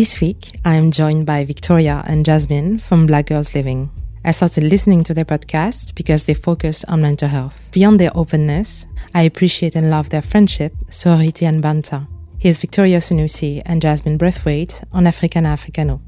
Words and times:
This 0.00 0.18
week, 0.18 0.58
I 0.64 0.76
am 0.76 0.90
joined 0.90 1.26
by 1.26 1.44
Victoria 1.44 2.02
and 2.06 2.24
Jasmine 2.24 2.78
from 2.78 3.04
Black 3.04 3.26
Girls 3.26 3.54
Living. 3.54 3.90
I 4.24 4.30
started 4.30 4.64
listening 4.64 5.04
to 5.04 5.12
their 5.12 5.26
podcast 5.26 5.94
because 5.94 6.24
they 6.24 6.32
focus 6.32 6.84
on 6.84 7.02
mental 7.02 7.28
health. 7.28 7.68
Beyond 7.70 8.00
their 8.00 8.10
openness, 8.14 8.86
I 9.12 9.24
appreciate 9.24 9.76
and 9.76 9.90
love 9.90 10.08
their 10.08 10.22
friendship, 10.22 10.72
sorority, 10.88 11.44
and 11.44 11.60
banter. 11.60 12.06
Here's 12.38 12.60
Victoria 12.60 12.96
Sunusi 12.96 13.60
and 13.66 13.82
Jasmine 13.82 14.16
Brathwaite 14.16 14.82
on 14.90 15.06
Africana 15.06 15.50
Africano. 15.50 16.00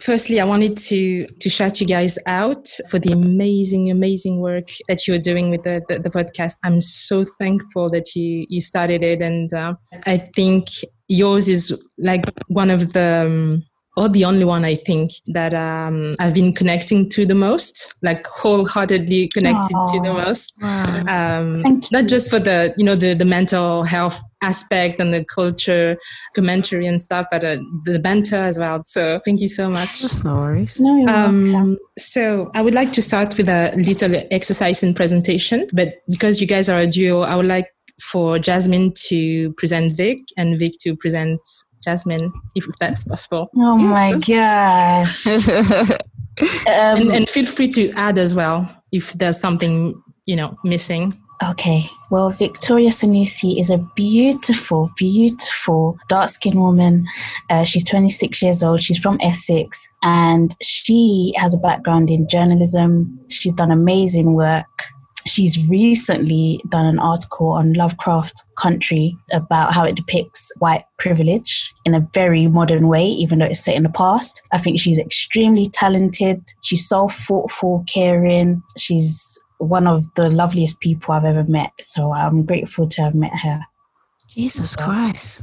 Firstly, 0.00 0.40
I 0.40 0.44
wanted 0.44 0.76
to 0.88 1.26
to 1.26 1.48
shout 1.48 1.80
you 1.80 1.86
guys 1.86 2.18
out 2.26 2.68
for 2.88 2.98
the 3.00 3.12
amazing, 3.12 3.90
amazing 3.90 4.40
work 4.40 4.68
that 4.86 5.08
you 5.08 5.14
are 5.14 5.18
doing 5.18 5.50
with 5.50 5.64
the, 5.64 5.82
the, 5.88 5.98
the 5.98 6.10
podcast. 6.10 6.56
I'm 6.62 6.80
so 6.80 7.24
thankful 7.24 7.90
that 7.90 8.14
you 8.14 8.46
you 8.48 8.60
started 8.60 9.02
it, 9.02 9.20
and 9.20 9.52
uh, 9.52 9.74
I 10.06 10.18
think 10.18 10.68
yours 11.08 11.48
is 11.48 11.76
like 11.98 12.24
one 12.46 12.70
of 12.70 12.92
the 12.92 13.24
um, 13.26 13.64
or 13.98 14.08
the 14.08 14.24
only 14.24 14.44
one 14.44 14.64
I 14.64 14.76
think 14.76 15.10
that 15.26 15.52
um, 15.54 16.14
I've 16.20 16.32
been 16.32 16.52
connecting 16.52 17.08
to 17.10 17.26
the 17.26 17.34
most, 17.34 17.96
like 18.00 18.24
wholeheartedly 18.26 19.28
connected 19.28 19.74
Aww. 19.74 19.92
to 19.92 20.00
the 20.00 20.14
most. 20.14 20.56
Wow. 20.62 21.02
Um, 21.08 21.80
not 21.90 22.06
just 22.06 22.30
for 22.30 22.38
the 22.38 22.72
you 22.76 22.84
know 22.84 22.94
the 22.94 23.14
the 23.14 23.24
mental 23.24 23.82
health 23.82 24.20
aspect 24.40 25.00
and 25.00 25.12
the 25.12 25.24
culture 25.24 25.98
commentary 26.36 26.86
and 26.86 27.00
stuff, 27.00 27.26
but 27.28 27.44
uh, 27.44 27.56
the 27.84 27.98
banter 27.98 28.36
as 28.36 28.56
well. 28.56 28.80
So 28.84 29.20
thank 29.24 29.40
you 29.40 29.48
so 29.48 29.68
much. 29.68 30.02
That's 30.02 30.22
no 30.22 30.36
worries. 30.36 30.80
No, 30.80 30.96
you're 30.96 31.10
um, 31.10 31.76
so 31.98 32.52
I 32.54 32.62
would 32.62 32.74
like 32.74 32.92
to 32.92 33.02
start 33.02 33.36
with 33.36 33.48
a 33.48 33.74
little 33.76 34.14
exercise 34.30 34.84
in 34.84 34.94
presentation, 34.94 35.66
but 35.72 36.02
because 36.08 36.40
you 36.40 36.46
guys 36.46 36.68
are 36.68 36.78
a 36.78 36.86
duo, 36.86 37.22
I 37.22 37.34
would 37.34 37.46
like 37.46 37.66
for 38.00 38.38
Jasmine 38.38 38.92
to 39.08 39.52
present 39.54 39.96
Vic 39.96 40.18
and 40.36 40.56
Vic 40.56 40.74
to 40.82 40.94
present 40.94 41.40
Jasmine, 41.82 42.32
if 42.54 42.66
that's 42.80 43.04
possible. 43.04 43.50
Oh 43.56 43.76
my 43.78 44.18
gosh. 44.18 45.26
um, 45.86 45.96
and, 46.66 47.12
and 47.12 47.28
feel 47.28 47.46
free 47.46 47.68
to 47.68 47.90
add 47.92 48.18
as 48.18 48.34
well 48.34 48.68
if 48.92 49.12
there's 49.14 49.40
something, 49.40 50.00
you 50.26 50.36
know, 50.36 50.58
missing. 50.64 51.12
Okay. 51.42 51.88
Well, 52.10 52.30
Victoria 52.30 52.90
Sunusi 52.90 53.60
is 53.60 53.70
a 53.70 53.78
beautiful, 53.94 54.90
beautiful 54.96 55.96
dark 56.08 56.30
skinned 56.30 56.60
woman. 56.60 57.06
Uh, 57.48 57.64
she's 57.64 57.84
26 57.84 58.42
years 58.42 58.64
old. 58.64 58.82
She's 58.82 58.98
from 58.98 59.18
Essex 59.20 59.88
and 60.02 60.50
she 60.62 61.32
has 61.36 61.54
a 61.54 61.58
background 61.58 62.10
in 62.10 62.28
journalism. 62.28 63.20
She's 63.28 63.52
done 63.52 63.70
amazing 63.70 64.34
work 64.34 64.88
she's 65.28 65.68
recently 65.68 66.60
done 66.68 66.86
an 66.86 66.98
article 66.98 67.48
on 67.48 67.72
Lovecraft 67.72 68.42
Country 68.56 69.16
about 69.32 69.74
how 69.74 69.84
it 69.84 69.96
depicts 69.96 70.52
white 70.58 70.84
privilege 70.98 71.72
in 71.84 71.94
a 71.94 72.06
very 72.14 72.46
modern 72.46 72.88
way, 72.88 73.04
even 73.04 73.38
though 73.38 73.46
it's 73.46 73.64
set 73.64 73.76
in 73.76 73.82
the 73.82 73.88
past. 73.88 74.42
I 74.52 74.58
think 74.58 74.80
she's 74.80 74.98
extremely 74.98 75.66
talented. 75.66 76.42
She's 76.62 76.86
so 76.88 77.08
thoughtful, 77.08 77.84
caring. 77.92 78.62
She's 78.76 79.40
one 79.58 79.86
of 79.86 80.12
the 80.14 80.30
loveliest 80.30 80.80
people 80.80 81.14
I've 81.14 81.24
ever 81.24 81.44
met. 81.44 81.72
So 81.80 82.12
I'm 82.12 82.44
grateful 82.44 82.88
to 82.88 83.02
have 83.02 83.14
met 83.14 83.38
her. 83.40 83.60
Jesus 84.28 84.76
Christ. 84.76 85.42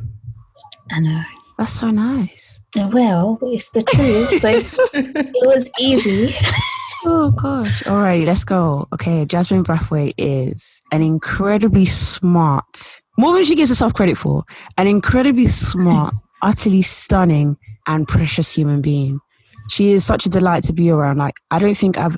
I 0.91 0.99
know. 0.99 1.23
That's 1.57 1.71
so 1.71 1.89
nice. 1.89 2.61
Well, 2.75 3.39
it's 3.41 3.71
the 3.71 3.81
truth. 3.81 4.39
So 4.39 4.49
it 4.93 5.47
was 5.47 5.71
easy. 5.79 6.35
Oh 7.07 7.31
gosh. 7.31 7.85
All 7.85 7.99
right, 7.99 8.25
let's 8.25 8.43
go. 8.43 8.87
Okay, 8.93 9.25
Jasmine 9.25 9.63
Brathwaite 9.63 10.13
is 10.17 10.81
an 10.91 11.03
incredibly 11.03 11.85
smart, 11.85 13.01
more 13.17 13.33
than 13.33 13.43
she 13.43 13.55
gives 13.55 13.69
herself 13.69 13.93
credit 13.93 14.17
for, 14.17 14.43
an 14.77 14.87
incredibly 14.87 15.45
smart, 15.45 16.15
utterly 16.41 16.81
stunning, 16.81 17.57
and 17.87 18.07
precious 18.07 18.53
human 18.55 18.81
being. 18.81 19.19
She 19.69 19.91
is 19.91 20.03
such 20.03 20.25
a 20.25 20.29
delight 20.29 20.63
to 20.63 20.73
be 20.73 20.89
around. 20.89 21.17
Like, 21.17 21.35
I 21.51 21.59
don't 21.59 21.77
think 21.77 21.97
I've. 21.97 22.17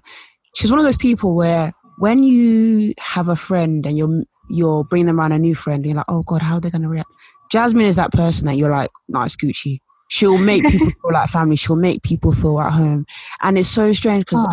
She's 0.56 0.72
one 0.72 0.80
of 0.80 0.86
those 0.86 0.98
people 0.98 1.36
where 1.36 1.72
when 1.98 2.24
you 2.24 2.94
have 3.00 3.28
a 3.28 3.36
friend 3.36 3.86
and 3.86 3.98
you're 3.98 4.24
you're 4.50 4.86
bringing 4.86 5.08
them 5.08 5.20
around 5.20 5.34
a 5.34 5.40
new 5.40 5.56
friend, 5.56 5.86
you're 5.86 5.96
like, 5.96 6.06
oh 6.08 6.24
god, 6.24 6.42
how 6.42 6.56
are 6.56 6.62
they 6.62 6.70
gonna 6.70 6.90
react? 6.90 7.10
Jasmine 7.52 7.86
is 7.86 7.98
that 7.98 8.12
person 8.12 8.48
that 8.48 8.56
you're 8.58 8.72
like, 8.72 8.90
nice 9.10 9.36
Gucci. 9.36 9.80
She'll 10.10 10.38
make 10.38 10.64
people 10.68 10.88
feel 10.88 11.14
like 11.14 11.30
family. 11.30 11.56
She'll 11.56 11.76
make 11.76 12.02
people 12.04 12.32
feel 12.32 12.60
at 12.60 12.74
home. 12.74 13.06
And 13.42 13.58
it's 13.58 13.70
so 13.70 13.92
strange 13.94 14.26
because 14.26 14.46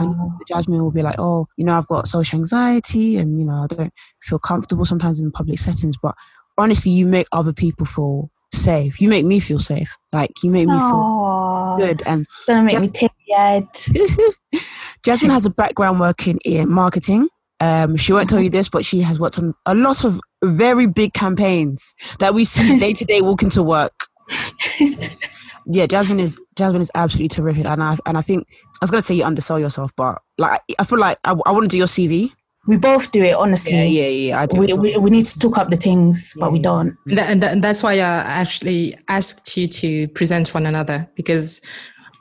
Jasmine 0.48 0.82
will 0.82 0.90
be 0.90 1.02
like, 1.02 1.16
oh, 1.18 1.46
you 1.56 1.64
know, 1.64 1.76
I've 1.76 1.86
got 1.86 2.08
social 2.08 2.38
anxiety 2.38 3.16
and, 3.16 3.38
you 3.38 3.46
know, 3.46 3.64
I 3.64 3.66
don't 3.74 3.92
feel 4.22 4.38
comfortable 4.38 4.84
sometimes 4.84 5.20
in 5.20 5.30
public 5.30 5.58
settings. 5.58 5.96
But 5.96 6.14
honestly, 6.58 6.92
you 6.92 7.06
make 7.06 7.26
other 7.32 7.52
people 7.52 7.86
feel 7.86 8.30
safe. 8.52 9.00
You 9.00 9.08
make 9.08 9.24
me 9.24 9.40
feel 9.40 9.58
safe. 9.60 9.96
Like, 10.12 10.30
you 10.42 10.50
make 10.50 10.66
me 10.66 10.78
feel 10.78 11.76
good. 11.78 12.02
And 12.06 12.26
don't 12.46 12.64
make 12.64 12.72
Jas- 12.72 12.82
me 12.82 12.88
teary-eyed. 12.88 14.60
Jasmine 15.04 15.30
has 15.30 15.46
a 15.46 15.50
background 15.50 16.00
working 16.00 16.38
in 16.44 16.70
marketing. 16.70 17.28
Um, 17.60 17.96
she 17.96 18.12
won't 18.12 18.28
tell 18.28 18.40
you 18.40 18.50
this, 18.50 18.68
but 18.68 18.84
she 18.84 19.00
has 19.02 19.20
worked 19.20 19.38
on 19.38 19.54
a 19.66 19.74
lot 19.74 20.04
of 20.04 20.20
very 20.42 20.86
big 20.86 21.12
campaigns 21.12 21.94
that 22.18 22.34
we 22.34 22.44
see 22.44 22.76
day 22.78 22.92
to 22.92 23.04
day 23.04 23.20
walking 23.22 23.50
to 23.50 23.62
work 23.62 23.92
yeah, 25.66 25.86
Jasmine 25.86 26.20
is 26.20 26.40
Jasmine 26.56 26.82
is 26.82 26.90
absolutely 26.94 27.28
terrific, 27.28 27.64
and 27.66 27.82
I 27.82 27.96
and 28.06 28.18
I 28.18 28.22
think 28.22 28.46
I 28.50 28.78
was 28.80 28.90
gonna 28.90 29.02
say 29.02 29.14
you 29.14 29.24
undersell 29.24 29.58
yourself, 29.58 29.92
but 29.96 30.20
like 30.38 30.60
I 30.78 30.84
feel 30.84 30.98
like 30.98 31.18
I, 31.24 31.30
I 31.30 31.52
want 31.52 31.62
to 31.64 31.68
do 31.68 31.78
your 31.78 31.86
CV. 31.86 32.32
We 32.66 32.78
both 32.78 33.12
do 33.12 33.22
it, 33.22 33.34
honestly. 33.34 33.76
Yeah, 33.76 34.02
yeah, 34.02 34.08
yeah. 34.08 34.40
I 34.40 34.46
do 34.46 34.58
we, 34.58 34.72
we, 34.72 34.96
we 34.96 35.10
need 35.10 35.26
to 35.26 35.38
talk 35.38 35.58
up 35.58 35.68
the 35.68 35.76
things, 35.76 36.34
but 36.38 36.46
yeah. 36.46 36.52
we 36.52 36.58
don't. 36.60 36.96
and, 37.06 37.42
that, 37.42 37.52
and 37.52 37.62
that's 37.62 37.82
why 37.82 37.92
I 37.92 37.98
actually 37.98 38.96
asked 39.08 39.54
you 39.56 39.66
to 39.66 40.08
present 40.08 40.54
one 40.54 40.64
another 40.64 41.06
because 41.14 41.60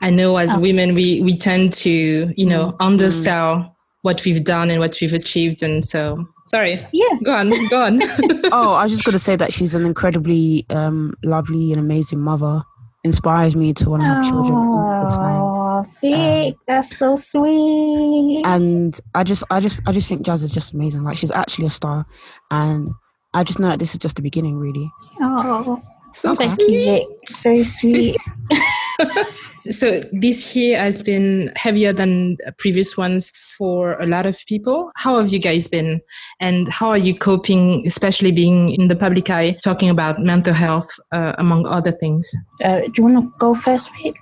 I 0.01 0.09
know 0.09 0.35
as 0.35 0.53
oh. 0.53 0.59
women 0.59 0.95
we 0.95 1.21
we 1.21 1.37
tend 1.37 1.73
to 1.73 2.33
you 2.35 2.45
know 2.45 2.71
mm. 2.71 2.75
undersell 2.79 3.55
mm. 3.55 3.71
what 4.01 4.25
we've 4.25 4.43
done 4.43 4.69
and 4.69 4.79
what 4.79 4.97
we've 4.99 5.13
achieved, 5.13 5.63
and 5.63 5.83
so 5.83 6.25
sorry. 6.47 6.85
Yeah. 6.91 7.17
Go 7.23 7.33
on. 7.35 7.69
Go 7.69 7.85
on. 7.85 7.99
oh, 8.51 8.73
I 8.73 8.83
was 8.83 8.91
just 8.91 9.05
gonna 9.05 9.19
say 9.19 9.35
that 9.37 9.53
she's 9.53 9.75
an 9.75 9.85
incredibly 9.85 10.65
um, 10.69 11.13
lovely 11.23 11.71
and 11.71 11.79
amazing 11.79 12.19
mother 12.19 12.63
inspires 13.03 13.55
me 13.55 13.73
to 13.73 13.89
want 13.89 14.01
to 14.03 14.07
have 14.07 14.23
children 14.23 14.57
all 14.57 15.03
the 15.03 15.15
time. 15.15 15.85
Vic, 16.01 16.53
um, 16.53 16.59
that's 16.67 16.97
so 16.97 17.15
sweet. 17.15 18.43
And 18.45 18.97
I 19.13 19.23
just, 19.23 19.43
I 19.49 19.59
just, 19.59 19.81
I 19.87 19.91
just 19.91 20.07
think 20.07 20.25
Jazz 20.25 20.43
is 20.43 20.51
just 20.51 20.73
amazing. 20.73 21.03
Like 21.03 21.17
she's 21.17 21.31
actually 21.31 21.67
a 21.67 21.69
star, 21.69 22.05
and 22.51 22.89
I 23.33 23.43
just 23.43 23.59
know 23.59 23.67
that 23.67 23.79
this 23.79 23.93
is 23.93 23.99
just 23.99 24.15
the 24.15 24.21
beginning, 24.21 24.57
really. 24.57 24.91
Oh, 25.21 25.79
so 26.13 26.35
thank 26.35 26.61
sweet. 26.61 26.69
you, 26.69 26.85
Vic. 26.85 27.07
So 27.27 27.63
sweet. 27.63 28.17
So 29.69 30.01
this 30.11 30.55
year 30.55 30.77
has 30.77 31.01
been 31.01 31.51
heavier 31.55 31.93
than 31.93 32.37
previous 32.57 32.97
ones 32.97 33.31
for 33.57 33.93
a 33.99 34.05
lot 34.05 34.25
of 34.25 34.37
people. 34.47 34.91
How 34.97 35.17
have 35.17 35.31
you 35.31 35.39
guys 35.39 35.67
been? 35.67 36.01
And 36.39 36.67
how 36.67 36.89
are 36.89 36.97
you 36.97 37.15
coping, 37.15 37.83
especially 37.85 38.31
being 38.31 38.69
in 38.69 38.89
the 38.89 38.95
public 38.95 39.29
eye, 39.29 39.57
talking 39.63 39.89
about 39.89 40.19
mental 40.19 40.53
health, 40.53 40.89
uh, 41.13 41.33
among 41.37 41.65
other 41.65 41.91
things? 41.91 42.29
Uh, 42.63 42.81
do 42.81 42.91
you 42.97 43.03
want 43.03 43.23
to 43.23 43.33
go 43.39 43.53
first, 43.53 43.95
Vic? 43.97 44.17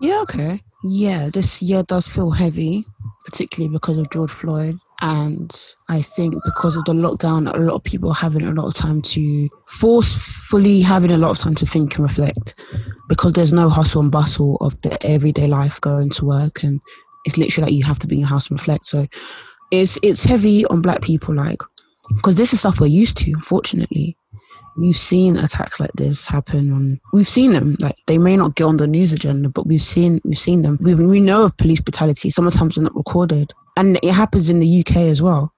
Yeah, 0.00 0.20
okay. 0.22 0.60
Yeah, 0.84 1.28
this 1.28 1.60
year 1.60 1.82
does 1.82 2.06
feel 2.06 2.30
heavy, 2.30 2.84
particularly 3.24 3.72
because 3.72 3.98
of 3.98 4.10
George 4.10 4.30
Floyd. 4.30 4.78
And 5.00 5.54
I 5.88 6.02
think 6.02 6.34
because 6.44 6.74
of 6.76 6.84
the 6.84 6.92
lockdown, 6.92 7.52
a 7.52 7.58
lot 7.58 7.76
of 7.76 7.84
people 7.84 8.10
are 8.10 8.14
having 8.14 8.42
a 8.42 8.52
lot 8.52 8.66
of 8.66 8.74
time 8.74 9.00
to 9.02 9.48
forcefully 9.66 10.80
having 10.80 11.12
a 11.12 11.16
lot 11.16 11.30
of 11.30 11.38
time 11.38 11.54
to 11.56 11.66
think 11.66 11.94
and 11.96 12.02
reflect 12.02 12.56
because 13.08 13.34
there's 13.34 13.52
no 13.52 13.68
hustle 13.68 14.02
and 14.02 14.10
bustle 14.10 14.56
of 14.56 14.76
the 14.82 14.98
everyday 15.06 15.46
life 15.46 15.80
going 15.80 16.10
to 16.10 16.24
work. 16.24 16.64
And 16.64 16.80
it's 17.24 17.38
literally 17.38 17.66
like 17.66 17.78
you 17.78 17.84
have 17.84 18.00
to 18.00 18.08
be 18.08 18.16
in 18.16 18.20
your 18.20 18.28
house 18.28 18.50
and 18.50 18.58
reflect. 18.58 18.86
So 18.86 19.06
it's, 19.70 19.98
it's 20.02 20.24
heavy 20.24 20.66
on 20.66 20.82
black 20.82 21.00
people, 21.02 21.34
like, 21.34 21.62
because 22.08 22.36
this 22.36 22.52
is 22.52 22.60
stuff 22.60 22.80
we're 22.80 22.86
used 22.86 23.18
to, 23.18 23.30
unfortunately. 23.32 24.16
We've 24.76 24.96
seen 24.96 25.36
attacks 25.36 25.80
like 25.80 25.92
this 25.94 26.28
happen 26.28 26.72
on, 26.72 27.00
we've 27.12 27.26
seen 27.26 27.52
them, 27.52 27.76
like 27.80 27.96
they 28.06 28.16
may 28.16 28.36
not 28.36 28.54
get 28.54 28.64
on 28.64 28.76
the 28.76 28.86
news 28.86 29.12
agenda, 29.12 29.48
but 29.48 29.66
we've 29.66 29.80
seen, 29.80 30.20
we've 30.24 30.38
seen 30.38 30.62
them. 30.62 30.78
We, 30.80 30.94
we 30.94 31.20
know 31.20 31.44
of 31.44 31.56
police 31.56 31.80
brutality. 31.80 32.30
Sometimes 32.30 32.76
they're 32.76 32.84
not 32.84 32.94
recorded 32.94 33.52
and 33.78 33.96
it 34.02 34.12
happens 34.12 34.50
in 34.50 34.58
the 34.58 34.80
UK 34.80 34.96
as 34.96 35.22
well. 35.22 35.54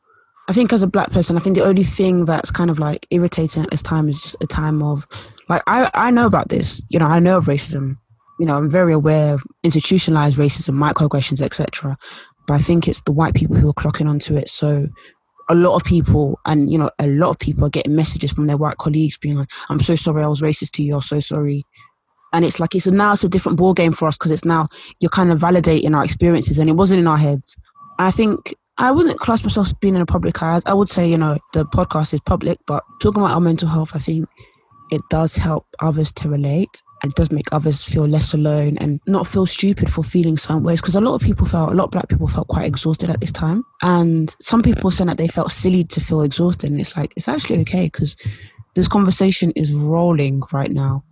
I 0.46 0.52
think 0.52 0.72
as 0.72 0.82
a 0.82 0.86
black 0.86 1.10
person, 1.10 1.36
I 1.36 1.40
think 1.40 1.56
the 1.56 1.64
only 1.64 1.84
thing 1.84 2.26
that's 2.26 2.50
kind 2.50 2.70
of 2.70 2.78
like 2.78 3.06
irritating 3.10 3.62
at 3.62 3.70
this 3.70 3.82
time 3.82 4.08
is 4.08 4.20
just 4.20 4.36
a 4.42 4.46
time 4.46 4.82
of 4.82 5.06
like 5.48 5.62
I 5.66 5.90
I 5.94 6.10
know 6.10 6.26
about 6.26 6.50
this. 6.50 6.82
You 6.90 6.98
know, 6.98 7.06
I 7.06 7.18
know 7.18 7.38
of 7.38 7.46
racism. 7.46 7.96
You 8.38 8.46
know, 8.46 8.58
I'm 8.58 8.70
very 8.70 8.92
aware 8.92 9.34
of 9.34 9.42
institutionalized 9.64 10.36
racism, 10.36 10.74
microaggressions, 10.74 11.40
etc. 11.40 11.96
But 12.46 12.54
I 12.54 12.58
think 12.58 12.88
it's 12.88 13.00
the 13.02 13.12
white 13.12 13.34
people 13.34 13.56
who 13.56 13.70
are 13.70 13.74
clocking 13.74 14.08
onto 14.08 14.36
it. 14.36 14.48
So 14.48 14.88
a 15.48 15.54
lot 15.54 15.76
of 15.76 15.84
people, 15.84 16.38
and 16.44 16.70
you 16.70 16.78
know, 16.78 16.90
a 16.98 17.06
lot 17.06 17.30
of 17.30 17.38
people 17.38 17.64
are 17.64 17.70
getting 17.70 17.96
messages 17.96 18.32
from 18.32 18.44
their 18.44 18.58
white 18.58 18.76
colleagues 18.76 19.16
being 19.16 19.38
like, 19.38 19.50
"I'm 19.70 19.80
so 19.80 19.94
sorry, 19.94 20.22
I 20.24 20.28
was 20.28 20.42
racist 20.42 20.72
to 20.72 20.82
you. 20.82 20.96
I'm 20.96 21.00
so 21.00 21.20
sorry." 21.20 21.64
And 22.32 22.44
it's 22.44 22.60
like 22.60 22.74
it's 22.74 22.86
a, 22.86 22.90
now 22.90 23.12
it's 23.12 23.24
a 23.24 23.28
different 23.28 23.58
ball 23.58 23.72
game 23.72 23.92
for 23.92 24.08
us 24.08 24.16
because 24.16 24.30
it's 24.30 24.44
now 24.44 24.66
you're 25.00 25.10
kind 25.10 25.32
of 25.32 25.40
validating 25.40 25.96
our 25.96 26.04
experiences, 26.04 26.58
and 26.58 26.68
it 26.68 26.76
wasn't 26.76 27.00
in 27.00 27.06
our 27.06 27.18
heads. 27.18 27.56
I 28.00 28.10
think 28.10 28.54
I 28.78 28.90
wouldn't 28.90 29.20
class 29.20 29.42
myself 29.44 29.66
as 29.68 29.74
being 29.74 29.94
in 29.94 30.00
a 30.00 30.06
public 30.06 30.42
eye. 30.42 30.60
I 30.64 30.72
would 30.72 30.88
say, 30.88 31.06
you 31.06 31.18
know, 31.18 31.38
the 31.52 31.66
podcast 31.66 32.14
is 32.14 32.20
public, 32.22 32.58
but 32.66 32.82
talking 33.02 33.22
about 33.22 33.34
our 33.34 33.40
mental 33.40 33.68
health, 33.68 33.94
I 33.94 33.98
think 33.98 34.26
it 34.90 35.02
does 35.10 35.36
help 35.36 35.66
others 35.80 36.10
to 36.12 36.28
relate 36.30 36.82
and 37.02 37.12
it 37.12 37.16
does 37.16 37.30
make 37.30 37.52
others 37.52 37.84
feel 37.84 38.06
less 38.06 38.32
alone 38.32 38.78
and 38.78 39.00
not 39.06 39.26
feel 39.26 39.44
stupid 39.44 39.90
for 39.90 40.02
feeling 40.02 40.38
some 40.38 40.62
ways 40.62 40.80
because 40.80 40.94
a 40.94 41.00
lot 41.00 41.14
of 41.14 41.20
people 41.20 41.46
felt 41.46 41.72
a 41.72 41.74
lot 41.74 41.84
of 41.84 41.90
black 41.90 42.08
people 42.08 42.26
felt 42.26 42.48
quite 42.48 42.66
exhausted 42.66 43.08
at 43.08 43.20
this 43.20 43.32
time 43.32 43.62
and 43.82 44.34
some 44.40 44.62
people 44.62 44.90
saying 44.90 45.06
that 45.06 45.16
they 45.16 45.28
felt 45.28 45.52
silly 45.52 45.84
to 45.84 46.00
feel 46.00 46.22
exhausted 46.22 46.70
and 46.70 46.80
it's 46.80 46.96
like 46.96 47.12
it's 47.16 47.28
actually 47.28 47.60
okay 47.60 47.84
because 47.84 48.16
this 48.74 48.88
conversation 48.88 49.52
is 49.54 49.72
rolling 49.72 50.42
right 50.52 50.72
now 50.72 51.04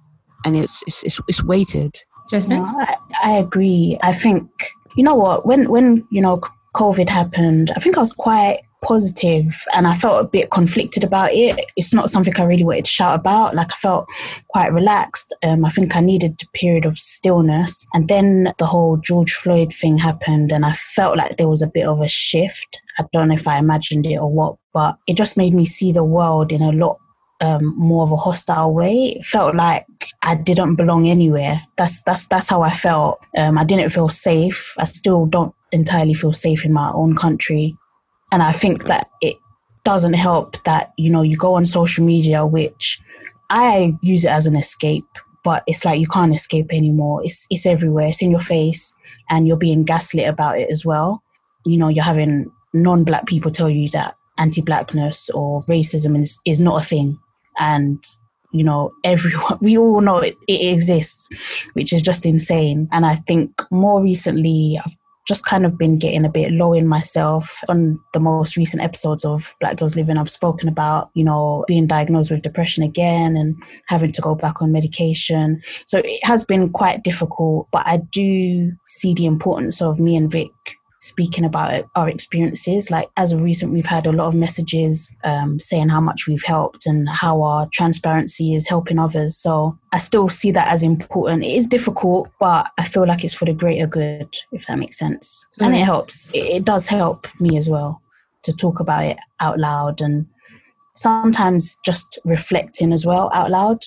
and 0.45 0.57
it's 0.57 0.83
it's 0.87 1.05
it's, 1.05 1.21
it's 1.29 1.45
weighted 1.45 1.97
Jasmine? 2.31 2.63
No, 2.63 2.75
I, 2.79 2.97
I 3.23 3.31
agree. 3.39 3.97
I 4.03 4.13
think 4.13 4.51
you 4.97 5.05
know 5.05 5.15
what 5.15 5.47
when 5.47 5.71
when 5.71 6.07
you 6.11 6.21
know 6.21 6.41
COVID 6.79 7.09
happened, 7.09 7.73
I 7.75 7.81
think 7.81 7.97
I 7.97 8.01
was 8.01 8.13
quite 8.13 8.61
positive 8.85 9.53
and 9.75 9.89
I 9.89 9.95
felt 9.95 10.25
a 10.25 10.29
bit 10.29 10.53
conflicted 10.53 11.03
about 11.03 11.31
it. 11.33 11.59
It's 11.77 11.93
not 11.93 12.09
something 12.09 12.33
I 12.39 12.45
really 12.45 12.63
wanted 12.63 12.85
to 12.85 12.91
shout 12.91 13.19
about. 13.19 13.57
Like 13.57 13.73
I 13.73 13.75
felt 13.75 14.07
quite 14.51 14.73
relaxed. 14.73 15.35
Um, 15.43 15.65
I 15.65 15.71
think 15.71 15.97
I 15.97 16.01
needed 16.01 16.41
a 16.41 16.57
period 16.57 16.87
of 16.87 16.97
stillness. 16.97 17.85
And 17.95 18.07
then 18.07 18.53
the 18.59 18.67
whole 18.67 18.97
George 18.97 19.33
Floyd 19.33 19.73
thing 19.73 19.99
happened 19.99 20.53
and 20.53 20.65
I 20.65 20.73
felt 20.73 21.19
like 21.19 21.37
there 21.37 21.49
was 21.49 21.63
a 21.63 21.67
bit 21.75 21.89
of 21.89 22.01
a 22.01 22.09
shift. 22.09 22.81
I 23.01 23.05
don't 23.13 23.27
know 23.27 23.35
if 23.35 23.49
I 23.49 23.59
imagined 23.59 24.07
it 24.07 24.19
or 24.19 24.31
what, 24.31 24.55
but 24.73 24.97
it 25.09 25.17
just 25.17 25.37
made 25.37 25.55
me 25.55 25.65
see 25.65 25.91
the 25.91 26.05
world 26.05 26.53
in 26.53 26.63
a 26.63 26.71
lot 26.71 26.99
um, 27.41 27.75
more 27.77 28.05
of 28.05 28.13
a 28.13 28.17
hostile 28.17 28.73
way. 28.73 29.17
It 29.17 29.25
felt 29.25 29.57
like 29.57 29.87
I 30.23 30.37
didn't 30.37 30.77
belong 30.77 31.09
anywhere. 31.09 31.63
That's 31.77 32.03
that's 32.03 32.27
that's 32.29 32.51
how 32.51 32.63
I 32.63 32.71
felt. 32.71 33.21
Um, 33.37 33.59
I 33.59 33.65
didn't 33.65 33.91
feel 33.91 34.09
safe. 34.09 34.75
I 34.79 34.85
still 34.85 35.27
don't 35.27 35.55
entirely 35.73 36.15
feel 36.15 36.33
safe 36.33 36.65
in 36.65 36.73
my 36.73 36.91
own 36.93 37.17
country, 37.17 37.77
and 38.33 38.43
I 38.43 38.53
think 38.53 38.85
that 38.85 39.11
it 39.21 39.37
doesn't 39.85 40.15
help 40.15 40.63
that 40.65 40.93
you 40.97 41.11
know 41.11 41.23
you 41.23 41.37
go 41.37 41.55
on 41.55 41.67
social 41.67 42.05
media, 42.05 42.45
which 42.45 43.01
I 43.51 43.97
use 44.03 44.25
it 44.25 44.31
as 44.31 44.47
an 44.47 44.57
escape, 44.57 45.07
but 45.45 45.63
it's 45.67 45.85
like 45.85 46.01
you 46.01 46.07
can't 46.07 46.35
escape 46.35 46.73
anymore. 46.73 47.25
It's 47.25 47.47
it's 47.51 47.67
everywhere. 47.67 48.09
It's 48.09 48.23
in 48.23 48.31
your 48.31 48.41
face, 48.41 48.97
and 49.31 49.47
you're 49.47 49.57
being 49.57 49.85
gaslit 49.85 50.29
about 50.29 50.59
it 50.59 50.71
as 50.71 50.85
well. 50.85 51.23
You 51.65 51.79
know, 51.79 51.89
you're 51.89 52.05
having 52.05 52.51
non-black 52.73 53.27
people 53.27 53.51
tell 53.51 53.71
you 53.71 53.89
that 53.91 54.15
anti-blackness 54.39 55.31
or 55.31 55.63
racism 55.63 56.21
is, 56.21 56.41
is 56.47 56.61
not 56.61 56.83
a 56.83 56.85
thing 56.85 57.19
and 57.59 58.03
you 58.53 58.65
know 58.65 58.93
everyone 59.05 59.59
we 59.61 59.77
all 59.77 60.01
know 60.01 60.19
it, 60.19 60.37
it 60.47 60.73
exists 60.73 61.29
which 61.75 61.93
is 61.93 62.03
just 62.03 62.25
insane 62.25 62.89
and 62.93 63.05
i 63.05 63.15
think 63.15 63.51
more 63.71 64.03
recently 64.03 64.79
i've 64.83 64.97
just 65.29 65.45
kind 65.47 65.67
of 65.67 65.79
been 65.79 65.99
getting 65.99 66.25
a 66.25 66.31
bit 66.31 66.53
low 66.53 66.73
in 66.73 66.87
myself 66.87 67.63
on 67.69 68.01
the 68.15 68.21
most 68.21 68.57
recent 68.57 68.83
episodes 68.83 69.25
of 69.25 69.55
black 69.61 69.77
girls 69.77 69.95
living. 69.95 70.17
I've 70.17 70.31
spoken 70.31 70.69
about 70.69 71.11
you 71.15 71.25
know 71.25 71.65
being 71.69 71.87
diagnosed 71.87 72.31
with 72.31 72.43
depression 72.43 72.83
again 72.83 73.37
and 73.37 73.55
having 73.87 74.11
to 74.13 74.23
go 74.23 74.35
back 74.35 74.63
on 74.63 74.73
medication. 74.73 75.63
So 75.87 75.99
it 75.99 76.25
has 76.25 76.45
been 76.45 76.71
quite 76.71 77.05
difficult 77.05 77.69
but 77.71 77.87
i 77.87 77.99
do 77.99 78.73
see 78.87 79.15
the 79.15 79.27
importance 79.27 79.83
of 79.83 80.01
me 80.01 80.17
and 80.17 80.31
vic 80.31 80.51
speaking 81.01 81.45
about 81.45 81.85
our 81.95 82.09
experiences. 82.09 82.91
Like 82.91 83.09
as 83.17 83.33
of 83.33 83.43
recent, 83.43 83.73
we've 83.73 83.87
had 83.87 84.07
a 84.07 84.13
lot 84.13 84.29
of 84.29 84.35
messages 84.35 85.15
um, 85.25 85.59
saying 85.61 85.89
how 85.89 86.01
much 86.01 86.27
we've 86.27 86.43
helped 86.43 86.87
and 86.87 87.09
how 87.09 87.43
our 87.43 87.69
transparency 87.73 88.55
is 88.55 88.69
helping 88.69 88.99
others. 88.99 89.37
So 89.37 89.79
I 89.93 89.99
still 89.99 90.29
see 90.29 90.51
that 90.53 90.69
as 90.69 90.83
important. 90.83 91.45
It 91.45 91.53
is 91.53 91.67
difficult, 91.67 92.29
but 92.41 92.69
I 92.79 92.85
feel 92.85 93.07
like 93.07 93.25
it's 93.25 93.35
for 93.35 93.45
the 93.45 93.53
greater 93.53 93.87
good, 93.87 94.35
if 94.53 94.67
that 94.67 94.79
makes 94.79 94.99
sense. 94.99 95.47
Mm. 95.61 95.67
And 95.67 95.77
it 95.77 95.85
helps. 95.85 96.29
It, 96.33 96.47
it 96.47 96.65
does 96.65 96.89
help 96.89 97.27
me 97.41 97.57
as 97.57 97.71
well 97.71 98.01
to 98.45 98.53
talk 98.53 98.81
about 98.81 99.05
it 99.05 99.19
out 99.41 99.59
loud 99.59 100.01
and 100.01 100.27
sometimes 100.97 101.79
just 101.85 102.19
reflecting 102.25 102.93
as 102.93 103.07
well 103.07 103.31
out 103.33 103.51
loud. 103.51 103.79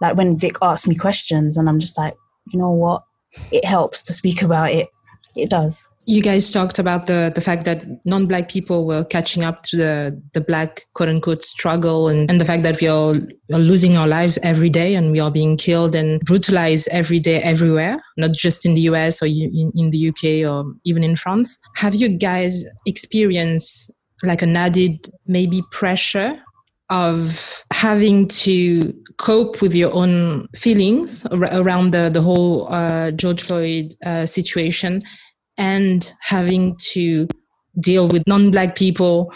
Like 0.00 0.16
when 0.16 0.38
Vic 0.38 0.56
asks 0.62 0.86
me 0.86 0.94
questions 0.94 1.56
and 1.56 1.68
I'm 1.68 1.78
just 1.78 1.98
like, 1.98 2.14
you 2.48 2.58
know 2.58 2.70
what? 2.70 3.02
It 3.50 3.64
helps 3.64 4.02
to 4.04 4.12
speak 4.12 4.42
about 4.42 4.72
it. 4.72 4.88
It 5.36 5.50
does. 5.50 5.88
You 6.06 6.22
guys 6.22 6.50
talked 6.50 6.78
about 6.78 7.06
the 7.06 7.30
the 7.34 7.40
fact 7.40 7.64
that 7.64 7.84
non-black 8.04 8.50
people 8.50 8.86
were 8.86 9.04
catching 9.04 9.44
up 9.44 9.62
to 9.64 9.76
the 9.76 10.22
the 10.34 10.40
black 10.40 10.82
quote 10.94 11.08
unquote 11.08 11.44
struggle 11.44 12.08
and, 12.08 12.28
and 12.28 12.40
the 12.40 12.44
fact 12.44 12.64
that 12.64 12.80
we 12.80 12.88
are, 12.88 13.14
are 13.52 13.58
losing 13.58 13.96
our 13.96 14.08
lives 14.08 14.38
every 14.42 14.70
day 14.70 14.96
and 14.96 15.12
we 15.12 15.20
are 15.20 15.30
being 15.30 15.56
killed 15.56 15.94
and 15.94 16.20
brutalized 16.22 16.88
every 16.90 17.20
day 17.20 17.40
everywhere 17.42 18.02
not 18.16 18.32
just 18.32 18.66
in 18.66 18.74
the 18.74 18.82
US 18.82 19.22
or 19.22 19.26
in, 19.26 19.72
in 19.74 19.90
the 19.90 20.08
UK 20.08 20.50
or 20.50 20.72
even 20.84 21.04
in 21.04 21.16
France. 21.16 21.58
Have 21.76 21.94
you 21.94 22.08
guys 22.08 22.64
experienced 22.86 23.92
like 24.22 24.42
an 24.42 24.56
added 24.56 25.08
maybe 25.26 25.62
pressure 25.70 26.38
of 26.90 27.64
having 27.72 28.26
to 28.28 28.92
cope 29.16 29.62
with 29.62 29.74
your 29.74 29.92
own 29.94 30.48
feelings 30.56 31.26
around 31.30 31.92
the, 31.92 32.10
the 32.12 32.20
whole 32.20 32.72
uh, 32.72 33.10
George 33.12 33.42
Floyd 33.42 33.94
uh, 34.04 34.26
situation 34.26 35.00
and 35.56 36.12
having 36.20 36.76
to 36.92 37.28
deal 37.78 38.08
with 38.08 38.26
non-black 38.26 38.76
people 38.76 39.32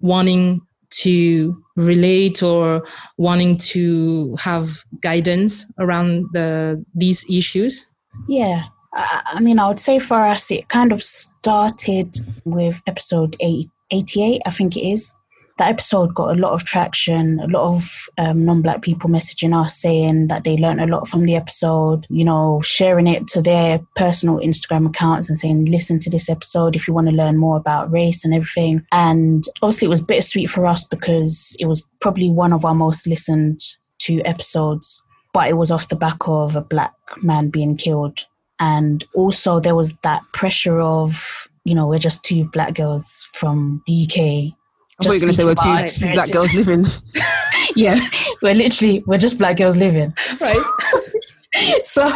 wanting 0.00 0.60
to 0.90 1.62
relate 1.76 2.42
or 2.42 2.86
wanting 3.16 3.56
to 3.56 4.36
have 4.40 4.84
guidance 5.02 5.70
around 5.78 6.26
the 6.32 6.84
these 6.94 7.24
issues? 7.30 7.86
Yeah. 8.28 8.64
I 8.94 9.38
mean 9.40 9.58
i 9.58 9.68
would 9.68 9.78
say 9.78 9.98
for 9.98 10.22
us 10.22 10.50
it 10.50 10.68
kind 10.68 10.92
of 10.92 11.02
started 11.02 12.16
with 12.44 12.80
episode 12.86 13.36
8, 13.38 13.66
88 13.92 14.42
i 14.46 14.50
think 14.50 14.76
it 14.76 14.80
is 14.80 15.14
that 15.58 15.68
episode 15.70 16.14
got 16.14 16.30
a 16.30 16.40
lot 16.40 16.52
of 16.52 16.64
traction. 16.64 17.40
A 17.40 17.48
lot 17.48 17.74
of 17.74 18.08
um, 18.16 18.44
non-black 18.44 18.82
people 18.82 19.10
messaging 19.10 19.54
us 19.54 19.76
saying 19.76 20.28
that 20.28 20.44
they 20.44 20.56
learned 20.56 20.80
a 20.80 20.86
lot 20.86 21.08
from 21.08 21.26
the 21.26 21.34
episode. 21.34 22.06
You 22.08 22.24
know, 22.24 22.60
sharing 22.62 23.06
it 23.06 23.26
to 23.28 23.42
their 23.42 23.80
personal 23.96 24.38
Instagram 24.38 24.86
accounts 24.86 25.28
and 25.28 25.38
saying, 25.38 25.66
"Listen 25.66 25.98
to 26.00 26.10
this 26.10 26.30
episode 26.30 26.76
if 26.76 26.86
you 26.86 26.94
want 26.94 27.08
to 27.08 27.14
learn 27.14 27.36
more 27.36 27.56
about 27.56 27.90
race 27.90 28.24
and 28.24 28.32
everything." 28.32 28.86
And 28.92 29.44
obviously, 29.60 29.86
it 29.86 29.90
was 29.90 30.04
bittersweet 30.04 30.48
for 30.48 30.64
us 30.64 30.86
because 30.86 31.56
it 31.60 31.66
was 31.66 31.86
probably 32.00 32.30
one 32.30 32.52
of 32.52 32.64
our 32.64 32.74
most 32.74 33.06
listened 33.06 33.60
to 34.00 34.22
episodes, 34.22 35.02
but 35.32 35.48
it 35.48 35.54
was 35.54 35.72
off 35.72 35.88
the 35.88 35.96
back 35.96 36.28
of 36.28 36.54
a 36.54 36.62
black 36.62 36.94
man 37.22 37.50
being 37.50 37.76
killed. 37.76 38.20
And 38.60 39.04
also, 39.14 39.60
there 39.60 39.74
was 39.74 39.94
that 40.02 40.22
pressure 40.32 40.80
of, 40.80 41.48
you 41.64 41.74
know, 41.74 41.86
we're 41.86 41.98
just 41.98 42.24
two 42.24 42.44
black 42.44 42.74
girls 42.74 43.28
from 43.32 43.82
the 43.86 44.04
UK 44.04 44.57
I 45.00 45.04
thought 45.04 45.14
you 45.14 45.20
were 45.20 45.20
going 45.20 45.28
to 45.28 45.34
say 45.34 45.44
we're 45.44 45.88
two, 45.88 46.06
two 46.06 46.12
black 46.12 46.32
girls 46.32 46.54
living. 46.54 46.84
yeah, 47.76 48.00
we're 48.42 48.54
literally 48.54 49.04
we're 49.06 49.18
just 49.18 49.38
black 49.38 49.56
girls 49.56 49.76
living, 49.76 50.12
right? 50.40 50.64
So, 51.82 52.08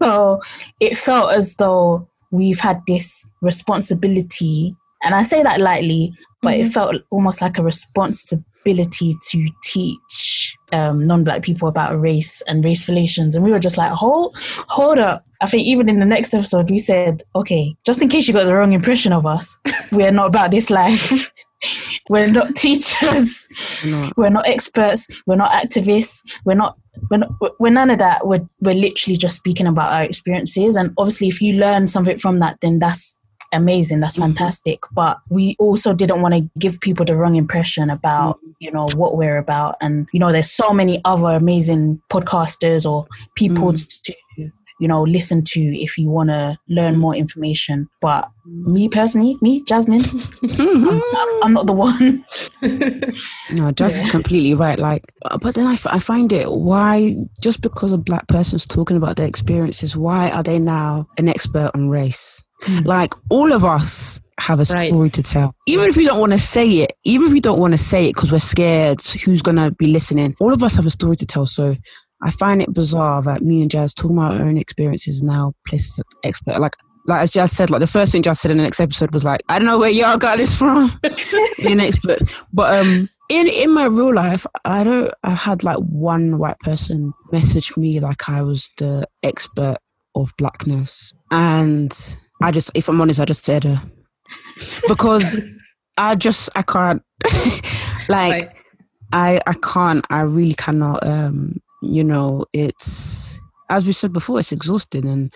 so 0.00 0.40
it 0.80 0.96
felt 0.96 1.34
as 1.34 1.56
though 1.56 2.08
we've 2.30 2.60
had 2.60 2.80
this 2.86 3.28
responsibility, 3.42 4.76
and 5.02 5.14
I 5.14 5.22
say 5.22 5.42
that 5.42 5.60
lightly, 5.60 6.12
but 6.40 6.52
mm-hmm. 6.52 6.62
it 6.62 6.68
felt 6.68 6.96
almost 7.10 7.42
like 7.42 7.58
a 7.58 7.62
responsibility 7.62 9.16
to 9.30 9.48
teach 9.64 10.56
um, 10.72 11.04
non-black 11.04 11.42
people 11.42 11.68
about 11.68 12.00
race 12.00 12.42
and 12.42 12.64
race 12.64 12.88
relations, 12.88 13.34
and 13.34 13.44
we 13.44 13.50
were 13.50 13.58
just 13.58 13.76
like, 13.76 13.90
hold, 13.90 14.36
hold 14.68 14.98
up. 14.98 15.24
I 15.40 15.46
think 15.46 15.66
even 15.66 15.88
in 15.88 16.00
the 16.00 16.06
next 16.06 16.34
episode, 16.34 16.70
we 16.70 16.78
said, 16.78 17.22
okay, 17.34 17.76
just 17.86 18.02
in 18.02 18.08
case 18.08 18.26
you 18.26 18.34
got 18.34 18.44
the 18.44 18.54
wrong 18.54 18.72
impression 18.72 19.12
of 19.12 19.24
us, 19.26 19.56
we're 19.92 20.10
not 20.10 20.26
about 20.26 20.50
this 20.50 20.70
life. 20.70 21.32
we're 22.08 22.30
not 22.30 22.54
teachers. 22.56 23.46
No. 23.86 24.10
We're 24.16 24.30
not 24.30 24.48
experts. 24.48 25.06
We're 25.26 25.36
not 25.36 25.50
activists. 25.50 26.22
We're 26.44 26.54
not. 26.54 26.76
We're, 27.10 27.18
not, 27.18 27.30
we're 27.60 27.70
none 27.70 27.90
of 27.90 28.00
that. 28.00 28.26
We're, 28.26 28.46
we're 28.60 28.74
literally 28.74 29.16
just 29.16 29.36
speaking 29.36 29.68
about 29.68 29.92
our 29.92 30.02
experiences. 30.02 30.74
And 30.74 30.92
obviously, 30.98 31.28
if 31.28 31.40
you 31.40 31.58
learn 31.58 31.86
something 31.86 32.18
from 32.18 32.40
that, 32.40 32.58
then 32.60 32.80
that's 32.80 33.20
amazing 33.52 34.00
that's 34.00 34.18
fantastic 34.18 34.80
but 34.92 35.18
we 35.30 35.56
also 35.58 35.94
didn't 35.94 36.20
want 36.20 36.34
to 36.34 36.48
give 36.58 36.78
people 36.80 37.04
the 37.04 37.16
wrong 37.16 37.36
impression 37.36 37.88
about 37.88 38.38
you 38.58 38.70
know 38.70 38.86
what 38.94 39.16
we're 39.16 39.38
about 39.38 39.74
and 39.80 40.06
you 40.12 40.20
know 40.20 40.30
there's 40.30 40.50
so 40.50 40.70
many 40.70 41.00
other 41.06 41.28
amazing 41.28 42.00
podcasters 42.10 42.84
or 42.84 43.06
people 43.36 43.72
mm. 43.72 44.02
to 44.02 44.14
you 44.80 44.88
know 44.88 45.02
listen 45.02 45.42
to 45.44 45.60
if 45.60 45.98
you 45.98 46.08
want 46.08 46.30
to 46.30 46.56
learn 46.68 46.96
more 46.96 47.14
information 47.14 47.88
but 48.00 48.30
me 48.46 48.88
personally 48.88 49.36
me 49.40 49.62
jasmine 49.64 50.00
I'm, 50.58 51.44
I'm, 51.44 51.52
not 51.52 51.66
the 51.66 51.72
one 51.72 52.24
no 53.52 53.72
jazz 53.72 53.96
yeah. 53.96 54.04
is 54.04 54.10
completely 54.10 54.54
right 54.54 54.78
like 54.78 55.02
but 55.42 55.54
then 55.54 55.66
I, 55.66 55.74
f- 55.74 55.86
I 55.86 55.98
find 55.98 56.32
it 56.32 56.50
why 56.50 57.14
just 57.42 57.60
because 57.60 57.92
a 57.92 57.98
black 57.98 58.26
person's 58.28 58.66
talking 58.66 58.96
about 58.96 59.16
their 59.16 59.26
experiences 59.26 59.96
why 59.96 60.30
are 60.30 60.42
they 60.42 60.58
now 60.58 61.06
an 61.18 61.28
expert 61.28 61.70
on 61.74 61.88
race 61.90 62.42
Mm. 62.62 62.86
Like 62.86 63.14
all 63.30 63.52
of 63.52 63.64
us 63.64 64.20
have 64.40 64.60
a 64.60 64.64
story 64.64 64.92
right. 64.92 65.12
to 65.12 65.22
tell. 65.22 65.54
Even 65.66 65.88
if 65.88 65.96
we 65.96 66.04
don't 66.04 66.20
want 66.20 66.32
to 66.32 66.38
say 66.38 66.68
it, 66.68 66.92
even 67.04 67.28
if 67.28 67.32
we 67.32 67.40
don't 67.40 67.58
want 67.58 67.74
to 67.74 67.78
say 67.78 68.06
it 68.06 68.14
because 68.14 68.32
we're 68.32 68.38
scared 68.38 69.02
who's 69.24 69.42
going 69.42 69.56
to 69.56 69.72
be 69.72 69.88
listening, 69.88 70.34
all 70.40 70.52
of 70.52 70.62
us 70.62 70.76
have 70.76 70.86
a 70.86 70.90
story 70.90 71.16
to 71.16 71.26
tell. 71.26 71.46
So 71.46 71.76
I 72.22 72.30
find 72.30 72.60
it 72.60 72.74
bizarre 72.74 73.22
that 73.22 73.42
me 73.42 73.62
and 73.62 73.70
Jazz 73.70 73.94
talking 73.94 74.18
about 74.18 74.40
our 74.40 74.46
own 74.46 74.58
experiences 74.58 75.22
now 75.22 75.52
places 75.66 76.02
expert. 76.24 76.58
Like 76.60 76.74
like 77.06 77.22
as 77.22 77.30
Jazz 77.30 77.52
said, 77.52 77.70
like 77.70 77.80
the 77.80 77.86
first 77.86 78.12
thing 78.12 78.22
Jazz 78.22 78.40
said 78.40 78.50
in 78.50 78.58
the 78.58 78.62
next 78.62 78.80
episode 78.80 79.12
was 79.14 79.24
like, 79.24 79.40
I 79.48 79.58
don't 79.58 79.66
know 79.66 79.78
where 79.78 79.88
y'all 79.90 80.18
got 80.18 80.36
this 80.36 80.56
from. 80.56 80.90
Being 81.56 81.72
an 81.72 81.80
expert. 81.80 82.18
But 82.52 82.80
um 82.80 83.08
in 83.30 83.46
in 83.46 83.72
my 83.72 83.86
real 83.86 84.14
life, 84.14 84.46
I 84.64 84.84
don't 84.84 85.12
I 85.22 85.30
had 85.30 85.64
like 85.64 85.78
one 85.78 86.38
white 86.38 86.58
person 86.60 87.12
message 87.32 87.76
me 87.76 87.98
like 88.00 88.28
I 88.28 88.42
was 88.42 88.70
the 88.76 89.06
expert 89.22 89.78
of 90.14 90.32
blackness. 90.36 91.14
And 91.30 91.92
I 92.42 92.50
just 92.50 92.70
if 92.74 92.88
I'm 92.88 93.00
honest, 93.00 93.20
I 93.20 93.24
just 93.24 93.44
said 93.44 93.64
her. 93.64 93.80
Because 94.86 95.40
I 95.96 96.14
just 96.14 96.50
I 96.54 96.62
can't 96.62 97.02
like 98.08 98.32
Right. 98.42 98.48
I 99.12 99.40
I 99.46 99.54
can't 99.54 100.04
I 100.10 100.20
really 100.20 100.54
cannot 100.54 101.06
um 101.06 101.58
you 101.82 102.02
know 102.04 102.44
it's 102.52 103.38
as 103.70 103.86
we 103.86 103.92
said 103.92 104.12
before 104.12 104.38
it's 104.38 104.52
exhausting 104.52 105.06
and 105.06 105.32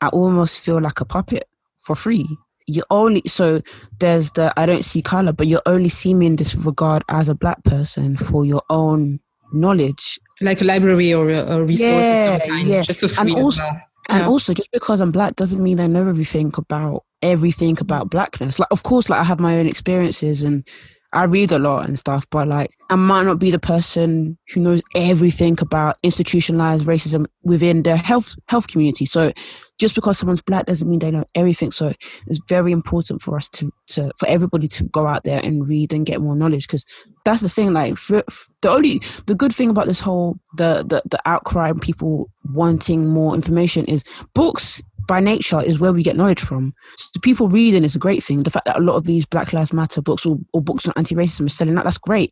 I 0.00 0.08
almost 0.08 0.60
feel 0.60 0.80
like 0.80 1.00
a 1.00 1.04
puppet 1.04 1.44
for 1.78 1.94
free 1.96 2.26
you 2.66 2.82
only 2.90 3.22
so 3.26 3.60
there's 4.00 4.30
the 4.32 4.52
I 4.56 4.66
don't 4.66 4.84
see 4.84 5.02
color 5.02 5.32
but 5.32 5.46
you 5.46 5.60
only 5.66 5.88
see 5.90 6.14
me 6.14 6.26
in 6.26 6.36
this 6.36 6.54
regard 6.54 7.02
as 7.08 7.28
a 7.28 7.34
black 7.34 7.62
person 7.64 8.16
for 8.16 8.44
your 8.44 8.62
own 8.70 9.20
knowledge 9.52 10.18
Like 10.40 10.60
a 10.62 10.64
library 10.64 11.12
or 11.14 11.28
a, 11.30 11.40
a 11.58 11.62
resource 11.64 11.88
Yeah, 11.88 12.34
of 12.34 12.42
some 12.42 12.50
kind, 12.50 12.68
yeah. 12.68 12.82
just 12.82 13.00
for 13.00 13.06
And 13.20 13.28
free 13.30 13.36
as 13.38 13.44
also- 13.44 13.62
well. 13.62 13.80
and 14.08 14.20
Yeah. 14.20 14.28
also 14.28 14.52
just 14.54 14.70
because 14.72 15.00
I'm 15.00 15.12
black 15.12 15.36
doesn't 15.36 15.62
mean 15.62 15.78
I 15.78 15.86
know 15.86 16.08
everything 16.08 16.52
about 16.56 17.04
everything 17.22 17.78
about 17.80 18.10
blackness. 18.10 18.58
Like 18.58 18.68
of 18.70 18.82
course 18.82 19.08
like 19.08 19.20
I 19.20 19.24
have 19.24 19.40
my 19.40 19.58
own 19.58 19.66
experiences 19.66 20.42
and 20.42 20.66
I 21.14 21.24
read 21.24 21.52
a 21.52 21.60
lot 21.60 21.86
and 21.86 21.96
stuff, 21.96 22.26
but 22.30 22.48
like 22.48 22.70
I 22.90 22.96
might 22.96 23.22
not 23.22 23.38
be 23.38 23.52
the 23.52 23.60
person 23.60 24.36
who 24.52 24.60
knows 24.60 24.82
everything 24.96 25.56
about 25.60 25.94
institutionalized 26.02 26.84
racism 26.84 27.26
within 27.44 27.84
the 27.84 27.96
health 27.96 28.34
health 28.48 28.66
community. 28.66 29.06
So 29.06 29.30
just 29.78 29.94
because 29.94 30.18
someone's 30.18 30.42
black 30.42 30.66
doesn't 30.66 30.88
mean 30.88 30.98
they 30.98 31.12
know 31.12 31.24
everything. 31.36 31.70
So 31.70 31.92
it's 32.26 32.40
very 32.48 32.72
important 32.72 33.22
for 33.22 33.36
us 33.36 33.48
to, 33.50 33.70
to 33.88 34.10
for 34.18 34.28
everybody 34.28 34.66
to 34.68 34.84
go 34.88 35.06
out 35.06 35.22
there 35.22 35.40
and 35.42 35.68
read 35.68 35.92
and 35.92 36.04
get 36.04 36.20
more 36.20 36.34
knowledge 36.34 36.66
because 36.66 36.84
that's 37.24 37.42
the 37.42 37.48
thing. 37.48 37.72
Like 37.72 37.96
for, 37.96 38.24
f 38.28 38.48
the 38.62 38.70
only 38.70 39.00
the 39.26 39.36
good 39.36 39.52
thing 39.52 39.70
about 39.70 39.86
this 39.86 40.00
whole 40.00 40.36
the, 40.56 40.84
the 40.86 41.00
the 41.08 41.20
outcry 41.26 41.70
and 41.70 41.80
people 41.80 42.28
wanting 42.52 43.06
more 43.06 43.36
information 43.36 43.84
is 43.84 44.04
books 44.34 44.82
by 45.06 45.20
nature 45.20 45.60
is 45.62 45.78
where 45.78 45.92
we 45.92 46.02
get 46.02 46.16
knowledge 46.16 46.40
from. 46.40 46.72
So 46.96 47.20
people 47.20 47.48
reading 47.48 47.84
is 47.84 47.94
a 47.96 47.98
great 47.98 48.22
thing. 48.22 48.42
The 48.42 48.50
fact 48.50 48.66
that 48.66 48.78
a 48.78 48.82
lot 48.82 48.96
of 48.96 49.04
these 49.04 49.26
Black 49.26 49.52
Lives 49.52 49.72
Matter 49.72 50.02
books 50.02 50.24
or, 50.26 50.38
or 50.52 50.60
books 50.62 50.86
on 50.86 50.94
anti-racism 50.96 51.46
is 51.46 51.56
selling 51.56 51.76
out, 51.78 51.84
that's 51.84 51.98
great. 51.98 52.30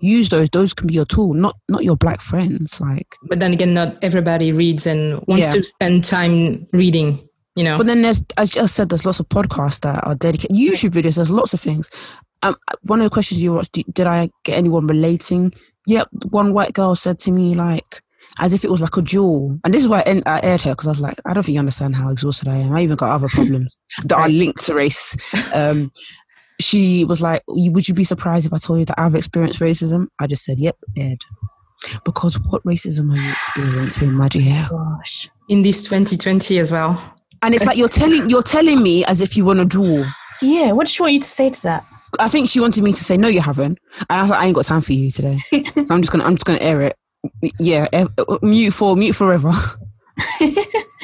Use 0.00 0.28
those. 0.30 0.48
Those 0.50 0.72
can 0.74 0.86
be 0.86 0.94
your 0.94 1.04
tool, 1.04 1.34
not 1.34 1.56
not 1.68 1.84
your 1.84 1.96
black 1.96 2.20
friends. 2.20 2.80
Like, 2.80 3.14
But 3.28 3.40
then 3.40 3.52
again, 3.52 3.74
not 3.74 3.96
everybody 4.02 4.50
reads 4.52 4.86
and 4.86 5.22
wants 5.28 5.48
Yeah. 5.48 5.60
to 5.60 5.64
spend 5.64 6.04
time 6.04 6.66
reading, 6.72 7.26
you 7.56 7.62
know. 7.64 7.76
but 7.76 7.86
then 7.86 8.02
there's, 8.02 8.22
as 8.38 8.48
just 8.50 8.74
said, 8.74 8.88
there's 8.88 9.04
lots 9.06 9.20
of 9.20 9.28
podcasts 9.28 9.80
that 9.80 10.02
are 10.06 10.14
dedicated. 10.14 10.56
YouTube 10.56 10.90
videos. 10.90 11.16
There's 11.16 11.30
lots 11.30 11.52
of 11.54 11.60
things. 11.60 11.90
Um, 12.42 12.56
one 12.82 13.00
of 13.00 13.04
the 13.04 13.10
questions 13.10 13.42
you 13.44 13.52
watched, 13.52 13.78
did 13.94 14.06
I 14.06 14.30
get 14.44 14.56
anyone 14.58 14.86
relating? 14.86 15.52
Yep. 15.86 16.08
One 16.30 16.54
white 16.54 16.72
girl 16.72 16.94
said 16.96 17.18
to 17.20 17.30
me 17.30 17.54
like, 17.54 18.02
as 18.38 18.52
if 18.52 18.64
it 18.64 18.70
was 18.70 18.80
like 18.80 18.96
a 18.96 19.02
jewel. 19.02 19.58
And 19.64 19.74
this 19.74 19.82
is 19.82 19.88
why 19.88 20.02
I, 20.06 20.22
I 20.26 20.40
aired 20.42 20.62
her 20.62 20.72
because 20.72 20.86
I 20.86 20.90
was 20.90 21.00
like, 21.00 21.16
I 21.24 21.34
don't 21.34 21.42
think 21.42 21.54
you 21.54 21.60
understand 21.60 21.96
how 21.96 22.10
exhausted 22.10 22.48
I 22.48 22.56
am. 22.56 22.72
I 22.72 22.82
even 22.82 22.96
got 22.96 23.10
other 23.10 23.28
problems 23.30 23.78
that 24.04 24.18
are 24.18 24.28
linked 24.28 24.64
to 24.66 24.74
race. 24.74 25.16
Um, 25.54 25.90
she 26.60 27.04
was 27.04 27.20
like, 27.20 27.42
Would 27.48 27.88
you 27.88 27.94
be 27.94 28.04
surprised 28.04 28.46
if 28.46 28.52
I 28.52 28.58
told 28.58 28.78
you 28.78 28.84
that 28.86 28.98
I've 28.98 29.14
experienced 29.14 29.60
racism? 29.60 30.06
I 30.18 30.26
just 30.26 30.44
said, 30.44 30.58
Yep, 30.58 30.76
aired. 30.96 31.24
Because 32.04 32.38
what 32.46 32.62
racism 32.64 33.12
are 33.12 33.20
you 33.20 33.30
experiencing, 33.30 34.12
my 34.12 34.28
dear? 34.28 34.66
Gosh. 34.70 35.28
in 35.48 35.62
this 35.62 35.84
2020 35.84 36.58
as 36.58 36.70
well. 36.70 37.16
And 37.42 37.54
it's 37.54 37.66
like 37.66 37.76
you're 37.76 37.88
telling 37.88 38.30
you're 38.30 38.42
telling 38.42 38.82
me 38.82 39.04
as 39.04 39.20
if 39.20 39.36
you 39.36 39.44
want 39.44 39.58
to 39.58 39.64
draw. 39.64 40.04
Yeah, 40.40 40.72
what 40.72 40.86
does 40.86 40.94
she 40.94 41.02
want 41.02 41.14
you 41.14 41.20
to 41.20 41.26
say 41.26 41.50
to 41.50 41.62
that? 41.62 41.84
I 42.20 42.28
think 42.28 42.48
she 42.48 42.60
wanted 42.60 42.84
me 42.84 42.92
to 42.92 43.04
say 43.04 43.16
no, 43.16 43.26
you 43.26 43.40
haven't. 43.40 43.78
And 44.08 44.20
I 44.20 44.22
like, 44.22 44.40
I 44.40 44.46
ain't 44.46 44.54
got 44.54 44.64
time 44.64 44.80
for 44.80 44.92
you 44.92 45.10
today. 45.10 45.38
so 45.50 45.86
I'm 45.90 46.02
just 46.02 46.12
gonna 46.12 46.24
I'm 46.24 46.36
just 46.36 46.44
gonna 46.44 46.60
air 46.60 46.82
it. 46.82 46.96
Yeah, 47.58 47.86
eh, 47.92 48.06
mute 48.42 48.72
for 48.72 48.96
mute 48.96 49.14
forever. 49.14 49.52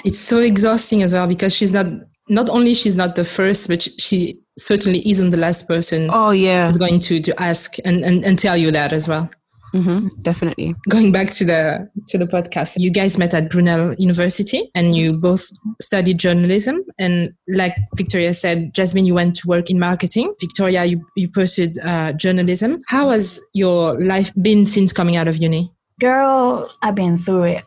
It's 0.04 0.18
so 0.18 0.38
exhausting 0.38 1.02
as 1.02 1.12
well 1.12 1.26
because 1.26 1.54
she's 1.54 1.72
not, 1.72 1.87
not 2.28 2.48
only 2.50 2.75
she's 2.75 2.94
not 2.94 3.16
the 3.16 3.25
first, 3.25 3.68
but 3.68 3.82
she 3.98 4.38
certainly 4.56 5.08
isn't 5.08 5.30
the 5.30 5.37
last 5.37 5.66
person 5.66 6.08
Oh 6.12 6.30
yeah, 6.30 6.66
who's 6.66 6.76
going 6.76 7.00
to, 7.00 7.20
to 7.20 7.42
ask 7.42 7.76
and, 7.84 8.04
and, 8.04 8.25
and 8.25 8.38
tell 8.38 8.56
you 8.56 8.70
that 8.70 8.92
as 8.92 9.08
well. 9.08 9.28
hmm 9.72 10.08
definitely. 10.22 10.75
Going 10.88 11.10
back 11.12 11.30
to 11.32 11.44
the 11.44 11.90
to 12.06 12.16
the 12.18 12.26
podcast, 12.26 12.76
you 12.78 12.90
guys 12.90 13.18
met 13.18 13.34
at 13.34 13.50
Brunel 13.50 13.94
University 13.98 14.70
and 14.75 14.94
you 14.94 15.18
both 15.18 15.50
studied 15.82 16.18
journalism. 16.18 16.84
And 16.98 17.34
like 17.48 17.75
Victoria 17.96 18.32
said, 18.34 18.72
Jasmine, 18.75 19.04
you 19.04 19.14
went 19.14 19.37
to 19.37 19.48
work 19.48 19.68
in 19.68 19.78
marketing. 19.78 20.32
Victoria, 20.40 20.84
you, 20.84 21.04
you 21.16 21.28
pursued 21.28 21.76
uh, 21.80 22.12
journalism. 22.12 22.82
How 22.87 23.10
has 23.10 23.42
your 23.52 24.00
life 24.00 24.32
been 24.40 24.64
since 24.64 24.92
coming 24.92 25.16
out 25.16 25.28
of 25.28 25.37
uni? 25.37 25.70
Girl, 25.99 26.71
I've 26.83 26.95
been 26.95 27.19
through 27.19 27.45
it. 27.45 27.64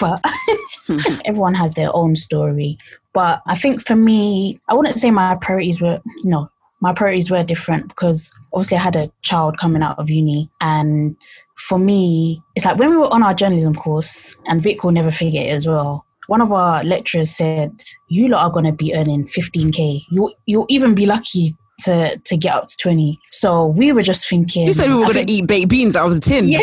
but 0.00 0.20
everyone 1.24 1.54
has 1.54 1.74
their 1.74 1.94
own 1.94 2.16
story. 2.16 2.78
But 3.12 3.42
I 3.46 3.56
think 3.56 3.84
for 3.84 3.96
me, 3.96 4.60
I 4.68 4.74
wouldn't 4.74 4.98
say 4.98 5.10
my 5.10 5.36
priorities 5.40 5.80
were 5.80 6.00
no, 6.24 6.50
my 6.80 6.92
priorities 6.92 7.30
were 7.30 7.42
different 7.42 7.88
because 7.88 8.36
obviously 8.52 8.78
I 8.78 8.82
had 8.82 8.96
a 8.96 9.10
child 9.22 9.58
coming 9.58 9.82
out 9.82 9.98
of 9.98 10.08
uni. 10.08 10.48
And 10.60 11.16
for 11.56 11.78
me, 11.78 12.42
it's 12.54 12.64
like 12.64 12.78
when 12.78 12.90
we 12.90 12.96
were 12.96 13.12
on 13.12 13.22
our 13.22 13.34
journalism 13.34 13.74
course, 13.74 14.36
and 14.46 14.62
Vic 14.62 14.84
will 14.84 14.92
never 14.92 15.10
forget 15.10 15.46
it 15.46 15.50
as 15.50 15.66
well. 15.66 16.04
One 16.28 16.40
of 16.40 16.52
our 16.52 16.84
lecturers 16.84 17.30
said, 17.30 17.72
You 18.08 18.28
lot 18.28 18.44
are 18.44 18.50
gonna 18.50 18.72
be 18.72 18.94
earning 18.94 19.24
15k. 19.24 20.02
You'll 20.10 20.32
you'll 20.46 20.66
even 20.68 20.94
be 20.94 21.06
lucky 21.06 21.56
to 21.84 22.18
to 22.18 22.36
get 22.36 22.54
up 22.54 22.68
to 22.68 22.76
20. 22.76 23.18
So 23.30 23.66
we 23.66 23.92
were 23.92 24.02
just 24.02 24.28
thinking 24.28 24.66
She 24.66 24.72
said 24.72 24.88
we 24.88 24.96
were 24.96 25.06
gonna 25.06 25.24
eat 25.26 25.46
baked 25.46 25.68
beans 25.68 25.96
out 25.96 26.06
of 26.06 26.14
the 26.14 26.20
tin. 26.20 26.48
Yeah. 26.48 26.60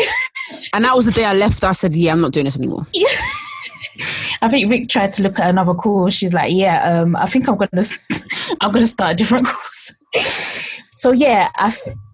And 0.72 0.84
that 0.84 0.94
was 0.94 1.06
the 1.06 1.12
day 1.12 1.24
I 1.24 1.34
left. 1.34 1.64
I 1.64 1.72
said, 1.72 1.94
Yeah, 1.94 2.12
I'm 2.12 2.20
not 2.20 2.32
doing 2.32 2.44
this 2.44 2.58
anymore. 2.58 2.86
I 4.42 4.48
think 4.48 4.68
Vic 4.68 4.88
tried 4.88 5.12
to 5.12 5.22
look 5.22 5.38
at 5.38 5.48
another 5.48 5.74
course. 5.74 6.14
She's 6.14 6.34
like, 6.34 6.52
"Yeah, 6.52 7.00
um, 7.00 7.16
I 7.16 7.26
think 7.26 7.48
I'm 7.48 7.56
gonna, 7.56 7.82
I'm 8.60 8.72
gonna 8.72 8.86
start 8.86 9.12
a 9.12 9.14
different 9.14 9.46
course." 9.46 9.96
so 10.94 11.12
yeah, 11.12 11.48
I 11.56 11.72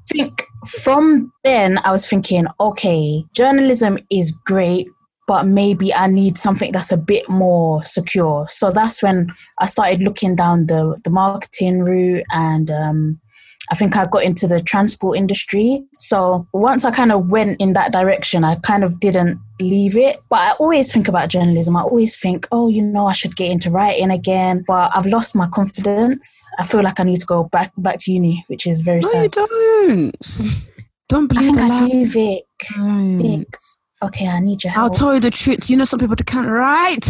think 0.08 0.44
from 0.66 1.32
then 1.44 1.78
I 1.84 1.92
was 1.92 2.08
thinking, 2.08 2.46
okay, 2.60 3.24
journalism 3.34 3.98
is 4.10 4.32
great, 4.44 4.88
but 5.26 5.46
maybe 5.46 5.94
I 5.94 6.06
need 6.06 6.36
something 6.38 6.72
that's 6.72 6.92
a 6.92 6.96
bit 6.96 7.28
more 7.28 7.82
secure. 7.84 8.46
So 8.48 8.70
that's 8.70 9.02
when 9.02 9.28
I 9.58 9.66
started 9.66 10.00
looking 10.00 10.34
down 10.36 10.66
the 10.66 11.00
the 11.04 11.10
marketing 11.10 11.80
route 11.82 12.24
and. 12.32 12.70
Um, 12.70 13.20
I 13.70 13.74
think 13.74 13.96
I 13.96 14.04
got 14.06 14.24
into 14.24 14.46
the 14.46 14.60
transport 14.60 15.16
industry. 15.16 15.82
So 15.98 16.46
once 16.52 16.84
I 16.84 16.90
kind 16.90 17.10
of 17.12 17.28
went 17.30 17.58
in 17.60 17.72
that 17.72 17.92
direction, 17.92 18.44
I 18.44 18.56
kind 18.56 18.84
of 18.84 18.98
didn't 19.00 19.38
leave 19.60 19.96
it. 19.96 20.18
But 20.28 20.40
I 20.40 20.52
always 20.58 20.92
think 20.92 21.08
about 21.08 21.30
journalism. 21.30 21.76
I 21.76 21.82
always 21.82 22.18
think, 22.18 22.46
oh, 22.52 22.68
you 22.68 22.82
know, 22.82 23.06
I 23.06 23.12
should 23.12 23.34
get 23.36 23.50
into 23.50 23.70
writing 23.70 24.10
again. 24.10 24.64
But 24.66 24.90
I've 24.94 25.06
lost 25.06 25.34
my 25.36 25.46
confidence. 25.46 26.44
I 26.58 26.64
feel 26.64 26.82
like 26.82 27.00
I 27.00 27.04
need 27.04 27.20
to 27.20 27.26
go 27.26 27.44
back 27.44 27.72
back 27.78 27.96
to 28.00 28.12
uni, 28.12 28.44
which 28.48 28.66
is 28.66 28.82
very 28.82 29.00
No, 29.00 29.12
you 29.12 29.22
sad. 29.22 29.30
don't. 29.30 30.16
Don't 31.08 31.32
I 31.32 31.34
believe 31.34 31.54
think 31.54 31.72
I 31.72 31.88
do, 31.88 32.06
Vic. 32.06 32.44
Don't. 32.76 33.22
Vic. 33.22 33.46
Okay, 34.02 34.26
I 34.26 34.40
need 34.40 34.64
your 34.64 34.72
help. 34.72 34.84
I'll 34.84 34.90
tell 34.90 35.14
you 35.14 35.20
the 35.20 35.30
truth. 35.30 35.70
You 35.70 35.76
know, 35.76 35.84
some 35.84 36.00
people 36.00 36.16
they 36.16 36.24
can't 36.24 36.48
write, 36.48 37.08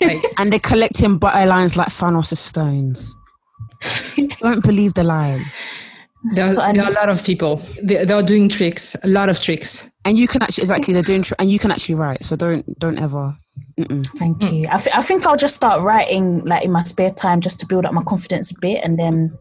and 0.38 0.52
they're 0.52 0.58
collecting 0.58 1.18
butter 1.18 1.46
lines 1.46 1.76
like 1.76 1.88
Thanos' 1.88 2.36
stones. 2.36 3.16
Don't 4.40 4.62
believe 4.62 4.94
the 4.94 5.04
lies. 5.04 5.64
there, 6.34 6.44
are, 6.44 6.48
So 6.48 6.62
I 6.62 6.72
there 6.72 6.84
are 6.84 6.90
a 6.90 6.94
lot 6.94 7.08
of 7.08 7.24
people. 7.24 7.62
They, 7.82 8.04
they're 8.04 8.22
doing 8.22 8.48
tricks, 8.48 8.96
a 9.02 9.08
lot 9.08 9.28
of 9.28 9.40
tricks. 9.40 9.90
And 10.04 10.18
you 10.18 10.28
can 10.28 10.42
actually 10.42 10.62
exactly 10.62 10.92
they're 10.92 11.02
doing, 11.02 11.22
tr- 11.22 11.34
and 11.38 11.50
you 11.50 11.58
can 11.58 11.70
actually 11.70 11.94
write. 11.94 12.24
So 12.24 12.36
don't 12.36 12.66
don't 12.78 12.98
ever. 12.98 13.36
Mm-mm. 13.78 14.06
Thank 14.18 14.42
you. 14.52 14.66
I, 14.70 14.76
th- 14.76 14.94
I 14.94 15.02
think 15.02 15.26
I'll 15.26 15.36
just 15.36 15.54
start 15.54 15.80
writing 15.82 16.44
like 16.44 16.64
in 16.64 16.72
my 16.72 16.82
spare 16.84 17.10
time 17.10 17.40
just 17.40 17.58
to 17.60 17.66
build 17.66 17.86
up 17.86 17.92
my 17.92 18.02
confidence 18.02 18.50
a 18.50 18.54
bit 18.60 18.80
and 18.84 18.98
then 18.98 19.36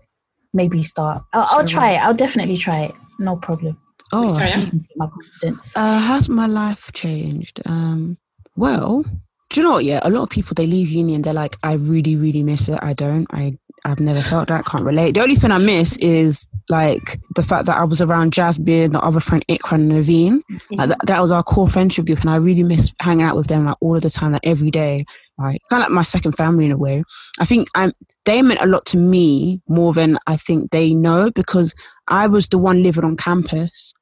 maybe 0.53 0.81
start. 0.83 1.23
I'll, 1.33 1.47
I'll 1.51 1.67
try 1.67 1.91
it. 1.91 1.97
I'll 1.97 2.13
definitely 2.13 2.57
try 2.57 2.83
it. 2.85 2.91
No 3.19 3.35
problem. 3.35 3.77
Oh, 4.13 4.29
Victoria? 4.29 4.55
Just 4.55 4.71
to 4.71 4.77
get 4.77 4.97
my 4.97 5.07
confidence. 5.07 5.75
uh, 5.77 5.99
how's 5.99 6.29
my 6.29 6.47
life 6.47 6.91
changed? 6.93 7.61
Um, 7.65 8.17
well, 8.55 9.03
do 9.49 9.59
you 9.59 9.63
know 9.63 9.73
what? 9.73 9.85
Yeah, 9.85 9.99
a 10.03 10.09
lot 10.09 10.23
of 10.23 10.29
people 10.29 10.53
they 10.55 10.67
leave 10.67 10.89
uni 10.89 11.15
and 11.15 11.23
they're 11.23 11.33
like, 11.33 11.57
I 11.63 11.73
really, 11.73 12.15
really 12.15 12.43
miss 12.43 12.69
it. 12.69 12.79
I 12.81 12.93
don't. 12.93 13.27
I 13.31 13.57
I've 13.85 13.99
never 13.99 14.21
felt 14.21 14.47
that. 14.47 14.65
Can't 14.65 14.85
relate. 14.85 15.13
The 15.13 15.21
only 15.21 15.35
thing 15.35 15.51
I 15.51 15.57
miss 15.57 15.97
is 15.97 16.47
like 16.69 17.19
the 17.35 17.43
fact 17.43 17.65
that 17.65 17.77
I 17.77 17.83
was 17.83 17.99
around 18.01 18.31
Jasmine, 18.31 18.93
the 18.93 19.01
other 19.01 19.19
friend 19.19 19.43
Ikra 19.49 19.73
and 19.73 19.91
Naveen. 19.91 20.41
Like, 20.71 20.89
that, 20.89 20.97
that 21.05 21.21
was 21.21 21.31
our 21.31 21.43
core 21.43 21.67
friendship 21.67 22.05
group, 22.05 22.21
and 22.21 22.29
I 22.29 22.37
really 22.37 22.63
miss 22.63 22.93
hanging 23.01 23.25
out 23.25 23.35
with 23.35 23.47
them 23.47 23.65
like 23.65 23.75
all 23.81 23.95
of 23.95 24.01
the 24.01 24.09
time, 24.09 24.31
like 24.31 24.45
every 24.45 24.71
day. 24.71 25.03
Like 25.37 25.59
kind 25.69 25.83
of 25.83 25.89
like 25.89 25.95
my 25.95 26.03
second 26.03 26.31
family 26.33 26.65
in 26.65 26.71
a 26.71 26.77
way. 26.77 27.03
I 27.39 27.45
think 27.45 27.67
I'm. 27.75 27.91
They 28.25 28.41
meant 28.41 28.61
a 28.61 28.67
lot 28.67 28.85
to 28.87 28.97
me 28.97 29.61
more 29.67 29.91
than 29.91 30.17
I 30.27 30.37
think 30.37 30.71
they 30.71 30.93
know 30.93 31.29
because 31.31 31.75
I 32.07 32.27
was 32.27 32.47
the 32.47 32.57
one 32.57 32.83
living 32.83 33.03
on 33.03 33.17
campus, 33.17 33.93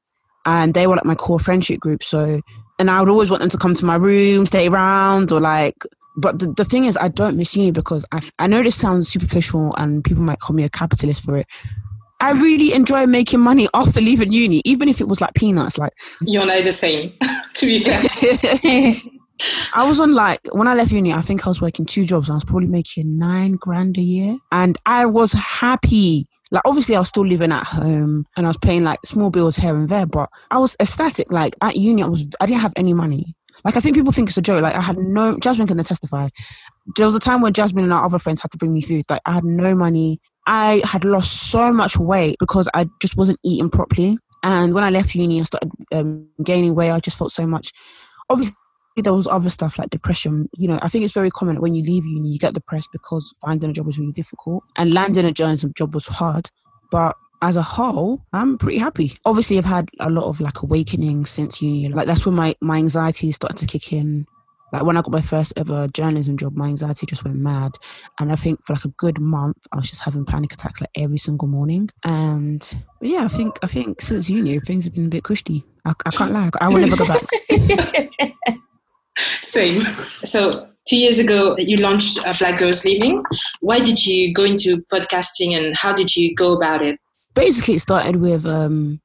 and 0.45 0.73
they 0.73 0.87
were 0.87 0.95
like 0.95 1.05
my 1.05 1.15
core 1.15 1.39
friendship 1.39 1.79
group. 1.79 2.03
So, 2.03 2.41
and 2.79 2.89
I 2.89 2.99
would 2.99 3.09
always 3.09 3.29
want 3.29 3.41
them 3.41 3.49
to 3.49 3.57
come 3.57 3.73
to 3.73 3.85
my 3.85 3.95
room, 3.95 4.45
stay 4.45 4.67
around, 4.67 5.31
or 5.31 5.39
like 5.39 5.75
but 6.17 6.39
the, 6.39 6.47
the 6.47 6.65
thing 6.65 6.85
is, 6.85 6.97
I 6.97 7.07
don't 7.07 7.37
miss 7.37 7.55
uni 7.55 7.71
because 7.71 8.05
I, 8.11 8.21
I 8.39 8.47
know 8.47 8.61
this 8.61 8.75
sounds 8.75 9.07
superficial 9.07 9.73
and 9.77 10.03
people 10.03 10.23
might 10.23 10.39
call 10.39 10.55
me 10.55 10.63
a 10.63 10.69
capitalist 10.69 11.23
for 11.23 11.37
it. 11.37 11.47
I 12.19 12.31
really 12.31 12.73
enjoy 12.73 13.07
making 13.07 13.39
money 13.39 13.67
after 13.73 13.99
leaving 13.99 14.31
uni, 14.31 14.61
even 14.63 14.87
if 14.87 15.01
it 15.01 15.07
was 15.07 15.21
like 15.21 15.33
peanuts. 15.33 15.77
Like 15.77 15.93
you're 16.21 16.45
not 16.45 16.63
the 16.63 16.71
same, 16.71 17.13
to 17.55 17.65
be 17.65 17.79
fair. 17.79 18.93
I 19.73 19.89
was 19.89 19.99
on 19.99 20.13
like 20.13 20.39
when 20.51 20.67
I 20.67 20.75
left 20.75 20.91
uni, 20.91 21.13
I 21.13 21.21
think 21.21 21.47
I 21.47 21.49
was 21.49 21.61
working 21.61 21.87
two 21.87 22.05
jobs. 22.05 22.29
I 22.29 22.35
was 22.35 22.43
probably 22.43 22.67
making 22.67 23.17
nine 23.17 23.53
grand 23.53 23.97
a 23.97 24.01
year, 24.01 24.37
and 24.51 24.77
I 24.85 25.07
was 25.07 25.33
happy. 25.33 26.27
Like 26.51 26.63
obviously, 26.65 26.95
I 26.95 26.99
was 26.99 27.09
still 27.09 27.25
living 27.25 27.51
at 27.51 27.65
home, 27.65 28.25
and 28.35 28.45
I 28.45 28.49
was 28.49 28.57
paying 28.57 28.83
like 28.83 28.99
small 29.05 29.29
bills 29.29 29.55
here 29.55 29.75
and 29.75 29.87
there. 29.87 30.05
But 30.05 30.29
I 30.51 30.59
was 30.59 30.75
ecstatic. 30.79 31.31
Like 31.31 31.55
at 31.61 31.77
uni, 31.77 32.03
I 32.03 32.07
was 32.07 32.29
I 32.41 32.45
didn't 32.45 32.61
have 32.61 32.73
any 32.75 32.93
money. 32.93 33.35
Like 33.63 33.77
I 33.77 33.79
think 33.79 33.95
people 33.95 34.11
think 34.11 34.29
it's 34.29 34.37
a 34.37 34.41
joke. 34.41 34.61
Like 34.61 34.75
I 34.75 34.81
had 34.81 34.97
no. 34.97 35.37
Jasmine 35.39 35.67
can 35.67 35.81
testify. 35.83 36.29
There 36.97 37.05
was 37.05 37.15
a 37.15 37.19
time 37.19 37.41
when 37.41 37.53
Jasmine 37.53 37.85
and 37.85 37.93
our 37.93 38.03
other 38.03 38.19
friends 38.19 38.41
had 38.41 38.51
to 38.51 38.57
bring 38.57 38.73
me 38.73 38.81
food. 38.81 39.05
Like 39.09 39.21
I 39.25 39.33
had 39.33 39.43
no 39.43 39.75
money. 39.75 40.19
I 40.47 40.81
had 40.83 41.05
lost 41.05 41.51
so 41.51 41.71
much 41.71 41.97
weight 41.97 42.35
because 42.39 42.67
I 42.73 42.87
just 43.01 43.15
wasn't 43.15 43.39
eating 43.45 43.69
properly. 43.69 44.17
And 44.43 44.73
when 44.73 44.83
I 44.83 44.89
left 44.89 45.13
uni, 45.13 45.39
I 45.39 45.43
started 45.43 45.71
um, 45.93 46.27
gaining 46.43 46.73
weight. 46.73 46.89
I 46.89 46.99
just 46.99 47.17
felt 47.17 47.31
so 47.31 47.45
much. 47.45 47.71
Obviously, 48.29 48.55
there 48.97 49.13
was 49.13 49.27
other 49.27 49.49
stuff 49.49 49.79
like 49.79 49.89
depression. 49.89 50.49
You 50.57 50.67
know, 50.67 50.79
I 50.81 50.89
think 50.89 51.03
it's 51.03 51.13
very 51.13 51.31
common 51.31 51.61
when 51.61 51.73
you 51.73 51.83
leave 51.83 52.05
uni, 52.05 52.29
you 52.29 52.39
get 52.39 52.53
depressed 52.53 52.89
because 52.91 53.33
finding 53.41 53.69
a 53.69 53.73
job 53.73 53.85
was 53.85 53.97
really 53.97 54.11
difficult 54.11 54.63
and 54.77 54.93
landing 54.93 55.25
a 55.25 55.31
journalism 55.31 55.73
job 55.75 55.93
was 55.93 56.07
hard. 56.07 56.49
But 56.91 57.15
as 57.41 57.55
a 57.55 57.61
whole, 57.61 58.21
I'm 58.33 58.57
pretty 58.57 58.77
happy. 58.77 59.13
Obviously, 59.25 59.57
I've 59.57 59.65
had 59.65 59.89
a 59.99 60.09
lot 60.09 60.25
of 60.25 60.41
like 60.41 60.61
awakening 60.61 61.25
since 61.25 61.61
uni. 61.61 61.89
Like 61.89 62.07
that's 62.07 62.25
when 62.25 62.35
my 62.35 62.55
my 62.61 62.77
anxiety 62.77 63.31
started 63.31 63.57
to 63.57 63.67
kick 63.67 63.93
in. 63.93 64.25
Like 64.73 64.83
when 64.83 64.95
I 64.95 65.01
got 65.01 65.11
my 65.11 65.21
first 65.21 65.51
ever 65.57 65.87
journalism 65.89 66.37
job, 66.37 66.55
my 66.55 66.67
anxiety 66.67 67.05
just 67.05 67.25
went 67.25 67.35
mad. 67.37 67.73
And 68.19 68.31
I 68.31 68.35
think 68.35 68.65
for 68.65 68.73
like 68.73 68.85
a 68.85 68.89
good 68.89 69.19
month, 69.19 69.57
I 69.73 69.77
was 69.77 69.89
just 69.89 70.03
having 70.03 70.25
panic 70.25 70.53
attacks 70.53 70.79
like 70.79 70.91
every 70.95 71.17
single 71.17 71.49
morning. 71.49 71.89
And 72.05 72.63
yeah, 73.01 73.25
I 73.25 73.27
think 73.27 73.57
I 73.63 73.67
think 73.67 74.01
since 74.01 74.29
uni, 74.29 74.59
things 74.59 74.85
have 74.85 74.93
been 74.93 75.07
a 75.07 75.09
bit 75.09 75.23
cushy. 75.23 75.65
I, 75.85 75.93
I 76.05 76.11
can't 76.11 76.31
lie. 76.31 76.51
I 76.61 76.69
will 76.69 76.79
never 76.79 76.95
go 76.95 77.07
back. 77.07 77.23
Same. 79.41 79.81
So 80.23 80.69
two 80.87 80.97
years 80.97 81.19
ago, 81.19 81.55
you 81.57 81.77
launched 81.77 82.25
uh, 82.25 82.33
Black 82.39 82.59
Girls 82.59 82.85
Living. 82.85 83.17
Why 83.61 83.79
did 83.79 84.05
you 84.05 84.33
go 84.33 84.43
into 84.43 84.83
podcasting, 84.91 85.55
and 85.57 85.75
how 85.75 85.93
did 85.93 86.15
you 86.15 86.35
go 86.35 86.53
about 86.53 86.81
it? 86.83 86.99
Basically, 87.33 87.75
it 87.75 87.79
started 87.81 88.17
with 88.17 88.45
um, 88.45 89.01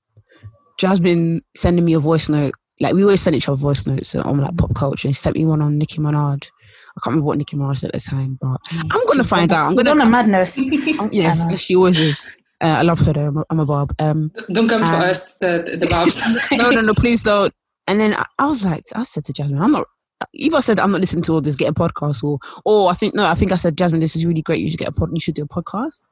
Jasmine 0.78 1.42
sending 1.56 1.85
me 1.85 1.94
a 1.94 2.00
voice 2.00 2.28
note 2.28 2.52
like 2.80 2.94
we 2.94 3.02
always 3.02 3.23
send 3.23 3.37
each 3.37 3.49
other 3.49 3.56
voice 3.56 3.87
notes 3.87 4.14
on 4.14 4.38
like 4.40 4.56
pop 4.56 4.75
culture. 4.75 5.08
She 5.08 5.14
sent 5.14 5.37
me 5.37 5.46
one 5.46 5.62
on 5.62 5.78
Nicki 5.78 5.99
Minaj. 5.99 6.50
I 6.50 7.00
can't 7.02 7.06
remember 7.06 7.26
what 7.26 7.38
Nicki 7.38 7.56
Minaj 7.56 7.78
said 7.78 7.90
at 7.94 8.00
the 8.00 8.11
time, 8.11 8.38
but. 8.40 8.58
I'm 8.73 9.06
gonna 9.06 9.25
find 9.25 9.52
out. 9.52 9.68
I'm 9.68 9.76
gonna 9.76 9.90
on 9.90 10.00
a 10.00 10.06
madness. 10.06 10.61
yeah, 11.11 11.56
she 11.56 11.76
always 11.76 11.99
is. 11.99 12.26
Uh, 12.61 12.76
I 12.78 12.82
love 12.82 13.00
her 13.00 13.12
though. 13.12 13.26
I'm 13.26 13.37
a, 13.37 13.44
I'm 13.50 13.61
a 13.61 13.66
Barb. 13.66 13.94
Um, 13.99 14.32
don't 14.50 14.68
come 14.68 14.82
for 14.82 14.94
us, 14.94 15.38
the 15.38 15.78
the 15.80 15.88
Barbs. 15.88 16.23
no, 16.52 16.70
no, 16.70 16.80
no, 16.80 16.94
please 16.94 17.23
don't. 17.23 17.52
And 17.87 18.00
then 18.00 18.14
I, 18.14 18.26
I, 18.38 18.46
was 18.46 18.64
like, 18.64 18.82
I 18.94 19.02
said 19.04 19.25
to 19.26 19.32
Jasmine, 19.32 19.61
I'm 19.61 19.70
not. 19.73 19.87
Either 20.32 20.56
I 20.56 20.61
said 20.61 20.80
I'm 20.80 20.92
not 20.92 21.00
listening 21.00 21.23
to 21.25 21.32
all 21.32 21.40
this, 21.40 21.56
get 21.56 21.70
a 21.70 21.75
podcast, 21.75 22.25
or 22.25 22.38
or 22.64 22.90
I 22.90 22.94
think 22.94 23.14
no, 23.14 23.26
I 23.26 23.35
think 23.35 23.52
I 23.52 23.56
said 23.56 23.76
Jasmine, 23.76 24.00
this 24.00 24.16
is 24.16 24.25
really 24.25 24.42
great. 24.42 24.61
You 24.61 24.70
should 24.70 24.80
get 24.80 24.88
a 24.88 24.92
pod. 24.92 25.11
You 25.12 25.20
should 25.20 25.35
do 25.35 25.44
a 25.44 25.49
podcast. 25.49 26.02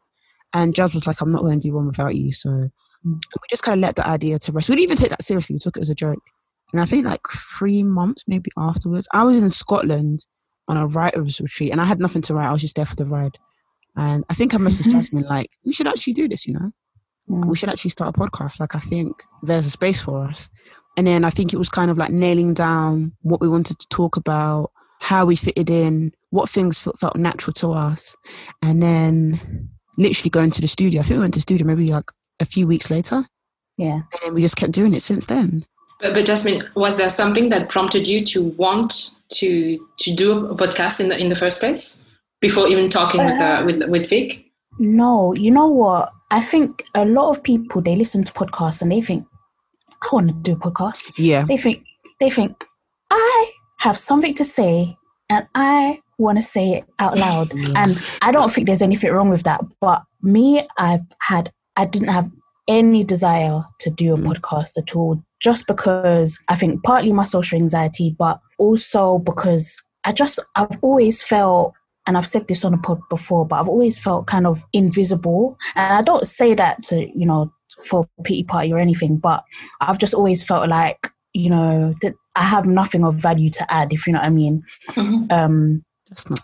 And 0.54 0.74
Jazz 0.74 0.94
was 0.94 1.06
like, 1.06 1.20
I'm 1.20 1.32
not 1.32 1.40
going 1.40 1.58
to 1.58 1.68
do 1.68 1.74
one 1.74 1.88
without 1.88 2.14
you. 2.14 2.32
So 2.32 2.48
mm. 2.48 2.70
we 3.04 3.48
just 3.50 3.64
kind 3.64 3.76
of 3.76 3.82
let 3.82 3.96
the 3.96 4.06
idea 4.06 4.38
to 4.38 4.52
rest. 4.52 4.68
We 4.68 4.76
didn't 4.76 4.84
even 4.84 4.96
take 4.96 5.10
that 5.10 5.24
seriously. 5.24 5.54
We 5.54 5.60
took 5.60 5.76
it 5.76 5.80
as 5.80 5.90
a 5.90 5.94
joke. 5.94 6.22
And 6.72 6.80
I 6.80 6.86
think 6.86 7.04
like 7.04 7.20
three 7.30 7.82
months 7.82 8.24
maybe 8.28 8.50
afterwards, 8.56 9.08
I 9.12 9.24
was 9.24 9.42
in 9.42 9.50
Scotland 9.50 10.26
on 10.68 10.76
a 10.76 10.86
writer's 10.86 11.40
retreat 11.40 11.72
and 11.72 11.80
I 11.80 11.84
had 11.84 11.98
nothing 11.98 12.22
to 12.22 12.34
write. 12.34 12.48
I 12.48 12.52
was 12.52 12.62
just 12.62 12.76
there 12.76 12.86
for 12.86 12.96
the 12.96 13.04
ride. 13.04 13.36
And 13.96 14.24
I 14.30 14.34
think 14.34 14.54
I 14.54 14.58
messaged 14.58 14.82
mm-hmm. 14.82 14.92
Jasmine 14.92 15.24
like, 15.24 15.50
we 15.64 15.72
should 15.72 15.88
actually 15.88 16.14
do 16.14 16.28
this, 16.28 16.46
you 16.46 16.54
know? 16.54 16.72
Mm. 17.28 17.46
We 17.46 17.56
should 17.56 17.68
actually 17.68 17.90
start 17.90 18.14
a 18.16 18.18
podcast. 18.18 18.60
Like 18.60 18.74
I 18.74 18.80
think 18.80 19.22
there's 19.42 19.66
a 19.66 19.70
space 19.70 20.00
for 20.02 20.24
us. 20.26 20.50
And 20.96 21.06
then 21.06 21.24
I 21.24 21.30
think 21.30 21.52
it 21.52 21.58
was 21.58 21.68
kind 21.68 21.90
of 21.90 21.98
like 21.98 22.10
nailing 22.10 22.54
down 22.54 23.12
what 23.22 23.40
we 23.40 23.48
wanted 23.48 23.78
to 23.80 23.88
talk 23.88 24.16
about, 24.16 24.70
how 25.00 25.24
we 25.24 25.36
fitted 25.36 25.70
in, 25.70 26.12
what 26.30 26.48
things 26.48 26.78
felt, 26.78 26.98
felt 26.98 27.16
natural 27.16 27.52
to 27.54 27.72
us. 27.72 28.16
And 28.62 28.82
then 28.82 29.70
literally 29.96 30.30
going 30.30 30.50
to 30.52 30.60
the 30.60 30.68
studio. 30.68 31.00
I 31.00 31.04
think 31.04 31.18
we 31.18 31.22
went 31.22 31.34
to 31.34 31.38
the 31.38 31.42
studio 31.42 31.66
maybe 31.66 31.88
like 31.88 32.10
a 32.40 32.44
few 32.44 32.66
weeks 32.66 32.90
later. 32.90 33.24
Yeah. 33.76 33.94
And 33.94 34.20
then 34.22 34.34
we 34.34 34.40
just 34.40 34.56
kept 34.56 34.72
doing 34.72 34.94
it 34.94 35.02
since 35.02 35.26
then. 35.26 35.66
But, 36.00 36.14
but 36.14 36.26
Jasmine, 36.26 36.64
was 36.74 36.96
there 36.96 37.08
something 37.08 37.48
that 37.48 37.68
prompted 37.68 38.06
you 38.06 38.20
to 38.20 38.44
want 38.50 39.10
to 39.34 39.78
to 40.00 40.14
do 40.14 40.46
a 40.46 40.54
podcast 40.54 41.00
in 41.00 41.08
the 41.08 41.18
in 41.18 41.28
the 41.28 41.34
first 41.34 41.60
place 41.60 42.04
before 42.40 42.68
even 42.68 42.90
talking 42.90 43.20
uh, 43.20 43.24
with 43.24 43.40
uh, 43.40 43.62
with 43.64 43.90
with 43.90 44.10
Vic? 44.10 44.44
No, 44.78 45.34
you 45.34 45.50
know 45.50 45.68
what? 45.68 46.12
I 46.30 46.40
think 46.40 46.84
a 46.94 47.04
lot 47.04 47.30
of 47.30 47.42
people 47.42 47.80
they 47.80 47.96
listen 47.96 48.24
to 48.24 48.32
podcasts 48.32 48.82
and 48.82 48.90
they 48.90 49.00
think, 49.00 49.26
I 50.04 50.08
want 50.12 50.28
to 50.28 50.34
do 50.34 50.52
a 50.52 50.56
podcast. 50.56 51.12
Yeah. 51.16 51.44
They 51.44 51.56
think 51.56 51.84
they 52.20 52.30
think 52.30 52.64
I 53.10 53.52
have 53.80 53.96
something 53.96 54.34
to 54.34 54.44
say 54.44 54.96
and 55.28 55.46
I 55.54 56.00
want 56.18 56.38
to 56.38 56.42
say 56.42 56.72
it 56.74 56.84
out 56.98 57.18
loud. 57.18 57.52
And 57.76 58.00
I 58.22 58.30
don't 58.32 58.50
think 58.50 58.66
there's 58.66 58.82
anything 58.82 59.12
wrong 59.12 59.30
with 59.30 59.42
that. 59.44 59.60
But 59.80 60.02
me, 60.22 60.66
I've 60.78 61.02
had 61.20 61.50
I 61.76 61.84
didn't 61.84 62.08
have 62.08 62.30
any 62.68 63.04
desire 63.04 63.62
to 63.80 63.90
do 63.90 64.14
a 64.14 64.16
mm. 64.16 64.26
podcast 64.26 64.78
at 64.78 64.94
all, 64.96 65.22
just 65.40 65.66
because 65.66 66.38
I 66.48 66.54
think 66.54 66.82
partly 66.82 67.12
my 67.12 67.24
social 67.24 67.58
anxiety, 67.58 68.14
but 68.18 68.40
also 68.58 69.18
because 69.18 69.82
I 70.04 70.12
just, 70.12 70.40
I've 70.56 70.78
always 70.82 71.22
felt, 71.22 71.74
and 72.06 72.16
I've 72.16 72.26
said 72.26 72.48
this 72.48 72.64
on 72.64 72.74
a 72.74 72.78
pod 72.78 73.00
before, 73.08 73.46
but 73.46 73.56
I've 73.56 73.68
always 73.68 73.98
felt 73.98 74.26
kind 74.26 74.46
of 74.46 74.64
invisible. 74.72 75.58
And 75.74 75.94
I 75.94 76.02
don't 76.02 76.26
say 76.26 76.54
that 76.54 76.82
to, 76.84 77.08
you 77.18 77.26
know, 77.26 77.52
for 77.82 78.06
pity 78.24 78.44
party 78.44 78.72
or 78.72 78.78
anything, 78.78 79.16
but 79.16 79.44
I've 79.80 79.98
just 79.98 80.14
always 80.14 80.44
felt 80.44 80.68
like, 80.68 81.10
you 81.32 81.50
know, 81.50 81.94
that 82.02 82.14
I 82.36 82.42
have 82.42 82.66
nothing 82.66 83.04
of 83.04 83.14
value 83.14 83.50
to 83.50 83.72
add, 83.72 83.92
if 83.92 84.06
you 84.06 84.12
know 84.12 84.20
what 84.20 84.26
I 84.26 84.30
mean. 84.30 84.62
Mm-hmm. 84.90 85.32
Um, 85.32 85.84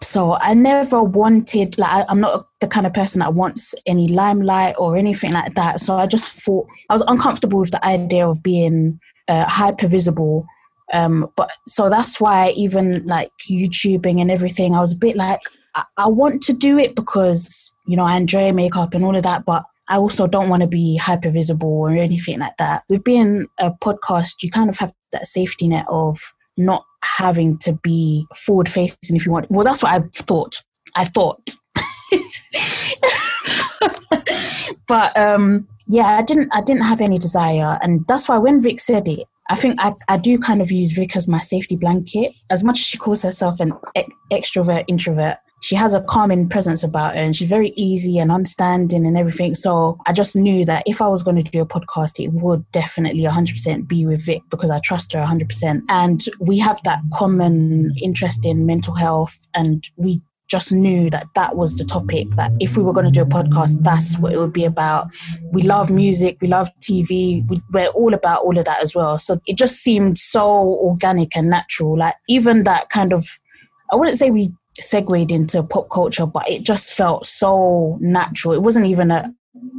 so 0.03 0.37
I 0.41 0.55
never 0.55 1.03
wanted 1.03 1.79
like 1.79 1.91
I, 2.09 2.11
am 2.11 2.21
not 2.21 2.45
the 2.61 2.67
kind 2.67 2.87
of 2.87 2.95
person 2.95 3.21
that 3.21 3.35
wants 3.35 3.75
any 3.87 4.09
limelight 4.09 4.75
or 4.79 4.97
anything 4.97 5.33
like 5.33 5.55
that. 5.55 5.81
So 5.81 5.97
I 5.97 6.07
just 6.07 6.43
thought 6.45 6.67
I 6.89 6.95
was 6.95 7.05
uncomfortable 7.07 7.61
with 7.61 7.71
the 7.71 7.85
idea 7.85 8.27
of 8.29 8.43
being 8.43 8.99
uh, 9.29 9.45
hyper 9.49 9.87
visible. 9.87 10.47
Um, 10.93 11.31
but 11.37 11.51
so 11.69 11.89
that's 11.89 12.21
why 12.21 12.51
even 12.57 13.07
like 13.07 13.31
YouTubing 13.49 14.21
and 14.21 14.31
everything, 14.31 14.75
I 14.75 14.81
was 14.81 14.95
a 14.95 14.99
bit 14.99 15.15
like 15.15 15.41
I, 15.75 15.85
I 15.97 16.09
want 16.09 16.43
to 16.45 16.53
do 16.53 16.79
it 16.79 16.97
because 16.97 17.73
you 17.87 17.97
know 17.97 18.05
I 18.05 18.17
enjoy 18.17 18.53
makeup 18.53 18.95
and 18.95 19.05
all 19.05 19.17
of 19.17 19.23
that, 19.23 19.45
but 19.45 19.65
I 19.91 19.97
also 19.97 20.29
don't 20.29 20.49
want 20.49 20.63
to 20.63 20.69
be 20.69 20.97
hyper 20.97 21.31
visible 21.31 21.69
or 21.69 21.91
anything 21.91 22.39
like 22.39 22.57
that. 22.59 22.85
With 22.89 23.03
being 23.03 23.49
a 23.59 23.73
podcast, 23.73 24.43
you 24.43 24.51
kind 24.51 24.71
of 24.71 24.79
have 24.79 24.93
that 25.13 25.27
safety 25.27 25.67
net 25.67 25.85
of 25.89 26.21
not 26.57 26.85
having 27.03 27.59
to 27.59 27.73
be 27.73 28.25
forward 28.35 28.69
facing 28.69 29.17
if 29.17 29.27
you 29.27 29.33
want. 29.33 29.51
Well, 29.51 29.65
that's 29.65 29.83
what 29.83 29.93
I 29.93 30.05
thought. 30.15 30.63
I 30.95 31.05
thought. 31.05 31.51
but 34.87 35.17
um, 35.19 35.67
yeah, 35.89 36.19
I 36.19 36.23
didn't. 36.23 36.51
I 36.53 36.61
didn't 36.61 36.85
have 36.85 37.01
any 37.01 37.19
desire, 37.19 37.79
and 37.83 38.07
that's 38.07 38.29
why 38.29 38.39
when 38.39 38.63
Vic 38.63 38.79
said 38.79 39.09
it, 39.09 39.27
I 39.51 39.57
think 39.57 39.75
I, 39.81 39.95
I 40.09 40.19
do 40.19 40.39
kind 40.39 40.61
of 40.61 40.71
use 40.71 40.93
Vic 40.93 41.17
as 41.17 41.27
my 41.27 41.41
safety 41.41 41.77
blanket. 41.77 42.33
As 42.51 42.63
much 42.63 42.79
as 42.79 42.87
she 42.87 42.99
calls 42.99 43.23
herself 43.23 43.59
an 43.59 43.73
e- 43.97 44.05
extrovert 44.33 44.85
introvert, 44.87 45.39
she 45.61 45.77
has 45.77 45.95
a 45.95 46.03
calming 46.03 46.49
presence 46.49 46.83
about 46.83 47.15
her 47.15 47.21
and 47.21 47.37
she's 47.37 47.49
very 47.49 47.73
easy 47.77 48.19
and 48.19 48.33
understanding 48.33 49.07
and 49.07 49.17
everything. 49.17 49.55
So 49.55 49.99
I 50.07 50.13
just 50.13 50.35
knew 50.35 50.65
that 50.65 50.83
if 50.87 51.01
I 51.01 51.09
was 51.09 51.23
going 51.23 51.39
to 51.39 51.51
do 51.51 51.61
a 51.61 51.67
podcast, 51.67 52.23
it 52.23 52.33
would 52.33 52.71
definitely 52.73 53.25
100% 53.25 53.87
be 53.87 54.07
with 54.07 54.25
Vic 54.25 54.43
because 54.51 54.71
I 54.71 54.81
trust 54.83 55.13
her 55.13 55.21
100%. 55.21 55.83
And 55.89 56.25
we 56.41 56.59
have 56.59 56.81
that 56.85 57.01
common 57.13 57.95
interest 58.03 58.47
in 58.47 58.67
mental 58.67 58.95
health 58.95 59.49
and 59.55 59.85
we 59.97 60.23
just 60.49 60.73
knew 60.73 61.09
that 61.11 61.27
that 61.37 61.57
was 61.57 61.77
the 61.77 61.85
topic 61.85 62.29
that 62.31 62.51
if 62.59 62.77
we 62.77 62.83
were 62.83 62.93
going 62.93 63.07
to 63.07 63.13
do 63.13 63.23
a 63.23 63.25
podcast 63.25 63.81
that's 63.85 64.19
what 64.19 64.33
it 64.33 64.39
would 64.39 64.53
be 64.53 64.65
about 64.65 65.07
we 65.53 65.63
love 65.63 65.93
music 65.93 66.37
we 66.41 66.49
love 66.49 66.69
tv 66.81 67.49
we, 67.49 67.63
we're 67.73 67.87
all 67.91 68.13
about 68.15 68.43
all 68.43 68.59
of 68.59 68.65
that 68.65 68.83
as 68.83 68.93
well 68.93 69.17
so 69.17 69.39
it 69.47 69.57
just 69.57 69.77
seemed 69.77 70.19
so 70.19 70.45
organic 70.49 71.37
and 71.37 71.49
natural 71.49 71.97
like 71.97 72.17
even 72.29 72.65
that 72.65 72.89
kind 72.89 73.13
of 73.13 73.25
i 73.93 73.97
wouldn't 73.97 74.19
say 74.19 74.29
we 74.33 74.53
segued 74.83 75.33
into 75.33 75.63
pop 75.63 75.89
culture, 75.91 76.27
but 76.27 76.49
it 76.49 76.63
just 76.63 76.95
felt 76.95 77.27
so 77.27 77.99
natural. 78.01 78.55
It 78.55 78.63
wasn't 78.63 78.87
even 78.87 79.11
a, 79.11 79.33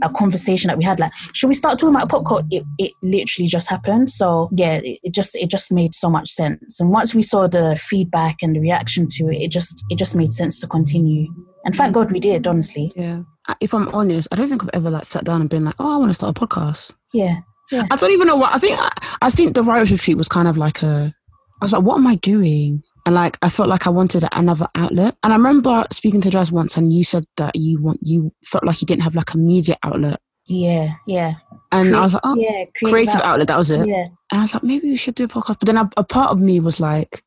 a 0.03 0.09
conversation 0.09 0.67
that 0.67 0.77
we 0.77 0.83
had 0.83 0.99
like 0.99 1.11
should 1.33 1.47
we 1.47 1.53
start 1.53 1.79
talking 1.79 1.95
about 1.95 2.09
pop 2.09 2.25
culture? 2.25 2.47
It, 2.51 2.63
it 2.77 2.91
literally 3.01 3.47
just 3.47 3.69
happened. 3.69 4.09
So 4.09 4.49
yeah 4.55 4.75
it, 4.83 4.99
it, 5.03 5.13
just 5.13 5.35
it 5.35 5.49
just 5.49 5.71
made 5.71 5.93
so 5.93 6.09
much 6.09 6.29
sense. 6.29 6.79
And 6.79 6.91
once 6.91 7.15
we 7.15 7.21
saw 7.21 7.47
the 7.47 7.75
feedback 7.75 8.41
and 8.41 8.55
the 8.55 8.59
reaction 8.59 9.07
to 9.11 9.29
it 9.29 9.41
it 9.41 9.51
just 9.51 9.83
it 9.89 9.97
just 9.97 10.15
made 10.15 10.31
sense 10.31 10.59
to 10.59 10.67
continue. 10.67 11.27
And 11.65 11.75
thank 11.75 11.93
god 11.93 12.11
we 12.11 12.19
did 12.19 12.47
honestly. 12.47 12.91
Yeah. 12.95 13.23
If 13.59 13.73
i'm 13.73 13.87
honest 13.89 14.27
i 14.31 14.35
don't 14.35 14.47
think 14.47 14.63
i've 14.63 14.69
ever 14.73 14.89
like 14.89 15.05
sat 15.05 15.25
down 15.25 15.41
and 15.41 15.49
been 15.49 15.65
like 15.65 15.75
oh 15.79 15.95
i 15.95 15.97
want 15.97 16.09
to 16.09 16.15
start 16.15 16.37
a 16.37 16.39
podcast. 16.39 16.93
Yeah. 17.13 17.39
Yeah. 17.71 17.83
I 17.89 17.95
don't 17.95 18.11
even 18.11 18.27
know 18.27 18.35
what 18.35 18.53
i 18.53 18.57
think 18.57 18.77
i, 18.79 18.89
I 19.21 19.29
think 19.29 19.55
the 19.55 19.63
writers 19.63 19.91
retreat 19.91 20.17
was 20.17 20.27
kind 20.27 20.47
of 20.47 20.57
like 20.57 20.83
a 20.83 21.13
i 21.61 21.65
was 21.65 21.73
like 21.73 21.83
what 21.83 21.97
am 21.97 22.07
i 22.07 22.15
doing 22.15 22.83
and 23.05 23.15
like 23.15 23.37
I 23.41 23.49
felt 23.49 23.69
like 23.69 23.87
I 23.87 23.89
wanted 23.89 24.25
another 24.31 24.67
outlet. 24.75 25.15
And 25.23 25.33
I 25.33 25.35
remember 25.35 25.85
speaking 25.91 26.21
to 26.21 26.29
Jazz 26.29 26.51
once, 26.51 26.77
and 26.77 26.93
you 26.93 27.03
said 27.03 27.25
that 27.37 27.55
you 27.55 27.81
want 27.81 27.99
you 28.01 28.31
felt 28.43 28.65
like 28.65 28.81
you 28.81 28.85
didn't 28.85 29.03
have 29.03 29.15
like 29.15 29.33
a 29.33 29.37
media 29.37 29.75
outlet. 29.83 30.19
Yeah, 30.45 30.93
yeah. 31.07 31.33
And 31.71 31.89
Cre- 31.89 31.95
I 31.95 32.01
was 32.01 32.13
like, 32.13 32.21
oh, 32.25 32.35
yeah, 32.35 32.65
creative 32.83 33.21
outlet. 33.21 33.47
That 33.47 33.57
was 33.57 33.69
it. 33.69 33.87
Yeah, 33.87 34.07
And 34.31 34.39
I 34.39 34.41
was 34.41 34.53
like, 34.53 34.63
maybe 34.63 34.89
we 34.89 34.97
should 34.97 35.15
do 35.15 35.23
a 35.23 35.27
podcast. 35.27 35.59
But 35.59 35.65
then 35.67 35.77
a, 35.77 35.89
a 35.95 36.03
part 36.03 36.31
of 36.31 36.41
me 36.41 36.59
was 36.59 36.81
like, 36.81 37.23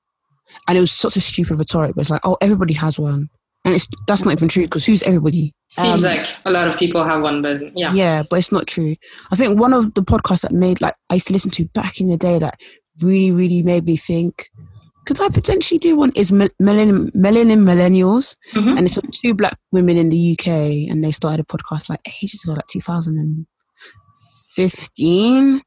and 0.68 0.76
it 0.76 0.80
was 0.80 0.92
such 0.92 1.16
a 1.16 1.20
stupid 1.20 1.56
rhetoric, 1.56 1.94
but 1.94 2.02
it's 2.02 2.10
like, 2.10 2.20
oh, 2.24 2.36
everybody 2.40 2.74
has 2.74 2.98
one. 2.98 3.28
And 3.64 3.74
it's 3.74 3.88
that's 4.06 4.24
not 4.26 4.32
even 4.32 4.48
true 4.48 4.64
because 4.64 4.84
who's 4.84 5.02
everybody? 5.04 5.54
Seems 5.72 6.04
Um, 6.04 6.10
like 6.16 6.28
a 6.44 6.50
lot 6.50 6.68
of 6.68 6.78
people 6.78 7.02
have 7.02 7.22
one, 7.22 7.40
but 7.40 7.76
yeah. 7.76 7.94
Yeah, 7.94 8.22
but 8.28 8.38
it's 8.38 8.52
not 8.52 8.66
true. 8.66 8.94
I 9.32 9.36
think 9.36 9.58
one 9.58 9.72
of 9.72 9.94
the 9.94 10.02
podcasts 10.02 10.42
that 10.42 10.52
made 10.52 10.82
like 10.82 10.94
I 11.08 11.14
used 11.14 11.28
to 11.28 11.32
listen 11.32 11.50
to 11.52 11.64
back 11.68 11.98
in 12.00 12.08
the 12.08 12.18
day 12.18 12.38
that 12.38 12.60
really, 13.02 13.30
really 13.32 13.62
made 13.62 13.86
me 13.86 13.96
think, 13.96 14.50
could 15.04 15.20
I 15.20 15.28
potentially 15.28 15.78
do 15.78 15.96
one? 15.96 16.12
Is 16.14 16.30
Mil- 16.32 16.48
Millennium, 16.58 17.10
Melanin 17.12 17.62
Millennials, 17.64 18.36
Mhm. 18.54 18.76
and 18.78 18.86
it's 18.86 18.98
two 19.20 19.34
black 19.34 19.56
women 19.72 19.96
in 19.96 20.08
the 20.10 20.16
UK, 20.16 20.86
and 20.90 21.02
they 21.04 21.10
started 21.10 21.40
a 21.40 21.44
podcast 21.44 21.88
like 21.90 22.00
ages 22.22 22.44
ago, 22.44 22.52
like 22.54 22.66
2015. 22.68 25.60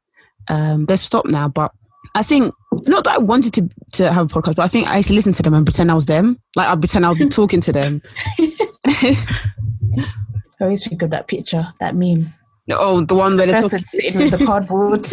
Um, 0.48 0.86
they've 0.86 0.98
stopped 1.00 1.28
now, 1.30 1.48
but 1.48 1.72
I 2.14 2.22
think 2.22 2.52
not 2.86 3.04
that 3.04 3.16
I 3.16 3.18
wanted 3.18 3.52
to 3.54 3.68
to 3.92 4.12
have 4.12 4.26
a 4.26 4.28
podcast, 4.28 4.56
but 4.56 4.64
I 4.64 4.68
think 4.68 4.86
I 4.88 4.96
used 4.98 5.08
to 5.08 5.14
listen 5.14 5.32
to 5.34 5.42
them 5.42 5.54
and 5.54 5.66
pretend 5.66 5.90
I 5.90 5.94
was 5.94 6.06
them. 6.06 6.38
Like 6.56 6.68
I'd 6.68 6.80
pretend 6.80 7.04
I 7.04 7.08
would 7.10 7.18
be 7.18 7.26
talking 7.28 7.60
to 7.62 7.72
them. 7.72 8.00
I 8.38 8.56
always 10.60 10.86
think 10.86 11.02
of 11.02 11.10
that 11.10 11.26
picture, 11.28 11.66
that 11.80 11.94
meme. 11.96 12.32
oh, 12.70 13.00
the 13.04 13.14
one 13.14 13.36
that 13.36 13.48
they're 13.48 13.62
Person 13.62 13.84
sitting 13.84 14.16
with 14.16 14.30
the 14.38 14.44
cardboard. 14.44 15.06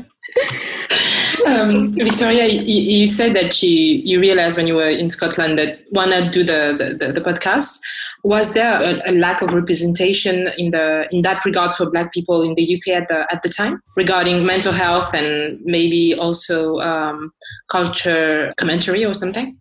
um, 1.46 1.88
Victoria, 1.94 2.46
you, 2.46 2.98
you 3.00 3.06
said 3.06 3.34
that 3.36 3.62
you, 3.62 3.70
you 3.70 4.20
realized 4.20 4.56
when 4.56 4.66
you 4.66 4.74
were 4.74 4.88
in 4.88 5.10
Scotland 5.10 5.58
that 5.58 5.78
not 5.92 6.32
do 6.32 6.44
the, 6.44 6.74
the, 6.78 7.06
the, 7.06 7.12
the 7.12 7.20
podcast? 7.20 7.80
Was 8.24 8.54
there 8.54 8.82
a, 8.82 9.10
a 9.10 9.12
lack 9.12 9.40
of 9.40 9.54
representation 9.54 10.48
in 10.58 10.72
the 10.72 11.06
in 11.12 11.22
that 11.22 11.44
regard 11.44 11.72
for 11.74 11.88
Black 11.88 12.12
people 12.12 12.42
in 12.42 12.54
the 12.54 12.76
UK 12.76 13.02
at 13.02 13.08
the 13.08 13.26
at 13.30 13.42
the 13.44 13.48
time 13.48 13.80
regarding 13.96 14.44
mental 14.44 14.72
health 14.72 15.14
and 15.14 15.60
maybe 15.64 16.12
also 16.14 16.80
um, 16.80 17.32
culture 17.70 18.50
commentary 18.56 19.04
or 19.04 19.14
something? 19.14 19.56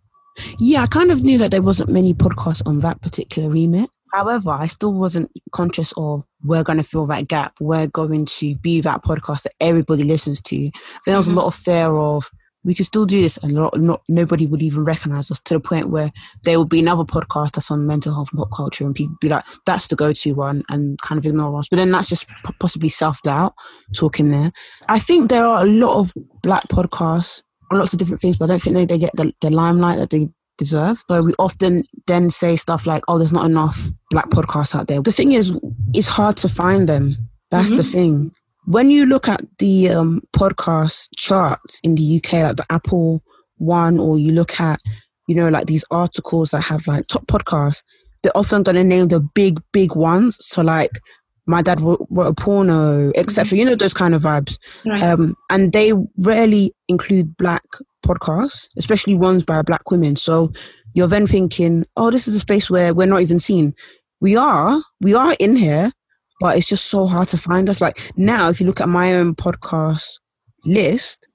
Yeah, 0.57 0.81
I 0.83 0.87
kind 0.87 1.11
of 1.11 1.21
knew 1.21 1.37
that 1.37 1.51
there 1.51 1.61
wasn't 1.61 1.91
many 1.91 2.13
podcasts 2.13 2.63
on 2.65 2.79
that 2.79 3.01
particular 3.01 3.49
remit. 3.49 3.89
However, 4.15 4.51
I 4.51 4.67
still 4.67 4.93
wasn't 4.93 5.29
conscious 5.51 5.93
of 5.97 6.23
we're 6.41 6.63
going 6.63 6.77
to 6.77 6.83
fill 6.83 7.05
that 7.07 7.27
gap. 7.27 7.55
We're 7.59 7.87
going 7.87 8.25
to 8.25 8.55
be 8.55 8.79
that 8.79 9.03
podcast 9.03 9.43
that 9.43 9.51
everybody 9.59 10.03
listens 10.03 10.41
to. 10.43 10.71
There 11.05 11.17
was 11.17 11.27
a 11.27 11.31
mm-hmm. 11.31 11.39
lot 11.39 11.47
of 11.47 11.55
fear 11.55 11.93
of 11.97 12.31
we 12.63 12.73
could 12.73 12.85
still 12.85 13.05
do 13.05 13.21
this, 13.21 13.35
and 13.37 13.53
not, 13.53 13.77
not 13.77 14.01
nobody 14.07 14.47
would 14.47 14.61
even 14.61 14.85
recognize 14.85 15.29
us 15.31 15.41
to 15.41 15.55
the 15.55 15.59
point 15.59 15.89
where 15.89 16.11
there 16.45 16.57
will 16.57 16.65
be 16.65 16.79
another 16.79 17.03
podcast 17.03 17.51
that's 17.51 17.69
on 17.69 17.85
mental 17.85 18.13
health 18.13 18.29
and 18.31 18.39
pop 18.39 18.51
culture, 18.55 18.85
and 18.85 18.95
people 18.95 19.17
be 19.19 19.27
like, 19.27 19.43
"That's 19.65 19.89
the 19.89 19.97
go-to 19.97 20.33
one," 20.33 20.63
and 20.69 20.97
kind 21.01 21.19
of 21.19 21.25
ignore 21.25 21.59
us. 21.59 21.67
But 21.67 21.75
then 21.75 21.91
that's 21.91 22.07
just 22.07 22.25
p- 22.27 22.55
possibly 22.57 22.89
self-doubt 22.89 23.53
talking 23.97 24.31
there. 24.31 24.53
I 24.87 24.97
think 24.97 25.29
there 25.29 25.45
are 25.45 25.61
a 25.61 25.69
lot 25.69 25.99
of 25.99 26.13
black 26.41 26.63
podcasts 26.69 27.43
on 27.69 27.79
lots 27.79 27.91
of 27.91 27.99
different 27.99 28.21
things, 28.21 28.37
but 28.37 28.45
I 28.45 28.47
don't 28.47 28.61
think 28.61 28.75
they, 28.75 28.85
they 28.85 28.97
get 28.97 29.11
the, 29.15 29.33
the 29.41 29.51
limelight 29.51 29.97
that 29.97 30.09
they 30.09 30.29
deserve. 30.57 31.03
So 31.07 31.23
we 31.23 31.33
often 31.39 31.83
then 32.07 32.29
say 32.29 32.55
stuff 32.55 32.87
like, 32.87 33.03
oh, 33.07 33.17
there's 33.17 33.33
not 33.33 33.45
enough 33.45 33.87
black 34.11 34.29
podcasts 34.29 34.75
out 34.75 34.87
there. 34.87 35.01
The 35.01 35.11
thing 35.11 35.31
is, 35.31 35.57
it's 35.93 36.07
hard 36.07 36.37
to 36.37 36.49
find 36.49 36.87
them. 36.87 37.15
That's 37.51 37.71
the 37.71 37.83
thing. 37.83 38.31
When 38.65 38.89
you 38.89 39.05
look 39.05 39.29
at 39.29 39.41
the 39.59 39.89
um, 39.89 40.21
podcast 40.35 41.09
charts 41.17 41.79
in 41.83 41.95
the 41.95 42.17
UK, 42.17 42.33
like 42.33 42.55
the 42.57 42.65
Apple 42.69 43.23
one, 43.57 43.99
or 43.99 44.17
you 44.17 44.31
look 44.31 44.59
at, 44.59 44.79
you 45.27 45.35
know, 45.35 45.49
like 45.49 45.67
these 45.67 45.85
articles 45.91 46.51
that 46.51 46.65
have 46.65 46.87
like 46.87 47.05
top 47.07 47.27
podcasts, 47.27 47.83
they're 48.23 48.35
often 48.35 48.63
going 48.63 48.75
to 48.75 48.83
name 48.83 49.07
the 49.07 49.19
big, 49.19 49.61
big 49.71 49.95
ones. 49.95 50.37
So 50.41 50.61
like, 50.61 50.99
my 51.47 51.61
dad 51.61 51.79
wrote, 51.81 52.05
wrote 52.09 52.27
a 52.27 52.33
porno, 52.33 53.11
etc. 53.15 53.57
You 53.57 53.65
know 53.65 53.75
those 53.75 53.93
kind 53.93 54.13
of 54.15 54.23
vibes 54.23 54.57
Right. 54.85 55.03
um, 55.03 55.35
and 55.49 55.71
they 55.73 55.93
rarely 56.19 56.73
include 56.87 57.37
black 57.37 57.63
podcasts, 58.05 58.67
especially 58.77 59.15
ones 59.15 59.43
by 59.43 59.61
black 59.61 59.89
women. 59.91 60.15
So 60.15 60.51
you're 60.93 61.07
then 61.07 61.27
thinking, 61.27 61.85
oh, 61.97 62.09
this 62.11 62.27
is 62.27 62.35
a 62.35 62.39
space 62.39 62.69
where 62.69 62.93
we're 62.93 63.07
not 63.07 63.21
even 63.21 63.39
seen. 63.39 63.73
We 64.21 64.35
are, 64.35 64.81
we 65.01 65.13
are 65.13 65.35
in 65.39 65.55
here, 65.55 65.91
but 66.39 66.57
it's 66.57 66.67
just 66.67 66.85
so 66.87 67.05
hard 67.05 67.27
to 67.29 67.37
find 67.37 67.69
us. 67.69 67.81
Like 67.81 68.11
now, 68.17 68.49
if 68.49 68.59
you 68.59 68.65
look 68.67 68.81
at 68.81 68.89
my 68.89 69.13
own 69.13 69.35
podcast 69.35 70.19
list, 70.65 71.25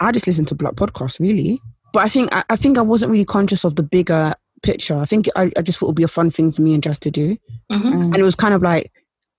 I 0.00 0.12
just 0.12 0.26
listen 0.26 0.44
to 0.46 0.54
black 0.54 0.74
podcasts, 0.74 1.18
really. 1.20 1.58
But 1.92 2.04
I 2.04 2.08
think 2.08 2.28
I, 2.34 2.44
I 2.50 2.56
think 2.56 2.78
I 2.78 2.82
wasn't 2.82 3.10
really 3.12 3.24
conscious 3.24 3.64
of 3.64 3.76
the 3.76 3.82
bigger 3.82 4.32
picture. 4.62 4.96
I 4.98 5.04
think 5.04 5.26
I, 5.36 5.50
I 5.56 5.62
just 5.62 5.78
thought 5.78 5.86
it 5.86 5.90
would 5.90 5.96
be 5.96 6.02
a 6.04 6.08
fun 6.08 6.30
thing 6.30 6.50
for 6.52 6.62
me 6.62 6.74
and 6.74 6.82
Jazz 6.82 6.98
to 7.00 7.10
do 7.10 7.36
Mhm. 7.70 8.04
and 8.04 8.16
it 8.16 8.22
was 8.22 8.34
kind 8.36 8.54
of 8.54 8.62
like 8.62 8.90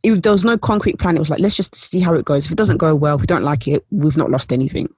it, 0.03 0.23
there 0.23 0.31
was 0.31 0.45
no 0.45 0.57
concrete 0.57 0.99
plan. 0.99 1.15
It 1.15 1.19
was 1.19 1.29
like 1.29 1.39
let's 1.39 1.55
just 1.55 1.75
see 1.75 1.99
how 1.99 2.13
it 2.13 2.25
goes. 2.25 2.45
If 2.45 2.51
it 2.51 2.57
doesn't 2.57 2.77
go 2.77 2.95
well, 2.95 3.15
if 3.15 3.21
we 3.21 3.27
don't 3.27 3.43
like 3.43 3.67
it, 3.67 3.85
we've 3.91 4.17
not 4.17 4.31
lost 4.31 4.51
anything. 4.53 4.89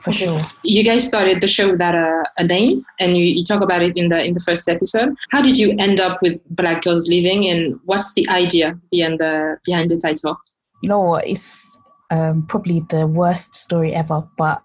For 0.00 0.12
sure. 0.12 0.40
You 0.64 0.82
guys 0.82 1.06
started 1.06 1.42
the 1.42 1.46
show 1.46 1.70
without 1.70 1.94
a, 1.94 2.24
a 2.38 2.44
name, 2.44 2.86
and 2.98 3.18
you, 3.18 3.24
you 3.24 3.44
talk 3.44 3.60
about 3.62 3.82
it 3.82 3.96
in 3.98 4.08
the 4.08 4.24
in 4.24 4.32
the 4.32 4.40
first 4.40 4.66
episode. 4.68 5.14
How 5.30 5.42
did 5.42 5.58
you 5.58 5.76
end 5.78 6.00
up 6.00 6.22
with 6.22 6.40
Black 6.48 6.84
Girls 6.84 7.08
Living, 7.10 7.46
and 7.48 7.78
what's 7.84 8.14
the 8.14 8.26
idea 8.30 8.78
behind 8.90 9.20
the 9.20 9.58
behind 9.66 9.90
the 9.90 9.98
title? 9.98 10.38
You 10.82 10.88
know 10.88 11.00
what? 11.00 11.26
It's 11.28 11.76
um, 12.10 12.46
probably 12.46 12.80
the 12.88 13.06
worst 13.06 13.54
story 13.54 13.92
ever, 13.92 14.26
but 14.38 14.62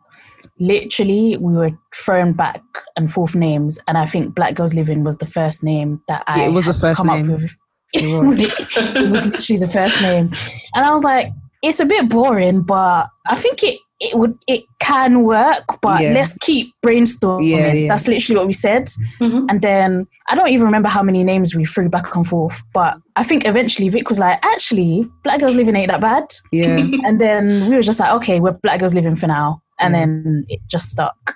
literally 0.58 1.36
we 1.38 1.53
were 1.53 1.71
thrown 1.93 2.31
back 2.31 2.63
and 2.95 3.12
forth 3.12 3.36
names, 3.36 3.79
and 3.89 3.97
I 3.97 4.05
think 4.05 4.36
Black 4.36 4.55
Girls 4.55 4.73
Living 4.73 5.03
was 5.03 5.17
the 5.17 5.25
first 5.25 5.63
name 5.63 6.01
that 6.08 6.23
I 6.27 6.41
Yeah, 6.43 6.47
it 6.47 6.53
was 6.53 6.65
the 6.65 6.73
first 6.73 6.97
come 6.97 7.08
name. 7.08 7.29
up 7.31 7.41
with. 7.41 7.58
It 7.95 8.03
It 8.03 8.25
was. 8.25 8.39
was, 8.39 8.95
it 8.95 9.10
was 9.10 9.25
literally 9.31 9.60
the 9.60 9.67
first 9.67 10.01
name, 10.01 10.31
and 10.73 10.86
I 10.86 10.91
was 10.91 11.03
like, 11.03 11.31
it's 11.62 11.79
a 11.79 11.86
bit 11.86 12.10
boring, 12.10 12.62
but 12.62 13.08
I 13.27 13.36
think 13.36 13.63
it 13.63 13.79
it 14.01 14.13
would 14.19 14.38
it 14.47 14.63
can 14.79 15.23
work, 15.23 15.63
but 15.81 16.01
Yeah. 16.01 16.12
let's 16.12 16.38
keep 16.39 16.67
brainstorming. 16.86 17.49
Yeah, 17.49 17.71
yeah. 17.71 17.88
That's 17.88 18.08
literally 18.10 18.38
what 18.39 18.47
we 18.47 18.51
said. 18.53 18.88
Mhm. 19.21 19.45
And 19.49 19.62
then 19.62 20.05
I 20.29 20.36
don't 20.36 20.49
even 20.49 20.65
remember 20.65 20.89
how 20.89 21.01
many 21.01 21.23
names 21.23 21.55
we 21.55 21.63
threw 21.63 21.88
back 21.88 22.13
and 22.13 22.27
forth, 22.27 22.62
but 22.73 22.97
I 23.15 23.23
think 23.23 23.45
eventually 23.45 23.88
Vic 23.88 24.10
was 24.10 24.19
like, 24.19 24.38
actually, 24.43 25.10
Black 25.23 25.39
Girls 25.39 25.55
Living 25.55 25.77
ain't 25.77 25.91
that 25.91 26.01
bad. 26.01 26.25
Yeah, 26.51 26.86
And 27.05 27.21
then 27.21 27.69
we 27.69 27.75
were 27.77 27.81
just 27.81 28.01
like, 28.01 28.12
okay, 28.15 28.41
we're 28.41 28.58
Black 28.62 28.81
Girls 28.81 28.93
Living 28.93 29.15
for 29.15 29.27
now. 29.27 29.62
And 29.79 29.93
Yeah. 29.93 29.99
then 30.01 30.45
it 30.49 30.60
just 30.69 30.89
stuck. 30.91 31.36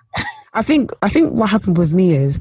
I 0.54 0.62
think 0.62 0.92
I 1.02 1.08
think 1.08 1.32
what 1.32 1.50
happened 1.50 1.78
with 1.78 1.94
me 1.94 2.14
is 2.14 2.40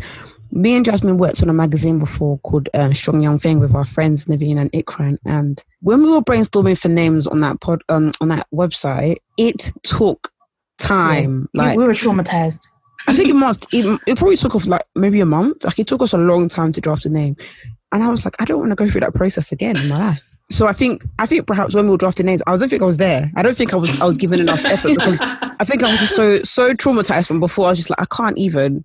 me 0.50 0.74
and 0.76 0.84
Jasmine 0.84 1.18
worked 1.18 1.42
on 1.42 1.48
a 1.50 1.52
magazine 1.54 1.98
before 1.98 2.38
called 2.38 2.68
uh, 2.74 2.92
Strong 2.92 3.22
Young 3.22 3.38
Thing 3.38 3.60
with 3.60 3.74
our 3.74 3.84
friends 3.84 4.26
Naveen 4.26 4.58
and 4.58 4.70
Ikran, 4.72 5.18
and 5.24 5.62
when 5.80 6.02
we 6.02 6.10
were 6.10 6.20
brainstorming 6.22 6.80
for 6.80 6.88
names 6.88 7.26
on 7.26 7.40
that 7.40 7.60
pod 7.60 7.82
um, 7.88 8.12
on 8.20 8.28
that 8.28 8.46
website, 8.52 9.16
it 9.36 9.72
took 9.82 10.28
time. 10.78 11.48
We- 11.54 11.58
Like 11.60 11.78
we 11.78 11.84
were 11.84 11.92
traumatized. 11.92 12.68
I 13.06 13.14
think 13.14 13.28
it 13.30 13.34
must. 13.36 13.66
It, 13.72 14.00
it 14.06 14.18
probably 14.18 14.36
took 14.36 14.54
us 14.54 14.66
like 14.68 14.82
maybe 14.94 15.20
a 15.20 15.26
month. 15.26 15.64
Like 15.64 15.78
it 15.78 15.86
took 15.86 16.02
us 16.02 16.12
a 16.12 16.18
long 16.18 16.48
time 16.48 16.72
to 16.72 16.80
draft 16.80 17.06
a 17.06 17.08
name, 17.08 17.36
and 17.92 18.02
I 18.02 18.08
was 18.08 18.24
like, 18.24 18.34
I 18.40 18.44
don't 18.44 18.58
want 18.58 18.70
to 18.70 18.76
go 18.76 18.88
through 18.88 19.00
that 19.02 19.14
process 19.14 19.50
again 19.52 19.76
in 19.78 19.88
my 19.88 19.96
life. 19.98 20.24
So 20.50 20.66
I 20.66 20.72
think 20.72 21.04
I 21.18 21.26
think 21.26 21.46
perhaps 21.46 21.74
when 21.74 21.84
we 21.84 21.90
were 21.90 21.96
drafting 21.98 22.26
names, 22.26 22.42
I 22.46 22.56
don't 22.56 22.68
think 22.68 22.82
I 22.82 22.86
was 22.86 22.96
there. 22.96 23.30
I 23.36 23.42
don't 23.42 23.56
think 23.56 23.72
I 23.72 23.76
was 23.76 24.00
I 24.00 24.06
was 24.06 24.16
given 24.16 24.40
enough 24.40 24.64
effort 24.64 24.94
because 24.94 25.18
I 25.60 25.64
think 25.64 25.82
I 25.82 25.90
was 25.90 26.00
just 26.00 26.16
so 26.16 26.42
so 26.42 26.72
traumatized 26.74 27.28
from 27.28 27.40
before. 27.40 27.66
I 27.66 27.70
was 27.70 27.78
just 27.78 27.90
like, 27.90 28.00
I 28.00 28.06
can't 28.14 28.36
even. 28.38 28.84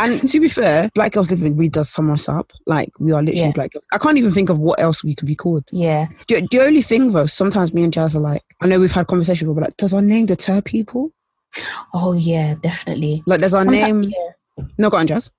And 0.00 0.26
to 0.26 0.40
be 0.40 0.48
fair, 0.48 0.88
Black 0.94 1.12
Girls 1.12 1.30
Living 1.30 1.56
really 1.56 1.68
does 1.68 1.90
sum 1.90 2.10
us 2.10 2.28
up. 2.28 2.52
Like 2.66 2.90
we 2.98 3.12
are 3.12 3.22
literally 3.22 3.46
Yeah. 3.46 3.52
Black 3.52 3.72
Girls. 3.72 3.86
I 3.92 3.98
can't 3.98 4.16
even 4.18 4.30
think 4.30 4.48
of 4.50 4.58
what 4.58 4.80
else 4.80 5.04
we 5.04 5.14
could 5.14 5.26
be 5.26 5.34
called. 5.36 5.64
Yeah. 5.70 6.06
The, 6.28 6.46
the 6.50 6.60
only 6.60 6.82
thing 6.82 7.12
though, 7.12 7.26
sometimes 7.26 7.72
me 7.74 7.84
and 7.84 7.92
Jazz 7.92 8.16
are 8.16 8.20
like, 8.20 8.42
I 8.62 8.66
know 8.68 8.80
we've 8.80 8.90
had 8.92 9.06
conversations, 9.06 9.46
but 9.48 9.54
we're 9.54 9.62
like, 9.62 9.76
does 9.76 9.92
our 9.94 10.02
name 10.02 10.26
deter 10.26 10.60
people? 10.62 11.12
Oh, 11.92 12.14
yeah, 12.14 12.54
definitely. 12.62 13.22
Like, 13.26 13.40
does 13.40 13.52
our 13.52 13.64
Someti- 13.64 13.82
name? 13.82 14.02
yeah. 14.04 14.64
No, 14.78 14.88
go 14.88 14.96
on, 14.96 15.06
Jazz. 15.06 15.30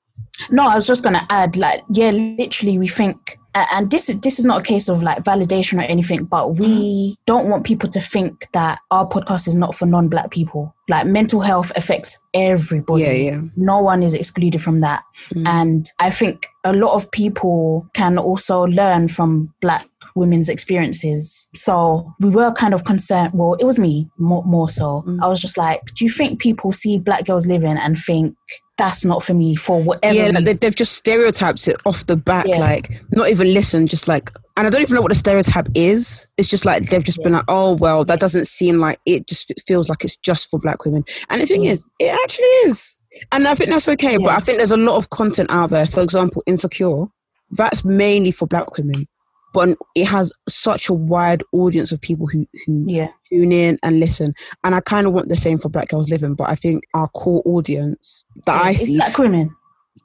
No, 0.52 0.68
I 0.68 0.76
was 0.76 0.86
just 0.86 1.04
gonna 1.04 1.26
add, 1.30 1.58
like, 1.58 1.82
yeah, 1.92 2.12
literally, 2.12 2.78
we 2.78 2.88
think, 2.88 3.38
and 3.56 3.92
this 3.92 4.10
is 4.10 4.20
this 4.22 4.40
is 4.40 4.46
not 4.46 4.62
a 4.62 4.64
case 4.64 4.90
of 4.90 5.04
like 5.04 5.24
validation 5.24 5.78
or 5.80 5.84
anything, 5.84 6.26
but 6.26 6.56
we 6.56 7.16
don't 7.26 7.50
want 7.50 7.66
people 7.66 7.90
to 7.90 8.00
think 8.00 8.48
that 8.54 8.80
our 8.92 9.08
podcast 9.08 9.48
is 9.48 9.56
not 9.56 9.76
for 9.76 9.86
non-black 9.86 10.32
people. 10.32 10.74
Like, 10.90 11.06
mental 11.08 11.40
health 11.40 11.72
affects 11.78 12.22
everybody. 12.34 13.04
Yeah, 13.04 13.12
yeah. 13.14 13.42
No 13.56 13.78
one 13.80 14.04
is 14.04 14.14
excluded 14.14 14.62
from 14.62 14.82
that, 14.82 15.04
Mm. 15.34 15.48
and 15.48 15.92
I 16.00 16.10
think 16.10 16.48
a 16.66 16.74
lot 16.74 16.94
of 16.94 17.10
people 17.12 17.88
can 17.94 18.18
also 18.18 18.64
learn 18.64 19.08
from 19.08 19.54
black 19.62 19.88
women's 20.16 20.50
experiences. 20.50 21.50
So 21.56 22.14
we 22.20 22.30
were 22.30 22.52
kind 22.54 22.74
of 22.74 22.84
concerned. 22.84 23.32
Well, 23.34 23.56
it 23.56 23.66
was 23.66 23.80
me 23.80 24.10
more, 24.18 24.44
more 24.46 24.70
so. 24.70 25.04
Mm. 25.08 25.20
I 25.24 25.28
was 25.28 25.42
just 25.42 25.58
like, 25.58 25.82
do 25.96 26.06
you 26.06 26.10
think 26.12 26.40
people 26.40 26.72
see 26.72 27.00
black 27.00 27.26
girls 27.26 27.48
living 27.48 27.78
and 27.78 27.98
think 27.98 28.36
that's 28.78 29.06
not 29.06 29.24
for 29.24 29.34
me 29.36 29.56
for 29.56 29.82
whatever 29.84 30.16
yeah, 30.16 30.32
like 30.34 30.44
they, 30.46 30.54
they've 30.54 30.76
just 30.76 30.94
stereotyped 30.94 31.68
it 31.68 31.78
off 31.86 32.08
the 32.08 32.18
back, 32.18 32.48
Yeah. 32.48 32.58
like 32.60 32.90
not 33.12 33.30
even 33.30 33.54
listen, 33.54 33.86
just 33.86 34.08
like, 34.08 34.32
and 34.58 34.66
I 34.66 34.70
don't 34.72 34.82
even 34.82 34.96
know 34.96 35.02
what 35.02 35.12
the 35.12 35.16
stereotype 35.16 35.68
is. 35.76 36.26
It's 36.38 36.48
just 36.48 36.66
like 36.66 36.84
they've 36.84 37.04
just 37.04 37.22
been 37.22 37.34
like, 37.34 37.46
oh 37.48 37.76
well, 37.76 38.04
that 38.06 38.20
doesn't 38.20 38.46
seem 38.48 38.80
like 38.80 39.00
it. 39.06 39.28
Just 39.28 39.54
feels 39.66 39.90
like 39.90 40.04
it's 40.04 40.18
just 40.18 40.50
for 40.50 40.60
black 40.60 40.86
women. 40.86 41.04
And 41.30 41.42
the 41.42 41.46
thing 41.46 41.64
Yeah. 41.64 41.72
is, 41.74 41.86
it 42.00 42.20
actually 42.24 42.46
is. 42.68 42.98
And 43.32 43.48
I 43.48 43.54
think 43.54 43.70
that's 43.70 43.88
okay, 43.90 44.18
but 44.18 44.30
I 44.30 44.40
think 44.40 44.58
there's 44.58 44.72
a 44.72 44.78
lot 44.78 44.98
of 44.98 45.12
content 45.12 45.52
out 45.52 45.70
there. 45.70 45.86
For 45.86 46.02
example, 46.02 46.42
Insecure, 46.48 47.06
that's 47.52 47.86
mainly 47.86 48.32
for 48.32 48.48
black 48.48 48.76
women, 48.76 49.06
but 49.54 49.70
it 49.96 50.06
has 50.08 50.34
such 50.50 50.90
a 50.90 50.94
wide 50.94 51.44
audience 51.52 51.92
of 51.92 52.02
people 52.02 52.28
who, 52.28 52.48
who 52.66 52.86
Yeah. 52.88 53.10
tune 53.30 53.52
in 53.52 53.78
and 53.84 54.00
listen. 54.00 54.34
And 54.64 54.74
I 54.76 54.80
kind 54.82 55.08
of 55.08 55.14
want 55.14 55.30
the 55.30 55.38
same 55.38 55.58
for 55.60 55.70
Black 55.70 55.90
Girls 55.90 56.10
Living, 56.10 56.34
but 56.36 56.50
I 56.50 56.56
think 56.56 56.84
our 56.94 57.08
core 57.10 57.42
audience 57.46 58.26
that 58.46 58.64
I 58.66 58.74
see, 58.74 58.98
black 58.98 59.18
women. 59.18 59.56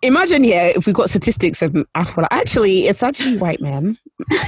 imagine, 0.03 0.45
yeah, 0.45 0.71
if 0.77 0.87
we 0.87 0.93
got 0.93 1.11
statistics 1.11 1.63
of 1.63 1.75
Afro, 1.95 2.27
actually, 2.31 2.81
it's 2.83 3.03
actually 3.03 3.37
white 3.39 3.61
men. 3.61 3.97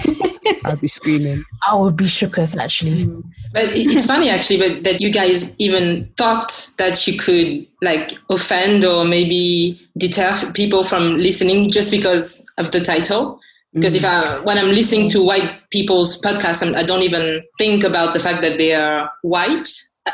I'd 0.64 0.80
be 0.80 0.88
screaming. 0.88 1.42
I 1.66 1.74
would 1.76 1.96
be 1.96 2.04
shookers 2.06 2.56
actually. 2.56 3.06
Mm. 3.06 3.22
But 3.52 3.64
it's 3.74 4.06
funny 4.06 4.28
actually, 4.28 4.58
but 4.58 4.84
that 4.84 5.00
you 5.00 5.10
guys 5.10 5.56
even 5.58 6.10
thought 6.16 6.70
that 6.78 7.06
you 7.06 7.18
could 7.18 7.66
like 7.82 8.12
offend 8.28 8.84
or 8.84 9.04
maybe 9.04 9.80
deter 9.96 10.34
people 10.54 10.82
from 10.84 11.16
listening 11.16 11.68
just 11.70 11.90
because 11.90 12.44
of 12.58 12.70
the 12.72 12.80
title. 12.80 13.40
Because 13.72 13.94
if 13.94 14.02
mm. 14.02 14.08
I, 14.08 14.40
when 14.44 14.58
I'm 14.58 14.70
listening 14.70 15.08
to 15.10 15.24
white 15.24 15.60
people's 15.70 16.20
podcasts, 16.22 16.66
I'm, 16.66 16.74
I 16.74 16.82
don't 16.82 17.02
even 17.02 17.42
think 17.58 17.84
about 17.84 18.14
the 18.14 18.20
fact 18.20 18.42
that 18.42 18.58
they 18.58 18.74
are 18.74 19.10
white. 19.22 19.68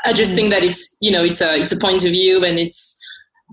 I- 0.04 0.12
just 0.12 0.32
mm. 0.32 0.36
think 0.36 0.50
that 0.50 0.62
it's 0.62 0.96
you 1.00 1.10
know 1.10 1.24
it's 1.24 1.40
a 1.40 1.58
it's 1.58 1.72
a 1.72 1.78
point 1.78 2.04
of 2.04 2.10
view 2.10 2.44
and 2.44 2.58
it's 2.58 3.00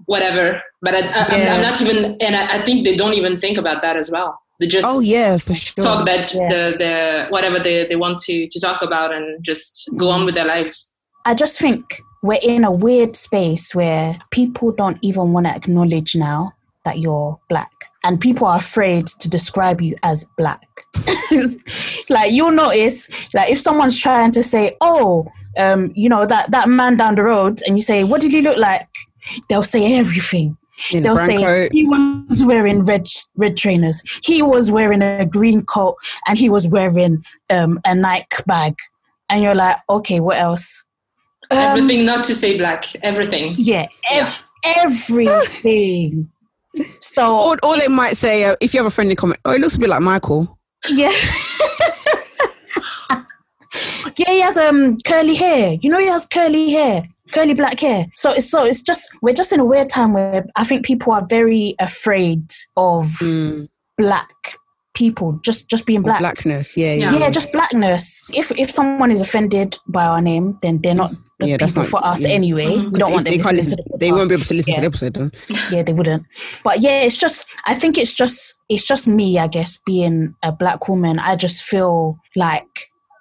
whatever. 0.05 0.61
But 0.81 0.95
I, 0.95 0.99
I, 0.99 1.25
I'm, 1.25 1.41
Yeah. 1.41 1.55
I'm 1.55 1.61
not 1.61 1.81
even, 1.81 2.17
and 2.19 2.35
I, 2.35 2.57
I 2.57 2.61
think 2.65 2.85
they 2.85 2.95
don't 2.95 3.13
even 3.13 3.39
think 3.39 3.57
about 3.57 3.81
that 3.81 3.95
as 3.95 4.11
well. 4.11 4.37
They 4.59 4.67
just 4.67 4.87
Oh, 4.87 4.99
yeah, 4.99 5.37
for 5.37 5.53
sure. 5.53 5.83
talk 5.83 6.01
about 6.01 6.33
Yeah. 6.33 6.49
the, 6.49 6.77
the 6.77 7.27
whatever 7.29 7.59
they, 7.59 7.87
they 7.87 7.95
want 7.95 8.19
to, 8.19 8.47
to 8.47 8.59
talk 8.59 8.81
about 8.81 9.13
and 9.13 9.43
just 9.43 9.89
go 9.97 10.09
on 10.09 10.25
with 10.25 10.35
their 10.35 10.45
lives. 10.45 10.93
I 11.25 11.33
just 11.33 11.59
think 11.59 12.01
we're 12.21 12.39
in 12.41 12.63
a 12.63 12.71
weird 12.71 13.15
space 13.15 13.73
where 13.73 14.17
people 14.31 14.71
don't 14.71 14.97
even 15.01 15.31
want 15.31 15.45
to 15.47 15.55
acknowledge 15.55 16.15
now 16.15 16.53
that 16.85 16.99
you're 16.99 17.39
black. 17.49 17.71
And 18.03 18.19
people 18.19 18.47
are 18.47 18.57
afraid 18.57 19.07
to 19.07 19.29
describe 19.29 19.81
you 19.81 19.95
as 20.03 20.25
black. 20.37 20.67
like 22.09 22.31
you'll 22.31 22.51
notice, 22.51 23.33
like 23.33 23.49
if 23.49 23.59
someone's 23.59 23.99
trying 23.99 24.31
to 24.31 24.43
say, 24.43 24.75
"Oh, 24.81 25.25
um, 25.57 25.91
you 25.95 26.09
know 26.09 26.25
that 26.25 26.51
that 26.51 26.67
man 26.67 26.97
down 26.97 27.15
the 27.15 27.23
road," 27.23 27.61
and 27.65 27.77
you 27.77 27.81
say, 27.81 28.03
"What 28.03 28.21
did 28.21 28.31
he 28.31 28.41
look 28.41 28.57
like?" 28.57 28.89
They'll 29.47 29.63
say 29.63 29.95
everything. 29.95 30.57
In 30.91 31.03
They'll 31.03 31.17
say 31.17 31.37
coat. 31.37 31.69
he 31.71 31.87
was 31.87 32.43
wearing 32.43 32.83
red 32.83 33.07
red 33.37 33.55
trainers. 33.55 34.01
He 34.23 34.41
was 34.41 34.71
wearing 34.71 35.01
a 35.01 35.25
green 35.25 35.63
coat, 35.63 35.95
and 36.27 36.37
he 36.37 36.49
was 36.49 36.67
wearing 36.67 37.23
um, 37.49 37.79
a 37.85 37.95
Nike 37.95 38.43
bag. 38.47 38.75
And 39.29 39.41
you're 39.41 39.55
like, 39.55 39.77
okay, 39.89 40.19
what 40.19 40.37
else? 40.37 40.83
Um, 41.51 41.57
everything, 41.59 42.05
not 42.05 42.23
to 42.25 42.35
say 42.35 42.57
black, 42.57 42.93
everything. 42.97 43.55
yeah, 43.57 43.87
ev- 44.11 44.43
everything. 44.63 46.29
So 46.99 47.38
Or, 47.39 47.57
or 47.63 47.77
they 47.77 47.88
might 47.88 48.13
say, 48.17 48.45
uh, 48.45 48.55
if 48.62 48.73
you 48.73 48.79
have 48.79 48.88
a 48.88 48.93
friendly 48.95 49.15
comment, 49.15 49.39
oh, 49.45 49.53
it 49.53 49.62
looks 49.62 49.75
a 49.75 49.79
bit 49.79 49.89
like 49.89 50.01
Michael. 50.01 50.57
yeah. 50.89 51.12
yeah, 54.17 54.31
he 54.31 54.41
has 54.41 54.57
um 54.57 54.97
curly 55.05 55.36
hair. 55.36 55.77
You 55.81 55.89
know, 55.89 55.99
he 55.99 56.07
has 56.07 56.25
curly 56.27 56.71
hair, 56.71 57.03
curly 57.31 57.53
black 57.53 57.79
hair. 57.79 58.05
So 58.15 58.31
it's 58.31 58.49
so 58.49 58.65
it's 58.65 58.81
just 58.81 59.09
we're 59.21 59.33
just 59.33 59.51
in 59.53 59.59
a 59.59 59.65
weird 59.65 59.89
time 59.89 60.13
where 60.13 60.45
I 60.55 60.63
think 60.63 60.86
people 60.86 61.13
are 61.13 61.25
very 61.27 61.75
afraid 61.79 62.43
of 62.77 63.05
Mm, 63.21 63.69
black 63.97 64.29
people 64.93 65.39
just 65.43 65.69
just 65.69 65.86
being 65.88 66.01
black. 66.03 66.19
blackness, 66.19 66.77
yeah, 66.77 66.93
yeah. 66.93 67.12
Yeah. 67.13 67.19
Yeah, 67.19 67.29
just 67.31 67.51
blackness. 67.51 68.23
If 68.33 68.51
if 68.57 68.69
someone 68.69 69.12
is 69.12 69.21
offended 69.21 69.77
by 69.88 70.05
our 70.05 70.21
name, 70.21 70.57
then 70.62 70.79
they're 70.81 70.93
not 70.95 71.12
the 71.43 71.49
Yeah, 71.51 71.58
that's 71.58 71.73
people 71.73 71.84
not- 71.84 71.89
for 71.91 72.06
us 72.06 72.21
yeah. 72.23 72.29
anyway. 72.39 72.65
Mhm. 72.75 72.91
We 72.93 72.99
don't 72.99 73.10
they, 73.10 73.13
want 73.13 73.25
them 73.25 73.32
they 73.38 73.43
can't 73.43 73.56
listen. 73.56 73.77
to 73.77 73.84
the 73.84 73.97
They 73.99 74.12
won't 74.12 74.29
be 74.29 74.36
able 74.36 74.45
to 74.45 74.53
listen 74.53 74.71
Yeah. 74.71 74.75
to 74.75 74.82
the 74.82 74.88
episode 74.88 75.13
then. 75.13 75.32
yeah 75.71 75.84
they 75.84 75.93
wouldn't 75.93 76.23
but 76.63 76.79
yeah 76.82 77.01
it's 77.01 77.17
just 77.17 77.45
i 77.65 77.73
think 77.73 77.97
it's 77.97 78.15
just 78.15 78.56
it's 78.69 78.84
just 78.84 79.08
me 79.08 79.38
i 79.39 79.47
guess 79.47 79.79
being 79.86 80.34
a 80.43 80.51
black 80.51 80.88
woman 80.89 81.19
i 81.19 81.36
just 81.36 81.63
feel 81.63 82.17
like 82.36 82.67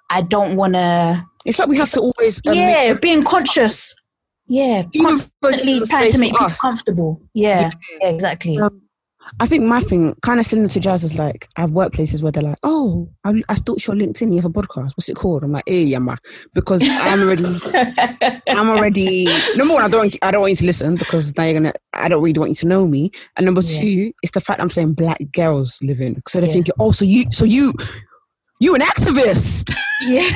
i 0.09 0.21
don't 0.21 0.55
want 0.55 0.73
to 0.73 1.23
It's 1.45 1.59
like 1.59 1.67
we 1.69 1.77
have 1.77 1.91
to 1.91 2.01
always 2.01 2.41
um, 2.47 2.53
yeah 2.55 2.91
make- 2.93 3.01
being 3.01 3.23
conscious 3.23 3.95
yeah 4.47 4.83
Even 4.93 5.07
constantly 5.07 5.79
trying 5.87 6.11
to 6.11 6.19
make 6.19 6.31
people 6.33 6.47
us. 6.47 6.59
comfortable 6.59 7.21
yeah, 7.33 7.69
yeah 8.01 8.09
exactly 8.09 8.57
Um, 8.57 8.81
I 9.39 9.45
think 9.47 9.63
my 9.63 9.79
thing, 9.79 10.15
kind 10.21 10.39
of 10.39 10.45
similar 10.45 10.69
to 10.69 10.79
Jazz, 10.79 11.03
is 11.03 11.17
like 11.17 11.47
I 11.57 11.61
have 11.61 11.71
workplaces 11.71 12.21
where 12.21 12.31
they're 12.31 12.43
like, 12.43 12.57
"Oh, 12.63 13.09
I, 13.23 13.41
I 13.49 13.55
thought 13.55 13.85
your 13.87 13.95
LinkedIn. 13.95 14.29
You 14.29 14.35
have 14.41 14.45
a 14.45 14.49
podcast. 14.49 14.91
What's 14.95 15.09
it 15.09 15.15
called?" 15.15 15.43
I'm 15.43 15.51
like, 15.51 15.63
"Hey, 15.65 15.83
yama," 15.83 16.17
because 16.53 16.81
I'm 16.85 17.21
already, 17.21 17.43
I'm 18.49 18.69
already. 18.69 19.27
Number 19.55 19.73
one, 19.73 19.83
I 19.83 19.87
don't, 19.87 20.15
I 20.21 20.31
don't 20.31 20.41
want 20.41 20.51
you 20.51 20.57
to 20.57 20.65
listen 20.65 20.97
because 20.97 21.35
now 21.37 21.43
you're 21.45 21.53
gonna. 21.53 21.73
I 21.93 22.09
don't 22.09 22.23
really 22.23 22.37
want 22.39 22.49
you 22.51 22.55
to 22.55 22.67
know 22.67 22.87
me. 22.87 23.11
And 23.35 23.45
number 23.45 23.61
Yeah. 23.61 23.79
two, 23.81 24.11
it's 24.21 24.31
the 24.33 24.41
fact 24.41 24.61
I'm 24.61 24.69
saying 24.69 24.93
black 24.93 25.19
girls 25.33 25.79
living, 25.81 26.21
so 26.27 26.39
they 26.39 26.47
Yeah. 26.47 26.53
think, 26.53 26.67
"Oh, 26.79 26.91
so 26.91 27.05
you, 27.05 27.25
so 27.31 27.45
you, 27.45 27.73
you 28.59 28.75
an 28.75 28.81
activist?" 28.81 29.73
yeah 30.01 30.29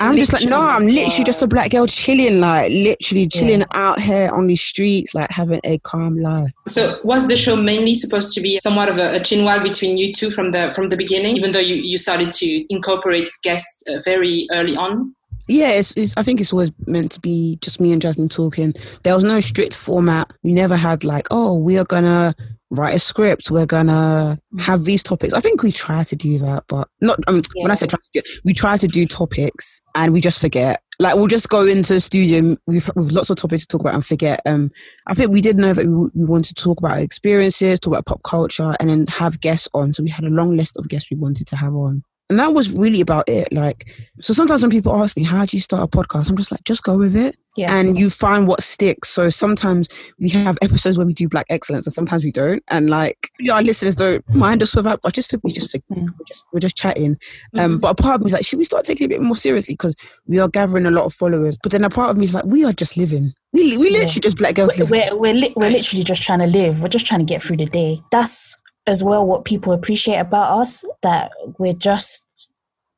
I'm 0.00 0.16
just 0.18 0.32
like, 0.32 0.44
no, 0.48 0.60
I'm 0.60 0.86
literally 0.86 1.24
just 1.24 1.42
a 1.42 1.46
black 1.46 1.70
girl 1.70 1.86
chilling, 1.86 2.40
like 2.40 2.70
literally 2.70 3.28
chilling 3.28 3.60
Yeah. 3.60 3.66
out 3.72 4.00
here 4.00 4.30
on 4.30 4.46
the 4.46 4.56
streets, 4.56 5.14
like 5.14 5.30
having 5.30 5.60
a 5.64 5.78
calm 5.78 6.18
life. 6.18 6.50
So 6.68 7.00
was 7.04 7.28
the 7.28 7.36
show 7.36 7.56
mainly 7.56 7.94
supposed 7.94 8.34
to 8.34 8.40
be 8.40 8.58
somewhat 8.58 8.88
of 8.88 8.98
a, 8.98 9.16
a 9.16 9.20
chinwag 9.20 9.62
between 9.62 9.98
you 9.98 10.12
two 10.12 10.30
from 10.30 10.50
the 10.52 10.72
from 10.74 10.88
the 10.88 10.96
beginning, 10.96 11.36
even 11.36 11.52
though 11.52 11.58
you, 11.60 11.76
you 11.76 11.98
started 11.98 12.30
to 12.32 12.64
incorporate 12.72 13.28
guests 13.42 13.82
uh, 13.88 13.98
very 14.04 14.46
early 14.52 14.76
on? 14.76 15.14
Yeah, 15.48 15.70
it's, 15.72 15.92
it's, 15.96 16.16
I 16.16 16.22
think 16.22 16.40
it's 16.40 16.52
always 16.52 16.70
meant 16.86 17.12
to 17.12 17.20
be 17.20 17.58
just 17.60 17.80
me 17.80 17.92
and 17.92 18.00
Jasmine 18.00 18.28
talking. 18.28 18.74
There 19.02 19.14
was 19.14 19.24
no 19.24 19.40
strict 19.40 19.76
format. 19.76 20.32
We 20.42 20.52
never 20.52 20.76
had 20.76 21.04
like, 21.04 21.26
oh, 21.30 21.58
we 21.58 21.78
are 21.78 21.84
gonna 21.84 22.34
write 22.70 22.94
a 22.94 22.98
script. 22.98 23.50
We're 23.50 23.66
gonna 23.66 24.38
have 24.60 24.84
these 24.84 25.02
topics. 25.02 25.34
I 25.34 25.40
think 25.40 25.62
we 25.62 25.72
try 25.72 26.04
to 26.04 26.16
do 26.16 26.38
that, 26.38 26.64
but 26.68 26.88
not. 27.00 27.18
Um, 27.26 27.42
When 27.56 27.70
I 27.70 27.72
Yeah. 27.72 27.74
say 27.74 27.86
try 27.86 27.98
to 27.98 28.20
do, 28.20 28.22
we 28.44 28.54
try 28.54 28.76
to 28.76 28.86
do 28.86 29.04
topics 29.06 29.80
and 29.94 30.12
we 30.12 30.20
just 30.20 30.40
forget. 30.40 30.80
Like 30.98 31.16
we'll 31.16 31.26
just 31.26 31.48
go 31.48 31.66
into 31.66 31.94
the 31.94 32.00
studio 32.00 32.56
with, 32.66 32.94
with 32.94 33.10
lots 33.12 33.28
of 33.28 33.36
topics 33.36 33.62
to 33.62 33.66
talk 33.68 33.80
about 33.80 33.94
and 33.94 34.06
forget. 34.06 34.40
Um, 34.46 34.70
I 35.08 35.14
think 35.14 35.32
we 35.32 35.40
did 35.40 35.56
know 35.56 35.72
that 35.74 35.86
we, 35.86 36.08
we 36.14 36.24
wanted 36.24 36.56
to 36.56 36.62
talk 36.62 36.78
about 36.78 36.98
experiences, 36.98 37.80
talk 37.80 37.92
about 37.94 38.06
pop 38.06 38.22
culture, 38.22 38.74
and 38.78 38.88
then 38.88 39.06
have 39.08 39.40
guests 39.40 39.68
on. 39.74 39.92
So 39.92 40.02
we 40.04 40.10
had 40.10 40.24
a 40.24 40.28
long 40.30 40.56
list 40.56 40.76
of 40.76 40.88
guests 40.88 41.10
we 41.10 41.16
wanted 41.16 41.48
to 41.48 41.56
have 41.56 41.74
on. 41.74 42.04
And 42.32 42.38
that 42.38 42.54
was 42.54 42.72
really 42.72 43.02
about 43.02 43.28
it. 43.28 43.52
Like, 43.52 43.90
so 44.22 44.32
sometimes 44.32 44.62
when 44.62 44.70
people 44.70 44.94
ask 44.96 45.18
me, 45.18 45.22
how 45.22 45.44
do 45.44 45.54
you 45.54 45.60
start 45.60 45.82
a 45.82 45.86
podcast? 45.86 46.30
I'm 46.30 46.36
just 46.38 46.50
like, 46.50 46.64
just 46.64 46.82
go 46.82 46.96
with 46.96 47.14
it. 47.14 47.36
yeah 47.58 47.76
And 47.76 47.98
you 47.98 48.08
find 48.08 48.48
what 48.48 48.62
sticks. 48.62 49.10
So 49.10 49.28
sometimes 49.28 49.86
we 50.18 50.30
have 50.30 50.56
episodes 50.62 50.96
where 50.96 51.06
we 51.06 51.12
do 51.12 51.28
black 51.28 51.44
excellence 51.50 51.84
and 51.86 51.92
sometimes 51.92 52.24
we 52.24 52.32
don't. 52.32 52.62
And 52.70 52.88
like, 52.88 53.28
our 53.52 53.62
listeners 53.62 53.96
don't 53.96 54.26
mind 54.34 54.62
us 54.62 54.72
for 54.72 54.80
that. 54.80 55.00
But 55.02 55.08
I 55.08 55.10
just 55.10 55.28
think 55.30 55.44
we 55.44 55.52
just, 55.52 55.70
think 55.70 55.84
Mm. 55.92 56.04
we're 56.18 56.24
just, 56.26 56.46
we're 56.54 56.60
just 56.60 56.76
chatting. 56.76 57.18
Um, 57.58 57.78
But 57.78 57.90
a 57.90 58.02
part 58.02 58.14
of 58.14 58.20
me 58.22 58.28
is 58.28 58.32
like, 58.32 58.46
should 58.46 58.58
we 58.58 58.64
start 58.64 58.86
taking 58.86 59.04
it 59.04 59.14
a 59.14 59.18
bit 59.18 59.22
more 59.22 59.36
seriously? 59.36 59.74
Because 59.74 59.94
we 60.26 60.38
are 60.38 60.48
gathering 60.48 60.86
a 60.86 60.90
lot 60.90 61.04
of 61.04 61.12
followers. 61.12 61.58
But 61.62 61.72
then 61.72 61.84
a 61.84 61.90
part 61.90 62.08
of 62.08 62.16
me 62.16 62.24
is 62.24 62.32
like, 62.34 62.46
we 62.46 62.64
are 62.64 62.72
just 62.72 62.96
living. 62.96 63.34
We, 63.52 63.76
we 63.76 63.90
literally 63.90 64.20
just 64.20 64.38
black 64.38 64.54
girls 64.54 64.72
we're, 64.78 64.86
we're, 64.86 65.18
we're, 65.18 65.34
li- 65.34 65.52
we're 65.54 65.68
literally 65.68 66.04
just 66.04 66.22
trying 66.22 66.38
to 66.38 66.46
live 66.46 66.80
we're 66.80 66.88
just 66.88 67.04
trying 67.06 67.20
to 67.20 67.26
get 67.26 67.42
through 67.42 67.58
the 67.58 67.66
day 67.66 68.00
that's 68.10 68.61
as 68.86 69.02
well 69.04 69.26
what 69.26 69.44
people 69.44 69.72
appreciate 69.72 70.18
about 70.18 70.58
us 70.60 70.84
that 71.02 71.30
we're 71.58 71.72
just 71.74 72.50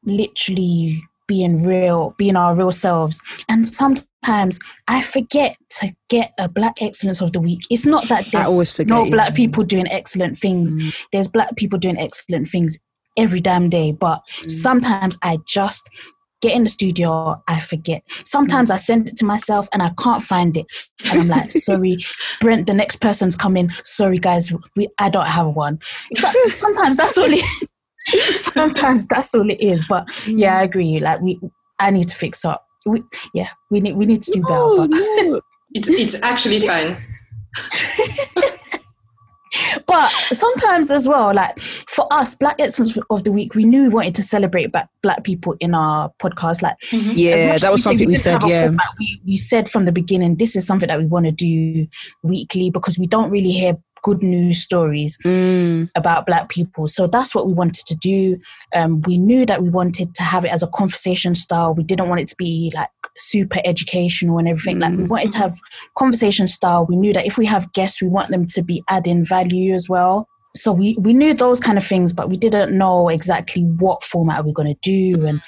literally 0.04 1.02
being 1.26 1.62
real 1.62 2.14
being 2.18 2.36
our 2.36 2.54
real 2.54 2.70
selves 2.70 3.22
and 3.48 3.66
sometimes 3.66 4.58
i 4.88 5.00
forget 5.00 5.56
to 5.70 5.90
get 6.10 6.34
a 6.38 6.48
black 6.48 6.82
excellence 6.82 7.22
of 7.22 7.32
the 7.32 7.40
week 7.40 7.60
it's 7.70 7.86
not 7.86 8.06
that 8.08 8.26
I 8.34 8.42
always 8.44 8.70
forget. 8.70 8.88
no 8.88 9.04
yeah. 9.04 9.10
black 9.10 9.34
people 9.34 9.64
doing 9.64 9.88
excellent 9.90 10.36
things 10.38 10.74
Mm. 10.74 11.02
there's 11.12 11.28
black 11.28 11.56
people 11.56 11.78
doing 11.78 11.98
excellent 11.98 12.48
things 12.48 12.78
every 13.16 13.40
damn 13.40 13.70
day 13.70 13.92
but 13.92 14.20
Mm. 14.42 14.50
sometimes 14.50 15.18
i 15.22 15.38
just 15.48 15.88
get 16.44 16.54
in 16.54 16.62
the 16.62 16.68
studio 16.68 17.42
i 17.48 17.58
forget. 17.58 18.02
Sometimes 18.24 18.70
i 18.70 18.76
send 18.76 19.08
it 19.08 19.16
to 19.16 19.24
myself 19.24 19.66
and 19.72 19.82
i 19.82 19.90
can't 19.98 20.22
find 20.22 20.56
it. 20.56 20.66
And 21.10 21.22
i'm 21.22 21.28
like 21.28 21.50
sorry 21.50 21.96
brent 22.40 22.66
the 22.66 22.74
next 22.74 22.96
person's 22.96 23.36
coming. 23.36 23.70
Sorry 23.82 24.18
guys 24.18 24.52
we 24.76 24.88
i 24.98 25.08
don't 25.08 25.28
have 25.28 25.56
one. 25.56 25.78
So, 26.12 26.28
sometimes 26.48 26.96
that's 26.96 27.16
all 27.16 27.26
it 27.28 27.44
sometimes 28.52 29.06
that's 29.06 29.34
all 29.34 29.50
it 29.50 29.60
is. 29.60 29.84
But 29.88 30.04
yeah 30.28 30.58
i 30.58 30.62
agree. 30.64 31.00
Like 31.00 31.20
we 31.22 31.40
i 31.80 31.90
need 31.90 32.08
to 32.08 32.16
fix 32.16 32.44
up. 32.44 32.66
We, 32.86 33.02
yeah 33.32 33.48
we 33.70 33.80
need 33.80 33.96
we 33.96 34.04
need 34.04 34.20
to 34.22 34.32
do 34.32 34.42
better 34.42 34.74
but, 34.76 34.90
no. 34.90 35.40
It's 35.76 35.88
it's 35.88 36.22
actually 36.22 36.60
fine. 36.60 36.96
but 39.86 40.08
sometimes 40.32 40.90
as 40.90 41.08
well 41.08 41.34
like 41.34 41.58
for 41.60 42.06
us 42.12 42.34
black 42.34 42.56
excellence 42.58 42.98
of 43.10 43.24
the 43.24 43.32
week 43.32 43.54
we 43.54 43.64
knew 43.64 43.84
we 43.84 43.88
wanted 43.88 44.14
to 44.14 44.22
celebrate 44.22 44.72
black, 44.72 44.88
black 45.02 45.24
people 45.24 45.56
in 45.60 45.74
our 45.74 46.10
podcast 46.20 46.62
like 46.62 46.76
as 46.82 46.88
mm-hmm. 46.90 47.12
Yeah, 47.14 47.56
that 47.56 47.70
was 47.72 47.82
say 47.82 47.90
something 47.90 48.08
we 48.08 48.16
said. 48.16 48.42
Yeah. 48.44 48.66
format, 48.66 48.86
we, 48.98 49.20
we 49.26 49.36
said 49.36 49.68
from 49.68 49.84
the 49.84 49.92
beginning 49.92 50.36
this 50.36 50.56
is 50.56 50.66
something 50.66 50.88
that 50.88 50.98
we 50.98 51.06
want 51.06 51.26
to 51.26 51.32
do 51.32 51.86
weekly 52.22 52.70
because 52.70 52.98
we 52.98 53.06
don't 53.06 53.30
really 53.30 53.52
hear 53.52 53.76
good 54.04 54.22
news 54.22 54.62
stories 54.62 55.18
Mm. 55.24 55.90
about 55.96 56.26
black 56.26 56.48
people. 56.50 56.86
So 56.86 57.06
that's 57.08 57.34
what 57.34 57.46
we 57.48 57.52
wanted 57.54 57.86
to 57.86 57.96
do. 57.96 58.38
Um, 58.74 59.00
we 59.02 59.18
knew 59.18 59.44
that 59.46 59.62
we 59.62 59.70
wanted 59.70 60.14
to 60.14 60.22
have 60.22 60.44
it 60.44 60.52
as 60.52 60.62
a 60.62 60.68
conversation 60.68 61.34
style. 61.34 61.74
We 61.74 61.82
didn't 61.82 62.08
want 62.08 62.20
it 62.20 62.28
to 62.28 62.36
be 62.36 62.70
like 62.74 62.90
super 63.18 63.60
educational 63.64 64.38
and 64.38 64.46
everything. 64.48 64.78
Like 64.78 64.96
we 64.96 65.04
wanted 65.04 65.32
to 65.32 65.38
have 65.38 65.58
conversation 65.96 66.46
style. 66.46 66.86
We 66.86 66.96
knew 66.96 67.12
that 67.14 67.26
if 67.26 67.38
we 67.38 67.46
have 67.46 67.72
guests, 67.72 68.00
we 68.02 68.08
want 68.08 68.30
them 68.30 68.46
to 68.54 68.62
be 68.62 68.82
adding 68.88 69.24
value 69.24 69.74
as 69.74 69.88
well. 69.88 70.28
So 70.56 70.70
we, 70.72 70.96
we 71.00 71.14
knew 71.14 71.34
those 71.34 71.58
kind 71.58 71.78
of 71.78 71.84
things, 71.84 72.12
but 72.12 72.28
we 72.28 72.36
didn't 72.36 72.76
know 72.76 73.08
exactly 73.08 73.62
what 73.78 74.04
format 74.04 74.38
are 74.40 74.44
we 74.44 74.52
going 74.52 74.72
to 74.72 74.80
do 74.82 75.26
and 75.26 75.40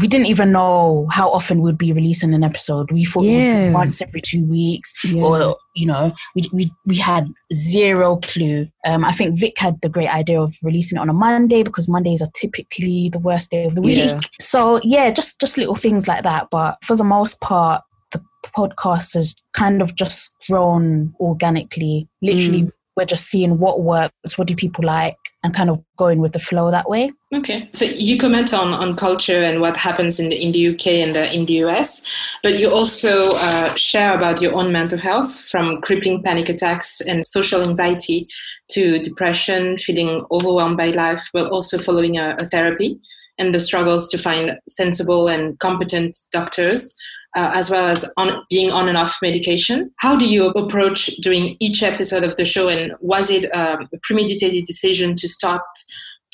we 0.00 0.06
didn't 0.06 0.26
even 0.26 0.52
know 0.52 1.06
how 1.10 1.30
often 1.30 1.60
we'd 1.60 1.78
be 1.78 1.92
releasing 1.92 2.32
an 2.34 2.44
episode. 2.44 2.90
We 2.92 3.04
thought 3.04 3.24
Yeah. 3.24 3.72
once 3.72 4.00
every 4.02 4.20
two 4.20 4.44
weeks 4.48 4.92
Yeah. 5.04 5.22
or 5.22 5.56
you 5.74 5.86
know 5.86 6.12
we, 6.34 6.42
we 6.52 6.70
we 6.86 6.96
had 6.96 7.28
zero 7.54 8.16
clue 8.16 8.66
um 8.84 9.04
i 9.04 9.12
think 9.12 9.38
vic 9.38 9.56
had 9.58 9.80
the 9.80 9.88
great 9.88 10.08
idea 10.08 10.40
of 10.42 10.52
releasing 10.64 10.98
it 10.98 11.00
on 11.00 11.08
a 11.08 11.12
monday 11.12 11.62
because 11.62 11.88
mondays 11.88 12.20
are 12.20 12.30
typically 12.34 13.08
the 13.12 13.20
worst 13.20 13.52
day 13.52 13.64
of 13.64 13.76
the 13.76 13.80
week 13.82 13.98
Yeah. 13.98 14.20
so 14.40 14.80
yeah 14.82 15.10
just 15.12 15.40
just 15.40 15.56
little 15.56 15.76
things 15.76 16.08
like 16.08 16.24
that 16.24 16.48
but 16.50 16.78
for 16.82 16.96
the 16.96 17.04
most 17.04 17.40
part 17.40 17.82
the 18.10 18.20
podcast 18.56 19.14
has 19.14 19.36
kind 19.52 19.80
of 19.80 19.94
just 19.94 20.34
grown 20.50 21.14
organically 21.20 22.08
literally 22.22 22.68
we're 22.96 23.04
just 23.04 23.26
seeing 23.26 23.58
what 23.58 23.82
works 23.82 24.36
what 24.36 24.48
do 24.48 24.56
people 24.56 24.84
like 24.84 25.16
and 25.42 25.54
kind 25.54 25.70
of 25.70 25.82
going 25.96 26.18
with 26.20 26.32
the 26.32 26.38
flow 26.38 26.70
that 26.70 26.88
way 26.88 27.10
Okay, 27.34 27.68
so 27.74 27.84
you 27.84 28.16
comment 28.16 28.54
on, 28.54 28.72
on 28.72 28.96
culture 28.96 29.42
and 29.42 29.60
what 29.60 29.76
happens 29.76 30.18
in 30.18 30.30
the 30.30 30.42
in 30.42 30.52
the 30.52 30.68
UK 30.68 30.86
and 30.86 31.14
the, 31.14 31.30
in 31.30 31.44
the 31.44 31.58
US, 31.64 32.06
but 32.42 32.58
you 32.58 32.72
also 32.72 33.24
uh, 33.34 33.68
share 33.74 34.16
about 34.16 34.40
your 34.40 34.54
own 34.54 34.72
mental 34.72 34.98
health, 34.98 35.38
from 35.38 35.82
crippling 35.82 36.22
panic 36.22 36.48
attacks 36.48 37.02
and 37.02 37.22
social 37.22 37.62
anxiety 37.62 38.26
to 38.70 38.98
depression, 39.00 39.76
feeling 39.76 40.24
overwhelmed 40.30 40.78
by 40.78 40.86
life, 40.86 41.28
but 41.34 41.50
also 41.50 41.76
following 41.76 42.16
a, 42.16 42.34
a 42.40 42.46
therapy 42.46 42.98
and 43.36 43.52
the 43.52 43.60
struggles 43.60 44.10
to 44.10 44.16
find 44.16 44.58
sensible 44.66 45.28
and 45.28 45.58
competent 45.58 46.16
doctors. 46.32 46.96
Uh, 47.36 47.52
as 47.54 47.70
well 47.70 47.86
as 47.86 48.10
on 48.16 48.42
being 48.48 48.70
on 48.70 48.88
and 48.88 48.96
off 48.96 49.18
medication. 49.20 49.92
How 49.98 50.16
do 50.16 50.26
you 50.26 50.48
approach 50.48 51.08
during 51.22 51.56
each 51.60 51.82
episode 51.82 52.24
of 52.24 52.36
the 52.36 52.46
show, 52.46 52.68
and 52.68 52.92
was 53.00 53.30
it 53.30 53.54
um, 53.54 53.86
a 53.92 53.98
premeditated 54.02 54.64
decision 54.64 55.14
to 55.16 55.28
start 55.28 55.62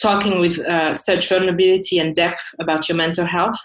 talking 0.01 0.41
with 0.41 0.59
uh, 0.61 0.97
such 0.97 1.29
vulnerability 1.29 1.99
and 1.99 2.15
depth 2.15 2.55
about 2.61 2.89
your 2.89 2.97
mental 2.97 3.27
health, 3.27 3.59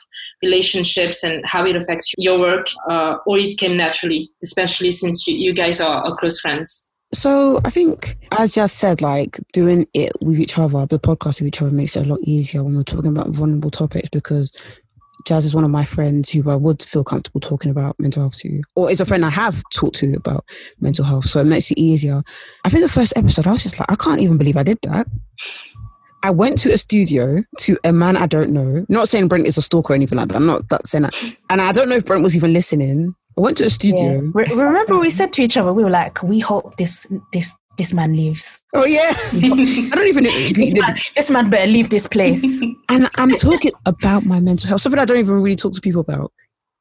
relationships, 0.44 1.24
and 1.24 1.44
how 1.46 1.66
it 1.66 1.76
affects 1.76 2.14
your 2.18 2.40
work, 2.40 2.68
uh, 2.90 3.18
or 3.26 3.38
it 3.38 3.58
came 3.58 3.78
naturally, 3.78 4.30
especially 4.44 4.92
since 4.92 5.28
you, 5.28 5.36
you 5.36 5.54
guys 5.54 5.82
are, 5.82 6.04
are 6.04 6.16
close 6.16 6.40
friends? 6.40 6.92
So 7.12 7.58
I 7.66 7.72
think, 7.72 8.18
as 8.38 8.52
just 8.52 8.78
said, 8.78 9.02
like 9.02 9.40
doing 9.52 9.86
it 9.96 10.12
with 10.22 10.40
each 10.40 10.60
other, 10.60 10.86
the 10.86 11.00
podcast 11.00 11.42
with 11.42 11.48
each 11.48 11.62
other 11.62 11.72
makes 11.72 11.96
it 11.96 12.06
a 12.06 12.10
lot 12.10 12.20
easier 12.22 12.64
when 12.64 12.76
we're 12.76 12.84
talking 12.84 13.12
about 13.12 13.30
vulnerable 13.30 13.72
topics 13.72 14.10
because 14.10 14.52
Jazz 15.26 15.46
is 15.46 15.56
one 15.56 15.64
of 15.64 15.70
my 15.70 15.84
friends 15.84 16.30
who 16.32 16.50
I 16.50 16.56
would 16.56 16.82
feel 16.82 17.04
comfortable 17.04 17.42
talking 17.42 17.72
about 17.72 18.00
mental 18.00 18.24
health 18.24 18.38
to, 18.38 18.62
or 18.76 18.90
is 18.90 19.02
a 19.02 19.06
friend 19.06 19.26
I 19.26 19.30
have 19.30 19.62
talked 19.74 19.98
to 19.98 20.14
about 20.14 20.46
mental 20.80 21.06
health. 21.06 21.26
So 21.26 21.42
it 21.42 21.46
makes 21.46 21.72
it 21.72 21.78
easier. 21.78 22.24
I 22.66 22.70
think 22.70 22.84
the 22.84 22.90
first 22.90 23.14
episode, 23.16 23.48
I 23.48 23.52
was 23.52 23.64
just 23.64 23.80
like, 23.80 23.92
I 23.92 23.96
can't 23.96 24.22
even 24.22 24.38
believe 24.38 24.58
I 24.58 24.64
did 24.64 24.80
that. 24.84 25.08
I 26.24 26.32
went 26.32 26.60
to 26.60 26.74
a 26.74 26.78
studio 26.78 27.40
to 27.60 27.78
a 27.84 27.94
man 27.94 28.18
I 28.18 28.26
don't 28.26 28.52
know. 28.52 28.86
Not 28.90 29.08
saying 29.08 29.30
Brent 29.30 29.48
is 29.48 29.58
a 29.58 29.62
stalker 29.62 29.94
or 29.94 29.96
anything 29.96 30.18
like 30.18 30.28
that. 30.30 30.36
I'm 30.36 30.46
not 30.46 30.68
that 30.70 30.86
saying 30.86 31.04
that. 31.04 31.36
And 31.50 31.62
I 31.62 31.72
don't 31.72 31.90
know 31.90 31.96
if 31.96 32.06
Brent 32.06 32.24
was 32.24 32.36
even 32.36 32.52
listening. 32.52 33.16
I 33.38 33.42
went 33.42 33.58
to 33.58 33.66
a 33.66 33.70
studio. 33.70 34.20
Re- 34.34 34.48
remember 34.58 35.00
we 35.00 35.10
said 35.10 35.32
to 35.34 35.42
each 35.42 35.56
other 35.56 35.72
we 35.72 35.84
were 35.84 35.90
like 35.90 36.22
we 36.24 36.40
hope 36.40 36.76
this 36.76 37.12
this 37.32 37.58
this 37.80 37.94
man 37.94 38.14
leaves 38.16 38.64
Oh 38.76 38.86
yeah. 38.86 39.12
I 39.34 39.96
don't 39.96 40.08
even 40.08 40.24
know 40.26 40.30
this 40.30 40.74
man, 40.80 40.98
this 41.16 41.30
man 41.32 41.50
better 41.50 41.72
leave 41.72 41.90
this 41.90 42.06
place 42.06 42.62
And 42.90 43.10
I'm 43.16 43.32
talking 43.32 43.72
about 43.86 44.26
my 44.26 44.40
mental 44.40 44.68
health, 44.68 44.82
something 44.82 45.00
I 45.00 45.06
don't 45.06 45.18
even 45.18 45.42
really 45.42 45.56
talk 45.56 45.74
to 45.74 45.82
people 45.82 46.02
about. 46.02 46.32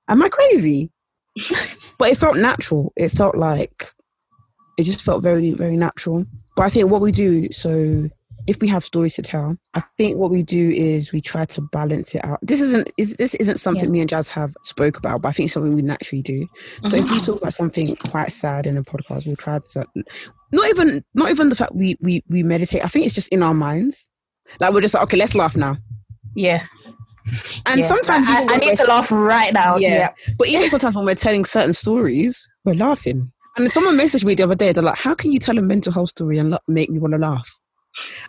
Am 0.08 0.22
I 0.22 0.28
crazy? 0.28 0.90
but 1.98 2.08
it 2.08 2.18
felt 2.18 2.36
natural. 2.36 2.92
It 2.96 3.10
felt 3.10 3.36
like 3.36 3.84
it 4.78 4.84
just 4.84 5.02
felt 5.02 5.22
very, 5.22 5.52
very 5.52 5.76
natural. 5.76 6.24
But 6.56 6.66
I 6.66 6.68
think 6.70 6.90
what 6.90 7.00
we 7.00 7.12
do, 7.12 7.50
so 7.52 8.08
if 8.48 8.60
we 8.62 8.68
have 8.68 8.82
stories 8.82 9.14
to 9.14 9.22
tell, 9.22 9.56
I 9.74 9.80
think 9.98 10.16
what 10.16 10.30
we 10.30 10.42
do 10.42 10.70
is 10.70 11.12
we 11.12 11.20
try 11.20 11.44
to 11.44 11.60
balance 11.70 12.14
it 12.14 12.24
out. 12.24 12.38
This 12.40 12.62
isn't 12.62 12.90
is, 12.96 13.14
this 13.16 13.34
isn't 13.34 13.58
something 13.58 13.84
Yeah. 13.84 13.90
me 13.90 14.00
and 14.00 14.08
Jazz 14.08 14.30
have 14.32 14.54
spoke 14.64 14.96
about, 14.96 15.20
but 15.20 15.28
I 15.28 15.32
think 15.32 15.46
it's 15.46 15.52
something 15.52 15.74
we 15.74 15.82
naturally 15.82 16.22
do. 16.22 16.46
So 16.86 16.96
if 16.96 17.02
we 17.02 17.10
mm-hmm. 17.10 17.26
talk 17.26 17.42
about 17.42 17.52
something 17.52 17.94
quite 17.96 18.32
sad 18.32 18.66
in 18.66 18.78
a 18.78 18.82
podcast, 18.82 19.26
we'll 19.26 19.36
try 19.36 19.58
to 19.58 19.84
not 20.52 20.68
even 20.70 21.04
not 21.14 21.30
even 21.30 21.50
the 21.50 21.56
fact 21.56 21.74
we 21.74 21.96
we 22.00 22.22
we 22.28 22.42
meditate. 22.42 22.82
I 22.82 22.88
think 22.88 23.04
it's 23.04 23.14
just 23.14 23.32
in 23.32 23.42
our 23.42 23.54
minds. 23.54 24.08
Like 24.60 24.72
we're 24.72 24.80
just 24.80 24.94
like, 24.94 25.02
okay, 25.04 25.18
let's 25.18 25.34
laugh 25.34 25.56
now. 25.56 25.76
yeah 26.34 26.64
And 27.66 27.80
yeah. 27.80 27.86
sometimes 27.86 28.26
I, 28.30 28.46
I 28.48 28.56
need 28.56 28.76
to 28.78 28.86
laugh 28.86 29.12
right 29.12 29.52
now 29.52 29.76
yeah. 29.76 29.98
yeah, 29.98 30.10
But 30.38 30.48
even 30.48 30.70
sometimes 30.70 30.96
when 30.96 31.04
we're 31.04 31.14
telling 31.14 31.44
certain 31.44 31.74
stories, 31.74 32.48
we're 32.64 32.74
laughing. 32.74 33.30
And 33.58 33.70
someone 33.70 33.98
messaged 33.98 34.24
me 34.24 34.34
the 34.34 34.44
other 34.44 34.54
day. 34.54 34.72
They're 34.72 34.82
like, 34.82 34.98
"How 34.98 35.14
can 35.14 35.32
you 35.32 35.38
tell 35.38 35.58
a 35.58 35.62
mental 35.62 35.92
health 35.92 36.10
story 36.10 36.38
and 36.38 36.56
make 36.66 36.88
me 36.88 36.98
want 36.98 37.12
to 37.12 37.18
laugh?" 37.18 37.58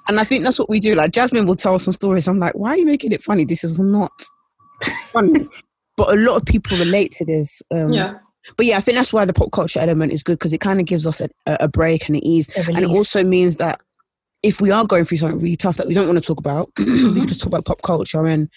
And 0.08 0.20
I 0.20 0.24
think 0.24 0.44
that's 0.44 0.60
what 0.60 0.70
we 0.70 0.80
do. 0.80 0.96
Like 0.96 1.12
Jasmine 1.12 1.48
will 1.48 1.56
tell 1.56 1.78
some 1.80 1.94
stories. 1.94 2.28
I'm 2.28 2.40
like, 2.40 2.56
"Why 2.56 2.72
are 2.72 2.78
you 2.78 2.86
making 2.86 3.12
it 3.12 3.24
funny? 3.24 3.46
This 3.46 3.64
is 3.64 3.80
not 3.80 4.12
funny." 5.12 5.48
but 5.98 6.18
a 6.18 6.20
lot 6.20 6.38
of 6.38 6.46
people 6.46 6.78
relate 6.78 7.12
to 7.14 7.26
this. 7.26 7.62
Um, 7.72 7.92
Yeah. 7.94 8.20
But 8.58 8.66
yeah, 8.66 8.78
I 8.78 8.80
think 8.80 8.96
that's 8.96 9.14
why 9.14 9.26
the 9.26 9.34
pop 9.34 9.52
culture 9.52 9.80
element 9.80 10.14
is 10.14 10.24
good 10.24 10.40
because 10.40 10.54
it 10.54 10.62
kind 10.62 10.80
of 10.80 10.86
gives 10.86 11.06
us 11.06 11.22
a, 11.22 11.30
a 11.46 11.68
break 11.68 12.08
and 12.08 12.16
an 12.16 12.26
ease, 12.26 12.50
and 12.68 12.80
it 12.80 12.90
also 12.90 13.24
means 13.24 13.58
that 13.58 13.80
if 14.44 14.62
we 14.62 14.72
are 14.72 14.86
going 14.86 15.06
through 15.06 15.18
something 15.18 15.40
really 15.40 15.56
tough 15.56 15.78
that 15.78 15.88
we 15.88 15.94
don't 15.94 16.08
want 16.08 16.18
to 16.18 16.26
talk 16.26 16.40
about, 16.40 16.70
we 16.78 17.26
just 17.26 17.42
talk 17.42 17.48
about 17.48 17.66
pop 17.66 17.82
culture. 17.82 18.26
And 18.26 18.50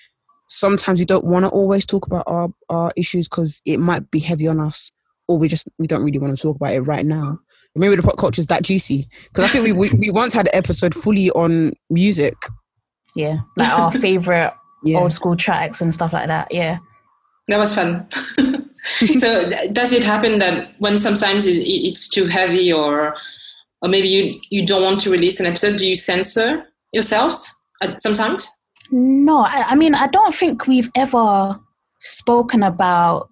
sometimes 0.48 1.00
we 1.00 1.04
don't 1.04 1.24
want 1.24 1.44
to 1.44 1.50
always 1.50 1.84
talk 1.84 2.06
about 2.06 2.24
our, 2.26 2.48
our 2.68 2.92
issues 2.96 3.28
because 3.28 3.60
it 3.64 3.78
might 3.78 4.10
be 4.10 4.20
heavy 4.20 4.46
on 4.46 4.60
us, 4.60 4.92
or 5.28 5.38
we 5.38 5.48
just 5.48 5.68
we 5.78 5.86
don't 5.86 6.04
really 6.04 6.18
want 6.18 6.36
to 6.36 6.42
talk 6.42 6.56
about 6.56 6.74
it 6.74 6.82
right 6.82 7.04
now. 7.04 7.38
Maybe 7.74 7.96
the 7.96 8.02
pop 8.02 8.18
culture 8.18 8.40
is 8.40 8.46
that 8.46 8.62
juicy 8.64 9.06
because 9.28 9.44
I 9.44 9.48
think 9.48 9.64
we, 9.64 9.72
we 9.72 9.90
we 9.98 10.10
once 10.10 10.34
had 10.34 10.46
an 10.48 10.54
episode 10.54 10.94
fully 10.94 11.30
on 11.30 11.72
music. 11.90 12.34
yeah 13.14 13.38
like 13.56 13.70
our 13.78 13.90
favorite 14.06 14.52
Yeah, 14.84 14.98
old 14.98 15.12
school 15.12 15.36
tracks 15.36 15.80
and 15.82 15.92
stuff 15.94 16.12
like 16.12 16.26
that 16.28 16.48
yeah 16.52 16.78
That 17.48 17.58
was 17.58 17.74
fun. 17.74 18.06
so, 19.18 19.28
does 19.72 19.92
it 19.92 20.02
happen 20.02 20.38
that 20.40 20.74
when 20.78 20.98
sometimes 20.98 21.46
it, 21.46 21.56
it- 21.58 21.84
it's 21.88 22.08
too 22.08 22.26
heavy, 22.26 22.72
or 22.72 23.14
or 23.80 23.88
maybe 23.88 24.08
you 24.08 24.38
you 24.50 24.66
don't 24.66 24.82
want 24.82 25.00
to 25.00 25.10
release 25.10 25.40
an 25.40 25.46
episode, 25.46 25.76
do 25.78 25.86
you 25.88 25.96
censor 25.96 26.66
yourselves 26.92 27.52
sometimes? 27.96 28.48
No, 28.90 29.38
I, 29.38 29.64
I 29.72 29.74
mean, 29.74 29.94
I 29.94 30.06
don't 30.06 30.34
think 30.34 30.66
we've 30.66 30.90
ever 30.94 31.58
spoken 32.00 32.62
about 32.62 33.22
it 33.22 33.31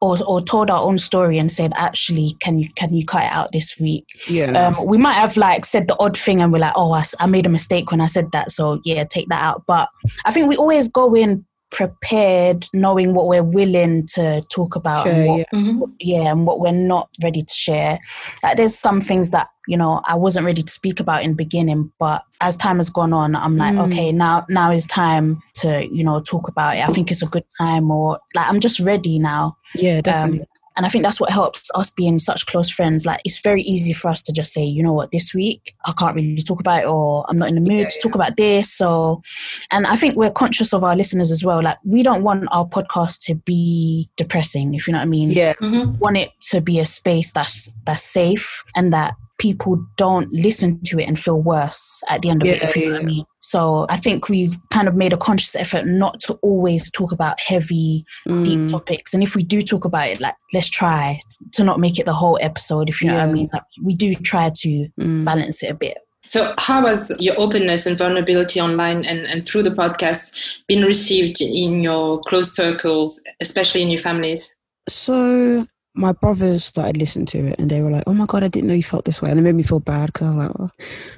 or, 0.00 0.16
or 0.26 0.40
told 0.40 0.70
our 0.70 0.82
own 0.82 0.98
story 0.98 1.38
and 1.38 1.50
said, 1.50 1.72
actually, 1.76 2.36
can 2.40 2.58
you 2.58 2.68
can 2.74 2.94
you 2.94 3.04
cut 3.04 3.24
it 3.24 3.32
out 3.32 3.52
this 3.52 3.78
week? 3.78 4.04
yeah, 4.28 4.66
Um, 4.66 4.86
we 4.86 4.98
might 4.98 5.14
have 5.14 5.36
like 5.36 5.64
said 5.64 5.88
the 5.88 5.96
odd 5.98 6.16
thing 6.16 6.40
and 6.40 6.52
we're 6.52 6.58
like, 6.58 6.72
oh, 6.76 6.92
I, 6.92 7.02
I 7.18 7.26
made 7.26 7.46
a 7.46 7.50
mistake 7.50 7.90
when 7.90 8.00
I 8.00 8.06
said 8.06 8.32
that, 8.32 8.50
so 8.50 8.80
yeah, 8.84 9.04
take 9.04 9.28
that 9.28 9.42
out. 9.42 9.64
But 9.66 9.88
I 10.24 10.30
think 10.30 10.48
we 10.48 10.56
always 10.56 10.88
go 10.88 11.14
in 11.14 11.44
prepared, 11.70 12.66
knowing 12.72 13.14
what 13.14 13.26
we're 13.26 13.42
willing 13.42 14.06
to 14.14 14.42
talk 14.54 14.76
about 14.76 15.04
Sure, 15.04 15.12
and 15.12 15.28
what, 15.28 15.46
Mhm. 15.52 15.92
yeah, 16.00 16.30
and 16.30 16.46
what 16.46 16.60
we're 16.60 16.72
not 16.72 17.08
ready 17.22 17.42
to 17.42 17.54
share. 17.54 17.98
Like 18.42 18.56
there's 18.56 18.76
some 18.76 19.00
things 19.00 19.30
that 19.30 19.48
you 19.68 19.76
know 19.76 20.00
I 20.04 20.14
wasn't 20.16 20.46
ready 20.46 20.62
to 20.62 20.72
speak 20.72 21.00
about 21.00 21.22
in 21.22 21.30
the 21.30 21.36
beginning, 21.36 21.92
but 21.98 22.22
as 22.40 22.56
time 22.56 22.76
has 22.76 22.90
gone 22.90 23.12
on, 23.12 23.36
I'm 23.36 23.56
like, 23.56 23.74
Mm. 23.74 23.86
okay, 23.90 24.12
now 24.12 24.44
now 24.48 24.70
is 24.70 24.86
time 24.86 25.40
to 25.56 25.86
you 25.92 26.02
know 26.04 26.20
talk 26.20 26.48
about 26.48 26.76
it. 26.76 26.88
I 26.88 26.92
think 26.92 27.10
it's 27.10 27.22
a 27.22 27.26
good 27.26 27.44
time, 27.58 27.90
or 27.90 28.18
like 28.34 28.48
I'm 28.48 28.60
just 28.60 28.80
ready 28.80 29.18
now. 29.18 29.56
yeah, 29.74 30.00
definitely. 30.00 30.40
Um, 30.40 30.46
and 30.76 30.86
I 30.86 30.88
think 30.88 31.04
that's 31.04 31.20
what 31.20 31.30
helps 31.30 31.70
us 31.74 31.90
being 31.90 32.18
such 32.18 32.46
close 32.46 32.70
friends. 32.70 33.04
Like 33.04 33.20
it's 33.24 33.40
very 33.40 33.62
easy 33.62 33.92
for 33.92 34.08
us 34.08 34.22
to 34.22 34.32
just 34.32 34.52
say, 34.52 34.62
you 34.62 34.82
know 34.82 34.92
what, 34.92 35.10
this 35.10 35.34
week 35.34 35.74
I 35.86 35.92
can't 35.92 36.14
really 36.14 36.42
talk 36.42 36.60
about 36.60 36.84
it, 36.84 36.86
or 36.86 37.26
I'm 37.28 37.38
not 37.38 37.48
in 37.48 37.56
the 37.56 37.60
mood 37.60 37.80
Yeah, 37.80 37.88
to 37.88 38.00
talk 38.00 38.14
about 38.14 38.36
this. 38.36 38.72
So, 38.72 39.22
and 39.70 39.86
I 39.86 39.96
think 39.96 40.16
we're 40.16 40.30
conscious 40.30 40.72
of 40.72 40.84
our 40.84 40.96
listeners 40.96 41.30
as 41.30 41.44
well. 41.44 41.62
Like 41.62 41.78
we 41.84 42.02
don't 42.02 42.22
want 42.22 42.48
our 42.52 42.66
podcast 42.66 43.24
to 43.26 43.34
be 43.34 44.08
depressing, 44.16 44.74
if 44.74 44.86
you 44.86 44.92
know 44.92 44.98
what 44.98 45.04
I 45.04 45.06
mean 45.06 45.30
yeah, 45.30 45.54
Mhm. 45.60 45.98
want 45.98 46.16
it 46.16 46.30
to 46.50 46.60
be 46.60 46.78
a 46.78 46.86
space 46.86 47.30
that's 47.32 47.72
that's 47.84 48.02
safe 48.02 48.64
and 48.76 48.92
that 48.92 49.14
people 49.38 49.82
don't 49.96 50.30
listen 50.32 50.80
to 50.84 50.98
it 50.98 51.04
and 51.04 51.18
feel 51.18 51.40
worse 51.40 52.02
at 52.08 52.20
the 52.22 52.28
end 52.30 52.42
of 52.42 52.48
it, 52.48 52.58
Yeah, 52.58 52.68
if 52.68 52.76
you 52.76 52.86
know 52.86 52.92
what 52.92 53.02
I 53.02 53.04
mean. 53.04 53.24
So 53.40 53.86
I 53.88 53.96
think 53.96 54.28
we've 54.28 54.56
kind 54.70 54.88
of 54.88 54.94
made 54.94 55.12
a 55.12 55.16
conscious 55.16 55.56
effort 55.56 55.86
not 55.86 56.20
to 56.20 56.34
always 56.42 56.90
talk 56.90 57.12
about 57.12 57.40
heavy, 57.40 58.04
deep 58.26 58.60
Mm, 58.60 58.70
topics. 58.70 59.14
And 59.14 59.22
if 59.22 59.34
we 59.34 59.42
do 59.42 59.62
talk 59.62 59.84
about 59.84 60.08
it, 60.08 60.20
like 60.20 60.34
let's 60.52 60.68
try 60.68 61.20
to 61.52 61.64
not 61.64 61.80
make 61.80 61.98
it 61.98 62.04
the 62.04 62.12
whole 62.12 62.38
episode, 62.42 62.88
if 62.88 63.00
you 63.00 63.08
know 63.08 63.14
what 63.14 63.28
I 63.28 63.32
mean. 63.32 63.48
Like 63.52 63.62
we 63.82 63.94
do 63.94 64.14
try 64.14 64.50
to 64.54 64.88
mm. 64.98 65.24
balance 65.24 65.62
it 65.62 65.70
a 65.70 65.74
bit. 65.74 65.98
So, 66.26 66.54
how 66.58 66.86
has 66.86 67.16
your 67.18 67.34
openness 67.40 67.86
and 67.86 67.98
vulnerability 67.98 68.60
online 68.60 69.04
and, 69.04 69.26
and 69.26 69.48
through 69.48 69.64
the 69.64 69.70
podcast 69.70 70.58
been 70.68 70.84
received 70.84 71.40
in 71.40 71.80
your 71.80 72.20
close 72.20 72.54
circles, 72.54 73.20
especially 73.40 73.82
in 73.82 73.90
your 73.90 74.00
families? 74.00 74.56
So 74.88 75.66
my 76.00 76.12
brothers 76.12 76.64
started 76.64 76.96
listening 76.96 77.26
to 77.26 77.38
it 77.38 77.58
and 77.58 77.70
they 77.70 77.82
were 77.82 77.90
like, 77.90 78.04
"Oh 78.06 78.14
my 78.14 78.26
god, 78.26 78.42
I 78.42 78.48
didn't 78.48 78.68
know 78.68 78.74
you 78.74 78.82
felt 78.82 79.04
this 79.04 79.20
way," 79.20 79.30
and 79.30 79.38
it 79.38 79.42
made 79.42 79.54
me 79.54 79.62
feel 79.62 79.80
bad 79.80 80.06
because 80.06 80.26
I 80.26 80.30
was 80.30 80.36
like, 80.38 80.56
oh. 80.58 80.70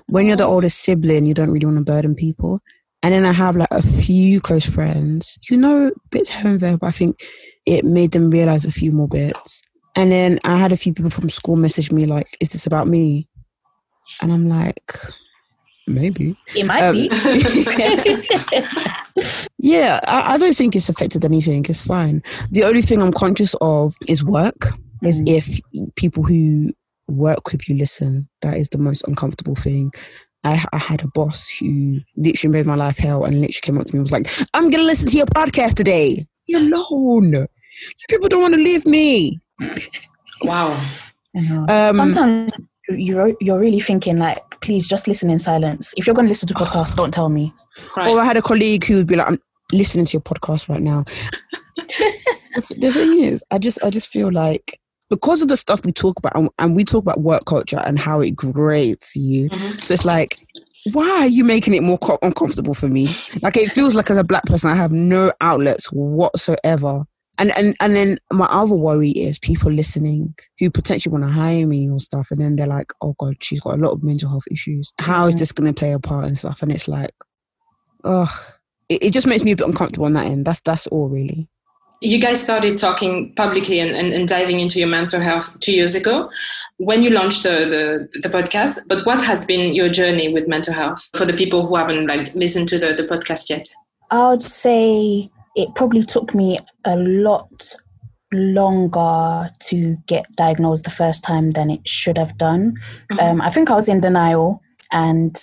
"When 0.09 0.27
you're 0.27 0.37
the 0.37 0.45
oldest 0.45 0.81
sibling, 0.81 1.25
you 1.25 1.35
don't 1.35 1.51
really 1.51 1.67
want 1.67 1.79
to 1.79 1.85
burden 1.85 2.15
people." 2.15 2.61
And 3.03 3.13
then 3.15 3.25
I 3.25 3.33
have 3.33 3.57
like 3.57 3.69
a 3.71 3.83
few 3.83 4.41
close 4.41 4.67
friends 4.67 5.39
who 5.49 5.57
know 5.57 5.91
bits 6.11 6.31
here 6.31 6.51
and 6.51 6.61
there, 6.61 6.77
but 6.79 6.87
I 6.87 6.91
think 6.93 7.21
it 7.67 7.85
made 7.85 8.13
them 8.13 8.31
realize 8.31 8.65
a 8.65 8.73
few 8.73 8.93
more 8.93 9.09
bits. 9.09 9.63
And 9.97 10.11
then 10.11 10.39
I 10.45 10.57
had 10.57 10.73
a 10.73 10.77
few 10.77 10.95
people 10.95 11.11
from 11.11 11.29
school 11.31 11.57
message 11.57 11.93
me 11.93 12.07
like, 12.07 12.27
"Is 12.41 12.51
this 12.51 12.67
about 12.67 12.89
me?" 12.89 13.29
And 14.21 14.33
I'm 14.33 14.49
like, 14.49 14.93
maybe. 15.87 16.35
It 16.57 16.67
might 16.67 16.83
Um, 16.83 16.95
be. 16.95 17.09
Yeah, 19.59 20.01
I, 20.09 20.35
I 20.35 20.39
don't 20.39 20.57
think 20.57 20.75
it's 20.75 20.89
affected 20.89 21.25
anything. 21.25 21.65
It's 21.69 21.87
fine. 21.87 22.23
The 22.51 22.65
only 22.65 22.83
thing 22.83 23.03
I'm 23.03 23.13
conscious 23.13 23.55
of 23.61 23.95
is 24.09 24.25
work. 24.25 24.69
Is 25.05 25.21
Mm. 25.21 25.37
if 25.37 25.61
people 25.97 26.23
who 26.23 26.73
work 27.09 27.53
with 27.53 27.69
you 27.69 27.77
listen. 27.77 28.29
That 28.43 28.57
is 28.57 28.69
the 28.71 28.79
most 28.79 29.07
uncomfortable 29.07 29.55
thing. 29.55 29.93
I, 30.45 30.65
I 30.73 30.79
had 30.79 31.03
a 31.05 31.09
boss 31.09 31.49
who 31.49 32.01
literally 32.17 32.53
made 32.53 32.67
my 32.67 32.75
life 32.75 32.99
hell 32.99 33.25
and 33.25 33.35
literally 33.41 33.61
came 33.63 33.79
up 33.79 33.87
to 33.87 33.95
me 33.95 33.99
and 33.99 34.05
was 34.05 34.13
like, 34.13 34.29
I'm 34.55 34.71
going 34.71 34.83
to 34.83 34.87
listen 34.87 35.09
to 35.11 35.17
your 35.17 35.27
podcast 35.27 35.75
today. 35.75 36.27
You're 36.47 36.61
alone. 36.61 37.33
You 37.33 37.47
people 38.09 38.29
don't 38.29 38.43
want 38.43 38.55
to 38.55 38.61
leave 38.61 38.87
me. 38.87 39.41
Wow. 40.43 40.73
Um, 41.37 41.97
Sometimes 41.97 42.53
you're 42.89 43.35
you're 43.41 43.59
really 43.61 43.81
thinking 43.81 44.19
like, 44.19 44.43
please 44.61 44.89
just 44.89 45.07
listen 45.07 45.31
in 45.31 45.39
silence. 45.39 45.95
If 45.97 46.07
you're 46.07 46.15
going 46.15 46.27
to 46.27 46.31
listen 46.31 46.49
to 46.49 46.55
podcasts, 46.55 46.95
don't 46.97 47.13
tell 47.13 47.29
me. 47.29 47.53
Right. 47.97 48.09
Or 48.11 48.21
I 48.21 48.25
had 48.25 48.37
a 48.37 48.43
colleague 48.43 48.85
who 48.85 48.97
would 48.97 49.07
be 49.07 49.17
like, 49.17 49.29
I'm 49.29 49.39
listening 49.73 50.07
to 50.07 50.13
your 50.15 50.23
podcast 50.23 50.69
right 50.69 50.83
now. 50.83 51.05
the 51.77 52.91
thing 52.93 53.21
is, 53.23 53.43
I 53.51 53.59
just 53.59 53.83
I 53.85 53.91
just 53.91 54.09
feel 54.09 54.31
like 54.33 54.79
because 55.11 55.43
of 55.43 55.49
the 55.49 55.57
stuff 55.57 55.85
we 55.85 55.93
talk 55.93 56.19
about 56.19 56.35
and, 56.35 56.49
and 56.59 56.75
we 56.75 56.85
talk 56.85 57.03
about 57.03 57.21
work 57.21 57.45
culture 57.45 57.81
and 57.85 57.99
how 57.99 58.21
it 58.21 58.35
grates 58.35 59.15
you. 59.15 59.51
Mhm. 59.51 59.81
So 59.81 59.95
it's 59.95 60.05
like, 60.05 60.39
why 60.93 61.09
are 61.09 61.29
you 61.29 61.45
making 61.45 61.75
it 61.75 61.83
more 61.83 61.99
co- 61.99 62.19
uncomfortable 62.23 62.75
for 62.75 62.89
me? 62.89 63.09
Like 63.43 63.57
it 63.57 63.71
feels 63.73 63.95
like 63.95 64.11
as 64.11 64.17
a 64.17 64.25
black 64.25 64.45
person, 64.45 64.71
I 64.71 64.75
have 64.75 64.91
no 64.93 65.31
outlets 65.41 65.87
whatsoever. 65.93 67.05
And 67.39 67.51
and 67.57 67.75
and 67.81 67.95
then 67.97 68.19
my 68.31 68.47
other 68.47 68.75
worry 68.75 69.11
is 69.11 69.39
people 69.39 69.73
listening 69.73 70.35
who 70.59 70.71
potentially 70.71 71.11
want 71.13 71.25
to 71.25 71.31
hire 71.31 71.67
me 71.67 71.91
or 71.91 71.99
stuff, 71.99 72.29
and 72.31 72.41
then 72.41 72.57
they're 72.57 72.67
like, 72.67 72.93
"Oh 73.01 73.15
God, 73.19 73.35
she's 73.41 73.61
got 73.61 73.79
a 73.79 73.83
lot 73.83 73.93
of 73.93 74.05
mental 74.05 74.29
health 74.29 74.45
issues. 74.51 74.93
How 74.99 75.27
is 75.27 75.37
this 75.37 75.51
going 75.53 75.73
to 75.73 75.79
play 75.79 75.93
a 75.93 75.99
part 75.99 76.27
and 76.27 76.37
stuff?" 76.37 76.63
And 76.63 76.71
it's 76.71 76.89
like, 76.89 77.15
ugh, 78.05 78.29
it, 78.89 79.03
it 79.05 79.13
just 79.13 79.27
makes 79.27 79.45
me 79.45 79.53
a 79.53 79.57
bit 79.57 79.67
uncomfortable 79.67 80.07
on 80.07 80.13
that 80.13 80.27
end. 80.27 80.45
That's 80.45 80.61
that's 80.61 80.87
all 80.89 81.09
really. 81.09 81.49
you 82.03 82.19
guys 82.19 82.43
started 82.43 82.77
talking 82.77 83.33
publicly 83.37 83.79
and, 83.79 83.93
and, 83.93 84.13
and 84.13 84.27
diving 84.29 84.59
into 84.61 84.79
your 84.79 84.89
mental 84.89 85.21
health 85.21 85.59
two 85.61 85.73
years 85.73 85.95
ago 85.95 86.29
when 86.79 87.03
you 87.03 87.11
launched 87.11 87.45
the, 87.45 87.51
the, 87.51 88.21
the 88.23 88.29
podcast 88.29 88.81
but 88.89 89.07
what 89.07 89.23
has 89.23 89.47
been 89.47 89.73
your 89.73 89.89
journey 89.89 90.33
with 90.33 90.49
mental 90.49 90.75
health 90.75 91.09
for 91.17 91.25
the 91.25 91.33
people 91.33 91.67
who 91.67 91.77
haven't 91.77 92.07
like 92.07 92.35
listened 92.35 92.69
to 92.69 92.79
the, 92.79 92.93
the 92.95 93.05
podcast 93.05 93.49
yet 93.51 93.69
I 94.11 94.31
would 94.31 94.43
say 94.43 95.31
it 95.55 95.75
probably 95.75 96.03
took 96.03 96.35
me 96.35 96.59
a 96.85 96.97
lot 96.97 97.75
longer 98.33 99.51
to 99.61 99.97
get 100.07 100.25
diagnosed 100.37 100.85
the 100.85 100.91
first 100.91 101.23
time 101.23 101.51
than 101.51 101.71
it 101.71 101.87
should 101.87 102.17
have 102.17 102.37
done. 102.39 102.75
Mhm. 103.11 103.21
Um, 103.21 103.41
I 103.41 103.51
think 103.51 103.71
I 103.71 103.75
was 103.75 103.89
in 103.89 104.01
denial, 104.01 104.61
and 104.91 105.37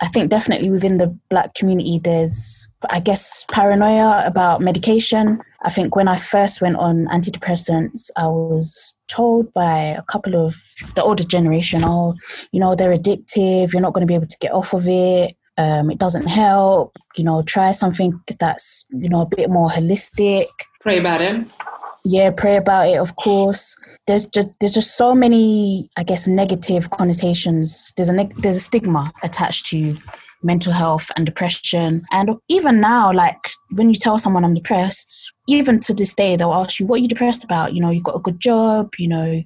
I 0.00 0.08
think 0.08 0.28
definitely 0.28 0.70
within 0.70 0.98
the 0.98 1.16
black 1.30 1.54
community, 1.54 2.00
there's, 2.02 2.68
I 2.90 3.00
guess, 3.00 3.46
paranoia 3.50 4.24
about 4.26 4.60
medication. 4.60 5.40
I 5.62 5.70
think 5.70 5.96
when 5.96 6.08
I 6.08 6.16
first 6.16 6.60
went 6.60 6.76
on 6.76 7.06
antidepressants, 7.06 8.10
I 8.16 8.26
was 8.26 8.98
told 9.08 9.52
by 9.54 9.78
a 9.78 10.02
couple 10.02 10.34
of 10.34 10.56
the 10.96 11.02
older 11.02 11.24
generation, 11.24 11.82
oh, 11.84 12.14
you 12.52 12.60
know, 12.60 12.74
they're 12.74 12.96
addictive, 12.96 13.72
you're 13.72 13.80
not 13.80 13.94
going 13.94 14.06
to 14.06 14.10
be 14.10 14.16
able 14.16 14.26
to 14.26 14.38
get 14.40 14.52
off 14.52 14.74
of 14.74 14.86
it 14.88 15.36
um, 15.58 15.90
it 15.90 15.98
doesn't 15.98 16.26
help. 16.26 16.98
You 17.16 17.24
know, 17.24 17.42
try 17.42 17.70
something 17.70 18.20
that's 18.38 18.86
you 18.90 19.08
know 19.08 19.22
a 19.22 19.36
bit 19.36 19.50
more 19.50 19.68
holistic. 19.68 20.46
pray 20.80 20.98
about 20.98 21.20
it 21.20 21.52
Yeah, 22.04 22.30
pray 22.36 22.56
about 22.56 22.88
it. 22.88 22.98
Of 22.98 23.16
course, 23.16 23.96
there's 24.06 24.26
just 24.28 24.48
there's 24.60 24.74
just 24.74 24.96
so 24.96 25.14
many, 25.14 25.88
I 25.96 26.04
guess, 26.04 26.26
negative 26.26 26.90
connotations. 26.90 27.92
There's 27.96 28.10
a 28.10 28.12
neg- 28.12 28.36
there's 28.36 28.56
a 28.56 28.60
stigma 28.60 29.10
attached 29.22 29.66
to 29.66 29.96
mental 30.42 30.74
health 30.74 31.10
and 31.16 31.24
depression, 31.24 32.02
and 32.12 32.30
even 32.48 32.80
now, 32.80 33.10
like 33.12 33.38
when 33.70 33.88
you 33.88 33.94
tell 33.94 34.18
someone 34.18 34.44
I'm 34.44 34.52
depressed, 34.52 35.32
even 35.48 35.80
to 35.80 35.94
this 35.94 36.14
day, 36.14 36.36
they'll 36.36 36.52
ask 36.52 36.78
you, 36.78 36.86
"What 36.86 36.96
are 36.96 37.02
you 37.02 37.08
depressed 37.08 37.42
about?" 37.42 37.72
You 37.72 37.80
know, 37.80 37.90
you've 37.90 38.04
got 38.04 38.16
a 38.16 38.26
good 38.26 38.38
job. 38.38 38.92
You 38.98 39.08
know, 39.08 39.42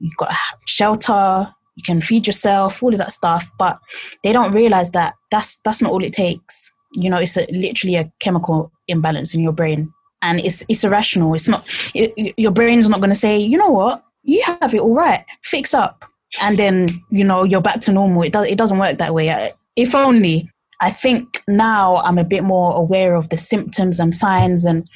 you've 0.00 0.16
got 0.16 0.32
a 0.32 0.38
shelter. 0.66 1.54
You 1.76 1.82
can 1.82 2.00
feed 2.00 2.26
yourself, 2.26 2.82
all 2.82 2.92
of 2.92 2.98
that 2.98 3.12
stuff, 3.12 3.50
but 3.58 3.78
they 4.22 4.32
don't 4.32 4.54
realize 4.54 4.90
that 4.90 5.14
that's 5.30 5.60
that's 5.64 5.80
not 5.80 5.92
all 5.92 6.04
it 6.04 6.12
takes. 6.12 6.72
You 6.94 7.08
know, 7.08 7.18
it's 7.18 7.36
a, 7.36 7.46
literally 7.50 7.96
a 7.96 8.12
chemical 8.20 8.70
imbalance 8.88 9.34
in 9.34 9.42
your 9.42 9.52
brain, 9.52 9.90
and 10.20 10.40
it's 10.40 10.66
it's 10.68 10.84
irrational. 10.84 11.34
It's 11.34 11.48
not 11.48 11.64
it, 11.94 12.34
your 12.36 12.52
brain's 12.52 12.88
not 12.88 13.00
going 13.00 13.10
to 13.10 13.16
say, 13.16 13.38
you 13.38 13.56
know 13.56 13.70
what, 13.70 14.04
you 14.22 14.42
have 14.44 14.74
it 14.74 14.80
all 14.80 14.94
right, 14.94 15.24
fix 15.42 15.72
up, 15.72 16.04
and 16.42 16.58
then 16.58 16.86
you 17.10 17.24
know 17.24 17.44
you're 17.44 17.62
back 17.62 17.80
to 17.82 17.92
normal. 17.92 18.22
It 18.22 18.32
does 18.32 18.46
it 18.46 18.58
doesn't 18.58 18.78
work 18.78 18.98
that 18.98 19.14
way. 19.14 19.52
If 19.76 19.94
only. 19.94 20.48
I 20.84 20.90
think 20.90 21.40
now 21.46 21.98
I'm 21.98 22.18
a 22.18 22.24
bit 22.24 22.42
more 22.42 22.74
aware 22.74 23.14
of 23.14 23.28
the 23.28 23.38
symptoms 23.38 24.00
and 24.00 24.12
signs, 24.12 24.64
and 24.64 24.88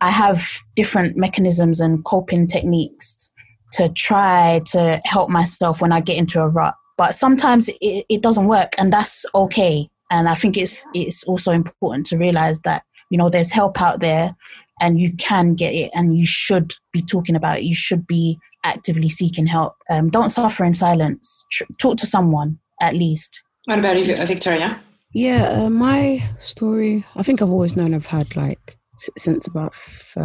I 0.00 0.10
have 0.10 0.44
different 0.74 1.16
mechanisms 1.16 1.78
and 1.78 2.04
coping 2.04 2.48
techniques 2.48 3.32
to 3.72 3.88
try 3.90 4.60
to 4.66 5.00
help 5.04 5.30
myself 5.30 5.80
when 5.80 5.92
I 5.92 6.00
get 6.00 6.16
into 6.16 6.40
a 6.40 6.48
rut. 6.48 6.74
But 6.96 7.14
sometimes 7.14 7.68
it, 7.80 8.04
it 8.08 8.22
doesn't 8.22 8.48
work, 8.48 8.74
and 8.78 8.92
that's 8.92 9.24
okay. 9.34 9.88
And 10.10 10.28
I 10.28 10.34
think 10.34 10.56
it's 10.56 10.86
it's 10.94 11.24
also 11.24 11.52
important 11.52 12.06
to 12.06 12.16
realize 12.16 12.60
that 12.62 12.82
you 13.10 13.18
know 13.18 13.28
there's 13.28 13.52
help 13.52 13.80
out 13.80 14.00
there, 14.00 14.34
and 14.80 14.98
you 14.98 15.14
can 15.16 15.54
get 15.54 15.74
it, 15.74 15.90
and 15.94 16.16
you 16.16 16.26
should 16.26 16.72
be 16.92 17.00
talking 17.00 17.36
about 17.36 17.58
it. 17.58 17.64
You 17.64 17.74
should 17.74 18.06
be 18.06 18.38
actively 18.64 19.08
seeking 19.08 19.46
help. 19.46 19.74
Um, 19.90 20.10
don't 20.10 20.30
suffer 20.30 20.64
in 20.64 20.74
silence. 20.74 21.46
Tr- 21.52 21.64
talk 21.78 21.96
to 21.98 22.06
someone 22.06 22.58
at 22.80 22.94
least. 22.94 23.42
what 23.66 23.78
about 23.78 23.96
you 23.96 24.16
victoria 24.26 24.80
Yeah, 25.12 25.64
uh, 25.64 25.70
my 25.70 26.22
story. 26.40 27.04
I 27.16 27.22
think 27.22 27.40
I've 27.40 27.50
always 27.50 27.76
known 27.76 27.94
I've 27.94 28.06
had 28.06 28.36
like 28.36 28.76
since 29.16 29.46
about 29.46 29.74
f- 29.74 30.16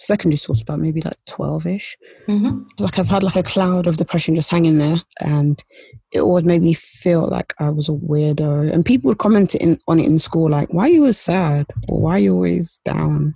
secondary 0.00 0.36
school, 0.38 0.56
about 0.60 0.78
maybe 0.78 1.02
like 1.02 1.16
twelve 1.26 1.66
ish. 1.66 1.96
mm-hmm. 2.26 2.62
like 2.78 2.98
I've 2.98 3.08
had 3.08 3.22
like 3.22 3.36
a 3.36 3.42
cloud 3.42 3.86
of 3.86 3.96
depression 3.96 4.34
just 4.34 4.50
hanging 4.50 4.78
there, 4.78 4.96
and 5.20 5.62
it 6.12 6.20
always 6.20 6.44
made 6.44 6.62
me 6.62 6.74
feel 6.74 7.28
like 7.28 7.54
I 7.58 7.70
was 7.70 7.88
a 7.88 7.92
weirdo. 7.92 8.72
And 8.72 8.84
people 8.84 9.08
would 9.08 9.18
comment 9.18 9.54
in, 9.54 9.78
on 9.86 10.00
it 10.00 10.06
in 10.06 10.18
school, 10.18 10.50
like, 10.50 10.72
"Why 10.72 10.84
are 10.84 10.88
you 10.88 11.00
always 11.00 11.18
sad?" 11.18 11.66
or 11.88 12.00
"Why 12.00 12.12
are 12.12 12.18
you 12.18 12.34
always 12.34 12.80
down?" 12.84 13.34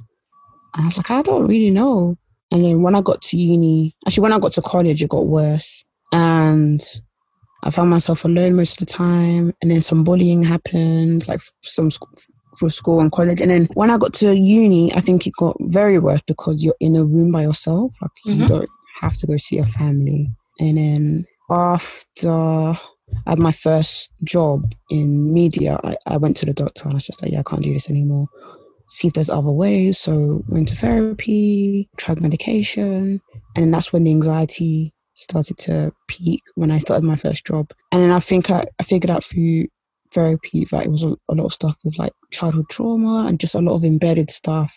And 0.74 0.82
I 0.82 0.86
was 0.86 0.96
like, 0.96 1.10
"I 1.10 1.22
don't 1.22 1.46
really 1.46 1.70
know." 1.70 2.16
And 2.50 2.64
then 2.64 2.82
when 2.82 2.94
I 2.94 3.00
got 3.00 3.20
to 3.22 3.36
uni, 3.36 3.94
actually 4.06 4.22
when 4.22 4.32
I 4.32 4.38
got 4.38 4.52
to 4.52 4.62
college, 4.62 5.02
it 5.02 5.10
got 5.10 5.26
worse, 5.26 5.84
and 6.12 6.80
I 7.64 7.70
found 7.70 7.90
myself 7.90 8.24
alone 8.24 8.56
most 8.56 8.80
of 8.80 8.86
the 8.86 8.92
time. 8.92 9.52
And 9.62 9.70
then 9.70 9.80
some 9.80 10.04
bullying 10.04 10.42
happened, 10.42 11.26
like 11.28 11.40
some 11.62 11.90
sc- 11.90 12.04
for 12.58 12.70
school 12.70 13.00
and 13.00 13.10
college. 13.12 13.40
And 13.40 13.50
then 13.50 13.66
when 13.74 13.90
I 13.90 13.98
got 13.98 14.12
to 14.14 14.34
uni, 14.36 14.92
I 14.94 15.00
think 15.00 15.26
it 15.26 15.32
got 15.38 15.56
very 15.60 15.98
worse 15.98 16.22
because 16.26 16.62
you're 16.62 16.76
in 16.80 16.96
a 16.96 17.04
room 17.04 17.32
by 17.32 17.42
yourself. 17.42 17.92
Like 18.00 18.10
you 18.26 18.42
Mhm. 18.44 18.46
don't 18.46 18.68
have 19.00 19.16
to 19.18 19.26
go 19.26 19.36
see 19.36 19.56
your 19.56 19.64
family. 19.64 20.30
And 20.60 20.78
then 20.78 21.24
after 21.50 22.30
I 22.30 22.78
had 23.30 23.38
my 23.38 23.52
first 23.52 24.12
job 24.24 24.72
in 24.90 25.32
media, 25.32 25.78
I, 25.84 25.96
I 26.06 26.16
went 26.16 26.36
to 26.38 26.46
the 26.46 26.52
doctor 26.54 26.84
and 26.84 26.92
I 26.92 26.94
was 26.96 27.06
just 27.06 27.22
like, 27.22 27.32
yeah, 27.32 27.40
I 27.40 27.42
can't 27.42 27.62
do 27.62 27.72
this 27.72 27.90
anymore. 27.90 28.28
See 28.88 29.08
if 29.08 29.14
there's 29.14 29.30
other 29.30 29.50
ways. 29.50 29.98
So 29.98 30.42
went 30.50 30.68
to 30.68 30.76
therapy, 30.76 31.88
tried 31.96 32.20
medication, 32.20 33.20
and 33.56 33.64
then 33.64 33.70
that's 33.70 33.92
when 33.92 34.04
the 34.04 34.10
anxiety 34.10 34.92
started 35.14 35.56
to 35.58 35.92
peak 36.08 36.42
when 36.56 36.70
I 36.70 36.78
started 36.78 37.04
my 37.04 37.16
first 37.16 37.46
job. 37.46 37.70
And 37.92 38.02
then 38.02 38.10
I 38.12 38.20
think 38.20 38.50
I, 38.50 38.64
I 38.80 38.82
figured 38.82 39.10
out 39.10 39.22
through 39.24 39.66
therapy 40.14 40.64
that 40.70 40.84
it 40.86 40.90
was 40.90 41.02
a, 41.02 41.16
lot 41.32 41.46
of 41.46 41.52
stuff 41.52 41.76
with 41.84 41.98
like 41.98 42.12
childhood 42.32 42.66
trauma 42.70 43.26
and 43.26 43.40
just 43.40 43.54
a 43.54 43.60
lot 43.60 43.74
of 43.74 43.84
embedded 43.84 44.30
stuff, 44.30 44.74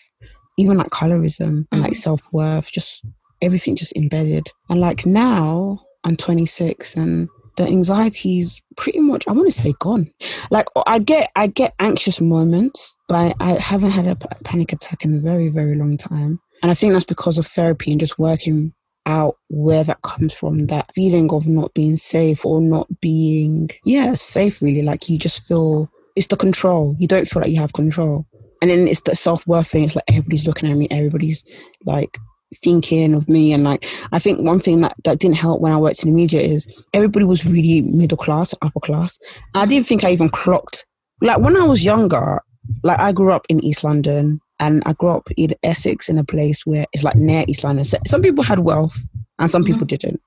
even 0.58 0.76
like 0.76 0.88
colorism 0.90 1.66
and 1.72 1.80
like 1.80 1.92
Mhm. 1.92 1.96
self 1.96 2.20
worth, 2.32 2.70
just 2.72 3.04
everything 3.40 3.76
just 3.76 3.96
embedded. 3.96 4.50
And 4.68 4.80
like 4.80 5.06
now 5.06 5.78
I'm 6.04 6.16
26 6.16 6.94
and 6.96 7.28
the 7.56 7.64
anxiety 7.66 8.38
is 8.40 8.60
pretty 8.76 9.00
much 9.00 9.26
I 9.26 9.32
want 9.32 9.46
to 9.46 9.52
say 9.62 9.72
gone. 9.80 10.06
Like 10.50 10.66
I 10.86 10.98
get 10.98 11.30
I 11.34 11.46
get 11.48 11.74
anxious 11.80 12.20
moments, 12.20 12.96
but 13.08 13.34
I 13.40 13.50
haven't 13.52 13.90
had 13.90 14.06
a 14.06 14.16
panic 14.44 14.72
attack 14.72 15.04
in 15.04 15.16
a 15.16 15.20
very 15.20 15.48
very 15.48 15.76
long 15.76 15.96
time. 15.96 16.40
And 16.62 16.70
I 16.72 16.74
think 16.74 16.92
that's 16.92 17.04
because 17.04 17.38
of 17.38 17.46
therapy 17.46 17.90
and 17.92 18.00
just 18.00 18.18
working 18.18 18.72
out 19.08 19.36
where 19.48 19.82
that 19.82 20.02
comes 20.02 20.32
from 20.32 20.66
that 20.66 20.92
feeling 20.94 21.32
of 21.32 21.46
not 21.46 21.74
being 21.74 21.96
safe 21.96 22.44
or 22.44 22.60
not 22.60 22.86
being 23.00 23.68
yeah 23.84 24.14
safe 24.14 24.62
really. 24.62 24.82
Like 24.82 25.08
you 25.08 25.18
just 25.18 25.48
feel 25.48 25.90
it's 26.14 26.28
the 26.28 26.36
control. 26.36 26.94
You 26.98 27.08
don't 27.08 27.26
feel 27.26 27.42
like 27.42 27.50
you 27.50 27.60
have 27.60 27.72
control. 27.72 28.26
And 28.60 28.70
then 28.70 28.86
it's 28.88 29.02
the 29.02 29.14
self-worth 29.14 29.68
thing. 29.68 29.84
It's 29.84 29.96
like 29.96 30.04
everybody's 30.08 30.46
looking 30.46 30.70
at 30.70 30.76
me. 30.76 30.88
Everybody's 30.90 31.44
like 31.84 32.18
thinking 32.56 33.14
of 33.14 33.28
me. 33.28 33.52
And 33.52 33.64
like 33.64 33.86
I 34.12 34.18
think 34.18 34.40
one 34.42 34.60
thing 34.60 34.80
that, 34.82 34.94
that 35.04 35.18
didn't 35.18 35.36
help 35.36 35.60
when 35.60 35.72
I 35.72 35.76
worked 35.78 36.02
in 36.02 36.10
the 36.10 36.16
media 36.16 36.40
is 36.40 36.66
everybody 36.92 37.24
was 37.24 37.46
really 37.46 37.82
middle 37.82 38.18
class, 38.18 38.54
upper 38.62 38.80
class. 38.80 39.18
I 39.54 39.66
didn't 39.66 39.86
think 39.86 40.04
I 40.04 40.10
even 40.10 40.28
clocked 40.28 40.86
like 41.20 41.40
when 41.40 41.56
I 41.56 41.64
was 41.64 41.84
younger, 41.84 42.40
like 42.82 43.00
I 43.00 43.12
grew 43.12 43.32
up 43.32 43.46
in 43.48 43.64
East 43.64 43.84
London 43.84 44.40
and 44.60 44.82
I 44.86 44.92
grew 44.92 45.10
up 45.10 45.28
in 45.36 45.54
Essex 45.62 46.08
in 46.08 46.18
a 46.18 46.24
place 46.24 46.66
where 46.66 46.86
it's 46.92 47.04
like 47.04 47.16
near 47.16 47.44
East 47.46 47.64
London. 47.64 47.84
So 47.84 47.98
some 48.06 48.22
people 48.22 48.44
had 48.44 48.60
wealth 48.60 48.98
and 49.38 49.50
some 49.50 49.64
people 49.64 49.80
mm-hmm. 49.80 49.96
didn't. 49.96 50.20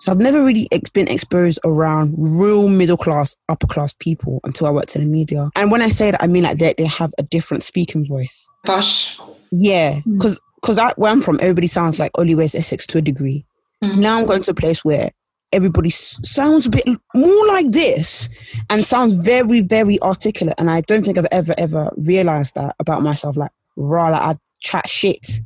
So 0.00 0.12
I've 0.12 0.18
never 0.18 0.44
really 0.44 0.68
been 0.92 1.08
exposed 1.08 1.60
around 1.64 2.14
real 2.18 2.68
middle 2.68 2.96
class, 2.96 3.36
upper 3.48 3.66
class 3.66 3.94
people 3.98 4.40
until 4.44 4.66
I 4.66 4.70
worked 4.70 4.96
in 4.96 5.02
the 5.02 5.08
media. 5.08 5.50
And 5.56 5.70
when 5.70 5.82
I 5.82 5.88
say 5.88 6.10
that, 6.10 6.22
I 6.22 6.26
mean 6.26 6.42
like 6.42 6.58
they, 6.58 6.74
they 6.76 6.84
have 6.84 7.12
a 7.18 7.22
different 7.22 7.62
speaking 7.62 8.06
voice. 8.06 8.46
Posh. 8.66 9.18
Yeah, 9.50 10.00
because 10.04 10.40
mm. 10.40 10.42
because 10.56 10.80
where 10.96 11.12
I'm 11.12 11.20
from, 11.20 11.38
everybody 11.40 11.68
sounds 11.68 12.00
like 12.00 12.10
Only 12.18 12.34
Way 12.34 12.46
Is 12.46 12.54
Essex 12.54 12.86
to 12.88 12.98
a 12.98 13.02
degree. 13.02 13.46
Mm-hmm. 13.82 14.00
Now 14.00 14.18
I'm 14.18 14.26
going 14.26 14.42
to 14.42 14.50
a 14.50 14.54
place 14.54 14.84
where 14.84 15.10
everybody 15.54 15.90
sounds 15.90 16.66
a 16.66 16.70
bit 16.70 16.84
more 17.14 17.46
like 17.46 17.70
this 17.70 18.28
and 18.68 18.84
sounds 18.84 19.24
very, 19.24 19.60
very 19.60 20.02
articulate. 20.02 20.56
And 20.58 20.68
I 20.70 20.80
don't 20.82 21.04
think 21.04 21.16
I've 21.16 21.26
ever, 21.30 21.54
ever 21.56 21.92
realized 21.96 22.56
that 22.56 22.74
about 22.80 23.02
myself. 23.02 23.36
Like, 23.36 23.52
raw, 23.76 24.08
like 24.08 24.22
I 24.22 24.36
chat 24.60 24.88
shit. 24.88 25.40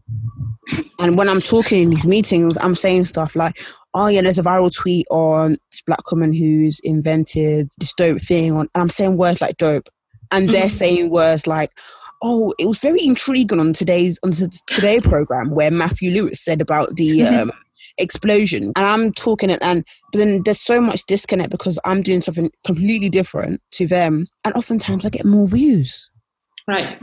and 0.99 1.17
when 1.17 1.29
I'm 1.29 1.41
talking 1.41 1.83
in 1.83 1.91
these 1.91 2.07
meetings, 2.07 2.57
I'm 2.61 2.75
saying 2.75 3.05
stuff 3.05 3.37
like, 3.37 3.59
oh 3.95 4.07
yeah, 4.07 4.23
there's 4.23 4.39
a 4.39 4.43
viral 4.43 4.75
tweet 4.75 5.07
on 5.11 5.57
this 5.71 5.83
black 5.83 6.11
woman 6.11 6.33
who's 6.33 6.81
invented 6.83 7.71
this 7.79 7.93
dope 7.95 8.23
thing 8.23 8.53
on, 8.53 8.67
and 8.75 8.83
I'm 8.83 8.89
saying 8.89 9.17
words 9.17 9.41
like 9.41 9.57
dope. 9.57 9.89
And 10.31 10.49
they're 10.49 10.65
mm-hmm. 10.65 10.69
saying 10.69 11.11
words 11.11 11.47
like, 11.47 11.71
oh, 12.23 12.53
it 12.59 12.67
was 12.67 12.81
very 12.81 13.05
intriguing 13.05 13.61
on 13.61 13.73
today's 13.73 14.19
on 14.23 14.33
today 14.67 15.01
program 15.01 15.51
where 15.51 15.71
Matthew 15.71 16.11
Lewis 16.11 16.45
said 16.45 16.61
about 16.61 16.97
the 16.97 17.23
um, 17.27 17.53
explosion. 17.97 18.73
And 18.77 18.87
I'm 18.87 19.13
talking 19.13 19.51
it, 19.51 19.59
and 19.63 19.85
but 20.13 20.19
then 20.19 20.43
there's 20.43 20.61
so 20.61 20.81
much 20.81 21.05
disconnect 21.07 21.51
because 21.51 21.79
I'm 21.85 22.03
doing 22.03 22.21
something 22.21 22.51
completely 22.65 23.09
different 23.09 23.63
to 23.73 23.87
them, 23.87 24.27
and 24.45 24.55
oftentimes 24.55 25.07
I 25.07 25.11
get 25.11 25.25
more 25.25 25.47
views. 25.47 26.11
Right. 26.67 27.01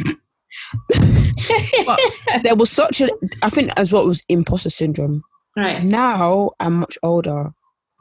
But 1.85 1.99
there 2.43 2.55
was 2.55 2.71
such 2.71 3.01
a, 3.01 3.09
I 3.43 3.49
think 3.49 3.71
as 3.77 3.91
well 3.91 4.05
was 4.05 4.23
imposter 4.29 4.69
syndrome. 4.69 5.23
Right. 5.55 5.83
Now 5.83 6.51
I'm 6.59 6.79
much 6.79 6.97
older. 7.03 7.51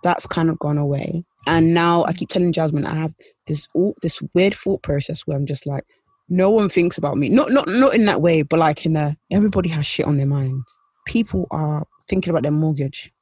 That's 0.03 0.27
kind 0.27 0.51
of 0.51 0.59
gone 0.59 0.79
away. 0.79 1.23
And 1.47 1.75
now 1.75 2.05
I 2.05 2.13
keep 2.13 2.29
telling 2.29 2.53
Jasmine 2.53 2.87
I 2.87 2.95
have 2.95 3.15
this 3.47 3.69
all 3.75 3.95
this 4.03 4.23
weird 4.35 4.55
thought 4.55 4.83
process 4.83 5.23
where 5.23 5.37
I'm 5.37 5.47
just 5.47 5.67
like, 5.67 5.85
no 6.29 6.51
one 6.51 6.69
thinks 6.69 6.99
about 6.99 7.17
me. 7.17 7.29
Not 7.29 7.51
not 7.51 7.69
not 7.69 7.95
in 7.95 8.07
that 8.07 8.23
way, 8.23 8.43
but 8.43 8.59
like 8.59 8.85
in 8.87 8.97
a 8.97 9.17
everybody 9.31 9.69
has 9.71 9.87
shit 9.87 10.07
on 10.07 10.17
their 10.17 10.27
minds. 10.27 10.79
People 11.07 11.47
are 11.51 11.85
thinking 12.09 12.31
about 12.31 12.43
their 12.43 12.53
mortgage. 12.53 13.13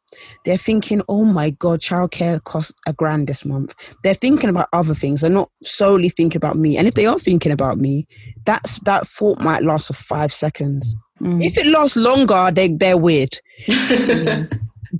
They're 0.45 0.57
thinking, 0.57 1.03
oh 1.09 1.25
my 1.25 1.51
God, 1.51 1.81
childcare 1.81 2.43
costs 2.45 2.75
a 2.87 2.93
grand 2.93 3.29
this 3.29 3.45
month. 3.45 3.75
They're 4.03 4.15
thinking 4.15 4.51
about 4.51 4.69
other 4.73 4.95
things. 4.95 5.21
They're 5.21 5.31
not 5.31 5.51
solely 5.63 6.09
thinking 6.09 6.39
about 6.39 6.57
me. 6.57 6.77
And 6.77 6.87
if 6.87 6.95
they 6.95 7.07
are 7.07 7.19
thinking 7.19 7.53
about 7.53 7.79
me, 7.79 8.07
that's 8.45 8.79
that 8.81 9.07
thought 9.07 9.41
might 9.41 9.63
last 9.63 9.89
for 9.89 9.95
five 9.95 10.33
seconds. 10.33 10.95
Mm. 11.21 11.43
If 11.45 11.57
it 11.57 11.67
lasts 11.67 11.97
longer, 11.97 12.51
they, 12.53 12.69
they're 12.69 12.99
weird. 12.99 13.39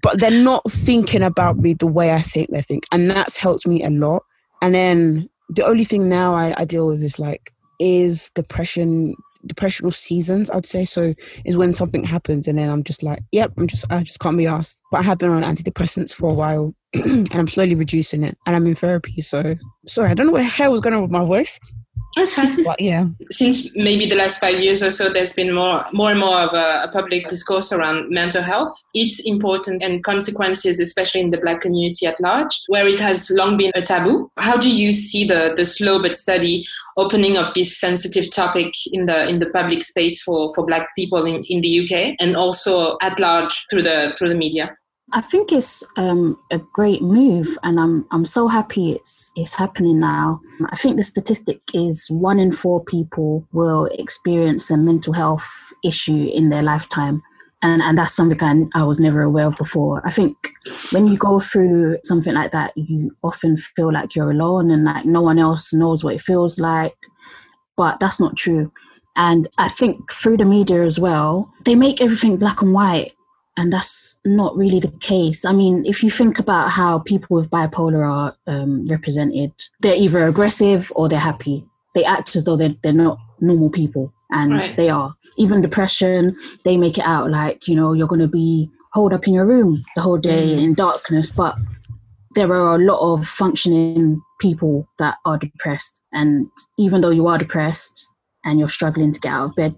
but 0.03 0.21
they're 0.21 0.31
not 0.31 0.63
thinking 0.71 1.23
about 1.23 1.59
me 1.59 1.75
the 1.75 1.87
way 1.87 2.13
I 2.13 2.23
think 2.23 2.51
they 2.51 2.63
think. 2.63 2.85
And 2.93 3.11
that's 3.11 3.37
helped 3.37 3.67
me 3.67 3.83
a 3.83 3.91
lot. 3.91 4.23
And 4.63 4.75
then 4.75 5.29
the 5.49 5.65
only 5.65 5.85
thing 5.85 6.09
now 6.09 6.35
I, 6.35 6.55
I 6.57 6.65
deal 6.65 6.87
with 6.87 7.03
is 7.03 7.19
like, 7.19 7.51
is 7.79 8.31
depression 8.35 9.15
depressional 9.47 9.91
seasons, 9.91 10.51
I'd 10.51 10.67
say. 10.67 10.85
So 10.85 11.15
is 11.45 11.57
when 11.57 11.75
something 11.75 12.05
happens 12.05 12.49
and 12.49 12.59
then 12.59 12.71
I'm 12.71 12.83
just 12.83 13.03
like, 13.03 13.21
yep, 13.33 13.53
I'm 13.57 13.67
just 13.67 13.91
I 13.91 14.03
just 14.03 14.21
can't 14.21 14.37
be 14.37 14.47
asked. 14.47 14.83
But 14.91 15.01
I 15.01 15.03
have 15.03 15.19
been 15.19 15.31
on 15.31 15.43
antidepressants 15.43 16.13
for 16.13 16.31
a 16.31 16.35
while 16.35 16.75
and 16.95 17.33
I'm 17.33 17.49
slowly 17.49 17.75
reducing 17.75 18.23
it. 18.25 18.37
And 18.47 18.57
I'm 18.57 18.67
in 18.67 18.75
therapy. 18.75 19.21
So 19.21 19.55
sorry, 19.87 20.11
I 20.11 20.15
don't 20.15 20.27
know 20.27 20.33
what 20.33 20.39
the 20.39 20.45
hell 20.45 20.73
was 20.73 20.81
going 20.81 20.95
on 20.95 21.03
with 21.03 21.11
my 21.11 21.25
voice. 21.25 21.59
That's 22.15 22.35
fine. 22.35 22.63
But 22.63 22.81
yeah. 22.81 23.07
Since 23.31 23.75
maybe 23.85 24.07
the 24.07 24.17
last 24.17 24.39
five 24.39 24.61
years 24.61 24.83
or 24.83 24.91
so, 24.91 25.09
there's 25.09 25.35
been 25.35 25.55
more, 25.55 25.85
more 25.93 26.11
and 26.11 26.21
more 26.21 26.39
of 26.41 26.53
a, 26.53 26.83
a, 26.85 26.91
public 26.93 27.29
discourse 27.29 27.73
around 27.73 28.11
mental 28.11 28.43
health, 28.43 28.73
its 28.93 29.27
importance 29.27 29.83
and 29.83 30.05
consequences, 30.05 30.79
especially 30.79 31.23
in 31.23 31.31
the 31.31 31.39
Black 31.39 31.63
community 31.63 32.07
at 32.07 32.21
large, 32.21 32.63
where 32.69 32.87
it 32.87 33.01
has 33.01 33.31
long 33.31 33.57
been 33.57 33.73
a 33.75 33.81
taboo. 33.81 34.31
How 34.37 34.59
do 34.59 34.71
you 34.71 34.93
see 34.93 35.27
the, 35.27 35.55
the 35.57 35.65
slow 35.65 36.03
but 36.03 36.17
steady 36.17 36.67
opening 36.99 37.39
of 37.39 37.55
this 37.55 37.79
sensitive 37.79 38.31
topic 38.31 38.75
in 38.93 39.07
the 39.07 39.27
in 39.27 39.39
the 39.39 39.49
public 39.49 39.83
space 39.83 40.23
for, 40.23 40.53
for 40.55 40.67
Black 40.67 40.89
people 40.95 41.25
in, 41.25 41.43
in 41.45 41.63
the 41.63 41.81
UK 41.81 42.15
and 42.21 42.37
also 42.37 42.99
at 43.01 43.19
large 43.19 43.65
through 43.71 43.83
the 43.83 44.15
through 44.19 44.29
the 44.29 44.35
media? 44.35 44.75
I 45.15 45.21
think 45.21 45.53
it's 45.53 45.85
um, 45.99 46.39
a 46.51 46.59
great 46.59 47.03
move, 47.03 47.59
and 47.63 47.79
I'm 47.79 48.07
I'm 48.11 48.25
so 48.25 48.49
happy 48.49 48.93
it's 48.93 49.31
it's 49.37 49.55
happening 49.55 50.01
now. 50.01 50.41
I 50.71 50.77
think 50.77 50.97
the 50.97 51.03
statistic 51.03 51.61
is 51.75 52.09
one 52.11 52.39
in 52.39 52.51
four 52.51 52.83
people 52.83 53.47
will 53.53 53.87
experience 53.99 54.71
a 54.71 54.77
mental 54.77 55.13
health 55.13 55.47
issue 55.85 56.31
in 56.33 56.49
their 56.49 56.63
lifetime, 56.63 57.23
and 57.61 57.83
and 57.83 57.99
that's 57.99 58.15
something 58.15 58.43
I, 58.75 58.81
I 58.81 58.85
was 58.85 59.01
never 59.01 59.21
aware 59.21 59.47
of 59.47 59.57
before. 59.57 60.01
I 60.07 60.11
think 60.11 60.37
when 60.93 61.07
you 61.07 61.19
go 61.19 61.39
through 61.41 61.99
something 62.05 62.33
like 62.33 62.53
that, 62.53 62.73
you 62.75 63.15
often 63.23 63.59
feel 63.59 63.93
like 63.93 64.17
you're 64.17 64.31
alone 64.31 64.71
and 64.71 64.85
like 64.85 65.05
no 65.05 65.21
one 65.21 65.39
else 65.39 65.75
knows 65.75 66.03
what 66.03 66.15
it 66.15 66.23
feels 66.23 66.59
like, 66.59 66.97
but 67.77 68.01
that's 68.01 68.19
not 68.19 68.37
true. 68.37 68.73
And 69.15 69.47
I 69.59 69.69
think 69.69 70.11
through 70.11 70.39
the 70.39 70.47
media 70.47 70.85
as 70.85 70.99
well, 70.99 71.53
they 71.67 71.75
make 71.75 72.01
everything 72.01 72.39
black 72.39 72.63
and 72.63 72.73
white 72.73 73.13
and 73.57 73.73
that's 73.73 74.19
not 74.25 74.57
really 74.57 74.81
the 74.81 74.93
case. 75.01 75.45
I 75.45 75.53
mean, 75.53 75.85
if 75.85 76.03
you 76.03 76.11
think 76.11 76.39
about 76.39 76.71
how 76.71 77.01
people 77.01 77.37
with 77.37 77.51
bipolar 77.51 78.09
are 78.09 78.37
um, 78.47 78.87
represented, 78.87 79.53
they're 79.81 79.95
either 79.95 80.27
aggressive 80.27 80.91
or 80.97 81.09
they're 81.09 81.19
happy. 81.19 81.65
They 81.95 82.05
act 82.05 82.35
as 82.37 82.45
though 82.45 82.57
they're, 82.57 82.75
they're 82.83 82.93
not 82.93 83.19
normal 83.41 83.71
people, 83.71 84.13
and 84.31 84.53
right. 84.53 84.75
they 84.77 84.89
are. 84.89 85.15
Even 85.37 85.61
depression, 85.61 86.37
they 86.65 86.77
make 86.77 86.99
it 86.99 87.05
out 87.05 87.31
like, 87.31 87.69
you 87.69 87.77
know, 87.77 87.93
you're 87.93 88.07
going 88.07 88.21
to 88.21 88.29
be 88.29 88.71
holed 88.93 89.13
up 89.13 89.27
in 89.27 89.35
your 89.35 89.47
room 89.47 89.83
the 89.97 90.03
whole 90.03 90.19
day 90.19 90.55
mm. 90.55 90.63
in 90.63 90.75
darkness. 90.75 91.31
But 91.31 91.57
there 92.35 92.53
are 92.53 92.77
a 92.77 92.79
lot 92.79 93.01
of 93.01 93.27
functioning 93.27 94.21
people 94.41 94.89
that 94.99 95.17
are 95.25 95.39
depressed. 95.39 96.03
And 96.13 96.49
even 96.79 97.01
though 97.01 97.11
you 97.11 97.27
are 97.27 97.39
depressed 97.39 98.09
and 98.45 98.59
you're 98.59 98.69
struggling 98.69 99.13
to 99.13 99.21
get 99.21 99.33
out 99.33 99.51
of 99.51 99.55
bed, 99.55 99.75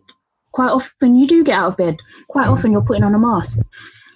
quite 0.54 0.70
often 0.70 1.16
you 1.16 1.26
do 1.26 1.42
get 1.44 1.58
out 1.58 1.68
of 1.68 1.76
bed. 1.76 1.96
Quite 2.28 2.46
often 2.46 2.70
you're 2.70 2.80
putting 2.80 3.02
on 3.02 3.14
a 3.14 3.18
mask. 3.18 3.58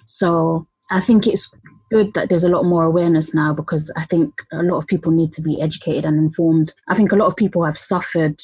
So 0.05 0.65
I 0.89 1.01
think 1.01 1.27
it's 1.27 1.53
good 1.91 2.13
that 2.13 2.29
there's 2.29 2.45
a 2.45 2.49
lot 2.49 2.63
more 2.63 2.85
awareness 2.85 3.35
now 3.35 3.53
because 3.53 3.91
I 3.97 4.05
think 4.05 4.33
a 4.53 4.63
lot 4.63 4.77
of 4.77 4.87
people 4.87 5.11
need 5.11 5.33
to 5.33 5.41
be 5.41 5.61
educated 5.61 6.05
and 6.05 6.17
informed. 6.17 6.73
I 6.87 6.95
think 6.95 7.11
a 7.11 7.17
lot 7.17 7.27
of 7.27 7.35
people 7.35 7.65
have 7.65 7.77
suffered, 7.77 8.39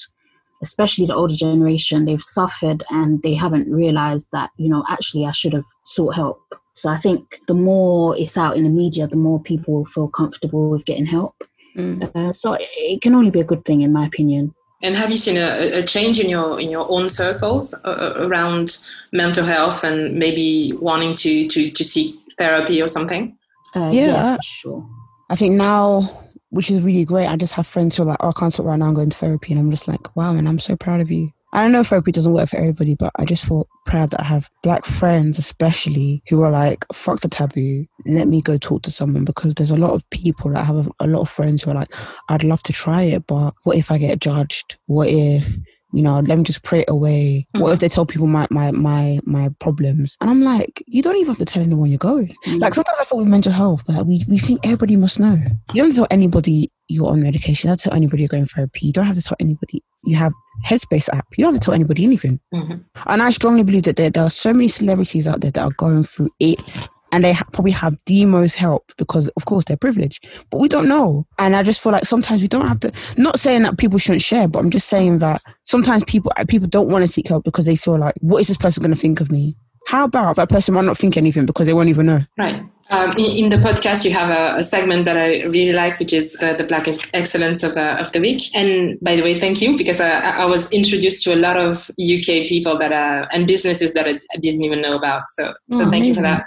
especially 0.61 1.05
the 1.05 1.15
older 1.15 1.35
generation, 1.35 2.03
they've 2.03 2.21
suffered 2.21 2.83
and 2.89 3.23
they 3.23 3.33
haven't 3.33 3.71
realized 3.71 4.27
that, 4.33 4.49
you 4.57 4.69
know, 4.69 4.83
actually 4.89 5.25
I 5.25 5.31
should 5.31 5.53
have 5.53 5.65
sought 5.85 6.15
help. 6.15 6.41
So 6.73 6.89
I 6.89 6.97
think 6.97 7.39
the 7.47 7.53
more 7.53 8.17
it's 8.17 8.37
out 8.37 8.57
in 8.57 8.63
the 8.63 8.69
media, 8.69 9.07
the 9.07 9.15
more 9.15 9.39
people 9.39 9.73
will 9.73 9.85
feel 9.85 10.09
comfortable 10.09 10.69
with 10.69 10.83
getting 10.85 11.05
help. 11.05 11.35
Mm. 11.77 12.13
Uh, 12.13 12.33
so 12.33 12.57
it 12.59 13.01
can 13.01 13.15
only 13.15 13.31
be 13.31 13.39
a 13.39 13.45
good 13.45 13.63
thing, 13.63 13.81
in 13.81 13.93
my 13.93 14.05
opinion. 14.05 14.53
And 14.83 14.95
have 14.95 15.09
you 15.09 15.17
seen 15.17 15.37
a, 15.37 15.79
a 15.79 15.83
change 15.83 16.19
in 16.19 16.29
your 16.29 16.59
in 16.59 16.69
your 16.69 16.89
own 16.89 17.09
circles 17.09 17.73
uh, 17.73 17.87
uh, 17.87 18.13
around 18.17 18.77
mental 19.11 19.45
health 19.45 19.83
and 19.83 20.15
maybe 20.15 20.73
wanting 20.73 21.15
to 21.15 21.47
to 21.47 21.71
to 21.71 21.83
seek 21.83 22.15
therapy 22.37 22.81
or 22.81 22.87
something? 22.87 23.37
Uh, 23.75 23.89
yeah, 23.93 24.07
yeah 24.07 24.37
sure. 24.43 24.87
I 25.29 25.35
think 25.35 25.55
now, 25.55 26.01
which 26.49 26.69
is 26.69 26.83
really 26.83 27.05
great. 27.05 27.27
I 27.27 27.35
just 27.35 27.53
have 27.53 27.65
friends 27.65 27.95
who 27.95 28.03
are 28.03 28.07
like, 28.07 28.17
"Oh, 28.19 28.29
I 28.29 28.39
can't 28.39 28.53
talk 28.53 28.65
right 28.65 28.77
now. 28.77 28.87
I'm 28.87 28.93
going 28.93 29.09
to 29.09 29.17
therapy," 29.17 29.53
and 29.53 29.59
I'm 29.59 29.71
just 29.71 29.87
like, 29.87 30.15
"Wow, 30.15 30.33
man, 30.33 30.47
I'm 30.47 30.59
so 30.59 30.75
proud 30.75 31.01
of 31.01 31.09
you." 31.09 31.31
I 31.55 31.63
don't 31.63 31.71
know 31.71 31.83
therapy 31.83 32.11
doesn't 32.11 32.33
work 32.33 32.49
for 32.49 32.57
everybody, 32.57 32.95
but 32.95 33.13
I 33.17 33.23
just 33.23 33.45
felt 33.45 33.69
proud 33.85 34.09
that 34.11 34.19
I 34.19 34.25
have 34.25 34.49
black 34.61 34.83
friends, 34.83 35.37
especially 35.37 36.21
who 36.27 36.41
are 36.41 36.51
like, 36.51 36.85
fuck 36.91 37.21
the 37.21 37.29
taboo. 37.29 37.85
Let 38.05 38.27
me 38.27 38.41
go 38.41 38.57
talk 38.57 38.81
to 38.83 38.91
someone 38.91 39.23
because 39.23 39.55
there's 39.55 39.71
a 39.71 39.77
lot 39.77 39.91
of 39.91 40.07
people 40.09 40.51
that 40.51 40.65
have 40.65 40.87
a, 40.87 40.91
a 40.99 41.07
lot 41.07 41.21
of 41.21 41.29
friends 41.29 41.63
who 41.63 41.71
are 41.71 41.75
like, 41.75 41.95
I'd 42.27 42.43
love 42.43 42.61
to 42.63 42.73
try 42.73 43.03
it, 43.03 43.25
but 43.25 43.53
what 43.63 43.77
if 43.77 43.89
I 43.89 43.97
get 43.97 44.19
judged? 44.19 44.77
What 44.87 45.07
if 45.07 45.57
you 45.93 46.01
know, 46.01 46.19
let 46.19 46.37
me 46.37 46.43
just 46.43 46.63
pray 46.63 46.81
it 46.81 46.89
away. 46.89 47.47
Mm-hmm. 47.53 47.61
What 47.61 47.71
if 47.71 47.79
they 47.79 47.87
tell 47.87 48.05
people 48.05 48.27
my, 48.27 48.47
my 48.51 48.71
my 48.71 49.19
my 49.23 49.49
problems? 49.59 50.17
And 50.19 50.29
I'm 50.29 50.43
like, 50.43 50.83
you 50.87 51.01
don't 51.01 51.15
even 51.15 51.29
have 51.29 51.37
to 51.37 51.45
tell 51.45 51.63
anyone 51.63 51.89
you're 51.89 51.97
going. 51.97 52.27
Mm-hmm. 52.27 52.57
Like 52.57 52.73
sometimes 52.73 52.99
I 52.99 53.05
feel 53.05 53.19
with 53.19 53.29
mental 53.29 53.53
health, 53.53 53.87
like 53.87 54.05
we, 54.05 54.25
we 54.27 54.37
think 54.37 54.59
everybody 54.65 54.97
must 54.97 55.21
know. 55.21 55.37
You 55.73 55.83
don't 55.83 55.95
tell 55.95 56.07
anybody 56.11 56.69
you're 56.87 57.07
on 57.07 57.21
medication. 57.21 57.67
You 57.67 57.71
don't 57.71 57.79
tell 57.79 57.93
anybody 57.93 58.23
you're 58.23 58.29
going 58.29 58.45
therapy. 58.45 58.87
You 58.87 58.93
don't 58.93 59.05
have 59.05 59.15
to 59.15 59.21
tell 59.21 59.37
anybody 59.39 59.83
you 60.03 60.15
have 60.15 60.33
Headspace 60.65 61.09
app. 61.13 61.27
You 61.37 61.43
don't 61.43 61.53
have 61.53 61.61
to 61.61 61.65
tell 61.65 61.73
anybody 61.73 62.03
anything. 62.05 62.39
Mm-hmm. 62.53 62.75
And 63.07 63.23
I 63.23 63.31
strongly 63.31 63.63
believe 63.63 63.83
that 63.83 63.95
there, 63.95 64.09
there 64.09 64.23
are 64.23 64.29
so 64.29 64.53
many 64.53 64.67
celebrities 64.67 65.27
out 65.27 65.41
there 65.41 65.51
that 65.51 65.63
are 65.63 65.73
going 65.77 66.03
through 66.03 66.29
it 66.39 66.87
and 67.11 67.23
they 67.23 67.33
ha- 67.33 67.45
probably 67.51 67.71
have 67.71 67.95
the 68.05 68.25
most 68.25 68.55
help 68.55 68.91
because 68.97 69.27
of 69.29 69.45
course 69.45 69.63
they're 69.65 69.77
privileged 69.77 70.27
but 70.49 70.59
we 70.59 70.67
don't 70.67 70.87
know 70.87 71.25
and 71.37 71.55
i 71.55 71.61
just 71.61 71.81
feel 71.81 71.91
like 71.91 72.03
sometimes 72.03 72.41
we 72.41 72.47
don't 72.47 72.67
have 72.67 72.79
to 72.79 72.91
not 73.15 73.39
saying 73.39 73.61
that 73.61 73.77
people 73.77 73.99
shouldn't 73.99 74.23
share 74.23 74.47
but 74.47 74.57
i'm 74.57 74.71
just 74.71 74.89
saying 74.89 75.19
that 75.19 75.39
sometimes 75.63 76.03
people 76.05 76.31
people 76.47 76.67
don't 76.67 76.89
want 76.89 77.03
to 77.03 77.07
seek 77.07 77.27
help 77.27 77.43
because 77.43 77.65
they 77.65 77.75
feel 77.75 77.99
like 77.99 78.15
what 78.21 78.41
is 78.41 78.47
this 78.47 78.57
person 78.57 78.81
going 78.81 78.93
to 78.93 78.99
think 78.99 79.21
of 79.21 79.31
me 79.31 79.55
how 79.85 80.05
about 80.05 80.35
that 80.37 80.49
person 80.49 80.73
might 80.73 80.85
not 80.85 80.97
think 80.97 81.15
anything 81.15 81.45
because 81.45 81.67
they 81.67 81.73
won't 81.73 81.89
even 81.89 82.07
know? 82.07 82.21
Right. 82.37 82.63
Um, 82.91 83.09
in, 83.17 83.45
in, 83.45 83.49
the 83.49 83.57
podcast, 83.57 84.05
you 84.05 84.11
have 84.11 84.29
a, 84.29 84.59
a, 84.59 84.63
segment 84.63 85.05
that 85.05 85.17
I 85.17 85.43
really 85.45 85.73
like, 85.73 85.97
which 85.97 86.13
is 86.13 86.37
uh, 86.39 86.53
the 86.53 86.65
Black 86.65 86.87
Excellence 87.13 87.63
of, 87.63 87.75
uh, 87.77 87.97
of 87.99 88.11
the 88.11 88.19
Week. 88.19 88.43
And 88.53 88.99
by 89.01 89.15
the 89.15 89.23
way, 89.23 89.39
thank 89.39 89.59
you 89.59 89.75
because 89.75 89.99
I, 89.99 90.19
I 90.19 90.45
was 90.45 90.71
introduced 90.71 91.23
to 91.23 91.33
a 91.33 91.35
lot 91.35 91.57
of 91.57 91.89
UK 91.99 92.47
people 92.47 92.77
that 92.77 92.91
uh, 92.91 93.25
and 93.31 93.47
businesses 93.47 93.95
that 93.95 94.05
I, 94.05 94.19
I, 94.33 94.37
didn't 94.39 94.63
even 94.63 94.81
know 94.81 94.91
about. 94.91 95.31
So, 95.31 95.45
so 95.45 95.53
oh, 95.71 95.77
thank 95.79 95.87
amazing. 95.87 96.07
you 96.09 96.15
for 96.15 96.21
that. 96.21 96.45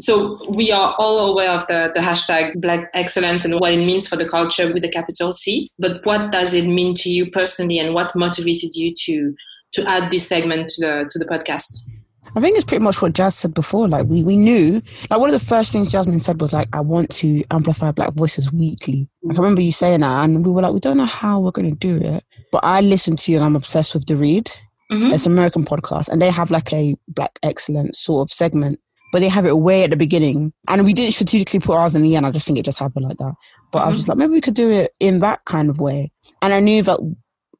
So 0.00 0.38
we 0.48 0.70
are 0.70 0.94
all 0.98 1.32
aware 1.32 1.50
of 1.50 1.66
the, 1.66 1.90
the 1.94 2.00
hashtag 2.00 2.60
Black 2.60 2.88
Excellence 2.94 3.44
and 3.44 3.58
what 3.58 3.72
it 3.72 3.84
means 3.84 4.08
for 4.08 4.16
the 4.16 4.28
culture 4.28 4.72
with 4.72 4.82
the 4.84 4.88
capital 4.88 5.32
C. 5.32 5.68
But 5.80 6.04
what 6.06 6.30
does 6.30 6.54
it 6.54 6.66
mean 6.66 6.94
to 6.94 7.10
you 7.10 7.28
personally, 7.30 7.80
and 7.80 7.92
what 7.92 8.14
motivated 8.14 8.76
you 8.76 8.94
to 8.94 9.34
to 9.72 9.88
add 9.88 10.12
this 10.12 10.28
segment 10.28 10.68
to 10.70 10.86
the 10.86 11.08
to 11.10 11.18
the 11.18 11.24
podcast? 11.24 11.88
I 12.34 12.40
think 12.40 12.56
it's 12.56 12.64
pretty 12.64 12.82
much 12.82 13.02
what 13.02 13.12
Jazz 13.12 13.36
said 13.36 13.54
before. 13.54 13.88
Like 13.88 14.06
we, 14.06 14.22
we 14.22 14.36
knew, 14.36 14.80
like 15.10 15.20
one 15.20 15.28
of 15.28 15.38
the 15.38 15.46
first 15.46 15.72
things 15.72 15.90
Jasmine 15.92 16.18
said 16.18 16.40
was 16.40 16.52
like, 16.52 16.68
I 16.72 16.80
want 16.80 17.10
to 17.16 17.42
amplify 17.50 17.92
Black 17.92 18.14
voices 18.14 18.52
weekly. 18.52 19.08
Like 19.22 19.38
I 19.38 19.42
remember 19.42 19.62
you 19.62 19.72
saying 19.72 20.00
that, 20.00 20.24
and 20.24 20.44
we 20.44 20.52
were 20.52 20.62
like, 20.62 20.72
we 20.72 20.80
don't 20.80 20.96
know 20.96 21.04
how 21.04 21.40
we're 21.40 21.50
going 21.50 21.70
to 21.70 21.76
do 21.76 21.96
it. 21.96 22.24
But 22.50 22.64
I 22.64 22.80
listened 22.80 23.18
to 23.20 23.32
you, 23.32 23.38
and 23.38 23.44
I'm 23.44 23.56
obsessed 23.56 23.94
with 23.94 24.06
the 24.06 24.16
Read. 24.16 24.50
Mm-hmm. 24.90 25.12
It's 25.12 25.26
an 25.26 25.32
American 25.32 25.64
podcast, 25.64 26.08
and 26.08 26.20
they 26.20 26.30
have 26.30 26.50
like 26.50 26.72
a 26.72 26.96
Black 27.08 27.38
excellence 27.42 27.98
sort 27.98 28.28
of 28.28 28.32
segment, 28.32 28.80
but 29.12 29.20
they 29.20 29.28
have 29.28 29.46
it 29.46 29.58
way 29.58 29.84
at 29.84 29.90
the 29.90 29.96
beginning. 29.96 30.52
And 30.68 30.84
we 30.84 30.94
didn't 30.94 31.12
strategically 31.12 31.60
put 31.60 31.76
ours 31.76 31.94
in 31.94 32.02
the 32.02 32.16
end. 32.16 32.24
I 32.24 32.30
just 32.30 32.46
think 32.46 32.58
it 32.58 32.64
just 32.64 32.78
happened 32.78 33.06
like 33.06 33.18
that. 33.18 33.34
But 33.72 33.80
mm-hmm. 33.80 33.86
I 33.86 33.88
was 33.88 33.98
just 33.98 34.08
like, 34.08 34.18
maybe 34.18 34.32
we 34.32 34.40
could 34.40 34.54
do 34.54 34.70
it 34.70 34.94
in 35.00 35.18
that 35.18 35.44
kind 35.44 35.68
of 35.68 35.80
way. 35.80 36.10
And 36.40 36.52
I 36.52 36.60
knew 36.60 36.82
that 36.82 36.98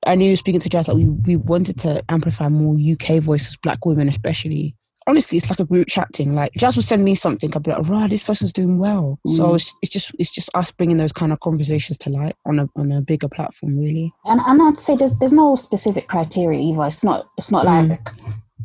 I 0.07 0.15
knew 0.15 0.37
speaking 0.37 0.61
to 0.61 0.69
Jazz 0.69 0.87
that 0.87 0.97
we, 0.97 1.07
we 1.07 1.37
wanted 1.37 1.79
to 1.81 2.03
amplify 2.09 2.49
more 2.49 2.77
UK 2.77 3.23
voices, 3.23 3.57
black 3.57 3.85
women 3.87 4.09
especially, 4.09 4.75
honestly, 5.07 5.39
it's 5.39 5.51
like 5.51 5.61
a 5.61 5.65
group 5.65 5.89
chat 5.89 6.09
thing. 6.15 6.35
Like 6.35 6.53
Jazz 6.57 6.77
will 6.77 6.83
send 6.83 7.05
me 7.05 7.15
something, 7.15 7.51
I'll 7.55 7.61
be 7.61 7.71
like, 7.71 7.89
"Right, 7.89 8.11
this 8.11 8.25
person's 8.25 8.53
doing 8.53 8.79
well." 8.79 9.19
Mm. 9.27 9.37
So 9.37 9.55
it's, 9.55 9.75
it's 9.83 9.93
just 9.93 10.13
it's 10.19 10.31
just 10.31 10.51
us 10.55 10.71
bringing 10.73 10.97
those 10.97 11.13
kind 11.13 11.33
of 11.33 11.41
conversations 11.41 11.99
to 11.99 12.11
light 12.11 12.35
on 12.47 12.59
a 12.59 12.69
on 12.77 12.93
a 12.93 13.01
bigger 13.01 13.29
platform, 13.29 13.79
really. 13.79 14.13
And 14.25 14.41
and 14.41 14.63
I'd 14.63 14.81
say 14.81 14.97
there's 14.97 15.17
there's 15.19 15.33
no 15.33 15.55
specific 15.57 16.09
criteria 16.09 16.61
either. 16.61 16.85
It's 16.85 17.05
not 17.05 17.27
it's 17.39 17.51
not 17.51 17.67
mm. 17.67 17.91
like 17.91 18.11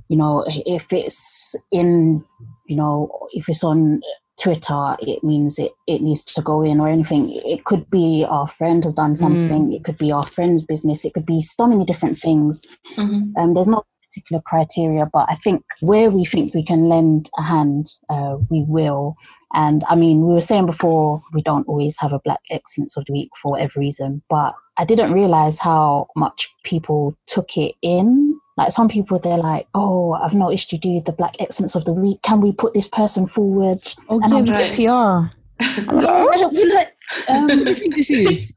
you 0.09 0.17
know 0.17 0.43
if 0.47 0.91
it's 0.91 1.55
in 1.71 2.23
you 2.67 2.75
know 2.75 3.27
if 3.31 3.49
it's 3.49 3.63
on 3.63 4.01
Twitter, 4.41 4.95
it 4.99 5.23
means 5.23 5.57
it, 5.57 5.71
it 5.87 6.01
needs 6.01 6.23
to 6.23 6.41
go 6.41 6.61
in 6.61 6.79
or 6.79 6.87
anything. 6.87 7.31
It 7.45 7.65
could 7.65 7.89
be 7.89 8.25
our 8.27 8.47
friend 8.47 8.83
has 8.83 8.93
done 8.93 9.15
something. 9.15 9.69
Mm. 9.69 9.75
It 9.75 9.83
could 9.83 9.97
be 9.97 10.11
our 10.11 10.23
friend's 10.23 10.63
business. 10.63 11.05
It 11.05 11.13
could 11.13 11.25
be 11.25 11.41
so 11.41 11.67
many 11.67 11.85
different 11.85 12.19
things. 12.19 12.61
Mm-hmm. 12.95 13.37
Um, 13.37 13.53
there's 13.53 13.67
not 13.67 13.83
a 13.83 14.07
particular 14.07 14.41
criteria, 14.45 15.07
but 15.11 15.25
I 15.29 15.35
think 15.35 15.63
where 15.79 16.11
we 16.11 16.23
think 16.23 16.53
we 16.53 16.63
can 16.63 16.87
lend 16.87 17.29
a 17.37 17.41
hand, 17.41 17.87
uh, 18.09 18.37
we 18.49 18.63
will. 18.67 19.15
And 19.53 19.83
I 19.87 19.95
mean, 19.95 20.25
we 20.27 20.33
were 20.33 20.41
saying 20.41 20.65
before, 20.65 21.21
we 21.33 21.41
don't 21.41 21.67
always 21.67 21.97
have 21.99 22.13
a 22.13 22.19
Black 22.19 22.41
Excellence 22.51 22.97
of 22.97 23.05
the 23.05 23.13
Week 23.13 23.29
for 23.41 23.51
whatever 23.51 23.79
reason, 23.79 24.21
but 24.29 24.53
I 24.77 24.85
didn't 24.85 25.13
realize 25.13 25.59
how 25.59 26.07
much 26.15 26.53
people 26.63 27.17
took 27.25 27.57
it 27.57 27.75
in. 27.81 28.26
Like 28.57 28.71
some 28.71 28.89
people, 28.89 29.19
they're 29.19 29.37
like, 29.37 29.67
"Oh, 29.75 30.13
I've 30.13 30.33
noticed 30.33 30.71
you 30.73 30.79
do 30.79 30.99
the 31.01 31.11
Black 31.11 31.35
Excellence 31.39 31.75
of 31.75 31.85
the 31.85 31.93
Week. 31.93 32.21
Can 32.23 32.41
we 32.41 32.51
put 32.51 32.73
this 32.73 32.87
person 32.87 33.27
forward?" 33.27 33.87
Oh, 34.09 34.19
and 34.23 34.49
right. 34.49 34.73
PR. 34.73 35.31
I'm 35.59 35.85
like, 35.95 36.05
oh, 36.09 36.85
um, 37.29 37.47
what 37.47 37.63
do 37.63 37.69
you 37.69 37.75
think 37.75 37.95
this 37.95 38.09
is? 38.09 38.53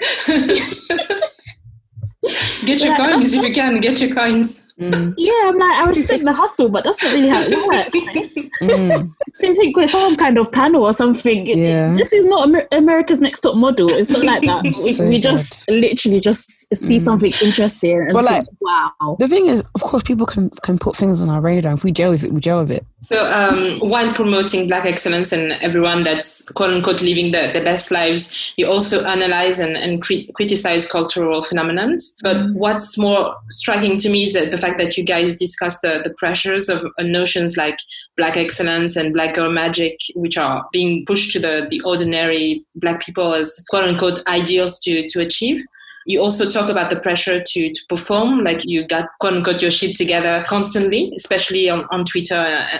get 2.65 2.83
your 2.83 2.97
coins 2.97 3.33
if 3.35 3.43
you 3.43 3.53
can. 3.53 3.81
Get 3.81 4.01
your 4.01 4.15
coins. 4.15 4.70
Mm. 4.81 5.15
Yeah, 5.19 5.43
I'm 5.45 5.59
like, 5.59 5.77
I 5.77 5.89
respect 5.89 6.25
the 6.25 6.33
hustle, 6.33 6.71
but 6.71 6.85
that's 6.85 7.03
not 7.03 7.13
really 7.13 7.29
how 7.29 7.43
it 7.43 7.51
works. 7.51 8.49
mm. 8.63 9.13
I 9.43 9.55
think 9.55 9.77
we're 9.77 9.87
some 9.87 10.17
kind 10.17 10.39
of 10.39 10.51
panel 10.51 10.85
or 10.85 10.95
something. 10.95 11.47
Yeah. 11.47 11.95
This 11.95 12.13
is 12.15 12.25
not 12.25 12.49
Amer- 12.49 12.69
America's 12.73 13.21
Next 13.21 13.41
Top 13.41 13.57
Model. 13.57 13.91
It's 13.91 14.09
not 14.09 14.25
like 14.25 14.43
that. 14.45 14.61
We, 14.71 14.93
so 14.93 15.09
we 15.09 15.19
just 15.19 15.69
literally 15.69 16.21
just 16.21 16.75
see 16.75 16.97
mm. 16.97 17.01
something 17.01 17.33
interesting. 17.43 17.99
And 18.03 18.13
but 18.13 18.25
like, 18.25 18.45
think, 18.45 18.61
wow. 18.61 19.17
The 19.19 19.29
thing 19.29 19.47
is, 19.47 19.63
of 19.75 19.83
course, 19.83 20.03
people 20.03 20.27
can 20.27 20.51
can 20.63 20.79
put 20.79 20.97
things 20.97 21.21
on 21.21 21.29
our 21.29 21.41
radar. 21.41 21.75
If 21.75 21.85
we 21.85 21.93
gel 21.93 22.11
with 22.11 22.25
it, 22.25 22.33
we 22.33 22.41
gel 22.41 22.61
with 22.61 22.71
it. 22.71 22.87
So 23.03 23.31
um, 23.31 23.79
while 23.81 24.13
promoting 24.15 24.69
Black 24.69 24.85
excellence 24.85 25.33
and 25.33 25.53
everyone 25.55 26.05
that's 26.05 26.49
quote 26.51 26.71
unquote 26.71 27.03
living 27.03 27.33
the, 27.33 27.51
the 27.53 27.61
best 27.61 27.91
lives, 27.91 28.53
you 28.57 28.67
also 28.67 29.05
analyze 29.05 29.59
and, 29.59 29.77
and 29.77 30.03
crit- 30.03 30.33
criticize 30.35 30.91
cultural 30.91 31.43
phenomena. 31.43 31.97
But 32.23 32.37
mm. 32.37 32.55
what's 32.55 32.99
more 32.99 33.35
striking 33.49 33.97
to 33.99 34.11
me 34.11 34.25
is 34.25 34.35
that 34.35 34.51
the 34.51 34.59
fact 34.59 34.70
fact 34.71 34.81
that 34.81 34.97
you 34.97 35.05
guys 35.05 35.37
discuss 35.37 35.81
the, 35.81 36.01
the 36.05 36.15
pressures 36.19 36.69
of 36.69 36.85
uh, 36.85 37.03
notions 37.03 37.57
like 37.57 37.79
black 38.17 38.37
excellence 38.37 38.97
and 38.97 39.13
black 39.13 39.35
girl 39.35 39.51
magic, 39.51 39.99
which 40.15 40.39
are 40.39 40.67
being 40.73 41.05
pushed 41.07 41.33
to 41.33 41.39
the, 41.39 41.67
the 41.71 41.81
ordinary 41.83 42.65
black 42.77 43.05
people 43.05 43.35
as 43.35 43.65
quote 43.71 43.85
unquote 43.85 44.23
ideals 44.27 44.81
to, 44.81 45.09
to 45.09 45.21
achieve. 45.21 45.63
You 46.11 46.21
also 46.21 46.51
talk 46.51 46.69
about 46.69 46.91
the 46.91 46.97
pressure 46.97 47.41
to, 47.41 47.73
to 47.73 47.81
perform, 47.89 48.45
like 48.45 48.63
you 48.65 48.87
got 48.87 49.09
quote 49.21 49.63
your 49.63 49.71
shit 49.71 49.97
together 49.97 50.45
constantly, 50.49 51.13
especially 51.17 51.69
on, 51.69 51.87
on 51.91 52.05
Twitter 52.05 52.35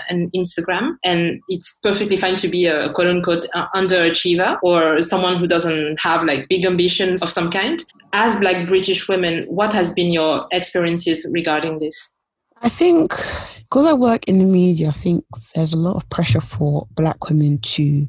and 0.09 0.31
Instagram. 0.33 0.97
And 1.03 1.41
it's 1.47 1.79
perfectly 1.81 2.17
fine 2.17 2.35
to 2.37 2.47
be 2.47 2.65
a 2.65 2.91
quote 2.93 3.07
unquote 3.07 3.45
uh, 3.53 3.67
underachiever 3.75 4.57
or 4.63 5.01
someone 5.01 5.37
who 5.37 5.47
doesn't 5.47 5.99
have 6.01 6.23
like 6.23 6.47
big 6.49 6.65
ambitions 6.65 7.21
of 7.21 7.29
some 7.29 7.49
kind 7.49 7.83
as 8.13 8.39
Black 8.39 8.67
British 8.67 9.07
women, 9.07 9.45
what 9.47 9.73
has 9.73 9.93
been 9.93 10.11
your 10.11 10.47
experiences 10.51 11.27
regarding 11.31 11.79
this? 11.79 12.15
I 12.61 12.69
think 12.69 13.09
because 13.57 13.85
I 13.85 13.93
work 13.93 14.27
in 14.27 14.39
the 14.39 14.45
media, 14.45 14.89
I 14.89 14.91
think 14.91 15.25
there's 15.55 15.73
a 15.73 15.79
lot 15.79 15.95
of 15.95 16.09
pressure 16.09 16.41
for 16.41 16.87
Black 16.91 17.29
women 17.29 17.59
to 17.59 18.07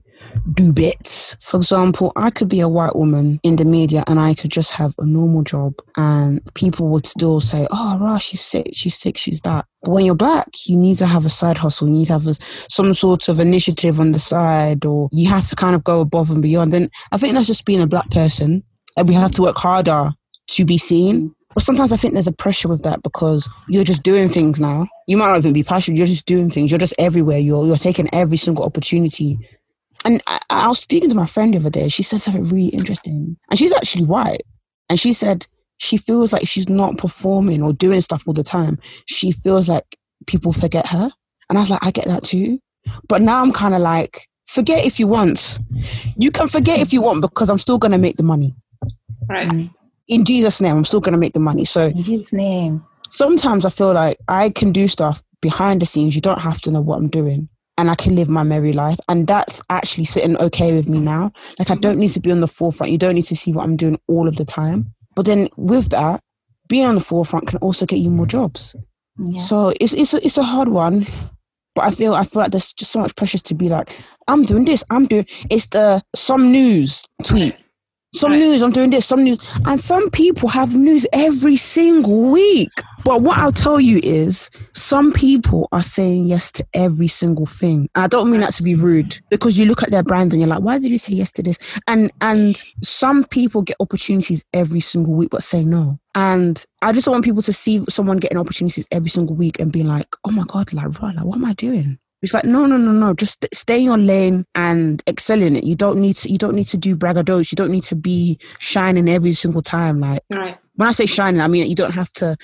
do 0.52 0.72
bits. 0.72 1.36
For 1.40 1.56
example, 1.56 2.12
I 2.16 2.30
could 2.30 2.48
be 2.48 2.60
a 2.60 2.68
white 2.68 2.96
woman 2.96 3.40
in 3.42 3.56
the 3.56 3.64
media 3.64 4.04
and 4.06 4.18
I 4.18 4.34
could 4.34 4.50
just 4.50 4.72
have 4.72 4.94
a 4.98 5.06
normal 5.06 5.42
job 5.42 5.74
and 5.96 6.40
people 6.54 6.88
would 6.88 7.06
still 7.06 7.40
say, 7.40 7.66
oh, 7.70 7.98
rah, 8.00 8.18
she's 8.18 8.40
sick, 8.40 8.68
she's 8.72 8.96
sick, 8.96 9.16
she's 9.16 9.40
that. 9.42 9.66
But 9.82 9.92
when 9.92 10.04
you're 10.04 10.14
black, 10.14 10.48
you 10.66 10.76
need 10.76 10.96
to 10.96 11.06
have 11.06 11.26
a 11.26 11.30
side 11.30 11.58
hustle. 11.58 11.88
You 11.88 11.94
need 11.94 12.06
to 12.06 12.14
have 12.14 12.26
a, 12.26 12.34
some 12.34 12.94
sort 12.94 13.28
of 13.28 13.40
initiative 13.40 14.00
on 14.00 14.12
the 14.12 14.18
side 14.18 14.84
or 14.84 15.08
you 15.12 15.28
have 15.28 15.48
to 15.48 15.56
kind 15.56 15.74
of 15.74 15.84
go 15.84 16.00
above 16.00 16.30
and 16.30 16.42
beyond. 16.42 16.74
And 16.74 16.90
I 17.10 17.18
think 17.18 17.34
that's 17.34 17.46
just 17.46 17.64
being 17.64 17.82
a 17.82 17.86
black 17.86 18.10
person 18.10 18.62
and 18.96 19.08
we 19.08 19.14
have 19.14 19.32
to 19.32 19.42
work 19.42 19.56
harder 19.56 20.10
to 20.48 20.64
be 20.64 20.78
seen. 20.78 21.34
But 21.54 21.64
sometimes 21.64 21.92
I 21.92 21.96
think 21.96 22.14
there's 22.14 22.26
a 22.26 22.32
pressure 22.32 22.68
with 22.68 22.82
that 22.84 23.02
because 23.02 23.48
you're 23.68 23.84
just 23.84 24.02
doing 24.02 24.28
things 24.28 24.58
now. 24.58 24.86
You 25.06 25.16
might 25.16 25.28
not 25.28 25.38
even 25.38 25.52
be 25.52 25.62
passionate. 25.62 25.98
You're 25.98 26.06
just 26.06 26.26
doing 26.26 26.50
things. 26.50 26.70
You're 26.70 26.78
just 26.78 26.94
everywhere. 26.98 27.38
You're 27.38 27.66
you're 27.66 27.76
taking 27.76 28.08
every 28.12 28.38
single 28.38 28.64
opportunity. 28.64 29.38
And 30.04 30.22
I, 30.26 30.40
I 30.50 30.68
was 30.68 30.80
speaking 30.80 31.08
to 31.08 31.14
my 31.14 31.26
friend 31.26 31.54
the 31.54 31.58
other 31.58 31.70
day. 31.70 31.88
She 31.88 32.02
said 32.02 32.20
something 32.20 32.44
really 32.44 32.68
interesting, 32.68 33.36
and 33.50 33.58
she's 33.58 33.72
actually 33.72 34.04
white. 34.04 34.42
And 34.88 34.98
she 34.98 35.12
said 35.12 35.46
she 35.78 35.96
feels 35.96 36.32
like 36.32 36.46
she's 36.46 36.68
not 36.68 36.98
performing 36.98 37.62
or 37.62 37.72
doing 37.72 38.00
stuff 38.00 38.24
all 38.26 38.34
the 38.34 38.42
time. 38.42 38.78
She 39.06 39.32
feels 39.32 39.68
like 39.68 39.96
people 40.26 40.52
forget 40.52 40.86
her. 40.88 41.10
And 41.48 41.58
I 41.58 41.60
was 41.60 41.70
like, 41.70 41.84
I 41.84 41.90
get 41.90 42.06
that 42.06 42.24
too. 42.24 42.60
But 43.08 43.22
now 43.22 43.42
I'm 43.42 43.52
kind 43.52 43.74
of 43.74 43.80
like, 43.80 44.28
forget 44.46 44.84
if 44.84 45.00
you 45.00 45.06
want. 45.06 45.58
You 46.16 46.30
can 46.30 46.46
forget 46.48 46.80
if 46.80 46.92
you 46.92 47.02
want 47.02 47.20
because 47.20 47.50
I'm 47.50 47.58
still 47.58 47.78
going 47.78 47.92
to 47.92 47.98
make 47.98 48.16
the 48.16 48.22
money. 48.22 48.54
Right. 49.28 49.48
Mm. 49.48 49.74
In 50.08 50.24
Jesus' 50.24 50.60
name, 50.60 50.76
I'm 50.76 50.84
still 50.84 51.00
going 51.00 51.12
to 51.12 51.18
make 51.18 51.32
the 51.32 51.40
money. 51.40 51.64
So, 51.64 51.86
in 51.86 52.02
Jesus' 52.02 52.32
name. 52.32 52.84
Sometimes 53.10 53.64
I 53.66 53.70
feel 53.70 53.92
like 53.92 54.18
I 54.28 54.50
can 54.50 54.72
do 54.72 54.88
stuff 54.88 55.22
behind 55.40 55.82
the 55.82 55.86
scenes. 55.86 56.14
You 56.14 56.22
don't 56.22 56.40
have 56.40 56.60
to 56.62 56.70
know 56.70 56.80
what 56.80 56.96
I'm 56.96 57.08
doing. 57.08 57.48
And 57.78 57.90
I 57.90 57.94
can 57.94 58.14
live 58.14 58.28
my 58.28 58.42
merry 58.42 58.72
life. 58.72 58.98
And 59.08 59.26
that's 59.26 59.62
actually 59.70 60.04
sitting 60.04 60.36
okay 60.38 60.74
with 60.74 60.88
me 60.88 60.98
now. 60.98 61.32
Like, 61.58 61.70
I 61.70 61.74
don't 61.74 61.98
need 61.98 62.10
to 62.10 62.20
be 62.20 62.30
on 62.30 62.40
the 62.40 62.46
forefront. 62.46 62.92
You 62.92 62.98
don't 62.98 63.14
need 63.14 63.24
to 63.24 63.36
see 63.36 63.52
what 63.52 63.64
I'm 63.64 63.76
doing 63.76 63.98
all 64.08 64.28
of 64.28 64.36
the 64.36 64.44
time. 64.44 64.94
But 65.14 65.26
then 65.26 65.48
with 65.56 65.88
that, 65.90 66.20
being 66.68 66.86
on 66.86 66.94
the 66.94 67.00
forefront 67.00 67.48
can 67.48 67.58
also 67.58 67.86
get 67.86 67.98
you 67.98 68.10
more 68.10 68.26
jobs. 68.26 68.74
Yeah. 69.18 69.40
So 69.40 69.72
it's 69.80 69.92
it's 69.92 70.14
a, 70.14 70.24
it's 70.24 70.38
a 70.38 70.42
hard 70.42 70.68
one, 70.68 71.06
but 71.74 71.84
I 71.84 71.90
feel 71.90 72.14
I 72.14 72.24
feel 72.24 72.42
like 72.42 72.50
there's 72.50 72.72
just 72.72 72.92
so 72.92 73.00
much 73.00 73.14
pressure 73.14 73.38
to 73.38 73.54
be 73.54 73.68
like 73.68 73.90
I'm 74.28 74.42
doing 74.42 74.64
this, 74.64 74.84
I'm 74.90 75.06
doing. 75.06 75.26
It's 75.50 75.66
the 75.66 76.02
some 76.14 76.50
news 76.50 77.04
tweet 77.22 77.54
some 78.14 78.32
right. 78.32 78.38
news, 78.38 78.62
I'm 78.62 78.72
doing 78.72 78.90
this, 78.90 79.06
some 79.06 79.24
news. 79.24 79.38
And 79.66 79.80
some 79.80 80.10
people 80.10 80.48
have 80.50 80.74
news 80.74 81.06
every 81.12 81.56
single 81.56 82.30
week. 82.30 82.68
But 83.04 83.22
what 83.22 83.38
I'll 83.38 83.52
tell 83.52 83.80
you 83.80 84.00
is 84.02 84.50
some 84.74 85.12
people 85.12 85.68
are 85.72 85.82
saying 85.82 86.24
yes 86.24 86.52
to 86.52 86.66
every 86.74 87.08
single 87.08 87.46
thing. 87.46 87.88
And 87.94 88.04
I 88.04 88.06
don't 88.06 88.30
mean 88.30 88.40
that 88.40 88.52
to 88.54 88.62
be 88.62 88.74
rude 88.74 89.18
because 89.30 89.58
you 89.58 89.64
look 89.64 89.82
at 89.82 89.90
their 89.90 90.02
brand 90.02 90.32
and 90.32 90.40
you're 90.40 90.48
like, 90.48 90.60
why 90.60 90.78
did 90.78 90.90
you 90.90 90.98
say 90.98 91.14
yes 91.14 91.32
to 91.32 91.42
this? 91.42 91.58
And 91.88 92.12
and 92.20 92.62
some 92.82 93.24
people 93.24 93.62
get 93.62 93.76
opportunities 93.80 94.44
every 94.52 94.80
single 94.80 95.14
week 95.14 95.30
but 95.30 95.42
say 95.42 95.64
no. 95.64 95.98
And 96.14 96.64
I 96.82 96.92
just 96.92 97.08
want 97.08 97.24
people 97.24 97.42
to 97.42 97.52
see 97.52 97.82
someone 97.88 98.18
getting 98.18 98.38
opportunities 98.38 98.86
every 98.92 99.08
single 99.08 99.34
week 99.34 99.58
and 99.58 99.72
be 99.72 99.82
like, 99.82 100.14
oh 100.24 100.30
my 100.30 100.44
God, 100.46 100.72
like, 100.72 101.00
right, 101.00 101.16
like 101.16 101.24
what 101.24 101.36
am 101.36 101.44
I 101.46 101.54
doing? 101.54 101.98
It's 102.22 102.34
like 102.34 102.44
no, 102.44 102.66
no, 102.66 102.76
no, 102.76 102.92
no. 102.92 103.14
Just 103.14 103.46
stay 103.52 103.78
in 103.78 103.84
your 103.84 103.98
lane 103.98 104.44
and 104.54 105.02
excel 105.06 105.42
in 105.42 105.56
it. 105.56 105.64
You 105.64 105.74
don't 105.74 105.98
need 105.98 106.16
to. 106.16 106.30
You 106.30 106.38
don't 106.38 106.54
need 106.54 106.66
to 106.66 106.76
do 106.76 106.96
braggadocious. 106.96 107.52
You 107.52 107.56
don't 107.56 107.72
need 107.72 107.82
to 107.84 107.96
be 107.96 108.38
shining 108.58 109.08
every 109.08 109.32
single 109.32 109.62
time. 109.62 110.00
Like 110.00 110.20
right. 110.32 110.56
when 110.76 110.88
I 110.88 110.92
say 110.92 111.06
shining, 111.06 111.40
I 111.40 111.48
mean 111.48 111.68
you 111.68 111.74
don't 111.74 111.94
have 111.94 112.12
to 112.14 112.36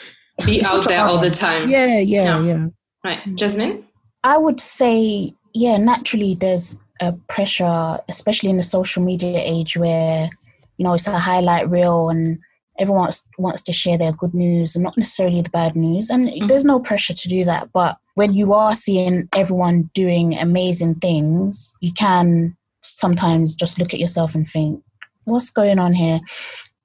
be 0.44 0.62
out 0.66 0.86
there 0.88 1.00
all 1.02 1.20
the 1.20 1.30
time. 1.30 1.68
Yeah, 1.68 2.00
yeah, 2.00 2.40
yeah. 2.40 2.42
yeah. 2.42 2.66
Right, 3.04 3.36
Jasmine. 3.36 3.84
I 4.24 4.36
would 4.36 4.60
say, 4.60 5.32
yeah, 5.54 5.76
naturally 5.76 6.34
there's 6.34 6.80
a 7.00 7.12
pressure, 7.28 7.98
especially 8.08 8.50
in 8.50 8.56
the 8.56 8.62
social 8.62 9.02
media 9.02 9.40
age 9.40 9.76
where, 9.76 10.28
you 10.76 10.84
know, 10.84 10.94
it's 10.94 11.06
a 11.06 11.18
highlight 11.18 11.70
reel 11.70 12.10
and 12.10 12.38
everyone 12.78 13.02
wants, 13.02 13.28
wants 13.38 13.62
to 13.62 13.72
share 13.72 13.98
their 13.98 14.12
good 14.12 14.34
news 14.34 14.74
and 14.74 14.82
not 14.84 14.96
necessarily 14.96 15.42
the 15.42 15.50
bad 15.50 15.76
news. 15.76 16.10
And 16.10 16.28
mm-hmm. 16.28 16.46
there's 16.46 16.64
no 16.64 16.80
pressure 16.80 17.14
to 17.14 17.28
do 17.28 17.44
that. 17.44 17.72
But 17.72 17.96
when 18.18 18.34
you 18.34 18.52
are 18.52 18.74
seeing 18.74 19.28
everyone 19.32 19.88
doing 19.94 20.36
amazing 20.36 20.96
things, 20.96 21.72
you 21.80 21.92
can 21.92 22.56
sometimes 22.82 23.54
just 23.54 23.78
look 23.78 23.94
at 23.94 24.00
yourself 24.00 24.34
and 24.34 24.44
think, 24.44 24.82
what's 25.22 25.50
going 25.50 25.78
on 25.78 25.94
here? 25.94 26.18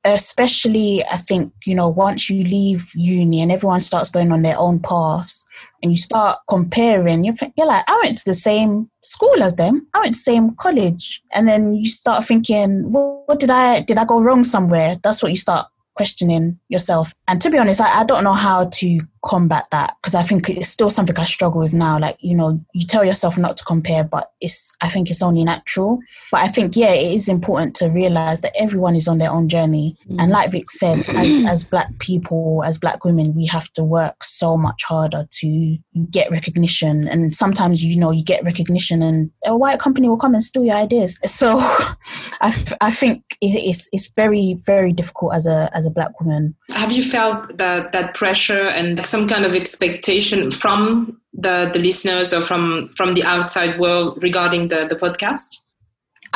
especially 0.05 1.01
I 1.05 1.15
think, 1.15 1.53
you 1.65 1.73
know, 1.73 1.87
once 1.87 2.29
you 2.29 2.43
leave 2.43 2.91
uni 2.93 3.41
and 3.41 3.53
everyone 3.53 3.79
starts 3.79 4.11
going 4.11 4.33
on 4.33 4.41
their 4.41 4.59
own 4.59 4.81
paths 4.81 5.47
and 5.81 5.93
you 5.93 5.97
start 5.97 6.39
comparing, 6.49 7.23
you're, 7.23 7.35
you're 7.55 7.67
like, 7.67 7.85
I 7.87 8.01
went 8.03 8.17
to 8.17 8.25
the 8.25 8.33
same 8.33 8.89
school 9.01 9.41
as 9.41 9.55
them. 9.55 9.87
I 9.93 10.01
went 10.01 10.15
to 10.15 10.19
the 10.19 10.23
same 10.23 10.55
college. 10.55 11.21
And 11.31 11.47
then 11.47 11.75
you 11.75 11.89
start 11.89 12.25
thinking, 12.25 12.91
well, 12.91 13.23
what 13.27 13.39
did 13.39 13.49
I, 13.49 13.79
did 13.79 13.97
I 13.97 14.03
go 14.03 14.19
wrong 14.19 14.43
somewhere? 14.43 14.97
That's 15.01 15.23
what 15.23 15.31
you 15.31 15.37
start 15.37 15.67
questioning 15.95 16.59
yourself. 16.67 17.13
And 17.29 17.41
to 17.41 17.49
be 17.49 17.57
honest, 17.57 17.79
I, 17.79 18.01
I 18.01 18.03
don't 18.03 18.25
know 18.25 18.33
how 18.33 18.65
to 18.65 18.99
combat 19.23 19.65
that 19.71 19.95
because 20.01 20.15
I 20.15 20.21
think 20.21 20.49
it's 20.49 20.67
still 20.67 20.89
something 20.89 21.17
I 21.17 21.23
struggle 21.23 21.61
with 21.61 21.73
now. 21.73 21.97
Like, 21.97 22.17
you 22.19 22.35
know, 22.35 22.59
you 22.73 22.85
tell 22.85 23.05
yourself 23.05 23.37
not 23.37 23.55
to 23.57 23.63
compare, 23.63 24.03
but 24.03 24.31
it's, 24.41 24.75
I 24.81 24.89
think 24.89 25.09
it's 25.09 25.21
only 25.21 25.45
natural. 25.45 25.99
But 26.29 26.41
I 26.41 26.49
think, 26.49 26.75
yeah, 26.75 26.91
it 26.91 27.13
is 27.13 27.29
important 27.29 27.75
to 27.77 27.87
realize 27.87 28.41
that 28.41 28.51
everyone 28.57 28.95
is 28.95 29.07
on 29.07 29.19
their 29.19 29.31
own 29.31 29.47
journey. 29.47 29.95
Mm. 30.09 30.21
And 30.21 30.31
like 30.31 30.51
Vic 30.51 30.69
said, 30.69 31.07
as, 31.07 31.45
as 31.47 31.63
Black 31.63 31.97
people, 31.99 32.63
as 32.65 32.77
Black 32.77 33.05
women, 33.05 33.33
we 33.33 33.45
have 33.45 33.71
to 33.73 33.83
work 33.83 34.23
so 34.25 34.57
much 34.57 34.83
harder 34.83 35.25
to 35.31 35.77
get 36.11 36.29
recognition. 36.29 37.07
And 37.07 37.33
sometimes, 37.33 37.81
you 37.81 37.97
know, 37.97 38.11
you 38.11 38.25
get 38.25 38.43
recognition 38.43 39.01
and 39.01 39.31
a 39.45 39.55
white 39.55 39.79
company 39.79 40.09
will 40.09 40.17
come 40.17 40.33
and 40.33 40.43
steal 40.43 40.65
your 40.65 40.75
ideas. 40.75 41.17
So 41.25 41.59
I, 42.41 42.53
I 42.81 42.91
think 42.91 43.23
it's, 43.39 43.89
it's 43.93 44.11
very, 44.17 44.57
very 44.65 44.91
difficult 44.91 45.33
as 45.33 45.47
a, 45.47 45.69
as 45.73 45.87
a 45.87 45.91
Black 45.91 46.19
woman. 46.19 46.55
Have 46.71 46.91
you 46.91 47.03
felt 47.03 47.57
that, 47.57 47.93
that 47.93 48.15
pressure 48.15 48.67
and 48.67 49.05
some 49.13 49.27
kind 49.27 49.45
of 49.45 49.53
expectation 49.53 50.49
from 50.49 51.21
the, 51.33 51.69
the 51.71 51.77
listeners 51.77 52.33
or 52.33 52.41
from 52.41 52.89
from 52.97 53.13
the 53.13 53.23
outside 53.23 53.79
world 53.79 54.17
regarding 54.23 54.69
the, 54.69 54.87
the 54.89 54.95
podcast? 54.95 55.67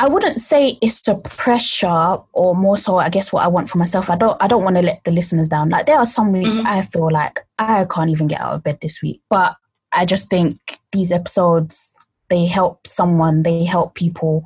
I 0.00 0.06
wouldn't 0.06 0.38
say 0.38 0.78
it's 0.80 1.08
a 1.08 1.16
pressure 1.16 2.18
or 2.32 2.54
more 2.54 2.76
so 2.76 2.98
I 2.98 3.08
guess 3.08 3.32
what 3.32 3.44
I 3.44 3.48
want 3.48 3.68
for 3.68 3.78
myself. 3.78 4.08
I 4.10 4.16
don't 4.16 4.40
I 4.40 4.46
don't 4.46 4.62
want 4.62 4.76
to 4.76 4.82
let 4.82 5.02
the 5.02 5.10
listeners 5.10 5.48
down. 5.48 5.70
Like 5.70 5.86
there 5.86 5.98
are 5.98 6.06
some 6.06 6.30
weeks 6.32 6.58
mm-hmm. 6.58 6.66
I 6.68 6.82
feel 6.82 7.10
like 7.10 7.40
I 7.58 7.84
can't 7.90 8.10
even 8.10 8.28
get 8.28 8.40
out 8.40 8.54
of 8.54 8.62
bed 8.62 8.78
this 8.80 9.02
week. 9.02 9.20
But 9.28 9.56
I 9.92 10.04
just 10.04 10.30
think 10.30 10.60
these 10.92 11.10
episodes 11.10 11.92
they 12.30 12.46
help 12.46 12.86
someone, 12.86 13.42
they 13.42 13.64
help 13.64 13.94
people. 13.94 14.44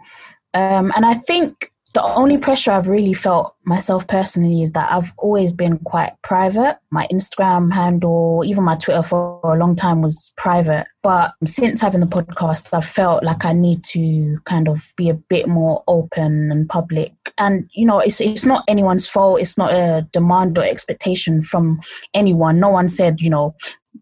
Um, 0.54 0.90
and 0.96 1.04
I 1.04 1.14
think 1.14 1.70
the 1.92 2.02
only 2.02 2.38
pressure 2.38 2.72
I've 2.72 2.88
really 2.88 3.12
felt 3.12 3.54
myself 3.64 4.06
personally 4.08 4.62
is 4.62 4.72
that 4.72 4.90
I've 4.90 5.12
always 5.18 5.52
been 5.52 5.78
quite 5.78 6.12
private. 6.22 6.78
My 6.90 7.06
Instagram 7.12 7.72
handle, 7.72 8.42
even 8.46 8.64
my 8.64 8.76
Twitter 8.76 9.02
for 9.02 9.40
a 9.44 9.56
long 9.56 9.76
time 9.76 10.02
was 10.02 10.32
private. 10.36 10.86
But 11.02 11.32
since 11.44 11.80
having 11.80 12.00
the 12.00 12.06
podcast, 12.06 12.72
I've 12.72 12.84
felt 12.84 13.22
like 13.22 13.44
I 13.44 13.52
need 13.52 13.84
to 13.84 14.38
kind 14.44 14.68
of 14.68 14.92
be 14.96 15.08
a 15.08 15.14
bit 15.14 15.48
more 15.48 15.82
open 15.86 16.50
and 16.50 16.68
public. 16.68 17.12
And, 17.38 17.68
you 17.74 17.86
know, 17.86 17.98
it's, 17.98 18.20
it's 18.20 18.46
not 18.46 18.64
anyone's 18.68 19.08
fault. 19.08 19.40
It's 19.40 19.58
not 19.58 19.72
a 19.72 20.06
demand 20.12 20.58
or 20.58 20.64
expectation 20.64 21.42
from 21.42 21.80
anyone. 22.14 22.60
No 22.60 22.70
one 22.70 22.88
said, 22.88 23.20
you 23.20 23.30
know, 23.30 23.54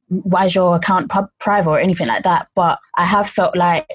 why 0.09 0.47
is 0.47 0.55
your 0.55 0.77
account 0.77 1.11
pub- 1.11 1.31
private 1.39 1.71
or 1.71 1.81
anything 1.81 2.07
like 2.09 2.25
that. 2.25 2.49
But 2.55 2.79
I 2.97 3.05
have 3.05 3.29
felt 3.29 3.57
like, 3.57 3.89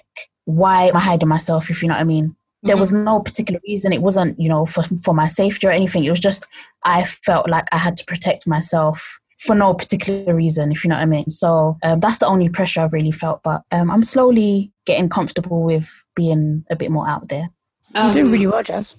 why 0.46 0.86
am 0.86 0.98
I 0.98 1.00
hiding 1.00 1.28
myself, 1.28 1.70
if 1.70 1.82
you 1.82 1.88
know 1.88 1.96
what 1.96 2.02
I 2.02 2.06
mean? 2.06 2.36
There 2.66 2.78
was 2.78 2.92
mm-hmm. 2.92 3.04
no 3.04 3.20
particular 3.22 3.60
reason. 3.68 3.94
It 3.94 4.02
wasn't, 4.02 4.40
you 4.40 4.50
know, 4.50 4.66
for 4.66 4.84
for 5.04 5.14
my 5.14 5.28
safety 5.28 5.68
or 5.68 5.72
anything. 5.72 6.04
It 6.04 6.10
was 6.10 6.20
just 6.20 6.48
I 6.84 7.04
felt 7.04 7.50
like 7.50 7.68
I 7.72 7.78
had 7.78 7.98
to 7.98 8.06
protect 8.06 8.48
myself 8.48 9.20
for 9.40 9.56
no 9.56 9.74
particular 9.74 10.34
reason, 10.34 10.72
if 10.72 10.84
you 10.84 10.90
know 10.90 10.96
what 10.96 11.02
I 11.02 11.06
mean. 11.06 11.30
So 11.30 11.78
um, 11.84 12.00
that's 12.00 12.20
the 12.20 12.28
only 12.28 12.50
pressure 12.50 12.82
I've 12.82 12.94
really 12.94 13.12
felt. 13.12 13.42
But 13.44 13.64
um, 13.72 13.92
I'm 13.92 14.04
slowly 14.04 14.72
getting 14.86 15.10
comfortable 15.10 15.64
with 15.64 15.90
being 16.16 16.64
a 16.70 16.76
bit 16.76 16.92
more 16.92 17.08
out 17.08 17.30
there. 17.30 17.50
You're 17.94 18.12
doing 18.12 18.32
really 18.32 18.48
well, 18.48 18.64
Jazz. 18.64 18.98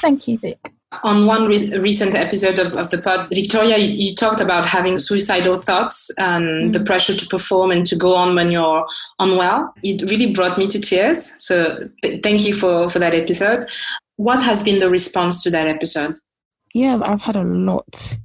Thank 0.00 0.28
you, 0.28 0.38
Vic 0.38 0.72
on 1.04 1.26
one 1.26 1.46
re- 1.46 1.78
recent 1.78 2.14
episode 2.14 2.58
of, 2.58 2.72
of 2.74 2.90
the 2.90 2.98
pod, 3.00 3.28
Victoria, 3.32 3.78
you, 3.78 4.08
you, 4.08 4.14
talked 4.14 4.40
about 4.40 4.66
having 4.66 4.98
suicidal 4.98 5.60
thoughts 5.62 6.10
and 6.18 6.44
mm. 6.44 6.72
the 6.72 6.82
pressure 6.82 7.14
to 7.14 7.26
perform 7.26 7.70
and 7.70 7.86
to 7.86 7.96
go 7.96 8.16
on 8.16 8.34
when 8.34 8.50
you're 8.50 8.84
unwell. 9.20 9.72
It 9.82 10.10
really 10.10 10.32
brought 10.32 10.58
me 10.58 10.66
to 10.66 10.80
tears. 10.80 11.34
So 11.38 11.88
th- 12.02 12.22
thank 12.22 12.44
you 12.44 12.52
for, 12.52 12.88
for 12.88 12.98
that 12.98 13.14
episode. 13.14 13.70
What 14.16 14.42
has 14.42 14.64
been 14.64 14.80
the 14.80 14.90
response 14.90 15.42
to 15.44 15.50
that 15.50 15.68
episode? 15.68 16.16
Yeah, 16.74 17.00
I've 17.02 17.22
had 17.22 17.36
a 17.36 17.44
lot, 17.44 18.16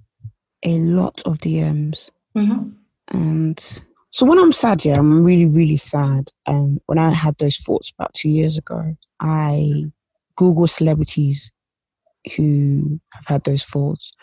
a 0.64 0.78
lot 0.80 1.22
of 1.26 1.38
DMs. 1.38 2.12
Mm-hmm. 2.36 2.70
And 3.10 3.82
so 4.10 4.26
when 4.26 4.40
I'm 4.40 4.52
sad, 4.52 4.84
yeah, 4.86 4.94
I'm 4.98 5.24
really, 5.24 5.46
really 5.46 5.78
sad. 5.78 6.32
And 6.48 6.82
when 6.88 6.98
I 6.98 7.12
had 7.12 7.38
those 7.38 7.58
thoughts 7.58 7.92
about 7.92 8.14
two 8.16 8.30
years 8.30 8.58
ago, 8.58 8.96
I 9.20 9.86
Google 10.36 10.68
celebrities 10.68 11.52
who 12.36 13.00
have 13.14 13.28
had 13.28 13.44
those 13.44 13.64
thoughts. 13.64 14.14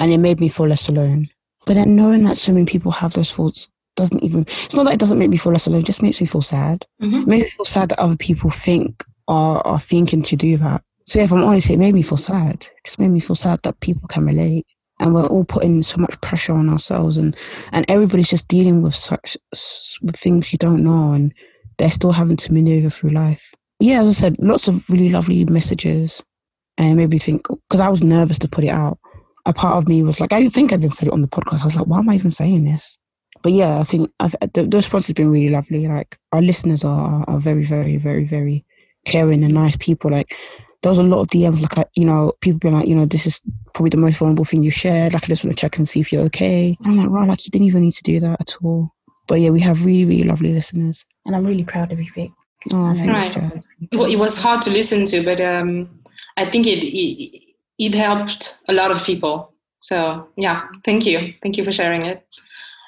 And 0.00 0.12
it 0.12 0.18
made 0.18 0.40
me 0.40 0.48
feel 0.48 0.66
less 0.66 0.88
alone. 0.88 1.28
But 1.66 1.74
then 1.74 1.94
knowing 1.94 2.24
that 2.24 2.38
so 2.38 2.52
many 2.52 2.66
people 2.66 2.92
have 2.92 3.12
those 3.12 3.32
thoughts 3.32 3.68
doesn't 3.94 4.22
even, 4.22 4.42
it's 4.42 4.74
not 4.74 4.84
that 4.84 4.94
it 4.94 5.00
doesn't 5.00 5.18
make 5.18 5.30
me 5.30 5.36
feel 5.36 5.52
less 5.52 5.66
alone, 5.66 5.80
it 5.80 5.86
just 5.86 6.02
makes 6.02 6.20
me 6.20 6.26
feel 6.26 6.42
sad. 6.42 6.84
Mm-hmm. 7.00 7.22
It 7.22 7.28
makes 7.28 7.44
me 7.44 7.50
feel 7.50 7.64
sad 7.64 7.90
that 7.90 8.00
other 8.00 8.16
people 8.16 8.50
think 8.50 9.04
are, 9.28 9.64
are 9.66 9.78
thinking 9.78 10.22
to 10.22 10.36
do 10.36 10.56
that. 10.56 10.82
So 11.06 11.20
if 11.20 11.32
I'm 11.32 11.44
honest, 11.44 11.70
it 11.70 11.78
made 11.78 11.94
me 11.94 12.02
feel 12.02 12.18
sad. 12.18 12.54
It 12.54 12.84
just 12.84 12.98
made 12.98 13.10
me 13.10 13.20
feel 13.20 13.36
sad 13.36 13.60
that 13.62 13.80
people 13.80 14.08
can 14.08 14.26
relate. 14.26 14.66
And 14.98 15.14
we're 15.14 15.26
all 15.26 15.44
putting 15.44 15.82
so 15.82 15.98
much 15.98 16.20
pressure 16.20 16.52
on 16.52 16.68
ourselves 16.68 17.16
and, 17.16 17.36
and 17.72 17.84
everybody's 17.88 18.30
just 18.30 18.46
dealing 18.46 18.82
with 18.82 18.94
such 18.94 19.36
with 20.00 20.16
things 20.16 20.52
you 20.52 20.58
don't 20.58 20.84
know 20.84 21.12
and 21.12 21.34
they're 21.76 21.90
still 21.90 22.12
having 22.12 22.36
to 22.36 22.52
maneuver 22.52 22.88
through 22.88 23.10
life. 23.10 23.52
Yeah, 23.80 24.02
as 24.02 24.08
I 24.08 24.12
said, 24.12 24.36
lots 24.38 24.68
of 24.68 24.88
really 24.90 25.08
lovely 25.08 25.44
messages 25.44 26.22
and 26.78 26.88
it 26.88 26.94
made 26.94 27.10
me 27.10 27.18
think 27.18 27.46
because 27.48 27.80
I 27.80 27.88
was 27.88 28.02
nervous 28.02 28.38
to 28.40 28.48
put 28.48 28.64
it 28.64 28.70
out. 28.70 28.98
A 29.44 29.52
part 29.52 29.76
of 29.76 29.88
me 29.88 30.02
was 30.04 30.20
like, 30.20 30.32
I 30.32 30.40
didn't 30.40 30.52
think 30.52 30.72
I 30.72 30.76
even 30.76 30.88
said 30.88 31.08
it 31.08 31.12
on 31.12 31.22
the 31.22 31.28
podcast. 31.28 31.62
I 31.62 31.64
was 31.64 31.76
like, 31.76 31.86
why 31.86 31.98
am 31.98 32.08
I 32.08 32.14
even 32.14 32.30
saying 32.30 32.64
this? 32.64 32.98
But 33.42 33.52
yeah, 33.52 33.80
I 33.80 33.82
think 33.82 34.10
I've, 34.20 34.36
the, 34.54 34.64
the 34.64 34.76
response 34.76 35.08
has 35.08 35.14
been 35.14 35.30
really 35.30 35.52
lovely. 35.52 35.88
Like 35.88 36.16
our 36.32 36.40
listeners 36.40 36.84
are 36.84 37.24
are 37.28 37.40
very, 37.40 37.64
very, 37.64 37.96
very, 37.96 38.24
very 38.24 38.64
caring 39.04 39.42
and 39.42 39.54
nice 39.54 39.76
people. 39.76 40.10
Like 40.10 40.34
there 40.82 40.90
was 40.90 40.98
a 40.98 41.02
lot 41.02 41.20
of 41.22 41.26
DMs, 41.28 41.76
like 41.76 41.88
you 41.96 42.04
know, 42.04 42.32
people 42.40 42.60
being 42.60 42.74
like, 42.74 42.86
you 42.86 42.94
know, 42.94 43.06
this 43.06 43.26
is 43.26 43.40
probably 43.74 43.90
the 43.90 43.96
most 43.96 44.18
vulnerable 44.18 44.44
thing 44.44 44.62
you 44.62 44.70
shared. 44.70 45.12
Like 45.12 45.24
I 45.24 45.26
just 45.26 45.44
want 45.44 45.56
to 45.56 45.60
check 45.60 45.76
and 45.76 45.88
see 45.88 46.00
if 46.00 46.12
you're 46.12 46.24
okay. 46.24 46.76
And 46.84 46.88
I'm 46.88 46.96
like, 46.98 47.10
right, 47.10 47.28
like 47.28 47.44
you 47.44 47.50
didn't 47.50 47.66
even 47.66 47.82
need 47.82 47.92
to 47.92 48.02
do 48.02 48.20
that 48.20 48.40
at 48.40 48.56
all. 48.62 48.94
But 49.26 49.40
yeah, 49.40 49.50
we 49.50 49.60
have 49.60 49.84
really, 49.84 50.04
really 50.04 50.28
lovely 50.28 50.52
listeners, 50.52 51.04
and 51.24 51.34
I'm 51.34 51.46
really 51.46 51.64
proud 51.64 51.90
of 51.92 52.00
you, 52.00 52.10
Vic. 52.12 52.30
Oh, 52.72 52.94
thanks. 52.94 53.36
Right. 53.36 53.64
Well, 53.92 54.10
it 54.10 54.16
was 54.16 54.40
hard 54.40 54.62
to 54.62 54.70
listen 54.70 55.04
to, 55.06 55.24
but 55.24 55.40
um, 55.40 55.88
I 56.36 56.50
think 56.50 56.66
it, 56.66 56.84
it, 56.84 57.42
it 57.78 57.94
helped 57.94 58.58
a 58.68 58.72
lot 58.72 58.90
of 58.90 59.04
people. 59.04 59.52
So 59.80 60.28
yeah, 60.36 60.66
thank 60.84 61.06
you, 61.06 61.34
thank 61.42 61.56
you 61.56 61.64
for 61.64 61.72
sharing 61.72 62.04
it. 62.06 62.24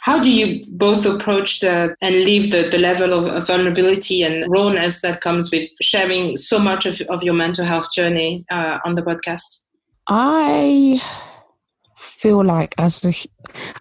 How 0.03 0.21
do 0.21 0.31
you 0.31 0.63
both 0.69 1.07
approach 1.07 1.61
the, 1.61 1.95
and 2.03 2.15
leave 2.15 2.51
the, 2.51 2.69
the 2.69 2.77
level 2.77 3.15
of, 3.15 3.47
vulnerability 3.47 4.23
and 4.23 4.45
rawness 4.53 5.01
that 5.01 5.23
comes 5.23 5.51
with 5.51 5.71
sharing 5.81 6.37
so 6.37 6.59
much 6.59 6.85
of, 6.85 7.01
of 7.09 7.23
your 7.23 7.33
mental 7.33 7.65
health 7.65 7.91
journey 7.91 8.45
uh, 8.51 8.81
on 8.85 8.97
the 8.97 9.03
podcast? 9.03 9.65
I 10.07 11.01
feel 11.97 12.45
like 12.45 12.75
as 12.77 13.03
a, 13.05 13.15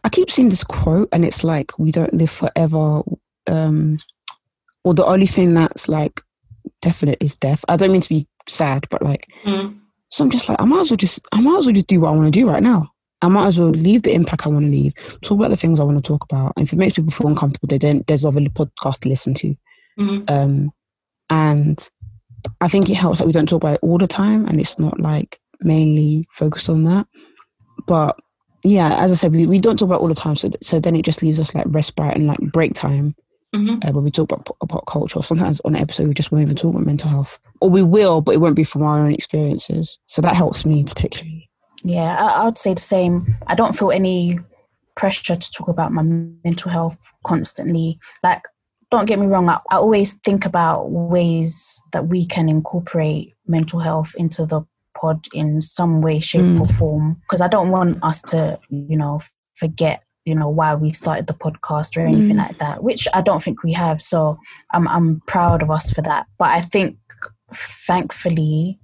I 0.06 0.10
keep 0.10 0.32
seeing 0.32 0.48
this 0.48 0.64
quote, 0.64 1.10
and 1.12 1.26
it's 1.26 1.44
like 1.44 1.78
we 1.78 1.92
don't 1.92 2.14
live 2.14 2.32
forever. 2.32 3.02
Um, 3.48 4.00
or 4.86 4.94
the 4.94 5.06
only 5.06 5.26
thing 5.26 5.54
that's 5.54 5.90
like 5.90 6.22
definite 6.82 7.22
is 7.22 7.36
death. 7.36 7.66
I 7.68 7.76
don't 7.76 7.92
mean 7.92 8.02
to 8.02 8.10
be 8.10 8.28
sad, 8.48 8.86
but 8.90 9.02
like, 9.02 9.28
mm. 9.44 9.78
so 10.10 10.24
I'm 10.24 10.32
just 10.32 10.50
like, 10.50 10.62
I 10.62 10.66
might 10.66 10.82
as 10.82 10.92
well 10.92 10.98
just, 10.98 11.28
I 11.34 11.42
might 11.42 11.60
as 11.60 11.66
well 11.66 11.74
just 11.74 11.88
do 11.88 12.02
what 12.02 12.10
I 12.10 12.16
want 12.16 12.34
to 12.34 12.40
do 12.40 12.50
right 12.50 12.64
now. 12.64 12.90
I 13.22 13.30
might 13.30 13.48
as 13.48 13.58
well 13.58 13.70
leave 13.70 14.04
the 14.04 14.14
impact 14.14 14.46
I 14.46 14.50
want 14.50 14.66
to 14.66 14.72
leave, 14.72 14.94
talk 15.22 15.38
about 15.38 15.50
the 15.50 15.56
things 15.56 15.80
I 15.80 15.84
want 15.84 16.04
to 16.04 16.08
talk 16.08 16.26
about. 16.26 16.54
And 16.58 16.66
if 16.66 16.74
it 16.74 16.80
makes 16.80 16.96
people 16.96 17.12
feel 17.12 17.28
uncomfortable, 17.28 17.68
they 17.68 17.78
don't, 17.78 18.06
there's 18.06 18.26
other 18.26 18.42
podcast 18.42 19.00
to 19.00 19.10
listen 19.10 19.34
to. 19.36 19.56
Mm-hmm. 19.98 20.24
Um, 20.28 20.72
and 21.30 21.90
I 22.60 22.68
think 22.68 22.90
it 22.90 22.96
helps 22.96 23.20
that 23.20 23.26
we 23.26 23.32
don't 23.32 23.48
talk 23.48 23.64
about 23.64 23.76
it 23.76 23.80
all 23.82 23.98
the 23.98 24.08
time 24.08 24.46
and 24.46 24.60
it's 24.60 24.78
not 24.78 25.00
like 25.00 25.40
mainly 25.62 26.28
focused 26.32 26.70
on 26.70 26.84
that. 26.84 27.08
But 27.88 28.20
yeah, 28.64 28.98
as 29.02 29.12
I 29.12 29.16
said, 29.16 29.32
we, 29.32 29.48
we 29.48 29.60
don't 29.60 29.78
talk 29.78 29.88
about 29.88 30.02
all 30.02 30.08
the 30.10 30.16
time. 30.16 30.36
So, 30.36 30.50
so 30.62 30.82
then 30.82 30.96
it 30.96 31.06
just 31.06 31.24
leaves 31.24 31.40
us 31.40 31.56
like 31.56 31.66
respite 31.70 32.16
and 32.16 32.28
like 32.28 32.40
break 32.40 32.74
time 32.74 33.16
mm-hmm. 33.54 33.88
uh, 33.88 33.92
when 33.92 34.04
we 34.04 34.12
talk 34.12 34.32
about, 34.32 34.56
about 34.62 34.86
culture. 34.86 35.22
Sometimes 35.22 35.62
on 35.62 35.76
an 35.76 35.82
episode, 35.82 36.08
we 36.08 36.14
just 36.14 36.32
won't 36.32 36.44
even 36.44 36.56
talk 36.56 36.74
about 36.74 36.86
mental 36.86 37.10
health 37.10 37.40
or 37.62 37.70
we 37.70 37.84
will, 37.84 38.22
but 38.22 38.36
it 38.36 38.40
won't 38.40 38.56
be 38.56 38.64
from 38.64 38.84
our 38.84 39.00
own 39.00 39.14
experiences. 39.14 40.00
So 40.08 40.22
that 40.22 40.36
helps 40.36 40.66
me 40.66 40.84
particularly. 40.84 41.50
Yeah, 41.84 42.18
I, 42.20 42.46
would 42.46 42.58
say 42.58 42.74
the 42.74 42.80
same. 42.80 43.38
I 43.48 43.56
don't 43.56 43.76
feel 43.76 43.92
any 43.92 44.40
pressure 44.96 45.36
to 45.36 45.52
talk 45.52 45.68
about 45.68 45.92
my 45.92 46.04
mental 46.04 46.72
health 46.72 46.98
constantly. 47.24 48.00
Like 48.24 48.42
don't 48.94 49.08
get 49.08 49.18
me 49.18 49.26
wrong, 49.26 49.50
I, 49.50 49.60
I 49.72 49.78
always 49.78 50.20
think 50.20 50.46
about 50.46 50.92
ways 50.92 51.84
that 51.94 52.10
we 52.10 52.28
can 52.28 52.48
incorporate 52.48 53.34
mental 53.48 53.80
health 53.80 54.14
into 54.16 54.46
the 54.46 54.62
pod 54.96 55.26
in 55.34 55.62
some 55.62 56.02
way, 56.02 56.20
shape, 56.20 56.42
mm. 56.42 56.62
or 56.62 56.68
form. 56.68 57.20
Because 57.22 57.42
I 57.42 57.48
don't 57.48 57.72
want 57.72 57.98
us 58.04 58.22
to, 58.24 58.60
you 58.70 58.96
know, 58.96 59.20
forget, 59.56 60.04
you 60.26 60.36
know, 60.36 60.50
why 60.50 60.76
we 60.76 60.90
started 60.92 61.28
the 61.28 61.34
podcast 61.34 61.98
or 61.98 62.02
anything 62.02 62.38
mm. 62.38 62.48
like 62.48 62.58
that, 62.60 62.84
which 62.84 63.08
I 63.14 63.22
don't 63.22 63.42
think 63.42 63.64
we 63.64 63.74
have. 63.74 64.02
So 64.02 64.38
I'm 64.72 64.88
I'm 64.88 65.22
proud 65.28 65.62
of 65.62 65.70
us 65.70 65.92
for 65.92 66.02
that. 66.02 66.28
But 66.38 66.50
I 66.50 66.62
think 66.62 66.98
thankfully 67.54 68.80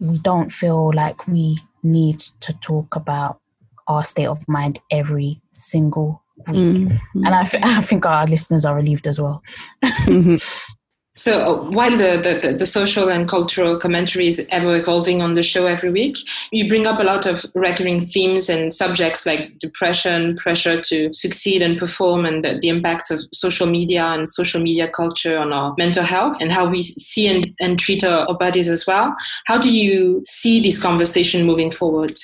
we 0.00 0.18
don't 0.18 0.50
feel 0.50 0.90
like 0.92 1.26
we 1.28 1.58
need 1.82 2.18
to 2.40 2.58
talk 2.60 2.96
about 2.96 3.40
our 3.88 4.02
state 4.02 4.26
of 4.26 4.46
mind 4.48 4.80
every 4.90 5.40
single 5.52 6.22
week. 6.48 6.56
Mm-hmm. 6.56 7.24
And 7.26 7.34
I, 7.34 7.44
th- 7.44 7.62
I 7.62 7.80
think 7.80 8.06
our 8.06 8.26
listeners 8.26 8.64
are 8.64 8.74
relieved 8.74 9.06
as 9.06 9.20
well. 9.20 9.42
mm-hmm. 9.84 10.36
So 11.16 11.38
uh, 11.38 11.70
while 11.70 11.92
the, 11.92 12.38
the, 12.42 12.56
the, 12.58 12.66
social 12.66 13.08
and 13.08 13.28
cultural 13.28 13.78
commentary 13.78 14.26
is 14.26 14.48
ever 14.50 14.74
evolving 14.74 15.22
on 15.22 15.34
the 15.34 15.44
show 15.44 15.68
every 15.68 15.92
week, 15.92 16.16
you 16.50 16.68
bring 16.68 16.88
up 16.88 16.98
a 16.98 17.04
lot 17.04 17.24
of 17.24 17.46
recurring 17.54 18.00
themes 18.00 18.48
and 18.48 18.72
subjects 18.72 19.24
like 19.24 19.56
depression, 19.60 20.34
pressure 20.34 20.80
to 20.80 21.12
succeed 21.12 21.62
and 21.62 21.78
perform, 21.78 22.24
and 22.26 22.42
the, 22.42 22.58
the 22.60 22.68
impacts 22.68 23.12
of 23.12 23.20
social 23.32 23.68
media 23.68 24.04
and 24.04 24.28
social 24.28 24.60
media 24.60 24.88
culture 24.88 25.38
on 25.38 25.52
our 25.52 25.72
mental 25.78 26.02
health 26.02 26.40
and 26.40 26.52
how 26.52 26.68
we 26.68 26.80
see 26.80 27.28
and, 27.28 27.54
and 27.60 27.78
treat 27.78 28.02
our, 28.02 28.26
our 28.26 28.36
bodies 28.36 28.68
as 28.68 28.84
well. 28.84 29.14
How 29.46 29.56
do 29.56 29.72
you 29.72 30.20
see 30.26 30.60
this 30.60 30.82
conversation 30.82 31.46
moving 31.46 31.70
forward? 31.70 32.18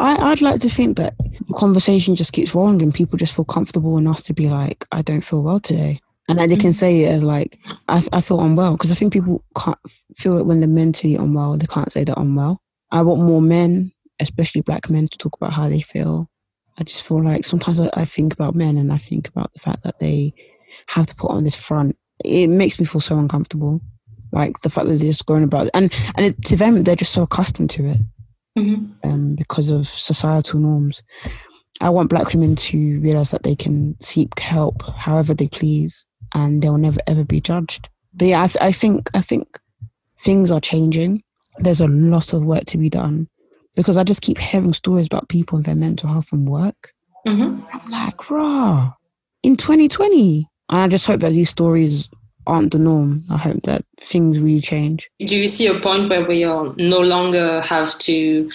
I, 0.00 0.32
I'd 0.32 0.42
like 0.42 0.60
to 0.62 0.68
think 0.68 0.96
that 0.96 1.14
conversation 1.54 2.16
just 2.16 2.32
keeps 2.32 2.52
rolling 2.52 2.82
and 2.82 2.92
people 2.92 3.16
just 3.16 3.36
feel 3.36 3.44
comfortable 3.44 3.96
enough 3.96 4.24
to 4.24 4.34
be 4.34 4.48
like, 4.48 4.86
I 4.90 5.02
don't 5.02 5.20
feel 5.20 5.40
well 5.40 5.60
today 5.60 6.00
and 6.28 6.38
that 6.38 6.48
they 6.48 6.56
can 6.56 6.72
say 6.72 7.04
it 7.04 7.08
as 7.08 7.24
like 7.24 7.58
I, 7.88 8.06
I 8.12 8.20
feel 8.20 8.40
unwell 8.40 8.72
because 8.72 8.90
I 8.90 8.94
think 8.94 9.12
people 9.12 9.44
can't 9.56 9.78
feel 10.16 10.38
it 10.38 10.46
when 10.46 10.60
they're 10.60 10.68
mentally 10.68 11.16
unwell. 11.16 11.56
They 11.56 11.66
can't 11.66 11.92
say 11.92 12.04
they're 12.04 12.14
unwell. 12.16 12.60
I 12.90 13.02
want 13.02 13.22
more 13.22 13.42
men, 13.42 13.92
especially 14.20 14.62
black 14.62 14.88
men, 14.88 15.08
to 15.08 15.18
talk 15.18 15.36
about 15.36 15.52
how 15.52 15.68
they 15.68 15.80
feel. 15.80 16.30
I 16.78 16.84
just 16.84 17.06
feel 17.06 17.22
like 17.22 17.44
sometimes 17.44 17.78
I, 17.78 17.90
I 17.94 18.04
think 18.04 18.32
about 18.32 18.54
men 18.54 18.76
and 18.78 18.92
I 18.92 18.98
think 18.98 19.28
about 19.28 19.52
the 19.52 19.60
fact 19.60 19.84
that 19.84 19.98
they 19.98 20.32
have 20.88 21.06
to 21.06 21.14
put 21.14 21.30
on 21.30 21.44
this 21.44 21.56
front. 21.56 21.96
It 22.24 22.48
makes 22.48 22.80
me 22.80 22.86
feel 22.86 23.00
so 23.00 23.18
uncomfortable. 23.18 23.80
Like 24.32 24.58
the 24.60 24.70
fact 24.70 24.88
that 24.88 24.94
they're 24.94 25.10
just 25.10 25.26
going 25.26 25.44
about 25.44 25.66
it. 25.66 25.72
and 25.74 25.92
and 26.16 26.26
it, 26.26 26.44
to 26.46 26.56
them 26.56 26.82
they're 26.82 26.96
just 26.96 27.12
so 27.12 27.22
accustomed 27.22 27.70
to 27.70 27.86
it 27.86 27.98
mm-hmm. 28.58 29.08
um, 29.08 29.34
because 29.36 29.70
of 29.70 29.86
societal 29.86 30.60
norms. 30.60 31.04
I 31.80 31.90
want 31.90 32.10
black 32.10 32.32
women 32.32 32.56
to 32.56 33.00
realize 33.00 33.30
that 33.32 33.42
they 33.42 33.56
can 33.56 33.96
seek 34.00 34.38
help 34.38 34.82
however 34.96 35.34
they 35.34 35.48
please 35.48 36.06
and 36.34 36.60
they'll 36.60 36.78
never 36.78 37.00
ever 37.06 37.24
be 37.24 37.40
judged. 37.40 37.88
But 38.12 38.28
yeah, 38.28 38.42
I, 38.42 38.68
I 38.68 38.72
think 38.72 39.10
I 39.14 39.20
think 39.20 39.58
things 40.18 40.50
are 40.50 40.60
changing. 40.60 41.22
There's 41.58 41.80
a 41.80 41.86
lot 41.86 42.32
of 42.32 42.44
work 42.44 42.64
to 42.66 42.78
be 42.78 42.90
done 42.90 43.28
because 43.76 43.96
I 43.96 44.04
just 44.04 44.22
keep 44.22 44.38
hearing 44.38 44.72
stories 44.72 45.06
about 45.06 45.28
people 45.28 45.56
and 45.56 45.64
their 45.64 45.74
mental 45.74 46.08
health 46.08 46.32
and 46.32 46.48
work. 46.48 46.92
Mm-hmm. 47.26 47.64
I'm 47.72 47.90
like, 47.90 48.30
raw, 48.30 48.92
in 49.42 49.56
2020. 49.56 50.48
And 50.70 50.80
I 50.80 50.88
just 50.88 51.06
hope 51.06 51.20
that 51.20 51.32
these 51.32 51.50
stories 51.50 52.08
aren't 52.46 52.72
the 52.72 52.78
norm. 52.78 53.22
I 53.30 53.36
hope 53.36 53.62
that 53.62 53.84
things 54.00 54.38
really 54.38 54.60
change. 54.60 55.10
Do 55.20 55.36
you 55.36 55.48
see 55.48 55.66
a 55.66 55.78
point 55.78 56.08
where 56.08 56.24
we 56.26 56.44
are 56.44 56.74
no 56.76 57.00
longer 57.00 57.60
have 57.62 57.98
to, 58.00 58.50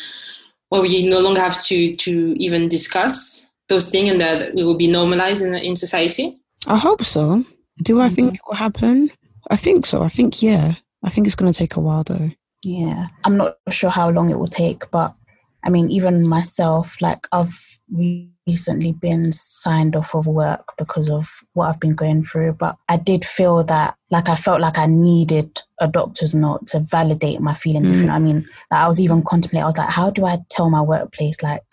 where 0.70 0.82
we 0.82 1.08
no 1.08 1.20
longer 1.20 1.42
have 1.42 1.62
to 1.66 1.96
to 1.96 2.34
even 2.38 2.68
discuss 2.68 3.52
those 3.68 3.92
things, 3.92 4.12
and 4.12 4.22
that 4.22 4.58
it 4.58 4.64
will 4.64 4.78
be 4.78 4.88
normalized 4.88 5.44
in 5.44 5.56
in 5.56 5.76
society? 5.76 6.38
I 6.68 6.78
hope 6.78 7.04
so. 7.04 7.44
Do 7.82 8.02
I 8.02 8.08
mm-hmm. 8.08 8.16
think 8.16 8.36
it 8.36 8.42
will 8.48 8.56
happen? 8.56 9.10
I 9.50 9.56
think 9.56 9.86
so. 9.86 10.02
I 10.02 10.10
think, 10.10 10.42
yeah. 10.42 10.76
I 11.04 11.10
think 11.10 11.28
it's 11.28 11.36
going 11.36 11.52
to 11.52 11.58
take 11.58 11.76
a 11.76 11.80
while 11.80 12.04
though. 12.04 12.32
Yeah. 12.64 13.06
I'm 13.24 13.38
not 13.38 13.56
sure 13.70 13.90
how 13.90 14.10
long 14.10 14.30
it 14.30 14.38
will 14.38 14.48
take, 14.48 14.92
but 14.92 15.16
I 15.64 15.70
mean, 15.70 15.90
even 15.92 16.28
myself, 16.28 17.02
like 17.02 17.28
I've 17.32 17.80
recently 18.48 18.94
been 18.94 19.32
signed 19.32 19.96
off 19.96 20.16
of 20.16 20.26
work 20.26 20.74
because 20.78 21.10
of 21.10 21.28
what 21.54 21.68
I've 21.68 21.80
been 21.80 21.96
going 21.96 22.24
through. 22.24 22.54
But 22.54 22.78
I 22.88 22.98
did 22.98 23.24
feel 23.26 23.64
that, 23.66 23.96
like, 24.10 24.30
I 24.30 24.36
felt 24.36 24.62
like 24.62 24.78
I 24.78 24.88
needed 24.88 25.62
a 25.80 25.88
doctor's 25.88 26.34
note 26.34 26.68
to 26.68 26.80
validate 26.80 27.42
my 27.42 27.54
feelings. 27.54 27.92
Mm. 27.92 28.10
I 28.10 28.20
mean, 28.20 28.48
like, 28.72 28.82
I 28.82 28.88
was 28.88 29.00
even 29.00 29.22
contemplating, 29.22 29.64
I 29.64 29.68
was 29.68 29.78
like, 29.78 29.90
how 29.90 30.10
do 30.10 30.26
I 30.26 30.40
tell 30.50 30.70
my 30.70 30.82
workplace, 30.82 31.44
like, 31.44 31.64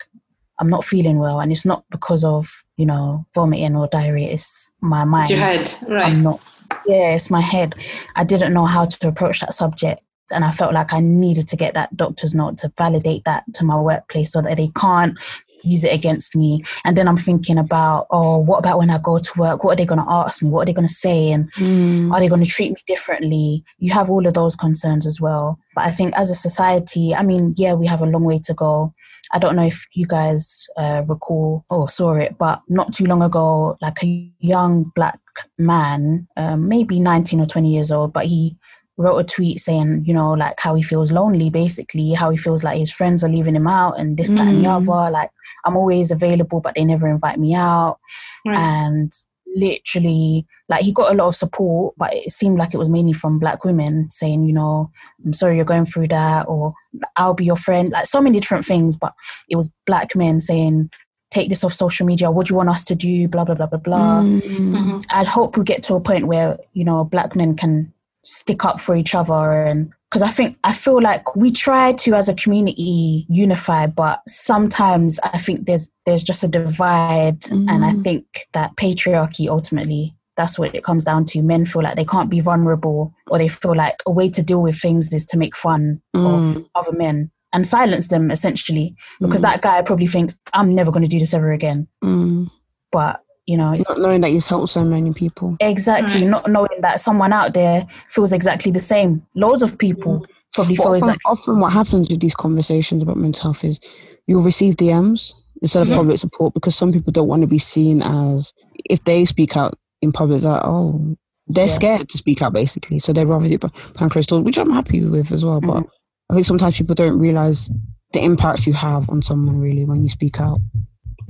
I'm 0.59 0.69
not 0.69 0.83
feeling 0.83 1.19
well, 1.19 1.39
and 1.39 1.51
it's 1.51 1.65
not 1.65 1.83
because 1.91 2.23
of 2.23 2.63
you 2.77 2.85
know 2.85 3.25
vomiting 3.35 3.75
or 3.75 3.87
diarrhea. 3.87 4.31
It's 4.31 4.71
my 4.81 5.05
mind. 5.05 5.29
Your 5.29 5.39
head, 5.39 5.71
right? 5.87 6.07
I'm 6.07 6.23
not. 6.23 6.41
Yeah, 6.85 7.15
it's 7.15 7.29
my 7.29 7.41
head. 7.41 7.75
I 8.15 8.23
didn't 8.23 8.53
know 8.53 8.65
how 8.65 8.85
to 8.85 9.07
approach 9.07 9.41
that 9.41 9.53
subject, 9.53 10.01
and 10.33 10.43
I 10.43 10.51
felt 10.51 10.73
like 10.73 10.93
I 10.93 10.99
needed 10.99 11.47
to 11.49 11.57
get 11.57 11.73
that 11.73 11.95
doctor's 11.95 12.33
note 12.33 12.57
to 12.59 12.71
validate 12.77 13.23
that 13.25 13.43
to 13.55 13.65
my 13.65 13.79
workplace 13.79 14.31
so 14.31 14.41
that 14.41 14.57
they 14.57 14.69
can't 14.75 15.17
use 15.63 15.83
it 15.83 15.93
against 15.93 16.35
me. 16.35 16.63
And 16.85 16.97
then 16.97 17.07
I'm 17.07 17.17
thinking 17.17 17.57
about, 17.57 18.07
oh, 18.09 18.39
what 18.39 18.59
about 18.59 18.77
when 18.77 18.89
I 18.89 18.99
go 18.99 19.17
to 19.17 19.31
work? 19.37 19.63
What 19.63 19.73
are 19.73 19.75
they 19.75 19.85
going 19.85 20.03
to 20.03 20.11
ask 20.11 20.43
me? 20.43 20.49
What 20.49 20.61
are 20.61 20.65
they 20.65 20.73
going 20.73 20.87
to 20.87 20.93
say? 20.93 21.31
And 21.31 21.51
mm. 21.53 22.11
are 22.11 22.19
they 22.19 22.29
going 22.29 22.43
to 22.43 22.49
treat 22.49 22.71
me 22.71 22.77
differently? 22.85 23.63
You 23.79 23.93
have 23.93 24.09
all 24.09 24.25
of 24.25 24.33
those 24.33 24.55
concerns 24.55 25.05
as 25.05 25.19
well. 25.19 25.59
But 25.75 25.85
I 25.85 25.91
think 25.91 26.13
as 26.15 26.31
a 26.31 26.35
society, 26.35 27.13
I 27.13 27.23
mean, 27.23 27.53
yeah, 27.57 27.73
we 27.73 27.87
have 27.87 28.01
a 28.01 28.05
long 28.05 28.23
way 28.23 28.39
to 28.45 28.53
go. 28.53 28.93
I 29.33 29.39
don't 29.39 29.55
know 29.55 29.65
if 29.65 29.85
you 29.93 30.05
guys 30.07 30.67
uh, 30.77 31.03
recall 31.07 31.65
or 31.69 31.89
saw 31.89 32.13
it, 32.15 32.37
but 32.37 32.61
not 32.69 32.93
too 32.93 33.05
long 33.05 33.21
ago, 33.21 33.77
like 33.81 34.01
a 34.03 34.31
young 34.39 34.91
black 34.95 35.19
man, 35.57 36.27
um, 36.37 36.67
maybe 36.67 36.99
19 36.99 37.41
or 37.41 37.45
20 37.45 37.73
years 37.73 37.91
old, 37.91 38.13
but 38.13 38.25
he 38.25 38.55
wrote 38.97 39.17
a 39.17 39.23
tweet 39.23 39.59
saying, 39.59 40.03
you 40.05 40.13
know, 40.13 40.31
like 40.33 40.59
how 40.59 40.75
he 40.75 40.81
feels 40.81 41.11
lonely, 41.11 41.49
basically, 41.49 42.13
how 42.13 42.29
he 42.29 42.37
feels 42.37 42.63
like 42.63 42.77
his 42.77 42.91
friends 42.91 43.23
are 43.23 43.29
leaving 43.29 43.55
him 43.55 43.67
out 43.67 43.99
and 43.99 44.17
this, 44.17 44.31
mm. 44.31 44.35
that, 44.35 44.47
and 44.47 44.63
the 44.63 44.67
mm. 44.67 44.75
other. 44.75 45.11
Like, 45.11 45.29
I'm 45.65 45.77
always 45.77 46.11
available, 46.11 46.61
but 46.61 46.75
they 46.75 46.85
never 46.85 47.07
invite 47.07 47.39
me 47.39 47.53
out. 47.53 47.99
Right. 48.45 48.59
And 48.59 49.11
literally 49.57 50.45
like 50.69 50.83
he 50.83 50.93
got 50.93 51.11
a 51.11 51.15
lot 51.15 51.27
of 51.27 51.35
support 51.35 51.95
but 51.97 52.13
it 52.13 52.31
seemed 52.31 52.57
like 52.57 52.73
it 52.73 52.77
was 52.77 52.89
mainly 52.89 53.13
from 53.13 53.39
black 53.39 53.65
women 53.65 54.09
saying 54.09 54.45
you 54.45 54.53
know 54.53 54.91
i'm 55.25 55.33
sorry 55.33 55.55
you're 55.55 55.65
going 55.65 55.85
through 55.85 56.07
that 56.07 56.45
or 56.47 56.73
i'll 57.15 57.33
be 57.33 57.45
your 57.45 57.55
friend 57.55 57.89
like 57.89 58.05
so 58.05 58.21
many 58.21 58.39
different 58.39 58.65
things 58.65 58.95
but 58.95 59.13
it 59.49 59.55
was 59.55 59.73
black 59.85 60.15
men 60.15 60.39
saying 60.39 60.89
take 61.29 61.49
this 61.49 61.63
off 61.63 61.73
social 61.73 62.05
media. 62.05 62.31
What 62.31 62.47
do 62.47 62.53
you 62.53 62.57
want 62.57 62.69
us 62.69 62.83
to 62.85 62.95
do? 62.95 63.27
Blah 63.27 63.45
blah 63.45 63.55
blah 63.55 63.67
blah 63.67 63.79
blah. 63.79 64.21
Mm-hmm. 64.21 64.99
i'd 65.09 65.27
hope 65.27 65.57
we 65.57 65.63
get 65.63 65.83
to 65.83 65.95
a 65.95 65.99
point 65.99 66.27
where 66.27 66.57
you 66.73 66.85
know 66.85 67.03
black 67.03 67.35
men 67.35 67.55
can 67.55 67.93
stick 68.23 68.65
up 68.65 68.79
for 68.79 68.95
each 68.95 69.15
other 69.15 69.63
and 69.63 69.91
because 70.09 70.21
I 70.21 70.29
think 70.29 70.57
I 70.63 70.71
feel 70.71 71.01
like 71.01 71.35
we 71.35 71.51
try 71.51 71.93
to 71.93 72.13
as 72.13 72.29
a 72.29 72.33
community 72.33 73.25
unify, 73.29 73.87
but 73.87 74.21
sometimes 74.27 75.19
I 75.19 75.37
think 75.37 75.65
there's 75.65 75.91
there's 76.05 76.23
just 76.23 76.43
a 76.43 76.47
divide, 76.47 77.41
mm. 77.41 77.69
and 77.69 77.83
I 77.83 77.91
mm. 77.91 78.03
think 78.03 78.25
that 78.53 78.75
patriarchy 78.77 79.47
ultimately 79.47 80.15
that's 80.37 80.57
what 80.57 80.73
it 80.75 80.83
comes 80.83 81.03
down 81.03 81.25
to. 81.25 81.41
Men 81.41 81.65
feel 81.65 81.81
like 81.81 81.95
they 81.95 82.05
can't 82.05 82.29
be 82.29 82.39
vulnerable, 82.39 83.13
or 83.29 83.37
they 83.37 83.47
feel 83.49 83.75
like 83.75 84.01
a 84.05 84.11
way 84.11 84.29
to 84.29 84.43
deal 84.43 84.61
with 84.61 84.79
things 84.79 85.13
is 85.13 85.25
to 85.27 85.37
make 85.37 85.57
fun 85.57 86.01
mm. 86.15 86.57
of 86.57 86.65
other 86.75 86.93
men 86.93 87.31
and 87.53 87.65
silence 87.65 88.07
them 88.07 88.31
essentially, 88.31 88.95
because 89.19 89.41
mm. 89.41 89.43
that 89.43 89.61
guy 89.61 89.81
probably 89.81 90.07
thinks 90.07 90.37
I'm 90.53 90.73
never 90.73 90.91
going 90.91 91.03
to 91.03 91.09
do 91.09 91.19
this 91.19 91.33
ever 91.33 91.51
again. 91.51 91.87
Mm. 92.03 92.49
But 92.91 93.21
you 93.47 93.57
know 93.57 93.71
not 93.71 93.99
knowing 93.99 94.21
that 94.21 94.31
you've 94.31 94.45
helped 94.45 94.69
so 94.69 94.83
many 94.83 95.11
people 95.13 95.57
exactly 95.59 96.21
right. 96.21 96.29
not 96.29 96.47
knowing 96.47 96.81
that 96.81 96.99
someone 96.99 97.33
out 97.33 97.53
there 97.53 97.87
feels 98.09 98.33
exactly 98.33 98.71
the 98.71 98.79
same 98.79 99.25
loads 99.33 99.63
of 99.63 99.79
people 99.79 100.19
mm. 100.19 100.25
probably 100.53 100.75
feel 100.75 100.87
often, 100.87 100.97
exactly 100.97 101.31
often 101.31 101.59
what 101.59 101.73
happens 101.73 102.09
with 102.09 102.19
these 102.19 102.35
conversations 102.35 103.01
about 103.01 103.17
mental 103.17 103.41
health 103.43 103.63
is 103.63 103.79
you'll 104.27 104.43
receive 104.43 104.75
dms 104.75 105.33
instead 105.61 105.81
of 105.81 105.87
mm-hmm. 105.87 105.97
public 105.97 106.19
support 106.19 106.53
because 106.53 106.75
some 106.75 106.91
people 106.91 107.11
don't 107.11 107.27
want 107.27 107.41
to 107.41 107.47
be 107.47 107.57
seen 107.57 108.03
as 108.03 108.53
if 108.89 109.03
they 109.05 109.25
speak 109.25 109.57
out 109.57 109.73
in 110.01 110.11
public 110.11 110.43
like 110.43 110.61
oh 110.63 111.15
they're 111.47 111.65
yeah. 111.65 111.71
scared 111.73 112.09
to 112.09 112.17
speak 112.17 112.41
out 112.41 112.53
basically 112.53 112.99
so 112.99 113.13
they'd 113.13 113.25
rather 113.25 113.47
do 113.47 113.55
it 113.55 113.93
behind 113.93 114.11
closed 114.11 114.29
doors 114.29 114.43
which 114.43 114.59
i'm 114.59 114.69
happy 114.69 115.03
with 115.05 115.31
as 115.31 115.45
well 115.45 115.61
mm-hmm. 115.61 115.79
but 115.79 115.89
i 116.29 116.33
think 116.33 116.45
sometimes 116.45 116.77
people 116.77 116.93
don't 116.93 117.17
realize 117.17 117.71
the 118.13 118.23
impact 118.23 118.67
you 118.67 118.73
have 118.73 119.09
on 119.09 119.21
someone 119.21 119.59
really 119.59 119.85
when 119.85 120.03
you 120.03 120.09
speak 120.09 120.39
out 120.39 120.59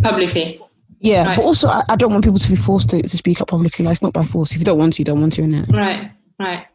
publicly 0.01 0.59
yeah, 0.99 1.25
right. 1.25 1.37
but 1.37 1.45
also 1.45 1.67
I, 1.67 1.83
I, 1.89 1.95
don't 1.95 2.11
want 2.11 2.23
people 2.23 2.39
to 2.39 2.49
be 2.49 2.55
forced 2.55 2.89
to, 2.89 3.01
to 3.01 3.09
speak 3.09 3.41
up 3.41 3.49
publicly. 3.49 3.85
Like, 3.85 3.93
it's 3.93 4.01
not 4.01 4.13
by 4.13 4.23
force. 4.23 4.51
If 4.51 4.59
you 4.59 4.65
don't 4.65 4.79
want 4.79 4.93
to, 4.93 5.01
you 5.01 5.05
don't 5.05 5.21
want 5.21 5.33
to, 5.33 5.41
innit? 5.41 5.71
Right, 5.71 6.11
right. 6.39 6.65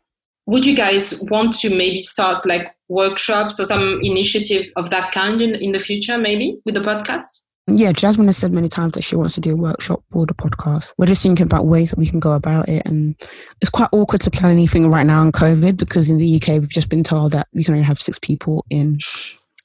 Would 0.47 0.67
you 0.67 0.77
guys 0.77 1.23
want 1.31 1.55
to 1.61 1.75
maybe 1.75 2.01
start 2.01 2.47
like 2.47 2.75
workshops 2.89 3.61
or 3.61 3.65
some 3.65 4.01
initiative 4.03 4.71
of 4.77 4.91
that 4.91 5.13
kind 5.13 5.41
in, 5.41 5.55
in 5.55 5.73
the 5.73 5.79
future, 5.79 6.19
maybe 6.19 6.59
with 6.65 6.75
the 6.75 6.81
podcast? 6.81 7.45
Yeah, 7.69 7.93
Jasmine 7.93 8.27
has 8.27 8.37
said 8.37 8.53
many 8.53 8.69
times 8.69 8.95
that 8.95 9.05
she 9.05 9.15
wants 9.15 9.37
to 9.37 9.41
do 9.41 9.53
a 9.53 9.57
workshop 9.57 10.03
or 10.13 10.27
the 10.27 10.35
podcast. 10.35 10.93
We're 10.99 11.07
just 11.07 11.23
thinking 11.23 11.47
about 11.47 11.67
ways 11.67 11.91
that 11.91 11.99
we 11.99 12.07
can 12.07 12.19
go 12.19 12.33
about 12.33 12.69
it. 12.69 12.83
And 12.87 13.15
it's 13.61 13.71
quite 13.71 13.89
awkward 13.93 14.21
to 14.23 14.31
plan 14.33 14.51
anything 14.51 14.91
right 14.91 15.07
now 15.07 15.23
in 15.23 15.31
COVID 15.31 15.77
because 15.77 16.11
in 16.11 16.19
the 16.19 16.37
UK, 16.37 16.61
we've 16.61 16.69
just 16.69 16.89
been 16.89 17.05
told 17.05 17.33
that 17.33 17.47
we 17.53 17.63
can 17.63 17.75
only 17.75 17.87
have 17.87 18.03
six 18.03 18.19
people 18.19 18.65
in 18.69 18.99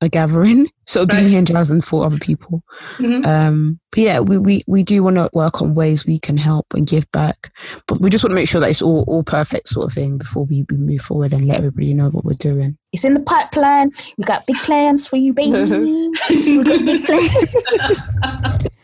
a 0.02 0.10
gathering. 0.10 0.68
So 0.88 1.02
it'll 1.02 1.18
be 1.18 1.22
me 1.22 1.36
and 1.36 1.46
Jazz 1.46 1.70
and 1.70 1.84
four 1.84 2.06
other 2.06 2.18
people. 2.18 2.64
Mhm. 2.96 3.28
Um, 3.28 3.78
but 3.92 4.00
yeah, 4.00 4.22
we, 4.22 4.38
we, 4.38 4.64
we 4.68 4.82
do 4.84 5.04
want 5.04 5.18
to 5.18 5.30
work 5.34 5.62
on 5.62 5.76
ways 5.76 6.06
we 6.08 6.18
can 6.18 6.38
help 6.38 6.66
and 6.74 6.88
give 6.88 7.12
back. 7.12 7.52
But 7.88 8.00
we 8.00 8.10
just 8.10 8.24
want 8.24 8.32
to 8.32 8.36
make 8.36 8.48
sure 8.48 8.62
that 8.62 8.70
it's 8.70 8.82
all, 8.82 9.04
all 9.06 9.22
perfect 9.22 9.68
sort 9.68 9.86
of 9.86 9.92
thing 9.92 10.18
before 10.18 10.46
we, 10.46 10.66
we 10.70 10.78
move 10.78 11.02
forward 11.02 11.34
and 11.34 11.46
let 11.46 11.58
everybody 11.58 11.94
know 11.94 12.08
what 12.08 12.24
we're 12.24 12.36
doing. 12.40 12.78
It's 12.94 13.04
in 13.04 13.16
the 13.16 13.20
pipeline. 13.20 13.92
We 14.18 14.24
got 14.24 14.48
big 14.48 14.56
plans 14.60 15.10
for 15.10 15.18
you, 15.18 15.34
baby. 15.34 15.52
we 16.30 16.64
got 16.64 16.86
big 16.86 17.04
plans. 17.04 17.56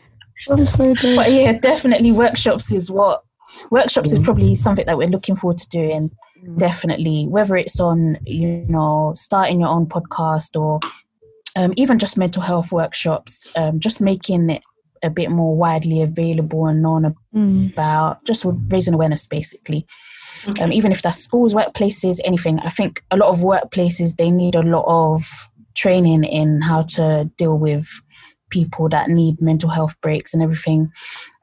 I'm 0.50 0.66
so 0.66 0.94
dead. 0.94 1.16
But 1.16 1.32
yeah, 1.32 1.52
definitely 1.58 2.12
workshops 2.12 2.70
is 2.70 2.90
what 2.90 3.22
workshops 3.70 4.12
is 4.12 4.18
probably 4.24 4.54
something 4.54 4.84
that 4.86 4.98
we're 4.98 5.08
looking 5.08 5.36
forward 5.36 5.58
to 5.58 5.68
doing. 5.68 6.10
Definitely, 6.58 7.26
whether 7.28 7.56
it's 7.56 7.80
on 7.80 8.18
you 8.26 8.66
know 8.68 9.12
starting 9.16 9.60
your 9.60 9.70
own 9.70 9.86
podcast 9.86 10.60
or 10.60 10.80
um, 11.56 11.72
even 11.76 11.98
just 11.98 12.18
mental 12.18 12.42
health 12.42 12.72
workshops, 12.72 13.50
um, 13.56 13.80
just 13.80 14.00
making 14.00 14.50
it 14.50 14.62
a 15.02 15.10
bit 15.10 15.30
more 15.30 15.54
widely 15.56 16.00
available 16.02 16.66
and 16.66 16.82
known 16.82 17.14
Mm. 17.34 17.72
about, 17.72 18.24
just 18.24 18.46
raising 18.70 18.94
awareness 18.94 19.26
basically. 19.26 19.86
Okay. 20.48 20.62
Um, 20.62 20.72
even 20.72 20.92
if 20.92 21.02
that's 21.02 21.18
schools, 21.18 21.54
workplaces, 21.54 22.20
anything. 22.24 22.58
I 22.60 22.70
think 22.70 23.02
a 23.10 23.16
lot 23.16 23.28
of 23.30 23.38
workplaces 23.38 24.16
they 24.16 24.30
need 24.30 24.54
a 24.54 24.62
lot 24.62 24.84
of 24.86 25.22
training 25.74 26.24
in 26.24 26.62
how 26.62 26.82
to 26.82 27.30
deal 27.36 27.58
with 27.58 27.86
people 28.50 28.88
that 28.90 29.08
need 29.10 29.40
mental 29.40 29.68
health 29.68 30.00
breaks 30.00 30.32
and 30.32 30.42
everything. 30.42 30.90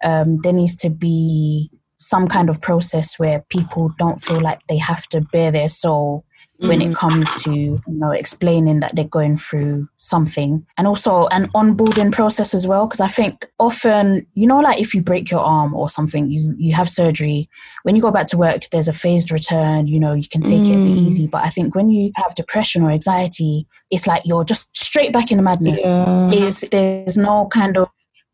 Um, 0.03 0.39
there 0.43 0.53
needs 0.53 0.75
to 0.77 0.89
be 0.89 1.69
some 1.97 2.27
kind 2.27 2.49
of 2.49 2.61
process 2.61 3.19
where 3.19 3.43
people 3.49 3.91
don't 3.97 4.21
feel 4.21 4.39
like 4.41 4.59
they 4.69 4.77
have 4.77 5.07
to 5.09 5.21
bare 5.21 5.51
their 5.51 5.67
soul 5.69 6.23
when 6.61 6.79
it 6.81 6.93
comes 6.95 7.27
to 7.43 7.51
you 7.53 7.81
know 7.87 8.11
explaining 8.11 8.79
that 8.81 8.95
they're 8.95 9.07
going 9.07 9.35
through 9.35 9.87
something 9.97 10.65
and 10.77 10.87
also 10.87 11.25
an 11.27 11.43
onboarding 11.53 12.11
process 12.11 12.53
as 12.53 12.67
well 12.67 12.85
because 12.87 13.01
i 13.01 13.07
think 13.07 13.45
often 13.59 14.25
you 14.35 14.45
know 14.45 14.59
like 14.59 14.79
if 14.79 14.93
you 14.93 15.01
break 15.01 15.31
your 15.31 15.41
arm 15.41 15.73
or 15.73 15.89
something 15.89 16.29
you 16.29 16.53
you 16.59 16.71
have 16.73 16.87
surgery 16.87 17.49
when 17.83 17.95
you 17.95 18.01
go 18.01 18.11
back 18.11 18.27
to 18.27 18.37
work 18.37 18.61
there's 18.71 18.87
a 18.87 18.93
phased 18.93 19.31
return 19.31 19.87
you 19.87 19.99
know 19.99 20.13
you 20.13 20.27
can 20.31 20.41
take 20.41 20.61
it 20.69 20.77
Mm. 20.77 20.97
easy 20.97 21.27
but 21.27 21.43
i 21.43 21.49
think 21.49 21.73
when 21.73 21.89
you 21.89 22.11
have 22.15 22.35
depression 22.35 22.83
or 22.83 22.91
anxiety 22.91 23.65
it's 23.89 24.05
like 24.05 24.21
you're 24.25 24.43
just 24.45 24.77
straight 24.77 25.11
back 25.11 25.31
in 25.31 25.37
the 25.37 25.43
madness 25.43 25.83
Yeah. 25.83 26.29
is 26.31 26.61
there's 26.71 27.17
no 27.17 27.47
kind 27.47 27.75
of 27.77 27.89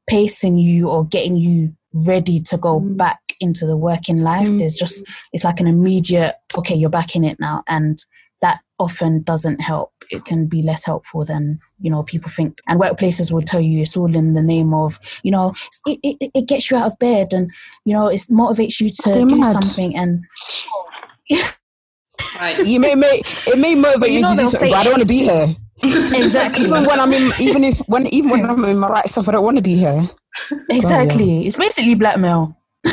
pacing 0.09 0.57
you 0.57 0.89
or 0.89 1.05
getting 1.05 1.38
you 1.38 1.73
ready 1.93 2.39
to 2.39 2.57
go 2.57 2.80
Mm. 2.82 2.97
back 2.97 3.19
into 3.39 3.65
the 3.65 3.78
working 3.78 4.19
life 4.19 4.47
Mm. 4.47 4.59
there's 4.59 4.75
just 4.75 5.03
it's 5.34 5.43
like 5.43 5.59
an 5.61 5.67
immediate 5.67 6.36
okay 6.57 6.75
you're 6.75 6.89
back 6.89 7.15
in 7.15 7.23
it 7.23 7.39
now 7.39 7.63
and 7.67 8.03
that 8.41 8.59
often 8.79 9.23
doesn't 9.23 9.59
help 9.61 9.91
it 10.11 10.23
can 10.23 10.45
be 10.47 10.61
less 10.61 10.85
helpful 10.85 11.25
than 11.25 11.57
you 11.79 11.89
know 11.89 12.03
people 12.03 12.29
think 12.29 12.59
and 12.67 12.79
workplaces 12.79 13.31
will 13.31 13.41
tell 13.41 13.59
you 13.59 13.81
it's 13.81 13.97
all 13.97 14.15
in 14.15 14.33
the 14.33 14.41
name 14.41 14.73
of 14.73 14.99
you 15.23 15.31
know 15.31 15.53
it, 15.85 15.99
it, 16.03 16.31
it 16.35 16.47
gets 16.47 16.69
you 16.69 16.77
out 16.77 16.85
of 16.88 16.99
bed 16.99 17.33
and 17.33 17.51
you 17.85 17.93
know 17.93 18.07
it 18.07 18.19
motivates 18.31 18.79
you 18.79 18.89
to 18.89 19.11
do 19.27 19.38
mad. 19.38 19.51
something 19.53 19.95
and 19.95 20.23
Right. 22.39 22.65
You 22.65 22.79
may, 22.79 22.95
may 22.95 23.21
it 23.47 23.59
may 23.59 23.75
motivate 23.75 24.09
You 24.11 24.15
me 24.17 24.21
know 24.21 24.31
to 24.31 24.38
do 24.38 24.49
something, 24.49 24.59
say 24.59 24.69
but 24.69 24.77
I 24.77 24.83
don't 24.83 24.93
want 24.93 25.01
to 25.01 25.07
be 25.07 25.19
here. 25.19 25.47
exactly 26.17 26.65
Even 26.65 26.85
when 26.85 26.99
I'm 26.99 27.11
in, 27.13 27.31
even 27.39 27.63
if 27.63 27.79
when 27.88 28.07
even 28.07 28.31
when 28.31 28.45
I'm 28.49 28.63
in 28.65 28.77
my 28.79 28.88
right 28.89 29.05
stuff, 29.05 29.27
I 29.29 29.33
don't 29.33 29.43
want 29.43 29.57
to 29.57 29.63
be 29.63 29.75
here. 29.75 30.07
exactly 30.69 31.45
it's 31.47 31.55
basically 31.57 31.95
blackmail 31.95 32.55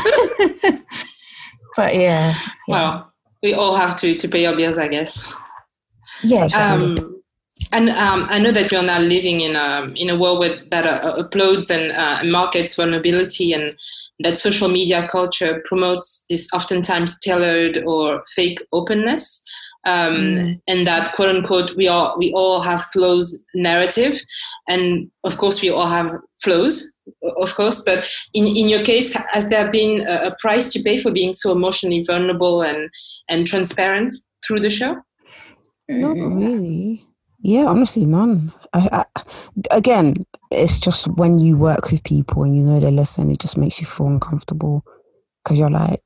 but 1.77 1.95
yeah 1.95 2.39
Well, 2.69 3.13
we 3.45 3.55
all 3.55 3.77
have 3.77 3.95
to 4.01 4.17
to 4.17 4.29
pay 4.29 4.47
our 4.47 4.57
bills, 4.57 4.79
I 4.79 4.89
guess. 4.89 5.33
yeah 6.25 6.49
Um, 6.59 6.97
and 7.71 7.89
um, 7.91 8.27
I 8.31 8.39
know 8.39 8.53
that 8.53 8.71
we 8.73 8.79
are 8.79 8.83
now 8.83 9.01
living 9.01 9.41
in 9.43 9.55
a 9.55 9.93
in 9.95 10.11
a 10.11 10.19
world 10.19 10.39
with, 10.41 10.57
that 10.71 10.87
uh, 10.87 11.23
uploads 11.23 11.71
and 11.71 11.93
uh, 11.93 12.25
markets 12.25 12.75
vulnerability, 12.77 13.53
and 13.53 13.77
that 14.25 14.39
social 14.39 14.69
media 14.69 15.07
culture 15.07 15.63
promotes 15.65 16.27
this 16.29 16.53
oftentimes 16.53 17.21
tailored 17.21 17.85
or 17.87 18.25
fake 18.35 18.61
openness. 18.73 19.45
Um, 19.87 20.15
Mm. 20.17 20.61
And 20.67 20.87
that 20.87 21.13
quote 21.13 21.37
unquote 21.37 21.77
we 21.77 21.89
all 21.89 22.17
we 22.19 22.33
all 22.33 22.63
have 22.63 22.83
flows 22.93 23.45
narrative, 23.55 24.15
and 24.67 25.11
of 25.25 25.37
course 25.37 25.63
we 25.63 25.71
all 25.71 25.89
have 25.89 26.11
flows, 26.45 26.75
of 27.41 27.55
course. 27.55 27.83
But 27.85 28.05
in, 28.35 28.47
in 28.47 28.69
your 28.69 28.83
case, 28.85 29.17
has 29.33 29.49
there 29.49 29.71
been 29.71 30.07
a, 30.07 30.29
a 30.29 30.37
price 30.39 30.73
to 30.73 30.83
pay 30.83 30.99
for 30.99 31.11
being 31.11 31.33
so 31.33 31.53
emotionally 31.53 32.05
vulnerable 32.07 32.63
and 32.63 32.91
and 33.29 33.47
transparent 33.47 34.13
through 34.47 34.61
the 34.61 34.71
show? 34.71 34.97
Not 35.89 36.17
really. 36.17 37.03
Yeah, 37.47 37.67
honestly, 37.67 38.07
none. 38.07 38.53
I, 38.73 38.89
I, 38.93 39.23
again, 39.71 40.15
it's 40.51 40.79
just 40.79 41.09
when 41.19 41.39
you 41.39 41.59
work 41.59 41.91
with 41.91 42.03
people 42.05 42.45
and 42.45 42.57
you 42.57 42.63
know 42.63 42.81
they 42.81 42.91
listen, 42.91 43.31
it 43.31 43.39
just 43.41 43.59
makes 43.59 43.81
you 43.81 43.87
feel 43.87 44.07
uncomfortable 44.07 44.83
because 45.43 45.59
you're 45.59 45.71
like, 45.71 46.01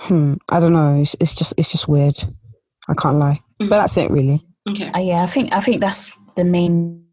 hmm, 0.00 0.34
I 0.52 0.60
don't 0.60 0.72
know. 0.72 1.00
It's, 1.00 1.16
it's 1.18 1.34
just, 1.34 1.54
it's 1.58 1.72
just 1.72 1.88
weird. 1.88 2.22
I 2.88 2.94
can't 2.94 3.18
lie, 3.18 3.40
Mhm. 3.60 3.68
but 3.68 3.78
that's 3.80 3.96
it, 3.96 4.10
really. 4.10 4.38
Okay. 4.68 4.88
Uh, 4.92 5.00
yeah, 5.00 5.22
I 5.22 5.26
think 5.26 5.52
I 5.52 5.60
think 5.60 5.80
that's 5.80 6.12
the 6.36 6.44
main 6.44 7.04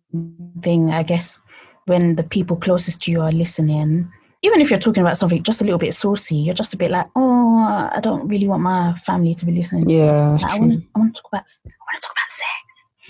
thing. 0.61 0.91
I 0.91 1.01
guess 1.01 1.39
when 1.85 2.15
the 2.15 2.23
people 2.23 2.57
closest 2.57 3.03
to 3.03 3.11
you 3.11 3.21
are 3.21 3.31
listening, 3.31 4.11
even 4.41 4.61
if 4.61 4.69
you're 4.69 4.79
talking 4.79 5.01
about 5.01 5.17
something 5.17 5.41
just 5.41 5.61
a 5.61 5.63
little 5.63 5.79
bit 5.79 5.93
saucy, 5.93 6.35
you're 6.35 6.53
just 6.53 6.73
a 6.73 6.77
bit 6.77 6.91
like, 6.91 7.07
oh, 7.15 7.89
I 7.93 7.99
don't 8.01 8.27
really 8.27 8.47
want 8.47 8.61
my 8.63 8.93
family 8.93 9.33
to 9.35 9.45
be 9.45 9.53
listening. 9.53 9.83
To 9.83 9.93
Yeah, 9.93 10.33
this. 10.33 10.43
Like, 10.43 10.51
I 10.51 10.59
want 10.59 10.71
to 10.71 10.87
I 10.95 10.99
want 10.99 11.15
to 11.15 11.21
talk 11.21 11.31
about 11.31 11.45
I 11.65 11.83
want 11.87 11.95
to 11.95 12.01
talk 12.01 12.11
about 12.11 12.31
sex. 12.31 12.49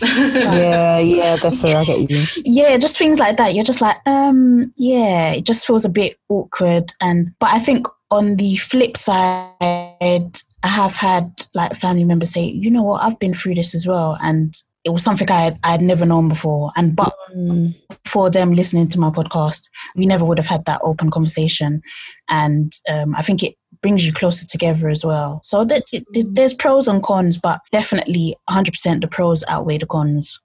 Yeah, 0.33 0.99
yeah, 0.99 1.35
definitely. 1.37 1.75
I 1.75 1.85
get 1.85 2.11
you. 2.11 2.25
Yeah, 2.45 2.77
just 2.77 2.97
things 2.97 3.19
like 3.19 3.37
that. 3.37 3.55
You're 3.55 3.63
just 3.63 3.81
like, 3.81 3.97
um, 4.05 4.73
yeah, 4.75 5.31
it 5.31 5.45
just 5.45 5.65
feels 5.65 5.85
a 5.85 5.89
bit 5.89 6.17
awkward. 6.29 6.91
And 7.01 7.33
but 7.39 7.49
I 7.49 7.59
think 7.59 7.87
on 8.11 8.35
the 8.35 8.55
flip 8.57 8.97
side, 8.97 9.53
I 9.61 10.67
have 10.67 10.97
had 10.97 11.31
like 11.53 11.75
family 11.75 12.03
members 12.03 12.31
say, 12.31 12.45
you 12.45 12.69
know 12.69 12.83
what, 12.83 13.03
I've 13.03 13.19
been 13.19 13.33
through 13.33 13.55
this 13.55 13.73
as 13.73 13.87
well, 13.87 14.17
and 14.21 14.53
it 14.83 14.89
was 14.89 15.03
something 15.03 15.29
I 15.29 15.41
had, 15.41 15.59
I 15.63 15.71
had 15.71 15.81
never 15.81 16.05
known 16.05 16.29
before. 16.29 16.71
And 16.75 16.95
but 16.95 17.13
Mm, 17.35 17.75
for 18.05 18.29
them 18.29 18.53
listening 18.53 18.87
to 18.89 18.99
my 18.99 19.09
podcast, 19.09 19.69
we 19.95 20.05
never 20.05 20.25
would 20.25 20.37
have 20.37 20.47
had 20.47 20.65
that 20.65 20.81
open 20.83 21.09
conversation. 21.09 21.81
And 22.29 22.71
um, 22.89 23.15
I 23.15 23.21
think 23.21 23.43
it 23.43 23.55
brings 23.81 24.05
you 24.05 24.13
closer 24.13 24.47
together 24.47 24.87
as 24.87 25.03
well. 25.03 25.41
So 25.43 25.65
that, 25.65 25.83
it, 25.91 26.05
there's 26.33 26.53
pros 26.53 26.87
and 26.87 27.01
cons, 27.01 27.39
but 27.39 27.59
definitely 27.71 28.35
100% 28.49 29.01
the 29.01 29.07
pros 29.07 29.43
outweigh 29.47 29.79
the 29.79 29.85
cons. 29.85 30.39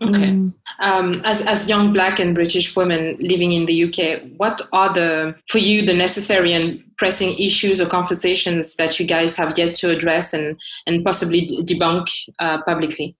Okay. 0.00 0.30
mm. 0.30 0.54
Um, 0.80 1.22
as 1.24 1.46
as 1.46 1.68
young 1.68 1.92
Black 1.92 2.18
and 2.18 2.34
British 2.34 2.74
women 2.74 3.16
living 3.20 3.52
in 3.52 3.66
the 3.66 3.84
UK, 3.84 4.22
what 4.36 4.60
are 4.72 4.92
the 4.92 5.36
for 5.48 5.58
you 5.58 5.86
the 5.86 5.94
necessary 5.94 6.52
and 6.52 6.82
pressing 6.98 7.38
issues 7.38 7.80
or 7.80 7.86
conversations 7.86 8.74
that 8.76 8.98
you 8.98 9.06
guys 9.06 9.36
have 9.36 9.56
yet 9.56 9.76
to 9.76 9.90
address 9.90 10.34
and 10.34 10.58
and 10.88 11.04
possibly 11.04 11.46
debunk 11.46 12.10
uh, 12.40 12.60
publicly? 12.62 13.14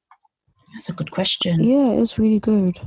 That's 0.73 0.89
a 0.89 0.93
good 0.93 1.11
question. 1.11 1.59
Yeah, 1.61 1.93
it's 1.93 2.19
really 2.19 2.41
good. 2.41 2.79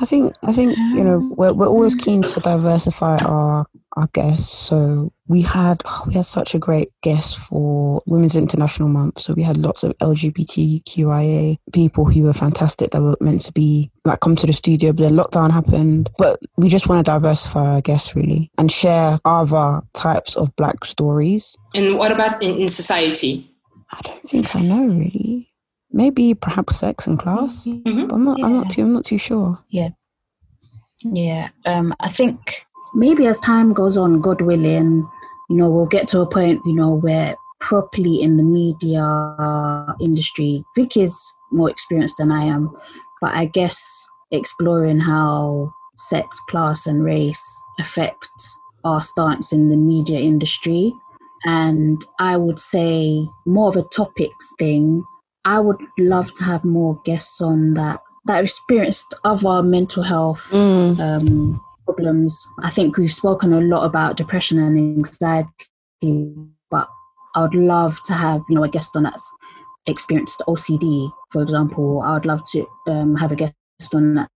I 0.00 0.06
think 0.06 0.34
I 0.42 0.52
think 0.52 0.76
you 0.76 1.04
know 1.04 1.16
um, 1.16 1.34
we're 1.36 1.52
we're 1.52 1.68
always 1.68 1.94
keen 1.94 2.22
to 2.22 2.34
hmm. 2.34 2.40
diversify 2.40 3.16
our 3.24 3.66
our 3.96 4.08
guests. 4.12 4.52
So 4.52 5.12
we 5.28 5.42
had 5.42 5.82
oh, 5.84 6.04
we 6.08 6.14
had 6.14 6.26
such 6.26 6.54
a 6.54 6.58
great 6.58 6.88
guest 7.00 7.38
for 7.38 8.02
Women's 8.06 8.34
International 8.34 8.88
Month. 8.88 9.20
So 9.20 9.34
we 9.34 9.44
had 9.44 9.56
lots 9.56 9.84
of 9.84 9.96
LGBTQIA 9.98 11.58
people 11.72 12.06
who 12.06 12.24
were 12.24 12.32
fantastic 12.32 12.90
that 12.90 13.02
were 13.02 13.16
meant 13.20 13.42
to 13.42 13.52
be 13.52 13.92
like 14.04 14.18
come 14.18 14.34
to 14.36 14.46
the 14.46 14.52
studio, 14.52 14.92
but 14.92 15.04
then 15.04 15.12
lockdown 15.12 15.52
happened. 15.52 16.10
But 16.18 16.40
we 16.56 16.68
just 16.68 16.88
want 16.88 17.04
to 17.04 17.10
diversify 17.10 17.74
our 17.74 17.80
guests 17.80 18.16
really 18.16 18.50
and 18.58 18.72
share 18.72 19.20
other 19.24 19.82
types 19.92 20.36
of 20.36 20.54
Black 20.56 20.84
stories. 20.84 21.56
And 21.74 21.96
what 21.96 22.10
about 22.10 22.42
in, 22.42 22.60
in 22.60 22.68
society? 22.68 23.48
I 23.92 24.00
don't 24.02 24.28
think 24.28 24.56
I 24.56 24.60
know 24.60 24.88
really. 24.88 25.53
Maybe 25.94 26.34
perhaps 26.34 26.76
sex 26.76 27.06
and 27.06 27.18
class. 27.18 27.68
Mhm. 27.68 28.08
But 28.08 28.16
I'm 28.16 28.24
not. 28.24 28.42
I'm 28.42 28.52
not 28.52 28.70
too. 28.70 28.82
I'm 28.82 28.92
not 28.92 29.04
too 29.04 29.18
sure. 29.18 29.58
Yeah, 31.04 31.48
um, 31.66 31.94
I 32.00 32.08
think 32.08 32.66
maybe 32.94 33.26
as 33.26 33.38
time 33.38 33.72
goes 33.74 33.96
on, 33.96 34.20
God 34.20 34.40
willing, 34.40 35.06
you 35.50 35.56
know, 35.56 35.68
we'll 35.68 35.86
get 35.86 36.08
to 36.08 36.20
a 36.20 36.30
point, 36.30 36.60
you 36.64 36.74
know, 36.74 36.90
where 36.94 37.36
properly 37.60 38.22
in 38.22 38.38
the 38.38 38.42
media 38.42 39.04
industry, 40.00 40.64
Vic 40.74 40.96
is 40.96 41.14
more 41.52 41.68
experienced 41.68 42.16
than 42.18 42.32
I 42.32 42.44
am, 42.44 42.74
but 43.20 43.34
I 43.34 43.44
guess 43.44 44.08
exploring 44.30 45.00
how 45.00 45.72
sex, 45.96 46.40
class, 46.48 46.86
and 46.86 47.04
race 47.04 47.62
affect 47.78 48.30
our 48.84 49.02
stance 49.02 49.52
in 49.52 49.68
the 49.68 49.76
media 49.76 50.20
industry. 50.20 50.92
And 51.44 52.02
I 52.18 52.38
would 52.38 52.58
say 52.58 53.26
more 53.44 53.68
of 53.68 53.76
a 53.76 53.82
topics 53.82 54.54
thing. 54.58 55.04
I 55.44 55.60
would 55.60 55.80
love 55.98 56.32
to 56.34 56.44
have 56.44 56.64
more 56.64 57.00
guests 57.04 57.40
on 57.40 57.74
that 57.74 58.00
that 58.26 58.42
experienced 58.42 59.14
other 59.24 59.62
mental 59.62 60.02
health 60.02 60.48
Mm. 60.52 60.98
um, 60.98 61.60
problems. 61.84 62.48
I 62.62 62.70
think 62.70 62.96
we've 62.96 63.12
spoken 63.12 63.52
a 63.52 63.60
lot 63.60 63.84
about 63.84 64.16
depression 64.16 64.58
and 64.58 64.78
anxiety, 64.78 66.34
but 66.70 66.88
I 67.34 67.42
would 67.42 67.54
love 67.54 68.02
to 68.04 68.14
have 68.14 68.40
you 68.48 68.54
know 68.56 68.64
a 68.64 68.68
guest 68.68 68.96
on 68.96 69.02
that's 69.02 69.30
experienced 69.86 70.42
OCD, 70.48 71.10
for 71.30 71.42
example. 71.42 72.00
I 72.00 72.14
would 72.14 72.24
love 72.26 72.42
to 72.52 72.66
um, 72.88 73.16
have 73.16 73.32
a 73.32 73.36
guest 73.36 73.54
on 73.94 74.14
that 74.14 74.30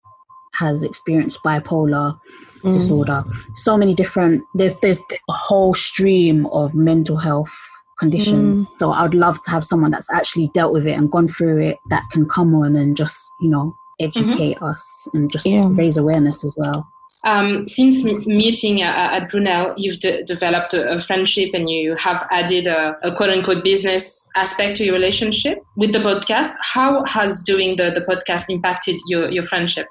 has 0.55 0.83
experienced 0.83 1.39
bipolar 1.43 2.17
Mm. 2.63 2.73
disorder. 2.73 3.23
So 3.55 3.77
many 3.77 3.93
different. 3.95 4.43
There's 4.53 4.75
there's 4.81 4.99
a 5.29 5.33
whole 5.33 5.73
stream 5.73 6.45
of 6.47 6.75
mental 6.75 7.17
health 7.17 7.57
conditions. 7.99 8.65
Mm. 8.65 8.69
So 8.79 8.91
I'd 8.91 9.13
love 9.13 9.39
to 9.41 9.51
have 9.51 9.63
someone 9.63 9.91
that's 9.91 10.11
actually 10.11 10.49
dealt 10.53 10.73
with 10.73 10.87
it 10.87 10.93
and 10.93 11.11
gone 11.11 11.27
through 11.27 11.61
it 11.61 11.77
that 11.89 12.03
can 12.11 12.27
come 12.27 12.55
on 12.55 12.75
and 12.75 12.95
just 12.97 13.31
you 13.41 13.49
know 13.49 13.75
educate 13.99 14.61
us 14.61 15.07
and 15.13 15.29
just 15.31 15.45
Yeah. 15.45 15.69
raise 15.73 15.97
awareness 15.97 16.43
as 16.45 16.55
well. 16.57 16.87
Um, 17.25 17.67
since 17.67 18.05
m- 18.05 18.23
meeting 18.25 18.81
uh, 18.81 18.85
at 19.17 19.29
Brunel, 19.29 19.73
you've 19.75 19.99
de- 19.99 20.23
developed 20.23 20.73
a, 20.73 20.93
a 20.93 20.99
friendship 21.01 21.49
and 21.53 21.69
you 21.69 21.95
have 21.97 22.25
added 22.31 22.65
a, 22.67 22.95
a 23.03 23.13
quote 23.13 23.29
unquote 23.31 23.61
business 23.61 24.29
aspect 24.37 24.77
to 24.77 24.85
your 24.85 24.93
relationship 24.93 25.61
with 25.75 25.91
the 25.91 25.99
podcast. 25.99 26.53
How 26.61 27.03
has 27.03 27.43
doing 27.43 27.75
the, 27.75 27.91
the 27.91 28.01
podcast 28.09 28.49
impacted 28.49 28.95
your, 29.07 29.29
your 29.29 29.43
friendship? 29.43 29.87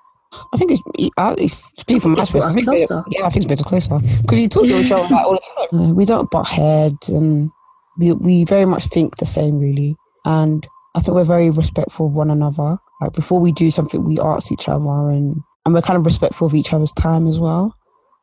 I 0.54 0.56
think 0.56 0.70
it's, 0.72 1.10
I, 1.18 1.34
if 1.36 1.52
speaking 1.52 2.00
from 2.00 2.12
my 2.12 2.22
It's 2.22 2.30
perspective, 2.30 2.66
I 2.68 2.72
think 2.72 2.90
it- 2.90 3.18
yeah, 3.18 3.26
I 3.26 3.28
think 3.28 3.44
it's 3.44 3.46
brought 3.46 3.60
us 3.60 3.88
closer 3.88 3.98
because 4.22 4.38
we 4.38 4.48
talk 4.48 4.64
to 4.66 4.78
each 4.80 4.90
other 4.92 5.02
like 5.14 5.24
all 5.26 5.32
the 5.32 5.68
time. 5.70 5.80
Uh, 5.80 5.92
we 5.92 6.06
don't 6.06 6.30
butt 6.30 6.48
heads, 6.48 7.10
and 7.10 7.50
we 7.98 8.12
we 8.12 8.44
very 8.44 8.64
much 8.64 8.86
think 8.86 9.16
the 9.16 9.26
same, 9.26 9.58
really. 9.58 9.96
And 10.24 10.66
I 10.94 11.00
think 11.00 11.14
we're 11.14 11.24
very 11.24 11.50
respectful 11.50 12.06
of 12.06 12.12
one 12.12 12.30
another. 12.30 12.78
Like 13.00 13.12
before 13.12 13.40
we 13.40 13.52
do 13.52 13.70
something, 13.70 14.04
we 14.04 14.18
ask 14.18 14.50
each 14.52 14.68
other, 14.68 15.10
and 15.10 15.36
and 15.64 15.74
we're 15.74 15.82
kind 15.82 15.98
of 15.98 16.06
respectful 16.06 16.46
of 16.46 16.54
each 16.54 16.72
other's 16.72 16.92
time 16.92 17.26
as 17.26 17.38
well. 17.38 17.74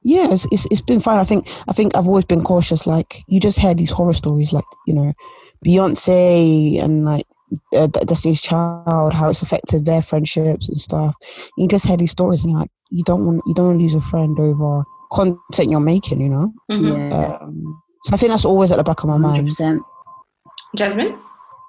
Yeah, 0.04 0.32
it's, 0.32 0.46
it's 0.52 0.66
it's 0.72 0.82
been 0.82 1.00
fine. 1.00 1.20
I 1.20 1.24
think 1.24 1.48
I 1.68 1.74
think 1.74 1.96
I've 1.96 2.08
always 2.08 2.26
been 2.26 2.44
cautious. 2.44 2.86
Like 2.86 3.24
you 3.28 3.40
just 3.40 3.60
hear 3.60 3.74
these 3.74 3.92
horror 3.92 4.14
stories, 4.14 4.54
like 4.54 4.66
you 4.86 4.94
know, 4.94 5.14
Beyonce 5.66 6.82
and 6.82 7.06
like 7.06 7.26
uh, 7.76 7.88
Destiny's 7.88 8.42
Child, 8.42 9.14
how 9.14 9.30
it's 9.30 9.42
affected 9.42 9.86
their 9.86 10.02
friendships 10.02 10.70
and 10.70 10.78
stuff. 10.80 11.16
You 11.58 11.68
just 11.68 11.88
hear 11.88 11.98
these 11.98 12.12
stories, 12.12 12.46
and 12.46 12.54
like, 12.54 12.70
you 12.92 13.04
don't 13.04 13.26
want 13.26 13.42
you 13.46 13.54
don't 13.54 13.68
want 13.68 13.80
to 13.80 13.84
lose 13.84 13.96
a 13.96 14.02
friend 14.02 14.40
over 14.40 14.84
content 15.12 15.72
you're 15.72 15.80
making, 15.80 16.22
you 16.22 16.30
know. 16.30 16.52
Mhm. 16.72 17.12
Yeah, 17.12 17.38
Um, 17.42 17.82
so 18.06 18.14
I 18.14 18.18
think 18.18 18.30
that's 18.32 18.46
always 18.46 18.72
at 18.72 18.78
the 18.78 18.84
back 18.84 19.02
of 19.04 19.08
my 19.08 19.14
hundred 19.14 19.28
mind. 19.28 19.48
percent. 19.48 19.82
Jasmine? 20.76 21.18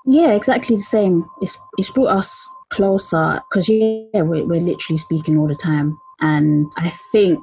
Yeah, 0.06 0.32
exactly 0.32 0.76
the 0.76 0.82
same. 0.82 1.24
It's 1.40 1.58
it's 1.78 1.90
brought 1.90 2.16
us 2.16 2.48
closer 2.70 3.40
because 3.50 3.68
yeah, 3.68 4.22
we're 4.22 4.44
we're 4.46 4.60
literally 4.60 4.98
speaking 4.98 5.38
all 5.38 5.48
the 5.48 5.54
time, 5.56 5.96
and 6.20 6.70
I 6.78 6.90
think 7.12 7.40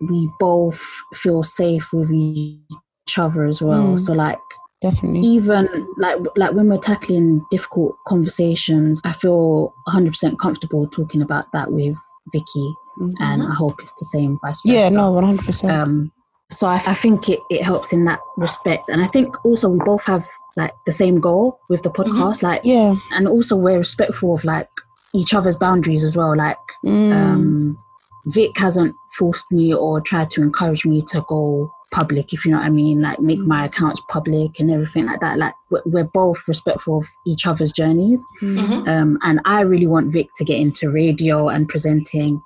we 0.00 0.30
both 0.38 0.80
feel 1.14 1.42
safe 1.42 1.92
with 1.92 2.10
each 2.12 3.18
other 3.18 3.44
as 3.46 3.60
well. 3.62 3.94
Mm. 3.94 4.00
So 4.00 4.12
like 4.12 4.38
Definitely. 4.82 5.20
even 5.20 5.68
like 5.96 6.18
like 6.36 6.52
when 6.52 6.68
we're 6.68 6.78
tackling 6.78 7.44
difficult 7.50 7.96
conversations, 8.06 9.00
I 9.04 9.12
feel 9.12 9.72
100% 9.88 10.38
comfortable 10.38 10.86
talking 10.88 11.22
about 11.22 11.46
that 11.52 11.72
with 11.72 11.96
Vicky, 12.32 12.72
Mhm. 13.00 13.12
and 13.20 13.42
I 13.42 13.54
hope 13.54 13.80
it's 13.80 13.94
the 13.98 14.04
same 14.04 14.38
vice 14.44 14.60
versa. 14.64 14.74
Yeah, 14.74 14.88
no, 14.90 15.12
one 15.12 15.24
hundred 15.24 15.46
percent. 15.46 15.72
Um, 15.72 16.12
so 16.50 16.66
I, 16.66 16.76
I 16.86 16.94
think 16.94 17.28
it, 17.28 17.40
it 17.50 17.62
helps 17.62 17.92
in 17.92 18.04
that 18.06 18.20
respect, 18.36 18.88
and 18.88 19.02
I 19.02 19.06
think 19.06 19.44
also 19.44 19.68
we 19.68 19.78
both 19.84 20.04
have 20.06 20.26
like 20.56 20.72
the 20.86 20.92
same 20.92 21.20
goal 21.20 21.58
with 21.68 21.82
the 21.82 21.90
podcast, 21.90 22.42
like 22.42 22.62
Yeah. 22.64 22.94
and 23.12 23.28
also 23.28 23.54
we're 23.56 23.78
respectful 23.78 24.34
of 24.34 24.44
like 24.44 24.68
each 25.14 25.32
other's 25.34 25.56
boundaries 25.56 26.02
as 26.04 26.16
well. 26.16 26.36
Like 26.36 26.58
Mm. 26.84 27.12
um, 27.14 27.78
Vic 28.26 28.58
hasn't 28.58 28.94
forced 29.16 29.50
me 29.52 29.72
or 29.72 30.00
tried 30.00 30.30
to 30.30 30.42
encourage 30.42 30.84
me 30.84 31.00
to 31.08 31.24
go 31.28 31.72
public, 31.92 32.32
if 32.34 32.44
you 32.44 32.50
know 32.50 32.58
what 32.58 32.66
I 32.66 32.70
mean, 32.70 33.00
like 33.00 33.18
make 33.20 33.38
my 33.38 33.64
accounts 33.64 34.02
public 34.10 34.60
and 34.60 34.70
everything 34.70 35.06
like 35.06 35.20
that. 35.20 35.38
Like 35.38 35.54
we're, 35.70 35.80
we're 35.86 36.04
both 36.04 36.46
respectful 36.46 36.98
of 36.98 37.06
each 37.26 37.46
other's 37.46 37.72
journeys. 37.72 38.22
Mhm. 38.42 38.86
Um, 38.88 39.18
and 39.22 39.40
I 39.46 39.60
really 39.62 39.86
want 39.86 40.12
Vic 40.12 40.28
to 40.36 40.44
get 40.44 40.58
into 40.60 40.90
radio 40.92 41.48
and 41.48 41.66
presenting. 41.68 42.42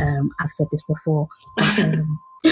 Um, 0.00 0.30
I've 0.40 0.50
said 0.50 0.68
this 0.70 0.82
before. 0.84 1.26
Um, 1.78 2.18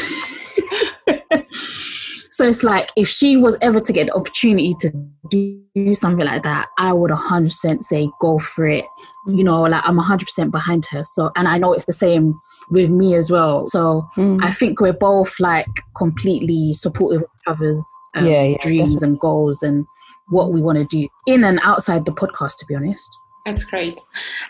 so 2.31 2.49
it's 2.49 2.65
like 2.65 2.91
if 2.97 3.09
she 3.09 3.37
was 3.37 3.57
ever 3.61 3.81
to 3.81 3.93
get 3.93 4.09
the 4.09 4.15
opportunity 4.15 4.75
to 4.81 4.91
do 5.31 5.95
something 5.95 6.25
like 6.27 6.43
that, 6.43 6.67
I 6.79 6.93
would 6.93 7.11
100% 7.11 7.83
say 7.83 8.09
go 8.21 8.39
for 8.39 8.67
it. 8.67 8.85
You 9.27 9.45
know, 9.45 9.63
like 9.63 9.83
I'm 9.85 9.99
100% 9.99 10.51
behind 10.51 10.85
her. 10.91 11.03
So, 11.05 11.31
and 11.37 11.49
I 11.49 11.59
know 11.59 11.73
it's 11.73 11.87
the 11.87 11.93
same 11.93 12.35
with 12.71 12.91
me 12.91 13.15
as 13.15 13.31
well. 13.31 13.67
So 13.67 14.07
Mm. 14.17 14.43
I 14.43 14.51
think 14.51 14.81
we're 14.81 14.93
both 14.93 15.39
like 15.41 15.67
completely 15.97 16.73
supportive 16.75 17.23
of 17.23 17.29
each 17.29 17.47
other's 17.47 17.85
um, 18.15 18.27
Yeah, 18.27 18.43
yeah, 18.43 18.57
dreams 18.61 19.03
and 19.03 19.19
goals 19.19 19.63
and 19.63 19.85
what 20.29 20.53
we 20.53 20.61
want 20.63 20.79
to 20.79 20.85
do 20.85 21.09
in 21.27 21.45
and 21.45 21.61
outside 21.63 22.07
the 22.07 22.13
podcast, 22.13 22.59
to 22.59 22.67
be 22.67 22.75
honest. 22.75 23.11
That's 23.45 23.65
great. 23.65 24.01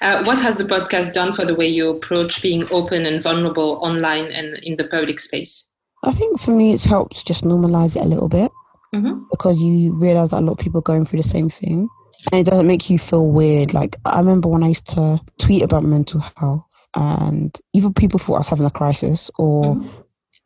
Uh, 0.01 0.23
what 0.25 0.41
has 0.41 0.59
the 0.59 0.65
podcast 0.65 1.15
done 1.15 1.33
for 1.33 1.45
the 1.45 1.55
way 1.55 1.67
you 1.67 1.91
approach 1.91 2.41
being 2.43 2.65
open 2.71 3.05
and 3.07 3.21
vulnerable 3.21 3.81
online 3.83 4.27
and 4.27 4.57
in 4.63 4.77
the 4.77 4.85
public 4.85 5.19
space? 5.19 5.71
I 6.05 6.13
think 6.13 6.39
for 6.41 6.51
me, 6.53 6.73
it's 6.73 6.85
helped 6.85 7.27
just 7.27 7.45
normalize 7.45 7.97
it 7.97 8.03
a 8.05 8.09
little 8.09 8.29
bit 8.29 8.51
Mhm. 8.95 9.23
because 9.31 9.63
you 9.63 9.99
realize 10.01 10.31
that 10.31 10.41
a 10.41 10.47
lot 10.47 10.53
of 10.53 10.59
people 10.59 10.79
are 10.79 10.83
going 10.83 11.05
through 11.05 11.21
the 11.23 11.29
same 11.29 11.49
thing. 11.49 11.89
And 12.33 12.41
it 12.41 12.47
doesn't 12.51 12.67
make 12.67 12.89
you 12.91 12.99
feel 12.99 13.27
weird. 13.27 13.75
Like, 13.75 13.97
I 14.05 14.19
remember 14.21 14.49
when 14.49 14.63
I 14.63 14.69
used 14.69 14.89
to 14.91 15.21
tweet 15.39 15.63
about 15.63 15.83
mental 15.85 16.23
health, 16.37 16.65
and 16.97 17.55
either 17.75 17.91
people 17.91 18.19
thought 18.19 18.35
I 18.37 18.39
was 18.39 18.49
having 18.49 18.67
a 18.67 18.71
crisis 18.71 19.31
or 19.39 19.77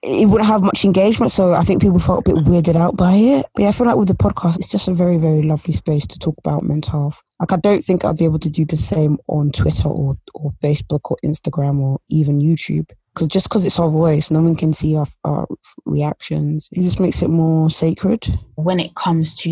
it 0.02 0.28
wouldn't 0.28 0.48
have 0.48 0.62
much 0.62 0.84
engagement. 0.84 1.32
So 1.32 1.54
I 1.54 1.62
think 1.62 1.82
people 1.82 1.98
felt 1.98 2.26
a 2.26 2.32
bit 2.32 2.44
weirded 2.44 2.76
out 2.76 2.96
by 2.96 3.14
it. 3.14 3.46
But 3.54 3.62
yeah, 3.62 3.68
I 3.68 3.72
feel 3.72 3.86
like 3.86 3.96
with 3.96 4.08
the 4.08 4.14
podcast, 4.14 4.58
it's 4.58 4.68
just 4.68 4.88
a 4.88 4.94
very, 4.94 5.18
very 5.18 5.42
lovely 5.42 5.74
space 5.74 6.06
to 6.06 6.18
talk 6.18 6.36
about 6.38 6.62
mental 6.62 6.92
health. 7.00 7.20
Like, 7.40 7.52
I 7.52 7.56
don't 7.56 7.84
think 7.84 8.04
I'd 8.04 8.16
be 8.16 8.24
able 8.24 8.38
to 8.40 8.50
do 8.50 8.64
the 8.64 8.76
same 8.76 9.18
on 9.28 9.50
Twitter 9.50 9.88
or, 9.88 10.16
or 10.34 10.52
Facebook 10.62 11.10
or 11.10 11.16
Instagram 11.24 11.80
or 11.80 11.98
even 12.08 12.40
YouTube. 12.40 12.90
Because 13.18 13.28
just 13.28 13.48
because 13.48 13.66
it's 13.66 13.80
our 13.80 13.90
voice, 13.90 14.30
no 14.30 14.40
one 14.40 14.54
can 14.54 14.72
see 14.72 14.94
our, 14.96 15.06
our 15.24 15.48
reactions. 15.84 16.68
It 16.70 16.82
just 16.82 17.00
makes 17.00 17.20
it 17.20 17.28
more 17.30 17.68
sacred. 17.68 18.28
when 18.54 18.78
it 18.78 18.94
comes 18.94 19.34
to 19.40 19.50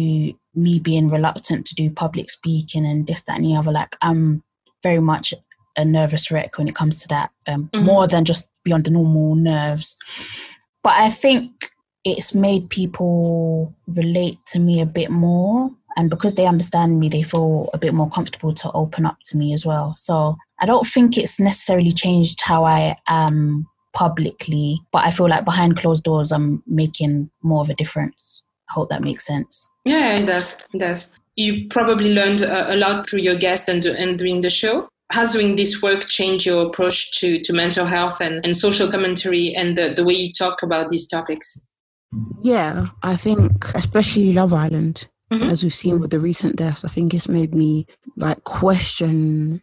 me 0.55 0.79
being 0.79 1.09
reluctant 1.09 1.67
to 1.67 1.75
do 1.75 1.91
public 1.91 2.31
speaking 2.31 2.87
and 2.87 3.09
this, 3.09 3.23
that, 3.25 3.37
and 3.39 3.45
the 3.45 3.57
other, 3.57 3.73
like 3.73 3.97
I'm 4.03 4.45
very 4.85 5.01
much 5.01 5.35
a 5.77 5.85
nervous 5.85 6.31
wreck 6.31 6.59
when 6.59 6.69
it 6.69 6.77
comes 6.77 7.03
to 7.03 7.09
that, 7.09 7.31
um, 7.49 7.69
Mhm. 7.75 7.85
more 7.85 8.07
than 8.07 8.25
just 8.25 8.49
beyond 8.65 8.85
the 8.85 8.93
normal 8.93 9.35
nerves. 9.35 9.97
But 10.85 10.93
I 10.93 11.11
think 11.11 11.71
it's 12.05 12.35
made 12.35 12.71
people 12.71 13.75
relate 13.89 14.39
to 14.53 14.61
me 14.61 14.81
a 14.81 14.87
bit 14.87 15.11
more. 15.11 15.73
And 15.97 16.09
because 16.09 16.37
they 16.37 16.47
understand 16.47 17.01
me, 17.01 17.09
they 17.09 17.23
feel 17.23 17.69
a 17.75 17.79
bit 17.79 17.95
more 17.95 18.09
comfortable 18.09 18.55
to 18.55 18.71
open 18.73 19.07
up 19.07 19.17
to 19.25 19.37
me 19.37 19.53
as 19.53 19.67
well. 19.67 19.95
So 19.97 20.37
I 20.61 20.67
don't 20.67 20.87
think 20.87 21.17
it's 21.19 21.39
necessarily 21.39 21.91
changed 21.93 22.41
how 22.41 22.65
I 22.65 22.97
am 23.09 23.67
publicly, 23.95 24.79
but 24.93 25.05
I 25.05 25.11
feel 25.11 25.29
like 25.29 25.45
behind 25.45 25.77
closed 25.77 26.05
doors, 26.05 26.33
I'm 26.33 26.63
making 26.67 27.31
more 27.43 27.61
of 27.61 27.71
a 27.71 27.75
difference. 27.75 28.43
I 28.69 28.73
hope 28.75 28.89
that 28.91 29.03
makes 29.03 29.27
sense. 29.27 29.69
Yeah, 29.85 30.17
it 30.17 30.27
does. 30.27 30.67
It 30.75 30.79
does. 30.79 31.11
You 31.37 31.67
probably 31.69 32.15
learned 32.15 32.41
a, 32.43 32.75
a 32.75 32.77
lot 32.77 33.09
through 33.09 33.21
your 33.21 33.37
guests 33.37 33.69
and, 33.69 33.85
and 33.85 34.19
during 34.19 34.41
the 34.41 34.51
show. 34.51 34.89
Has 35.13 35.33
doing 35.33 35.55
this 35.57 35.83
work 35.83 36.09
changed 36.09 36.47
your 36.47 36.67
approach 36.67 37.13
to, 37.21 37.39
to 37.41 37.53
mental 37.53 37.87
health 37.87 38.21
and, 38.21 38.45
and 38.45 38.57
social 38.57 38.91
commentary 38.91 39.55
and 39.55 39.79
the, 39.79 39.93
the 39.95 40.05
way 40.05 40.15
you 40.15 40.33
talk 40.33 40.63
about 40.63 40.91
these 40.91 41.07
topics? 41.07 41.69
Yeah, 42.43 42.87
I 43.03 43.15
think 43.17 43.67
especially 43.75 44.33
Love 44.33 44.53
Island, 44.53 45.09
Mhm. 45.33 45.51
as 45.51 45.63
we've 45.65 45.73
seen 45.75 46.01
with 46.01 46.11
the 46.11 46.21
recent 46.21 46.55
deaths, 46.57 46.85
I 46.85 46.89
think 46.89 47.13
it's 47.13 47.29
made 47.29 47.53
me 47.55 47.87
like 48.17 48.45
question. 48.45 49.61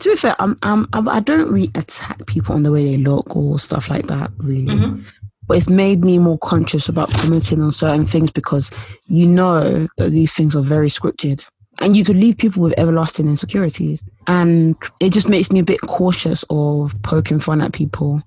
To 0.00 0.10
be 0.10 0.16
fair, 0.16 0.34
I'm, 0.38 0.56
I'm, 0.62 0.88
I'm 0.92 1.08
I 1.08 1.20
don't 1.20 1.50
really 1.52 1.70
attack 1.74 2.26
people 2.26 2.54
on 2.54 2.62
the 2.62 2.72
way 2.72 2.84
they 2.84 2.96
look 2.96 3.36
or 3.36 3.58
stuff 3.58 3.90
like 3.90 4.06
that, 4.08 4.30
really. 4.38 4.66
Mhm. 4.66 5.04
But 5.46 5.56
it's 5.56 5.70
made 5.70 6.00
me 6.04 6.18
more 6.18 6.38
conscious 6.38 6.88
about 6.88 7.10
commenting 7.10 7.62
on 7.62 7.72
certain 7.72 8.04
things 8.06 8.30
because 8.30 8.70
you 9.06 9.24
know 9.24 9.86
that 9.96 10.10
these 10.10 10.32
things 10.32 10.54
are 10.54 10.62
very 10.62 10.88
scripted. 10.88 11.46
And 11.80 11.96
you 11.96 12.04
could 12.04 12.16
leave 12.16 12.36
people 12.38 12.60
with 12.62 12.78
everlasting 12.78 13.28
insecurities. 13.28 14.02
And 14.26 14.76
it 15.00 15.12
just 15.12 15.28
makes 15.28 15.50
me 15.52 15.60
a 15.60 15.64
bit 15.64 15.80
cautious 15.82 16.44
of 16.50 17.00
poking 17.02 17.38
fun 17.40 17.60
at 17.62 17.72
people. 17.72 18.22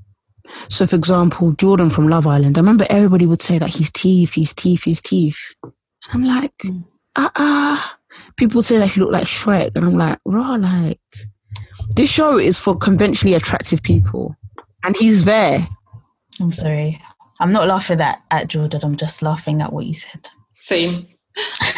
So, 0.70 0.86
for 0.86 0.96
example, 0.96 1.52
Jordan 1.52 1.90
from 1.90 2.08
Love 2.08 2.26
Island, 2.26 2.58
I 2.58 2.62
remember 2.62 2.86
everybody 2.90 3.26
would 3.26 3.42
say 3.42 3.58
that 3.60 3.76
his 3.76 3.92
teeth, 3.92 4.34
his 4.36 4.54
teeth, 4.54 4.86
his 4.86 5.02
teeth. 5.02 5.56
And 5.64 5.72
I'm 6.14 6.24
like, 6.26 6.64
ah, 7.18 7.32
ah. 7.36 7.98
People 8.36 8.64
say 8.64 8.78
that 8.80 8.88
he 8.92 9.00
looked 9.00 9.14
like 9.14 9.26
Shrek. 9.26 9.76
And 9.76 9.86
I'm 9.86 9.98
like, 9.98 10.18
raw, 10.26 10.56
like, 10.56 11.00
this 11.96 12.12
show 12.12 12.38
is 12.38 12.60
for 12.60 12.76
conventionally 12.78 13.36
attractive 13.36 13.84
people. 13.84 14.36
And 14.84 14.96
he's 14.98 15.26
there. 15.26 15.60
I'm 16.40 16.52
sorry. 16.54 17.02
I'm 17.40 17.52
not 17.52 17.68
laughing 17.68 18.02
at, 18.02 18.22
at 18.32 18.48
Jordan. 18.48 18.82
I'm 18.84 18.96
just 18.96 19.22
laughing 19.22 19.62
at 19.62 19.74
what 19.74 19.86
you 19.86 19.94
said. 19.94 20.30
Same. 20.60 21.08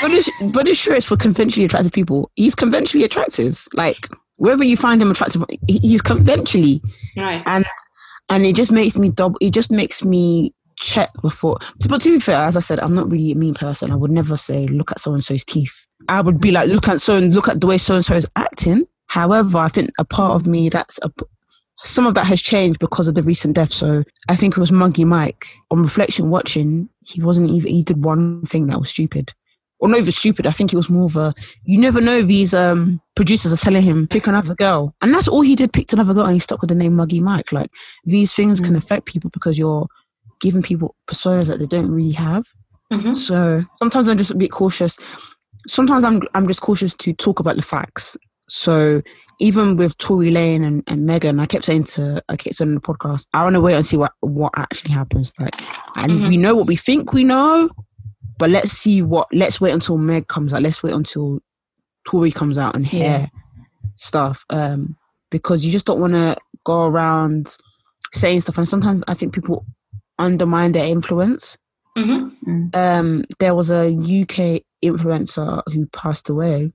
But 0.01 0.11
it's, 0.11 0.29
but 0.51 0.67
it's 0.67 0.79
sure 0.79 0.95
it's 0.95 1.05
for 1.05 1.17
conventionally 1.17 1.65
attractive 1.65 1.91
people. 1.91 2.31
He's 2.35 2.55
conventionally 2.55 3.05
attractive. 3.05 3.67
Like, 3.73 4.09
wherever 4.37 4.63
you 4.63 4.75
find 4.75 5.01
him 5.01 5.11
attractive, 5.11 5.43
he's 5.67 6.01
conventionally. 6.01 6.81
Right. 7.15 7.43
and 7.45 7.65
and 8.29 8.45
it 8.45 8.55
just 8.55 8.71
makes 8.71 8.97
me 8.97 9.09
double 9.09 9.37
it 9.41 9.53
just 9.53 9.71
makes 9.71 10.03
me 10.03 10.53
check 10.77 11.09
before 11.21 11.57
but 11.87 12.01
to 12.01 12.09
be 12.09 12.19
fair 12.19 12.45
as 12.45 12.57
i 12.57 12.59
said 12.59 12.79
i'm 12.79 12.95
not 12.95 13.09
really 13.09 13.31
a 13.31 13.35
mean 13.35 13.53
person 13.53 13.91
i 13.91 13.95
would 13.95 14.11
never 14.11 14.35
say 14.35 14.65
look 14.67 14.91
at 14.91 14.99
so 14.99 15.13
and 15.13 15.23
so's 15.23 15.45
teeth 15.45 15.85
i 16.09 16.19
would 16.19 16.41
be 16.41 16.51
like 16.51 16.67
look 16.67 16.87
at 16.87 16.99
so 16.99 17.17
and 17.17 17.33
look 17.33 17.47
at 17.47 17.61
the 17.61 17.67
way 17.67 17.77
so 17.77 17.95
and 17.95 18.03
so 18.05 18.15
is 18.15 18.29
acting 18.35 18.85
However, 19.13 19.59
I 19.59 19.67
think 19.67 19.91
a 19.99 20.05
part 20.05 20.31
of 20.31 20.47
me 20.47 20.69
that's 20.69 20.99
a, 21.03 21.11
some 21.83 22.07
of 22.07 22.15
that 22.15 22.25
has 22.25 22.41
changed 22.41 22.79
because 22.79 23.07
of 23.07 23.13
the 23.13 23.21
recent 23.21 23.53
death. 23.53 23.71
So 23.71 24.03
I 24.27 24.35
think 24.35 24.57
it 24.57 24.59
was 24.59 24.71
Muggy 24.71 25.05
Mike. 25.05 25.45
On 25.69 25.83
reflection, 25.83 26.31
watching, 26.31 26.89
he 27.01 27.21
wasn't 27.21 27.51
even. 27.51 27.69
He 27.69 27.83
did 27.83 28.03
one 28.03 28.41
thing 28.41 28.65
that 28.67 28.79
was 28.79 28.89
stupid, 28.89 29.31
or 29.77 29.87
not 29.87 29.99
even 29.99 30.11
stupid. 30.11 30.47
I 30.47 30.51
think 30.51 30.73
it 30.73 30.77
was 30.77 30.89
more 30.89 31.05
of 31.05 31.15
a. 31.15 31.31
You 31.63 31.77
never 31.77 32.01
know. 32.01 32.23
These 32.23 32.55
um, 32.55 33.01
producers 33.15 33.53
are 33.53 33.63
telling 33.63 33.83
him 33.83 34.07
pick 34.07 34.25
another 34.25 34.55
girl, 34.55 34.95
and 34.99 35.13
that's 35.13 35.27
all 35.27 35.41
he 35.41 35.55
did. 35.55 35.73
Picked 35.73 35.93
another 35.93 36.15
girl, 36.15 36.25
and 36.25 36.33
he 36.33 36.39
stuck 36.39 36.61
with 36.61 36.69
the 36.69 36.75
name 36.75 36.95
Muggy 36.95 37.19
Mike. 37.19 37.51
Like 37.51 37.69
these 38.05 38.33
things 38.33 38.59
mm-hmm. 38.59 38.71
can 38.71 38.73
mm. 38.73 38.83
affect 38.83 39.05
people 39.05 39.29
because 39.29 39.59
you're 39.59 39.85
giving 40.41 40.63
people 40.63 40.95
personas 41.05 41.45
that 41.45 41.59
they 41.59 41.67
don't 41.67 41.91
really 41.91 42.13
have. 42.13 42.47
Mm-hmm. 42.91 43.13
So 43.13 43.63
sometimes 43.77 44.07
I'm 44.07 44.17
just 44.17 44.31
a 44.31 44.37
bit 44.37 44.49
cautious. 44.49 44.97
Sometimes 45.67 46.03
I'm 46.03 46.23
I'm 46.33 46.47
just 46.47 46.61
cautious 46.61 46.95
to 46.95 47.13
talk 47.13 47.39
about 47.39 47.57
the 47.57 47.61
facts. 47.61 48.17
So 48.47 49.01
even 49.39 49.77
with 49.77 49.97
Tory 49.97 50.31
Lanez 50.31 50.65
and, 50.65 50.83
and 50.87 51.05
Megan, 51.05 51.39
I 51.39 51.45
kept 51.45 51.65
saying 51.65 51.85
to 51.85 52.23
I 52.29 52.35
kept 52.35 52.55
saying 52.55 52.69
in 52.69 52.75
the 52.75 52.81
podcast, 52.81 53.27
I 53.33 53.43
want 53.43 53.55
to 53.55 53.61
wait 53.61 53.75
and 53.75 53.85
see 53.85 53.97
what 53.97 54.13
what 54.21 54.53
actually 54.55 54.93
happens. 54.93 55.33
Like, 55.39 55.55
and 55.97 56.11
mm-hmm. 56.11 56.27
we 56.29 56.37
know 56.37 56.55
what 56.55 56.67
we 56.67 56.75
think 56.75 57.13
we 57.13 57.23
know, 57.23 57.69
but 58.37 58.49
let's 58.49 58.71
see 58.71 59.01
what. 59.01 59.27
Let's 59.33 59.59
wait 59.59 59.73
until 59.73 59.97
Meg 59.97 60.27
comes 60.27 60.53
out. 60.53 60.61
Let's 60.61 60.83
wait 60.83 60.93
until 60.93 61.39
Tory 62.07 62.31
comes 62.31 62.57
out 62.57 62.75
and 62.75 62.85
hear 62.85 63.03
yeah. 63.03 63.27
stuff. 63.95 64.45
Um, 64.49 64.97
because 65.29 65.65
you 65.65 65.71
just 65.71 65.87
don't 65.87 65.99
want 65.99 66.13
to 66.13 66.37
go 66.63 66.85
around 66.85 67.57
saying 68.13 68.41
stuff, 68.41 68.57
and 68.57 68.67
sometimes 68.67 69.03
I 69.07 69.13
think 69.13 69.33
people 69.33 69.65
undermine 70.19 70.71
their 70.71 70.85
influence. 70.85 71.57
Mm-hmm. 71.97 72.51
Mm. 72.51 72.75
Um, 72.75 73.25
there 73.39 73.55
was 73.55 73.69
a 73.71 73.87
UK 73.87 74.63
influencer 74.83 75.61
who 75.73 75.85
passed 75.87 76.29
away, 76.29 76.71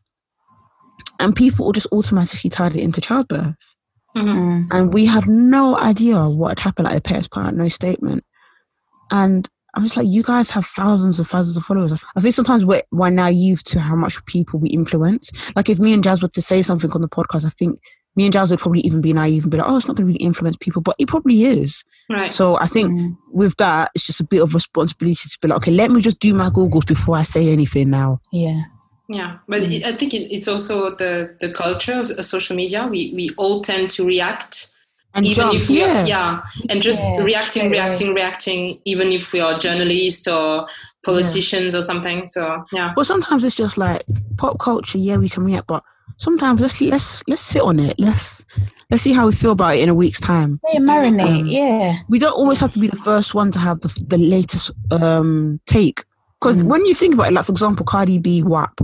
and 1.18 1.34
people 1.34 1.66
will 1.66 1.72
just 1.72 1.88
automatically 1.92 2.50
tied 2.50 2.76
it 2.76 2.82
into 2.82 3.00
childbirth. 3.00 3.54
Mm-hmm. 4.16 4.28
Mm. 4.28 4.68
And 4.70 4.92
we 4.92 5.06
had 5.06 5.28
no 5.28 5.76
idea 5.76 6.28
what 6.28 6.50
had 6.50 6.60
happened. 6.60 6.86
Like 6.86 6.96
the 6.96 7.02
parents 7.02 7.28
put 7.28 7.44
out 7.44 7.54
no 7.54 7.68
statement, 7.68 8.24
and 9.10 9.48
I'm 9.74 9.84
just 9.84 9.96
like, 9.96 10.08
you 10.08 10.22
guys 10.22 10.50
have 10.50 10.66
thousands 10.66 11.18
and 11.18 11.28
thousands 11.28 11.56
of 11.56 11.64
followers. 11.64 11.92
I 12.16 12.20
think 12.20 12.34
sometimes 12.34 12.64
we're, 12.64 12.82
we're 12.90 13.10
naive 13.10 13.62
to 13.64 13.80
how 13.80 13.94
much 13.94 14.24
people 14.26 14.58
we 14.58 14.70
influence. 14.70 15.54
Like 15.54 15.68
if 15.68 15.78
me 15.78 15.92
and 15.92 16.02
Jazz 16.02 16.22
were 16.22 16.28
to 16.28 16.42
say 16.42 16.62
something 16.62 16.90
on 16.92 17.02
the 17.02 17.08
podcast, 17.08 17.44
I 17.44 17.50
think 17.50 17.78
me 18.16 18.24
and 18.24 18.32
Jazz 18.32 18.50
would 18.50 18.58
probably 18.58 18.80
even 18.80 19.00
be 19.00 19.12
naive 19.12 19.44
and 19.44 19.50
be 19.52 19.58
like, 19.58 19.68
oh, 19.68 19.76
it's 19.76 19.86
not 19.86 19.96
going 19.96 20.06
to 20.06 20.12
really 20.12 20.24
influence 20.24 20.56
people, 20.58 20.82
but 20.82 20.96
it 20.98 21.06
probably 21.06 21.44
is. 21.44 21.84
Right. 22.10 22.32
So 22.32 22.58
I 22.58 22.66
think 22.66 22.90
mm. 22.90 23.16
with 23.30 23.56
that, 23.58 23.92
it's 23.94 24.06
just 24.06 24.20
a 24.20 24.24
bit 24.24 24.42
of 24.42 24.54
responsibility 24.54 25.28
to 25.28 25.38
be 25.40 25.48
like, 25.48 25.58
okay, 25.58 25.70
let 25.70 25.92
me 25.92 26.00
just 26.00 26.18
do 26.18 26.34
my 26.34 26.48
Googles 26.48 26.86
before 26.86 27.16
I 27.16 27.22
say 27.22 27.52
anything 27.52 27.90
now. 27.90 28.18
Yeah. 28.32 28.62
Yeah, 29.08 29.38
but 29.48 29.62
mm. 29.62 29.82
I 29.84 29.96
think 29.96 30.12
it's 30.12 30.48
also 30.48 30.94
the 30.94 31.34
the 31.40 31.50
culture 31.50 31.98
of 31.98 32.24
social 32.24 32.54
media. 32.54 32.86
We 32.86 33.12
we 33.14 33.30
all 33.38 33.62
tend 33.62 33.88
to 33.90 34.06
react, 34.06 34.76
and 35.14 35.24
even 35.24 35.44
jump, 35.44 35.54
if 35.54 35.70
we 35.70 35.80
yeah. 35.80 36.02
are, 36.02 36.06
yeah, 36.06 36.42
and 36.68 36.82
just 36.82 37.02
yeah, 37.02 37.24
reacting, 37.24 37.70
reacting, 37.70 38.12
reacting, 38.12 38.80
even 38.84 39.10
if 39.10 39.32
we 39.32 39.40
are 39.40 39.58
journalists 39.58 40.28
or 40.28 40.68
politicians 41.04 41.72
yeah. 41.72 41.80
or 41.80 41.82
something. 41.82 42.26
So 42.26 42.64
yeah. 42.70 42.92
But 42.94 43.06
sometimes 43.06 43.44
it's 43.44 43.54
just 43.54 43.78
like 43.78 44.04
pop 44.36 44.58
culture. 44.58 44.98
Yeah, 44.98 45.16
we 45.16 45.30
can 45.30 45.44
react, 45.44 45.68
but 45.68 45.82
sometimes 46.18 46.60
let's 46.60 46.82
let's 46.82 47.26
let's 47.26 47.40
sit 47.40 47.62
on 47.62 47.80
it. 47.80 47.94
Let's 47.98 48.44
let's 48.90 49.02
see 49.02 49.14
how 49.14 49.24
we 49.26 49.32
feel 49.32 49.52
about 49.52 49.76
it 49.76 49.80
in 49.80 49.88
a 49.88 49.94
week's 49.94 50.20
time. 50.20 50.60
Yeah, 50.70 50.80
marinate. 50.80 51.40
Um, 51.40 51.46
yeah. 51.46 52.00
We 52.10 52.18
don't 52.18 52.36
always 52.36 52.60
have 52.60 52.70
to 52.70 52.78
be 52.78 52.88
the 52.88 52.96
first 52.96 53.34
one 53.34 53.50
to 53.52 53.58
have 53.58 53.80
the 53.80 53.88
the 54.06 54.18
latest 54.18 54.70
um 54.92 55.60
take 55.64 56.04
because 56.40 56.62
mm. 56.62 56.68
when 56.68 56.84
you 56.86 56.94
think 56.94 57.14
about 57.14 57.28
it, 57.28 57.34
like 57.34 57.44
for 57.44 57.52
example, 57.52 57.84
Cardi 57.84 58.18
B 58.18 58.42
WAP, 58.42 58.80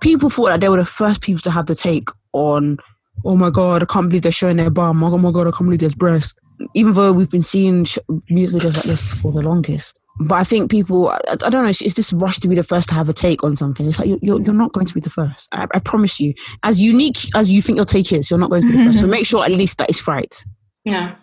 people 0.00 0.30
thought 0.30 0.48
that 0.48 0.60
they 0.60 0.68
were 0.68 0.76
the 0.76 0.84
first 0.84 1.20
people 1.20 1.40
to 1.42 1.50
have 1.50 1.66
the 1.66 1.74
take 1.74 2.08
on, 2.32 2.78
oh 3.24 3.36
my 3.36 3.50
god, 3.50 3.82
I 3.82 3.86
can't 3.86 4.08
believe 4.08 4.22
they're 4.22 4.32
showing 4.32 4.56
their 4.56 4.70
bum. 4.70 5.02
Oh 5.02 5.18
my 5.18 5.30
god, 5.30 5.46
I 5.46 5.50
can't 5.50 5.64
believe 5.64 5.80
there's 5.80 5.94
breast. 5.94 6.38
Even 6.74 6.92
though 6.92 7.12
we've 7.12 7.30
been 7.30 7.42
seeing 7.42 7.84
sh- 7.84 7.98
music 8.28 8.60
videos 8.60 8.76
like 8.76 8.84
this 8.84 9.08
for 9.08 9.32
the 9.32 9.40
longest. 9.40 9.98
But 10.22 10.34
I 10.34 10.44
think 10.44 10.70
people, 10.70 11.08
I, 11.08 11.18
I, 11.30 11.36
don't 11.36 11.64
know, 11.64 11.70
it's, 11.70 11.80
it's, 11.80 11.94
this 11.94 12.12
rush 12.12 12.38
to 12.40 12.48
be 12.48 12.54
the 12.54 12.62
first 12.62 12.90
to 12.90 12.94
have 12.94 13.08
a 13.08 13.14
take 13.14 13.42
on 13.42 13.56
something. 13.56 13.86
It's 13.86 13.98
like 13.98 14.08
you're, 14.08 14.18
you're, 14.20 14.42
you're 14.42 14.54
not 14.54 14.72
going 14.72 14.84
to 14.84 14.92
be 14.92 15.00
the 15.00 15.08
first. 15.08 15.48
I, 15.52 15.66
I, 15.72 15.78
promise 15.78 16.20
you. 16.20 16.34
As 16.62 16.78
unique 16.78 17.16
as 17.34 17.50
you 17.50 17.62
think 17.62 17.76
your 17.76 17.86
take 17.86 18.12
is, 18.12 18.28
you're 18.28 18.38
not 18.38 18.50
going 18.50 18.60
to 18.62 18.68
be 18.68 18.76
the 18.76 18.84
first. 18.84 18.98
So 19.00 19.06
make 19.06 19.24
sure 19.24 19.42
at 19.42 19.50
least 19.52 19.78
that 19.78 19.88
it's 19.88 20.06
right. 20.06 20.34
Yeah. 20.84 21.16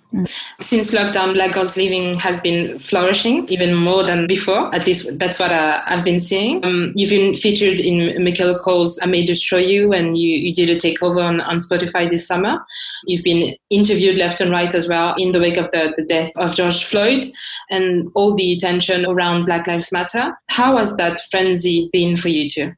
Since 0.60 0.94
lockdown, 0.94 1.34
Black 1.34 1.54
Girls 1.54 1.76
Living 1.78 2.14
has 2.16 2.42
been 2.42 2.78
flourishing 2.78 3.48
even 3.50 3.74
more 3.74 4.04
than 4.04 4.28
before. 4.28 4.74
At 4.74 4.86
least 4.86 5.18
that's 5.18 5.40
what 5.40 5.52
uh, 5.52 5.82
I've 5.86 6.06
been 6.06 6.20
seeing. 6.20 6.64
Um, 6.64 6.94
you've 6.96 7.10
been 7.10 7.34
featured 7.34 7.80
in 7.80 8.24
Michaela 8.24 8.60
Coel's 8.60 9.00
I 9.02 9.08
May 9.08 9.26
Destroy 9.26 9.60
You, 9.60 9.94
and 9.94 10.18
you, 10.18 10.30
you 10.30 10.54
did 10.54 10.70
a 10.70 10.76
takeover 10.76 11.24
on, 11.24 11.42
on 11.42 11.58
Spotify 11.58 12.10
this 12.10 12.28
summer. 12.28 12.64
You've 13.06 13.24
been 13.24 13.56
interviewed 13.72 14.18
left 14.18 14.42
and 14.42 14.52
right 14.52 14.74
as 14.74 14.88
well 14.88 15.16
in 15.18 15.32
the 15.32 15.40
wake 15.40 15.58
of 15.58 15.72
the, 15.72 15.94
the 15.98 16.06
death 16.06 16.32
of 16.38 16.56
George 16.56 16.84
Floyd 16.84 17.26
and 17.72 18.10
all 18.14 18.36
the 18.36 18.54
attention 18.54 19.06
around 19.08 19.46
Black 19.46 19.66
Lives 19.66 19.92
Matter. 19.92 20.38
How 20.50 20.78
has 20.78 20.96
that 20.98 21.20
frenzy 21.32 21.90
been 21.92 22.16
for 22.16 22.30
you 22.30 22.48
too? 22.48 22.74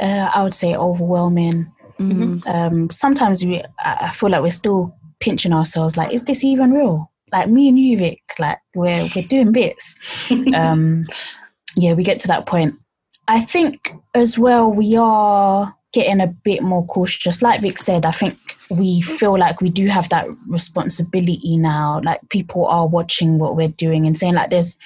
Uh, 0.00 0.30
I 0.34 0.42
would 0.42 0.54
say 0.54 0.74
overwhelming. 0.74 1.72
Mm-hmm. 2.00 2.48
Um, 2.48 2.90
sometimes 2.90 3.44
we, 3.44 3.62
I 3.84 4.10
feel 4.10 4.30
like 4.30 4.42
we're 4.42 4.50
still 4.50 4.96
pinching 5.22 5.52
ourselves 5.52 5.96
like, 5.96 6.12
is 6.12 6.24
this 6.24 6.44
even 6.44 6.72
real? 6.72 7.10
Like 7.32 7.48
me 7.48 7.68
and 7.68 7.78
you, 7.78 7.96
Vic, 7.96 8.20
like 8.38 8.58
we're 8.74 9.06
we're 9.16 9.26
doing 9.26 9.52
bits. 9.52 9.96
um, 10.54 11.06
yeah, 11.76 11.94
we 11.94 12.04
get 12.04 12.20
to 12.20 12.28
that 12.28 12.44
point. 12.44 12.74
I 13.28 13.40
think 13.40 13.92
as 14.14 14.38
well 14.38 14.70
we 14.70 14.96
are 14.96 15.74
getting 15.92 16.20
a 16.20 16.26
bit 16.26 16.62
more 16.62 16.84
cautious. 16.86 17.40
Like 17.40 17.62
Vic 17.62 17.78
said, 17.78 18.04
I 18.04 18.10
think 18.10 18.36
we 18.70 19.00
feel 19.00 19.38
like 19.38 19.60
we 19.60 19.70
do 19.70 19.86
have 19.88 20.08
that 20.08 20.26
responsibility 20.48 21.56
now. 21.56 22.00
Like 22.02 22.20
people 22.30 22.66
are 22.66 22.86
watching 22.86 23.38
what 23.38 23.56
we're 23.56 23.68
doing 23.68 24.06
and 24.06 24.16
saying 24.16 24.34
like 24.34 24.50
there's 24.50 24.78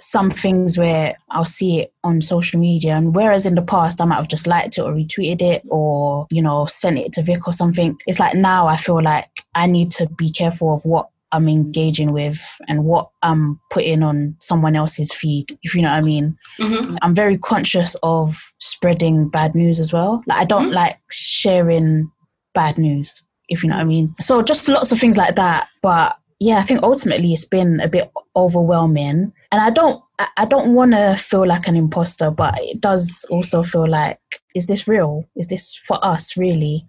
some 0.00 0.30
things 0.30 0.78
where 0.78 1.16
I'll 1.30 1.44
see 1.44 1.80
it 1.80 1.92
on 2.04 2.22
social 2.22 2.60
media, 2.60 2.94
and 2.94 3.14
whereas 3.14 3.46
in 3.46 3.54
the 3.54 3.62
past 3.62 4.00
I 4.00 4.04
might 4.04 4.16
have 4.16 4.28
just 4.28 4.46
liked 4.46 4.78
it 4.78 4.82
or 4.82 4.92
retweeted 4.92 5.42
it 5.42 5.62
or 5.68 6.26
you 6.30 6.42
know 6.42 6.66
sent 6.66 6.98
it 6.98 7.12
to 7.14 7.22
Vic 7.22 7.46
or 7.46 7.52
something, 7.52 7.96
it's 8.06 8.20
like 8.20 8.34
now 8.34 8.66
I 8.66 8.76
feel 8.76 9.02
like 9.02 9.28
I 9.54 9.66
need 9.66 9.90
to 9.92 10.08
be 10.08 10.30
careful 10.30 10.74
of 10.74 10.84
what 10.84 11.08
I'm 11.32 11.48
engaging 11.48 12.12
with 12.12 12.40
and 12.68 12.84
what 12.84 13.10
I'm 13.22 13.60
putting 13.70 14.02
on 14.02 14.36
someone 14.40 14.74
else's 14.74 15.12
feed, 15.12 15.56
if 15.62 15.74
you 15.74 15.82
know 15.82 15.90
what 15.90 15.98
I 15.98 16.02
mean. 16.02 16.36
Mm-hmm. 16.60 16.96
I'm 17.02 17.14
very 17.14 17.38
conscious 17.38 17.96
of 18.02 18.36
spreading 18.58 19.28
bad 19.28 19.54
news 19.54 19.78
as 19.80 19.92
well. 19.92 20.22
Like 20.26 20.38
I 20.38 20.44
don't 20.44 20.66
mm-hmm. 20.66 20.74
like 20.74 20.98
sharing 21.10 22.10
bad 22.52 22.78
news, 22.78 23.22
if 23.48 23.62
you 23.62 23.70
know 23.70 23.76
what 23.76 23.82
I 23.82 23.84
mean. 23.84 24.14
So 24.20 24.42
just 24.42 24.68
lots 24.68 24.92
of 24.92 24.98
things 24.98 25.16
like 25.16 25.36
that. 25.36 25.68
But 25.82 26.16
yeah, 26.40 26.56
I 26.56 26.62
think 26.62 26.82
ultimately 26.82 27.32
it's 27.32 27.44
been 27.44 27.80
a 27.80 27.88
bit 27.88 28.10
overwhelming. 28.34 29.32
And 29.52 29.60
I 29.60 29.70
don't 29.70 30.02
I 30.36 30.44
don't 30.44 30.74
want 30.74 30.92
to 30.92 31.16
feel 31.16 31.46
like 31.46 31.66
an 31.66 31.76
imposter, 31.76 32.30
but 32.30 32.54
it 32.60 32.80
does 32.80 33.26
also 33.30 33.62
feel 33.62 33.88
like, 33.88 34.20
is 34.54 34.66
this 34.66 34.86
real? 34.86 35.24
Is 35.34 35.48
this 35.48 35.74
for 35.86 35.98
us 36.04 36.36
really? 36.36 36.86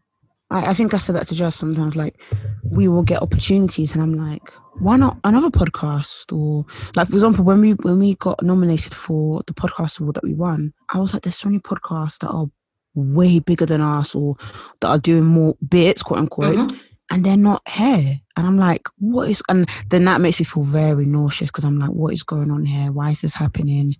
I, 0.51 0.67
I 0.71 0.73
think 0.73 0.93
I 0.93 0.97
said 0.97 1.15
that 1.15 1.27
to 1.27 1.35
Jess 1.35 1.55
sometimes. 1.55 1.95
Like, 1.95 2.21
we 2.63 2.87
will 2.87 3.03
get 3.03 3.21
opportunities, 3.21 3.95
and 3.95 4.03
I'm 4.03 4.13
like, 4.13 4.51
why 4.79 4.97
not 4.97 5.17
another 5.23 5.49
podcast? 5.49 6.35
Or 6.37 6.65
like, 6.95 7.07
for 7.07 7.15
example, 7.15 7.45
when 7.45 7.61
we 7.61 7.71
when 7.71 7.99
we 7.99 8.15
got 8.15 8.43
nominated 8.43 8.93
for 8.93 9.41
the 9.47 9.53
podcast 9.53 9.99
award 9.99 10.15
that 10.15 10.23
we 10.23 10.33
won, 10.33 10.73
I 10.93 10.99
was 10.99 11.13
like, 11.13 11.23
there's 11.23 11.37
so 11.37 11.49
many 11.49 11.59
podcasts 11.59 12.19
that 12.19 12.29
are 12.29 12.47
way 12.93 13.39
bigger 13.39 13.65
than 13.65 13.81
us, 13.81 14.13
or 14.13 14.35
that 14.81 14.89
are 14.89 14.99
doing 14.99 15.25
more 15.25 15.55
bits, 15.67 16.03
quote 16.03 16.19
unquote. 16.19 16.57
Mm-hmm 16.57 16.87
and 17.11 17.25
they're 17.25 17.37
not 17.37 17.61
here. 17.67 18.15
And 18.37 18.47
I'm 18.47 18.57
like, 18.57 18.83
what 18.97 19.29
is, 19.29 19.43
and 19.49 19.69
then 19.89 20.05
that 20.05 20.21
makes 20.21 20.39
me 20.39 20.45
feel 20.45 20.63
very 20.63 21.05
nauseous 21.05 21.51
because 21.51 21.65
I'm 21.65 21.77
like, 21.77 21.91
what 21.91 22.13
is 22.13 22.23
going 22.23 22.49
on 22.49 22.65
here? 22.65 22.91
Why 22.91 23.11
is 23.11 23.21
this 23.21 23.35
happening? 23.35 23.95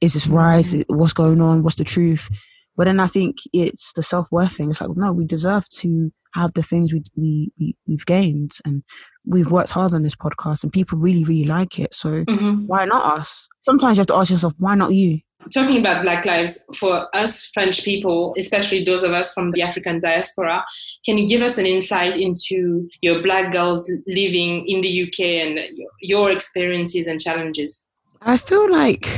Is 0.00 0.12
this 0.12 0.26
right? 0.26 0.66
What's 0.88 1.14
going 1.14 1.40
on? 1.40 1.62
What's 1.62 1.76
the 1.76 1.84
truth? 1.84 2.28
But 2.76 2.84
then 2.84 3.00
I 3.00 3.06
think 3.06 3.36
it's 3.52 3.92
the 3.94 4.02
self 4.02 4.30
worth 4.30 4.52
thing. 4.52 4.70
It's 4.70 4.80
like, 4.80 4.90
no, 4.94 5.12
we 5.12 5.26
deserve 5.26 5.66
to 5.78 6.10
have 6.34 6.52
the 6.54 6.62
things 6.62 6.92
we, 6.92 7.02
we, 7.16 7.52
we, 7.58 7.76
we've 7.86 8.06
gained 8.06 8.52
and 8.64 8.82
we've 9.26 9.50
worked 9.50 9.70
hard 9.70 9.94
on 9.94 10.02
this 10.02 10.16
podcast 10.16 10.62
and 10.62 10.72
people 10.72 10.98
really, 10.98 11.24
really 11.24 11.44
like 11.44 11.78
it. 11.78 11.94
So 11.94 12.24
mm-hmm. 12.24 12.66
why 12.66 12.84
not 12.84 13.18
us? 13.18 13.48
Sometimes 13.62 13.96
you 13.96 14.00
have 14.00 14.06
to 14.08 14.14
ask 14.14 14.30
yourself, 14.30 14.54
why 14.58 14.74
not 14.74 14.92
you? 14.92 15.20
Talking 15.52 15.78
about 15.78 16.02
Black 16.02 16.24
lives 16.24 16.66
for 16.76 17.08
us 17.14 17.50
French 17.52 17.84
people, 17.84 18.34
especially 18.38 18.84
those 18.84 19.02
of 19.02 19.12
us 19.12 19.32
from 19.32 19.50
the 19.50 19.62
African 19.62 20.00
diaspora, 20.00 20.64
can 21.04 21.18
you 21.18 21.26
give 21.26 21.42
us 21.42 21.58
an 21.58 21.66
insight 21.66 22.16
into 22.16 22.88
your 23.00 23.22
Black 23.22 23.52
girls 23.52 23.90
living 24.06 24.66
in 24.66 24.80
the 24.80 25.02
UK 25.02 25.20
and 25.20 25.60
your 26.00 26.30
experiences 26.30 27.06
and 27.06 27.20
challenges? 27.20 27.86
I 28.20 28.36
feel 28.36 28.70
like 28.70 29.08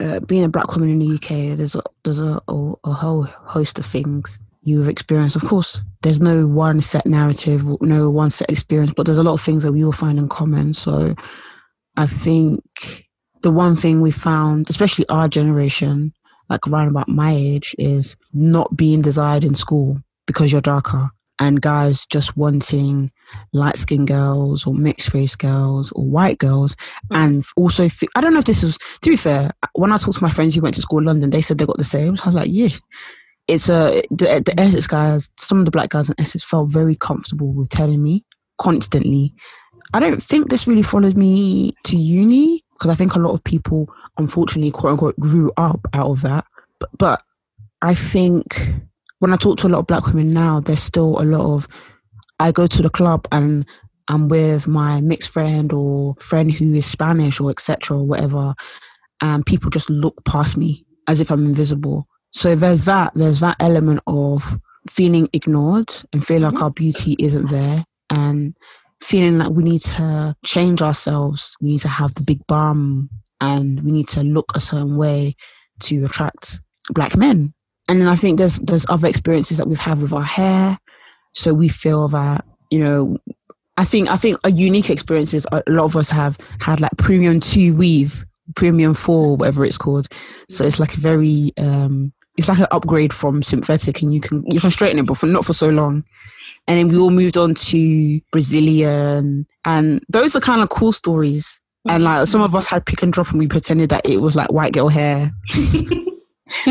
uh, 0.00 0.20
being 0.20 0.44
a 0.44 0.48
black 0.48 0.74
woman 0.74 0.90
in 0.90 0.98
the 0.98 1.14
UK, 1.14 1.56
there's 1.56 1.74
a, 1.74 1.82
there's 2.04 2.20
a, 2.20 2.40
a, 2.48 2.72
a 2.84 2.92
whole 2.92 3.24
host 3.24 3.78
of 3.78 3.84
things 3.84 4.40
you've 4.62 4.88
experienced. 4.88 5.36
Of 5.36 5.44
course, 5.44 5.82
there's 6.02 6.20
no 6.20 6.46
one 6.46 6.80
set 6.80 7.06
narrative, 7.06 7.64
no 7.82 8.08
one 8.08 8.30
set 8.30 8.50
experience, 8.50 8.94
but 8.94 9.06
there's 9.06 9.18
a 9.18 9.22
lot 9.22 9.34
of 9.34 9.40
things 9.40 9.62
that 9.62 9.72
we 9.72 9.84
all 9.84 9.92
find 9.92 10.18
in 10.18 10.28
common. 10.28 10.72
So 10.72 11.14
I 11.96 12.06
think 12.06 13.09
the 13.42 13.50
one 13.50 13.76
thing 13.76 14.00
we 14.00 14.10
found, 14.10 14.68
especially 14.70 15.06
our 15.08 15.28
generation, 15.28 16.12
like 16.48 16.66
around 16.66 16.88
about 16.88 17.08
my 17.08 17.32
age, 17.32 17.74
is 17.78 18.16
not 18.32 18.76
being 18.76 19.02
desired 19.02 19.44
in 19.44 19.54
school 19.54 20.00
because 20.26 20.52
you're 20.52 20.60
darker 20.60 21.10
and 21.40 21.62
guys 21.62 22.04
just 22.06 22.36
wanting 22.36 23.10
light 23.52 23.78
skinned 23.78 24.06
girls 24.06 24.66
or 24.66 24.74
mixed 24.74 25.14
race 25.14 25.34
girls 25.34 25.90
or 25.92 26.04
white 26.04 26.38
girls. 26.38 26.76
And 27.10 27.44
also, 27.56 27.88
I 28.14 28.20
don't 28.20 28.34
know 28.34 28.40
if 28.40 28.44
this 28.44 28.62
was, 28.62 28.78
to 29.00 29.10
be 29.10 29.16
fair, 29.16 29.50
when 29.72 29.90
I 29.90 29.96
talked 29.96 30.18
to 30.18 30.24
my 30.24 30.30
friends 30.30 30.54
who 30.54 30.60
went 30.60 30.74
to 30.74 30.82
school 30.82 30.98
in 30.98 31.06
London, 31.06 31.30
they 31.30 31.40
said 31.40 31.58
they 31.58 31.66
got 31.66 31.78
the 31.78 31.84
same. 31.84 32.16
So 32.16 32.24
I 32.24 32.28
was 32.28 32.34
like, 32.34 32.50
yeah. 32.50 32.68
It's 33.48 33.68
a, 33.68 34.02
the, 34.10 34.42
the 34.44 34.54
Essex 34.60 34.86
guys, 34.86 35.28
some 35.36 35.58
of 35.58 35.64
the 35.64 35.72
black 35.72 35.88
guys 35.88 36.08
in 36.08 36.14
Essex 36.20 36.44
felt 36.44 36.70
very 36.70 36.94
comfortable 36.94 37.52
with 37.52 37.68
telling 37.68 38.00
me 38.00 38.24
constantly. 38.58 39.34
I 39.92 39.98
don't 39.98 40.22
think 40.22 40.50
this 40.50 40.68
really 40.68 40.82
followed 40.82 41.16
me 41.16 41.74
to 41.86 41.96
uni 41.96 42.62
because 42.80 42.90
I 42.90 42.94
think 42.94 43.14
a 43.14 43.18
lot 43.18 43.34
of 43.34 43.44
people, 43.44 43.94
unfortunately, 44.16 44.70
quote 44.70 44.92
unquote, 44.92 45.20
grew 45.20 45.52
up 45.58 45.86
out 45.92 46.10
of 46.10 46.22
that. 46.22 46.46
But, 46.78 46.90
but 46.96 47.22
I 47.82 47.94
think 47.94 48.72
when 49.18 49.34
I 49.34 49.36
talk 49.36 49.58
to 49.58 49.66
a 49.66 49.68
lot 49.68 49.80
of 49.80 49.86
black 49.86 50.06
women 50.06 50.32
now, 50.32 50.60
there's 50.60 50.82
still 50.82 51.20
a 51.20 51.24
lot 51.24 51.54
of 51.54 51.68
I 52.38 52.52
go 52.52 52.66
to 52.66 52.82
the 52.82 52.88
club 52.88 53.28
and 53.30 53.66
I'm 54.08 54.28
with 54.28 54.66
my 54.66 55.02
mixed 55.02 55.30
friend 55.30 55.70
or 55.74 56.14
friend 56.20 56.50
who 56.50 56.72
is 56.74 56.86
Spanish 56.86 57.38
or 57.38 57.50
etc. 57.50 57.98
or 57.98 58.06
whatever, 58.06 58.54
and 59.20 59.44
people 59.44 59.68
just 59.68 59.90
look 59.90 60.24
past 60.24 60.56
me 60.56 60.86
as 61.06 61.20
if 61.20 61.30
I'm 61.30 61.44
invisible. 61.44 62.08
So 62.32 62.54
there's 62.54 62.86
that 62.86 63.12
there's 63.14 63.40
that 63.40 63.56
element 63.60 64.00
of 64.06 64.58
feeling 64.88 65.28
ignored 65.34 65.92
and 66.14 66.24
feeling 66.24 66.44
like 66.44 66.54
mm-hmm. 66.54 66.62
our 66.64 66.70
beauty 66.70 67.14
isn't 67.18 67.50
there 67.50 67.84
and 68.08 68.56
feeling 69.00 69.38
like 69.38 69.50
we 69.50 69.62
need 69.62 69.80
to 69.80 70.34
change 70.44 70.82
ourselves. 70.82 71.56
We 71.60 71.70
need 71.70 71.80
to 71.80 71.88
have 71.88 72.14
the 72.14 72.22
big 72.22 72.46
bum 72.46 73.10
and 73.40 73.82
we 73.82 73.92
need 73.92 74.08
to 74.08 74.22
look 74.22 74.52
a 74.54 74.60
certain 74.60 74.96
way 74.96 75.34
to 75.80 76.04
attract 76.04 76.60
black 76.92 77.16
men 77.16 77.54
and 77.90 78.00
then 78.00 78.06
I 78.06 78.14
think 78.14 78.38
there's 78.38 78.60
there's 78.60 78.86
other 78.88 79.08
experiences 79.08 79.58
that 79.58 79.66
we've 79.66 79.80
had 79.80 80.00
with 80.00 80.12
our 80.12 80.22
hair. 80.22 80.78
So 81.34 81.52
we 81.52 81.68
feel 81.68 82.06
that 82.08 82.44
you 82.70 82.78
know, 82.78 83.18
I 83.76 83.84
think 83.84 84.08
I 84.08 84.16
think 84.16 84.38
a 84.44 84.52
unique 84.52 84.90
experiences 84.90 85.44
a 85.50 85.60
lot 85.66 85.86
of 85.86 85.96
us 85.96 86.08
have 86.10 86.38
had 86.60 86.80
like 86.80 86.92
premium 86.98 87.40
two 87.40 87.74
weave, 87.74 88.24
premium 88.54 88.94
four, 88.94 89.36
whatever 89.36 89.64
it's 89.64 89.76
called. 89.76 90.06
So 90.48 90.64
it's 90.64 90.78
like 90.78 90.94
a 90.94 91.00
very 91.00 91.50
um, 91.58 92.12
it's 92.36 92.48
like 92.48 92.58
an 92.58 92.66
upgrade 92.70 93.12
from 93.12 93.42
synthetic, 93.42 94.02
and 94.02 94.14
you 94.14 94.20
can 94.20 94.44
you 94.46 94.60
can 94.60 94.70
straighten 94.70 94.98
it, 94.98 95.06
but 95.06 95.18
for 95.18 95.26
not 95.26 95.44
for 95.44 95.52
so 95.52 95.68
long. 95.68 96.04
And 96.66 96.78
then 96.78 96.88
we 96.88 96.98
all 96.98 97.10
moved 97.10 97.36
on 97.36 97.54
to 97.54 98.20
Brazilian, 98.32 99.46
and 99.64 100.00
those 100.08 100.36
are 100.36 100.40
kind 100.40 100.62
of 100.62 100.68
cool 100.68 100.92
stories. 100.92 101.60
And 101.88 102.04
like 102.04 102.26
some 102.26 102.42
of 102.42 102.54
us 102.54 102.66
had 102.66 102.86
pick 102.86 103.02
and 103.02 103.12
drop, 103.12 103.30
and 103.30 103.38
we 103.38 103.48
pretended 103.48 103.90
that 103.90 104.08
it 104.08 104.18
was 104.18 104.36
like 104.36 104.52
white 104.52 104.72
girl 104.72 104.88
hair. 104.88 105.30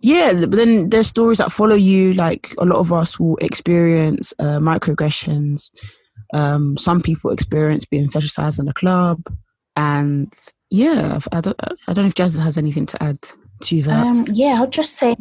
yeah, 0.00 0.32
but 0.40 0.52
then 0.52 0.90
there's 0.90 1.06
stories 1.06 1.38
that 1.38 1.52
follow 1.52 1.74
you. 1.74 2.12
Like 2.14 2.54
a 2.58 2.64
lot 2.64 2.78
of 2.78 2.92
us 2.92 3.18
will 3.18 3.36
experience 3.36 4.34
uh, 4.38 4.58
microaggressions. 4.58 5.70
Um, 6.34 6.76
some 6.76 7.00
people 7.00 7.30
experience 7.30 7.84
being 7.84 8.08
fetishized 8.08 8.58
in 8.58 8.68
a 8.68 8.72
club, 8.72 9.22
and 9.76 10.32
yeah, 10.70 11.18
I 11.30 11.40
don't, 11.40 11.56
I 11.60 11.92
don't 11.92 12.04
know 12.04 12.08
if 12.08 12.14
Jazz 12.14 12.38
has 12.38 12.58
anything 12.58 12.86
to 12.86 13.02
add 13.02 13.18
to 13.62 13.82
that. 13.82 14.06
Um, 14.06 14.26
yeah, 14.32 14.56
I'll 14.58 14.68
just 14.68 14.94
say, 14.94 15.16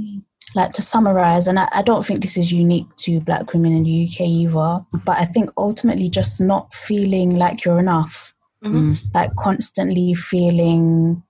like 0.56 0.74
to 0.74 0.82
summarize, 0.82 1.48
and 1.48 1.60
I, 1.60 1.70
I 1.74 1.82
don't 1.82 2.06
think 2.06 2.22
this 2.22 2.38
is 2.38 2.52
unique 2.52 2.94
to 2.98 3.22
Black 3.22 3.54
women 3.54 3.76
in 3.76 3.84
the 3.84 4.08
UK 4.08 4.22
either. 4.22 4.86
But 5.06 5.18
I 5.18 5.26
think 5.26 5.52
ultimately, 5.58 6.10
just 6.10 6.42
not 6.42 6.74
feeling 6.74 7.38
like 7.38 7.66
you're 7.66 7.80
enough, 7.80 8.34
mm-hmm. 8.64 8.94
like 9.14 9.30
constantly 9.38 10.14
feeling 10.14 11.24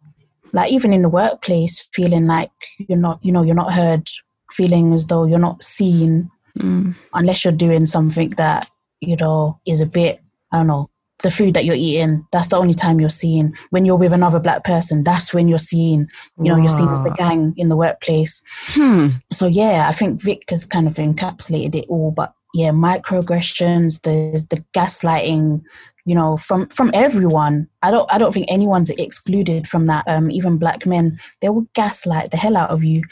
like 0.53 0.71
even 0.71 0.93
in 0.93 1.01
the 1.01 1.09
workplace 1.09 1.89
feeling 1.93 2.27
like 2.27 2.51
you're 2.77 2.97
not 2.97 3.19
you 3.23 3.31
know 3.31 3.43
you're 3.43 3.55
not 3.55 3.73
heard 3.73 4.07
feeling 4.51 4.93
as 4.93 5.07
though 5.07 5.25
you're 5.25 5.39
not 5.39 5.63
seen 5.63 6.29
mm. 6.57 6.93
unless 7.13 7.45
you're 7.45 7.53
doing 7.53 7.85
something 7.85 8.29
that 8.31 8.69
you 8.99 9.15
know 9.15 9.59
is 9.65 9.81
a 9.81 9.85
bit 9.85 10.21
i 10.51 10.57
don't 10.57 10.67
know 10.67 10.89
the 11.22 11.30
food 11.30 11.53
that 11.53 11.65
you're 11.65 11.76
eating 11.76 12.26
that's 12.31 12.48
the 12.48 12.57
only 12.57 12.73
time 12.73 12.99
you're 12.99 13.10
seeing 13.10 13.53
when 13.69 13.85
you're 13.85 13.98
with 13.98 14.14
another 14.14 14.39
black 14.39 14.64
person 14.64 15.03
that's 15.03 15.34
when 15.34 15.48
you're 15.48 15.60
seeing 15.60 16.07
you 16.38 16.45
know 16.45 16.56
wow. 16.56 16.61
you're 16.61 16.69
seen 16.69 16.89
as 16.89 17.02
the 17.02 17.14
gang 17.18 17.53
in 17.57 17.69
the 17.69 17.77
workplace. 17.77 18.43
Hmm. 18.73 19.07
so 19.31 19.48
yeah 19.48 19.85
i 19.88 19.91
think 19.91 20.22
vic 20.22 20.43
has 20.49 20.65
kind 20.65 20.88
of 20.88 20.95
encapsulated 20.95 21.76
it 21.76 21.85
all 21.89 22.11
but 22.11 22.34
yeah 22.53 22.69
microaggressions 22.72 24.02
there's 24.02 24.48
the 24.48 24.64
gaslighting 24.73 25.61
you 26.06 26.15
know 26.15 26.38
from 26.38 26.68
from 26.69 26.91
everyone. 26.93 27.68
I 27.84 27.91
don't 27.91 28.11
i 28.11 28.18
don't 28.18 28.34
think 28.34 28.48
anyone's 28.49 28.89
excluded 28.89 29.68
from 29.68 29.85
that 29.85 30.03
um 30.07 30.31
even 30.31 30.57
black 30.57 30.85
men. 30.85 31.19
They 31.41 31.49
will 31.49 31.68
gaslight 31.73 32.31
the 32.31 32.38
hell 32.38 32.57
out 32.57 32.72
of 32.72 32.84
you. 32.84 33.03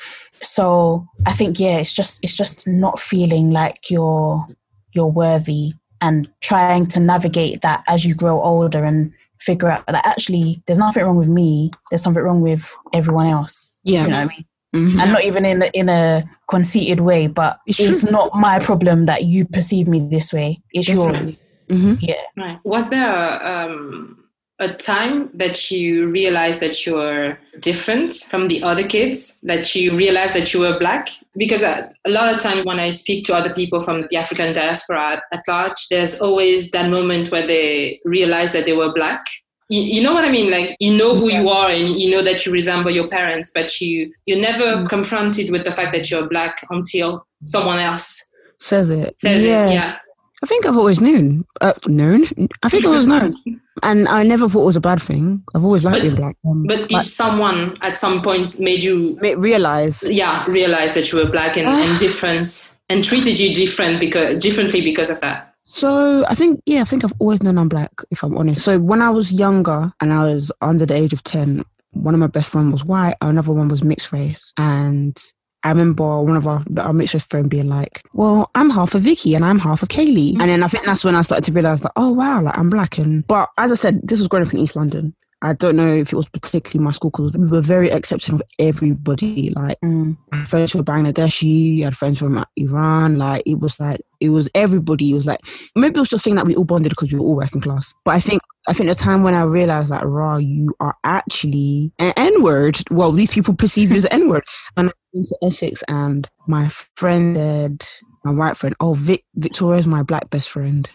So 0.42 1.08
i 1.26 1.32
think 1.32 1.60
yeah 1.60 1.78
it's 1.78 1.96
just 1.96 2.24
it's 2.24 2.36
just 2.36 2.68
not 2.68 3.00
feeling 3.00 3.52
like 3.52 3.90
you're 3.90 4.46
you're 4.94 5.08
worthy 5.08 5.74
and 6.02 6.30
trying 6.42 6.86
to 6.86 7.00
navigate 7.00 7.62
that 7.62 7.84
as 7.88 8.06
you 8.06 8.16
grow 8.16 8.42
older 8.42 8.84
and 8.84 9.12
figure 9.40 9.70
out 9.70 9.86
that 9.88 10.06
actually 10.06 10.62
there's 10.66 10.78
nothing 10.80 11.04
wrong 11.04 11.16
with 11.16 11.30
me 11.30 11.72
there's 11.90 12.04
something 12.04 12.24
wrong 12.24 12.42
with 12.42 12.76
everyone 12.94 13.26
else 13.28 13.74
yeah 13.84 14.02
you 14.04 14.08
know 14.10 14.16
what 14.18 14.22
i 14.24 14.36
mean 14.36 14.46
Mm-hmm. 14.76 15.00
and 15.00 15.12
not 15.14 15.24
even 15.24 15.46
in 15.46 15.64
a, 15.64 15.66
in 15.74 15.90
a 15.90 16.24
conceited 16.48 17.00
way, 17.00 17.26
but 17.26 17.60
it's, 17.66 17.80
it's 17.80 18.12
not 18.12 18.36
my 18.36 18.60
problem 18.60 19.06
that 19.06 19.24
you 19.26 19.46
perceive 19.46 19.88
me 19.88 20.00
this 20.00 20.32
way. 20.32 20.62
It's 20.72 20.88
Definitely. 20.88 21.12
yours. 21.14 21.44
Mm-hmm. 21.70 21.94
Yeah. 22.02 22.22
Right. 22.38 22.60
Was 22.64 22.92
there 22.92 23.44
um, 23.48 24.19
a 24.60 24.74
time 24.74 25.30
that 25.34 25.72
you 25.72 26.08
realized 26.08 26.62
that 26.62 26.86
you 26.86 26.96
were 26.96 27.38
different 27.60 28.14
from 28.30 28.48
the 28.48 28.62
other 28.64 28.86
kids, 28.86 29.40
that 29.42 29.74
you 29.76 29.96
realized 29.96 30.34
that 30.36 30.54
you 30.54 30.60
were 30.62 30.78
black? 30.78 31.10
Because 31.38 31.64
a, 31.64 31.70
uh, 31.70 31.90
a 32.06 32.10
lot 32.10 32.34
of 32.34 32.42
times 32.42 32.66
when 32.66 32.80
I 32.80 32.90
speak 32.90 33.26
to 33.26 33.36
other 33.36 33.54
people 33.54 33.82
from 33.82 34.08
the 34.10 34.18
African 34.18 34.54
diaspora 34.54 35.18
at, 35.18 35.24
at 35.32 35.44
large, 35.48 35.88
there's 35.90 36.22
always 36.22 36.72
that 36.72 36.90
moment 36.90 37.32
where 37.32 37.46
they 37.46 38.00
realize 38.06 38.54
that 38.54 38.66
they 38.66 38.74
were 38.74 38.94
black 38.94 39.26
you, 39.70 39.84
you, 39.84 40.04
know 40.04 40.16
what 40.16 40.26
I 40.26 40.32
mean? 40.32 40.50
Like 40.50 40.76
you 40.80 40.98
know 40.98 41.16
who 41.16 41.32
you 41.32 41.48
are 41.48 41.70
and 41.70 41.90
you 41.90 42.10
know 42.10 42.24
that 42.24 42.44
you 42.46 42.52
resemble 42.52 42.90
your 42.90 43.08
parents, 43.08 43.52
but 43.54 43.80
you 43.80 44.12
you're 44.26 44.42
never 44.42 44.64
mm. 44.64 44.90
confronted 44.90 45.52
with 45.52 45.64
the 45.64 45.72
fact 45.72 45.94
that 45.94 46.10
you're 46.10 46.28
black 46.28 46.66
until 46.72 47.28
someone 47.40 47.78
else 47.78 48.30
says 48.60 48.90
it. 48.90 49.20
Says 49.22 49.46
yeah. 49.46 49.70
it. 49.70 49.74
Yeah. 49.74 49.98
I 50.42 50.46
think 50.46 50.66
I've 50.66 50.78
always 50.78 51.02
known. 51.02 51.46
Uh, 51.62 51.74
known? 51.88 52.24
I 52.64 52.70
think 52.70 52.86
I 52.86 52.90
was 52.90 53.08
known. 53.08 53.36
And 53.84 54.08
I 54.08 54.24
never 54.24 54.50
thought 54.50 54.64
it 54.64 54.66
was 54.66 54.76
a 54.76 54.82
bad 54.82 55.02
thing. 55.02 55.44
I've 55.56 55.66
always 55.66 55.86
liked 55.86 55.98
but, 55.98 56.04
being 56.04 56.16
black. 56.16 56.36
Um, 56.46 56.64
but 56.68 56.90
did 56.90 56.92
like, 56.92 57.08
someone 57.08 57.78
at 57.82 58.00
some 58.00 58.22
point 58.22 58.60
made 58.60 58.84
you 58.84 59.18
realize? 59.20 60.08
Yeah, 60.10 60.46
realize 60.50 60.94
that 60.94 61.12
you 61.12 61.20
were 61.20 61.30
black 61.30 61.58
and, 61.58 61.68
and 61.68 62.00
different, 62.00 62.78
and 62.90 63.04
treated 63.04 63.40
you 63.40 63.54
different 63.54 64.00
because 64.00 64.42
differently 64.42 64.82
because 64.82 65.10
of 65.10 65.22
that. 65.22 65.54
So 65.66 66.26
I 66.28 66.34
think 66.34 66.62
yeah, 66.66 66.82
I 66.82 66.86
think 66.86 67.04
I've 67.04 67.14
always 67.20 67.44
known 67.44 67.58
I'm 67.58 67.70
black. 67.70 67.92
If 68.10 68.24
I'm 68.24 68.38
honest. 68.38 68.62
So 68.62 68.80
when 68.80 69.02
I 69.02 69.12
was 69.12 69.32
younger 69.32 69.92
and 70.02 70.12
I 70.12 70.24
was 70.24 70.52
under 70.62 70.86
the 70.86 70.96
age 70.96 71.14
of 71.14 71.24
ten, 71.24 71.64
one 71.92 72.14
of 72.16 72.20
my 72.20 72.28
best 72.28 72.52
friends 72.52 72.72
was 72.72 72.86
white, 72.86 73.16
another 73.22 73.54
one 73.54 73.68
was 73.68 73.84
mixed 73.84 74.12
race, 74.12 74.52
and 74.58 75.16
I 75.64 75.70
remember 75.70 76.22
one 76.22 76.38
of 76.38 76.48
our, 76.48 76.64
our 76.78 76.94
mutual 76.94 77.20
friend 77.20 77.50
being 77.50 77.68
like, 77.68 78.02
well, 78.14 78.50
I'm 78.56 78.70
half 78.70 78.96
of 78.96 79.02
Vicky 79.02 79.36
and 79.36 79.44
I'm 79.44 79.60
half 79.60 79.84
of 79.84 79.90
Kaylee. 79.90 80.40
And 80.40 80.50
then 80.50 80.64
I 80.64 80.68
think 80.68 80.86
that's 80.86 81.04
when 81.04 81.16
I 81.16 81.22
started 81.22 81.44
to 81.46 81.52
realize 81.52 81.82
that, 81.82 81.92
oh, 81.96 82.14
wow, 82.14 82.42
like 82.42 82.58
I'm 82.58 82.70
black. 82.70 82.98
And, 82.98 83.28
but 83.28 83.50
as 83.58 83.72
I 83.72 83.76
said, 83.76 84.00
this 84.04 84.20
was 84.20 84.28
growing 84.30 84.48
up 84.48 84.54
in 84.54 84.60
East 84.60 84.76
London. 84.76 85.14
I 85.42 85.54
don't 85.54 85.78
know 85.78 85.88
if 85.88 86.12
it 86.12 86.16
was 86.18 86.28
particularly 86.28 86.84
my 86.84 86.92
school 86.92 87.12
because 87.12 87.38
we 87.38 87.48
were 87.48 87.62
very 87.62 87.90
accepting 87.90 88.36
of 88.36 88.42
everybody. 88.60 89.52
Like, 89.52 89.80
mm. 89.82 90.18
friends 90.46 90.72
from 90.72 90.84
Bangladeshi, 90.84 91.82
I 91.82 91.86
had 91.86 91.98
friends 91.98 92.20
from 92.20 92.44
Iran. 92.58 93.18
Like, 93.18 93.44
it 93.46 93.60
was 93.60 93.80
like, 93.80 94.02
it 94.20 94.30
was 94.30 94.50
everybody. 94.54 95.12
It 95.12 95.14
was 95.14 95.26
like, 95.26 95.40
maybe 95.76 95.96
it 95.96 96.00
was 96.00 96.10
the 96.10 96.20
thing 96.20 96.36
that 96.36 96.46
we 96.46 96.56
all 96.56 96.66
bonded 96.66 96.90
because 96.90 97.14
we 97.14 97.20
were 97.20 97.26
all 97.26 97.36
working 97.38 97.62
class. 97.62 97.94
But 98.04 98.16
I 98.16 98.20
think, 98.20 98.42
I 98.68 98.74
think 98.74 98.90
the 98.90 98.96
time 98.96 99.24
when 99.24 99.36
I 99.36 99.44
realized 99.44 99.90
that, 99.90 100.06
raw, 100.06 100.38
you 100.38 100.74
are 100.80 100.96
actually 101.04 101.92
an 101.98 102.14
N 102.18 102.44
word. 102.44 102.80
Well, 102.92 103.12
these 103.12 103.32
people 103.32 103.54
perceive 103.54 103.90
you 103.90 103.98
as 103.98 104.06
an 104.06 104.14
N 104.14 104.30
word. 104.30 104.44
And 104.76 104.90
I 104.90 104.94
went 105.14 105.28
to 105.28 105.38
Essex 105.44 105.84
and 105.88 106.30
my 106.48 106.70
friend 106.96 107.36
said, 107.36 107.86
my 108.24 108.32
white 108.32 108.58
friend, 108.58 108.76
oh, 108.80 108.94
Vic, 108.94 109.24
Victoria's 109.36 109.88
my 109.88 110.04
black 110.04 110.30
best 110.30 110.50
friend. 110.50 110.90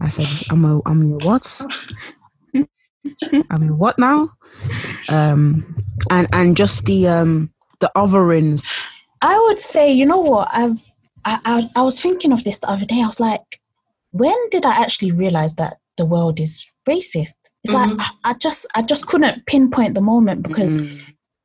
I 0.00 0.08
said, 0.08 0.50
I'm 0.50 0.64
a, 0.64 0.80
I'm 0.86 1.10
your 1.10 1.18
what? 1.18 1.60
I 2.54 3.58
mean, 3.58 3.78
what 3.78 3.98
now? 3.98 4.30
Um, 5.10 5.76
and 6.10 6.28
and 6.32 6.56
just 6.56 6.86
the 6.86 7.08
um 7.08 7.52
the 7.80 7.90
othering. 7.96 8.62
I 9.20 9.38
would 9.46 9.58
say, 9.58 9.92
you 9.92 10.06
know 10.06 10.20
what? 10.20 10.48
I've 10.52 10.80
I, 11.24 11.38
I 11.44 11.68
I 11.76 11.82
was 11.82 12.00
thinking 12.00 12.32
of 12.32 12.44
this 12.44 12.58
the 12.60 12.70
other 12.70 12.86
day. 12.86 13.02
I 13.02 13.06
was 13.06 13.20
like, 13.20 13.60
when 14.12 14.36
did 14.50 14.64
I 14.64 14.80
actually 14.80 15.12
realize 15.12 15.56
that 15.56 15.78
the 15.96 16.06
world 16.06 16.40
is 16.40 16.71
racist? 16.88 17.34
It's 17.64 17.72
mm-hmm. 17.72 17.96
like 17.96 18.08
I, 18.24 18.34
just 18.34 18.66
I 18.74 18.82
just 18.82 19.06
couldn't 19.06 19.46
pinpoint 19.46 19.94
the 19.94 20.00
moment 20.00 20.42
because 20.42 20.76
mm-hmm. 20.76 20.98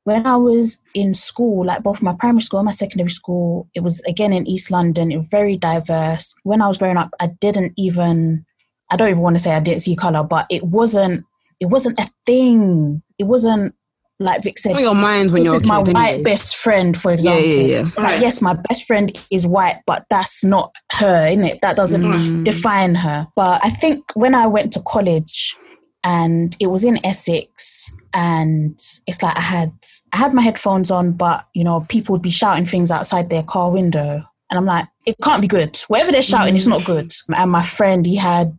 when 0.04 0.26
I 0.26 0.36
was 0.36 0.82
in 0.94 1.14
school, 1.14 1.66
like 1.66 1.84
both 1.84 2.02
my 2.02 2.16
primary 2.20 2.42
school 2.42 2.60
and 2.60 2.66
my 2.66 2.72
secondary 2.72 3.10
school, 3.10 3.70
it 3.76 3.82
was 3.82 4.02
again 4.02 4.34
in 4.34 4.48
East 4.48 4.72
London. 4.72 5.12
It 5.12 5.18
was 5.18 5.30
very 5.30 5.58
diverse. 5.58 6.36
When 6.44 6.62
I 6.62 6.68
was 6.68 6.78
growing 6.78 6.98
up, 6.98 7.12
I 7.20 7.28
didn't 7.28 7.74
even 7.78 8.46
I 8.90 8.96
don't 8.96 9.10
even 9.10 9.22
want 9.22 9.36
to 9.36 9.44
say 9.44 9.54
I 9.54 9.60
didn't 9.60 9.82
see 9.82 9.96
color, 9.96 10.24
but 10.24 10.46
it 10.50 10.64
wasn't 10.64 11.26
it 11.60 11.68
wasn't 11.68 12.00
a 12.00 12.10
thing. 12.26 13.02
It 13.18 13.26
wasn't 13.26 13.76
like 14.20 14.42
Vic 14.44 14.58
said, 14.58 14.80
your 14.80 14.96
mind 14.96 15.32
when 15.32 15.44
this 15.44 15.46
you're 15.46 15.56
is 15.56 15.66
my 15.66 15.84
kid, 15.84 15.94
white 15.94 16.06
anyways. 16.16 16.24
best 16.26 16.56
friend, 16.56 16.98
for 16.98 17.12
example. 17.12 17.44
yeah, 17.46 17.66
yeah. 17.68 17.82
Like, 17.84 17.98
Right. 17.98 18.22
yes, 18.22 18.42
my 18.42 18.54
best 18.54 18.86
friend 18.86 19.16
is 19.32 19.46
white, 19.46 19.80
but 19.86 20.06
that's 20.10 20.44
not 20.44 20.72
her, 20.94 21.28
innit? 21.30 21.60
That 21.62 21.76
doesn't 21.76 22.02
Mm. 22.04 22.44
define 22.44 22.96
her. 22.96 23.28
But 23.36 23.62
I 23.64 23.70
think 23.70 24.04
when 24.16 24.34
I 24.34 24.48
went 24.48 24.74
to 24.74 24.82
college 24.82 25.56
and 26.04 26.56
it 26.60 26.68
was 26.68 26.84
in 26.84 27.04
Essex 27.06 27.94
and 28.14 28.80
it's 29.06 29.22
like 29.22 29.38
I 29.38 29.42
had 29.42 29.72
I 30.14 30.18
had 30.18 30.34
my 30.34 30.42
headphones 30.42 30.90
on, 30.90 31.12
but 31.12 31.46
you 31.54 31.64
know, 31.64 31.86
people 31.90 32.14
would 32.14 32.22
be 32.22 32.30
shouting 32.32 32.66
things 32.66 32.90
outside 32.92 33.30
their 33.30 33.44
car 33.44 33.70
window. 33.72 34.24
And 34.50 34.58
I'm 34.58 34.66
like, 34.66 34.88
it 35.06 35.16
can't 35.22 35.42
be 35.42 35.48
good. 35.48 35.78
Whatever 35.90 36.12
they're 36.12 36.22
shouting, 36.22 36.56
it's 36.56 36.68
not 36.68 36.86
good. 36.86 37.12
And 37.36 37.52
my 37.52 37.62
friend, 37.62 38.06
he 38.06 38.16
had 38.16 38.58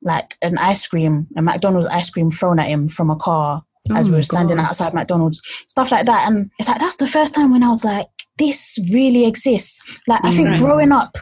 like 0.00 0.36
an 0.42 0.56
ice 0.58 0.86
cream, 0.86 1.26
a 1.36 1.42
McDonald's 1.42 1.88
ice 1.88 2.08
cream 2.10 2.30
thrown 2.30 2.58
at 2.58 2.68
him 2.68 2.86
from 2.88 3.10
a 3.10 3.16
car 3.16 3.64
as 3.92 4.06
Oh 4.06 4.10
we 4.10 4.12
my 4.12 4.16
were 4.18 4.22
standing 4.22 4.56
God. 4.56 4.66
outside 4.66 4.94
McDonald's, 4.94 5.40
stuff 5.68 5.90
like 5.90 6.06
that. 6.06 6.26
And 6.26 6.50
it's 6.58 6.68
like 6.68 6.78
that's 6.78 6.96
the 6.96 7.06
first 7.06 7.34
time 7.34 7.50
when 7.52 7.62
I 7.62 7.70
was 7.70 7.84
like, 7.84 8.06
this 8.38 8.78
really 8.92 9.26
exists. 9.26 9.82
Like 10.06 10.24
I 10.24 10.30
think 10.30 10.48
Right. 10.48 10.60
growing 10.60 10.92
up, 10.92 11.18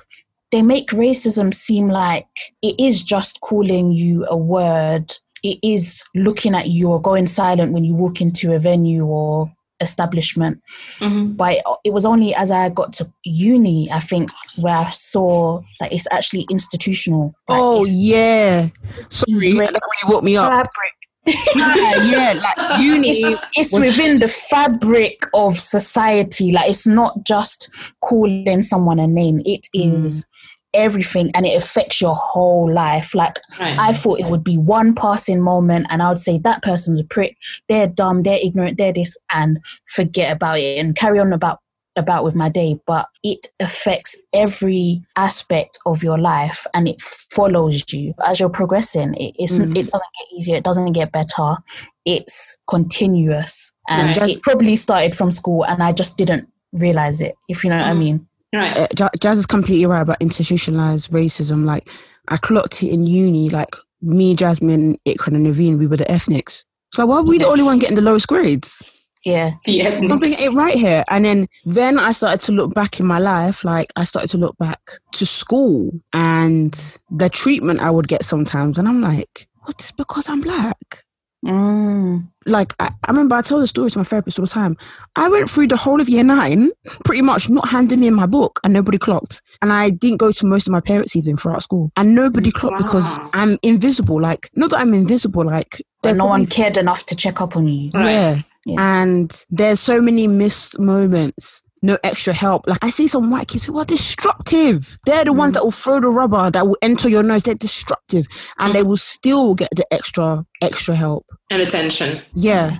they 0.52 0.62
make 0.62 0.90
racism 0.90 1.52
seem 1.52 1.88
like 1.88 2.26
it 2.62 2.78
is 2.78 3.02
just 3.02 3.40
calling 3.40 3.92
you 3.92 4.26
a 4.28 4.36
word. 4.36 5.12
It 5.42 5.58
is 5.62 6.04
looking 6.14 6.54
at 6.54 6.68
you 6.68 6.88
or 6.90 7.00
going 7.00 7.26
silent 7.26 7.72
when 7.72 7.84
you 7.84 7.94
walk 7.94 8.20
into 8.20 8.54
a 8.54 8.58
venue 8.58 9.04
or 9.06 9.50
establishment. 9.80 10.60
Mhm. 11.00 11.36
But 11.36 11.62
it, 11.84 11.92
was 11.92 12.06
only 12.06 12.32
as 12.36 12.52
I 12.52 12.68
got 12.68 12.92
to 12.94 13.12
uni, 13.24 13.90
I 13.90 13.98
think, 13.98 14.30
where 14.56 14.76
I 14.76 14.88
saw 14.90 15.60
that 15.80 15.92
it's 15.92 16.06
actually 16.12 16.46
institutional. 16.50 17.34
Like, 17.48 17.60
Oh 17.60 17.84
yeah. 17.86 18.68
Sorry, 19.08 19.52
that 19.54 19.58
really 19.58 20.14
woke 20.14 20.22
me 20.22 20.36
up. 20.36 20.50
fabric 20.52 20.92
yeah, 21.26 22.02
yeah, 22.04 22.40
like 22.42 22.82
uni. 22.82 23.10
it's, 23.10 23.46
it's 23.54 23.72
within 23.72 24.18
the 24.18 24.28
fabric 24.28 25.24
of 25.34 25.56
society. 25.56 26.50
Like 26.52 26.70
it's 26.70 26.86
not 26.86 27.24
just 27.24 27.94
calling 28.00 28.60
someone 28.60 28.98
a 28.98 29.06
name. 29.06 29.40
It 29.44 29.68
mm. 29.74 30.04
is 30.04 30.26
everything, 30.74 31.30
and 31.34 31.46
it 31.46 31.56
affects 31.56 32.00
your 32.00 32.16
whole 32.16 32.72
life. 32.72 33.14
Like 33.14 33.38
Right. 33.60 33.78
I 33.78 33.92
thought 33.92 34.20
it 34.20 34.28
would 34.30 34.42
be 34.42 34.58
one 34.58 34.94
passing 34.94 35.40
moment, 35.40 35.86
and 35.90 36.02
I 36.02 36.08
would 36.08 36.18
say 36.18 36.38
that 36.38 36.62
person's 36.62 37.00
a 37.00 37.04
prick. 37.04 37.36
They're 37.68 37.86
dumb. 37.86 38.24
They're 38.24 38.40
ignorant. 38.42 38.78
They're 38.78 38.92
this, 38.92 39.16
and 39.30 39.58
forget 39.86 40.34
about 40.34 40.58
it 40.58 40.78
and 40.78 40.96
carry 40.96 41.20
on 41.20 41.32
about 41.32 41.58
about 41.96 42.24
with 42.24 42.34
my 42.34 42.48
day. 42.48 42.78
But 42.86 43.06
it 43.22 43.48
affects 43.60 44.20
every 44.32 45.02
aspect 45.16 45.78
of 45.86 46.02
your 46.02 46.18
life, 46.18 46.66
and 46.74 46.88
it 46.88 47.00
follows 47.00 47.84
you 47.92 48.14
as 48.24 48.40
you're 48.40 48.48
progressing. 48.48 49.14
It 49.14 49.34
it's, 49.38 49.58
Mm. 49.58 49.76
it 49.76 49.90
doesn't 49.90 49.92
get 50.18 50.36
easier. 50.38 50.56
It 50.56 50.64
doesn't 50.64 50.92
get 50.92 51.12
better. 51.12 51.56
It's 52.04 52.58
continuous, 52.68 53.72
and 53.88 54.16
Right. 54.20 54.30
it 54.30 54.42
probably 54.42 54.76
started 54.76 55.14
from 55.14 55.30
school, 55.30 55.64
and 55.64 55.82
I 55.82 55.92
just 55.92 56.16
didn't 56.16 56.48
realize 56.72 57.20
it. 57.20 57.34
If 57.48 57.64
you 57.64 57.70
know 57.70 57.76
what 57.78 57.86
I 57.86 57.92
Mm. 57.92 57.98
mean. 57.98 58.26
Right. 58.54 58.76
uh, 58.76 58.86
Ja- 58.98 59.08
Jazz 59.18 59.38
is 59.38 59.46
completely 59.46 59.86
right 59.86 60.02
about 60.02 60.18
institutionalized 60.20 61.10
racism. 61.10 61.64
Like, 61.64 61.88
I 62.28 62.36
clocked 62.36 62.82
it 62.82 62.90
in 62.90 63.06
uni. 63.06 63.48
Like, 63.48 63.74
me, 64.02 64.34
Jasmine, 64.36 64.98
Ikran, 65.08 65.36
and 65.36 65.46
Naveen, 65.46 65.78
we 65.78 65.86
were 65.86 65.96
the 65.96 66.10
ethnics. 66.10 66.66
So 66.92 67.06
why 67.06 67.16
were 67.20 67.28
we 67.28 67.38
the 67.38 67.46
only 67.48 67.62
one 67.62 67.78
getting 67.78 67.96
the 67.96 68.02
lowest 68.02 68.26
grades? 68.28 68.82
Yeah. 69.24 69.54
The. 69.64 70.06
Something 70.06 70.32
ain't 70.40 70.54
right 70.54 70.76
here. 70.76 71.04
And 71.08 71.24
then, 71.24 71.48
then 71.64 71.98
I 71.98 72.12
started 72.12 72.40
to 72.46 72.52
look 72.52 72.74
back 72.74 72.98
in 73.00 73.06
my 73.06 73.18
life. 73.18 73.64
Like, 73.64 73.92
I 73.96 74.04
started 74.04 74.30
to 74.30 74.38
look 74.38 74.56
back 74.58 74.80
to 75.12 75.26
school 75.26 75.92
and 76.12 76.72
the 77.10 77.28
treatment 77.28 77.80
I 77.80 77.90
would 77.90 78.08
get 78.08 78.24
sometimes. 78.24 78.78
And 78.78 78.88
I'm 78.88 79.00
like, 79.00 79.48
what 79.64 79.80
is 79.80 79.92
because 79.92 80.28
I'm 80.28 80.40
black. 80.40 81.04
Mm. 81.44 82.28
like 82.46 82.72
I, 82.78 82.86
I 83.02 83.10
remember 83.10 83.34
I 83.34 83.42
tell 83.42 83.58
the 83.58 83.66
story 83.66 83.90
to 83.90 83.98
my 83.98 84.04
therapist 84.04 84.38
all 84.38 84.44
the 84.44 84.50
time. 84.50 84.76
I 85.16 85.28
went 85.28 85.50
through 85.50 85.66
the 85.66 85.76
whole 85.76 86.00
of 86.00 86.08
year 86.08 86.22
nine, 86.22 86.70
pretty 87.04 87.22
much 87.22 87.50
not 87.50 87.68
handing 87.68 88.04
in 88.04 88.14
my 88.14 88.26
book, 88.26 88.60
and 88.62 88.72
nobody 88.72 88.96
clocked. 88.96 89.42
And 89.60 89.72
I 89.72 89.90
didn't 89.90 90.18
go 90.18 90.30
to 90.30 90.46
most 90.46 90.68
of 90.68 90.72
my 90.72 90.80
parents' 90.80 91.16
evening 91.16 91.36
throughout 91.36 91.64
school, 91.64 91.90
and 91.96 92.14
nobody 92.14 92.52
clocked 92.52 92.78
because 92.78 93.18
I'm 93.32 93.58
invisible. 93.64 94.20
Like 94.20 94.50
not 94.54 94.70
that 94.70 94.80
I'm 94.80 94.94
invisible, 94.94 95.44
like 95.44 95.82
But 96.00 96.16
no 96.16 96.26
one 96.26 96.46
cared 96.46 96.76
enough 96.76 97.06
to 97.06 97.16
check 97.16 97.40
up 97.40 97.56
on 97.56 97.66
you. 97.66 97.90
Right. 97.92 98.12
Yeah. 98.12 98.42
Yeah. 98.64 99.02
and 99.02 99.44
there's 99.50 99.80
so 99.80 100.00
many 100.00 100.26
missed 100.26 100.78
moments. 100.78 101.62
No 101.84 101.98
extra 102.04 102.32
help. 102.32 102.68
Like 102.68 102.78
I 102.80 102.90
see 102.90 103.08
some 103.08 103.28
white 103.28 103.48
kids 103.48 103.64
who 103.64 103.76
are 103.78 103.84
destructive. 103.84 104.98
They're 105.04 105.24
the 105.24 105.32
ones 105.32 105.50
mm. 105.50 105.54
that 105.54 105.64
will 105.64 105.72
throw 105.72 105.98
the 105.98 106.10
rubber, 106.10 106.48
that 106.48 106.64
will 106.64 106.76
enter 106.80 107.08
your 107.08 107.24
nose. 107.24 107.42
They're 107.42 107.56
destructive, 107.56 108.28
and 108.58 108.72
they 108.72 108.82
mm. 108.82 108.86
will 108.86 108.96
still 108.96 109.54
get 109.56 109.70
the 109.74 109.84
extra 109.92 110.44
extra 110.60 110.94
help. 110.94 111.26
and 111.50 111.60
attention. 111.60 112.22
Yeah. 112.34 112.78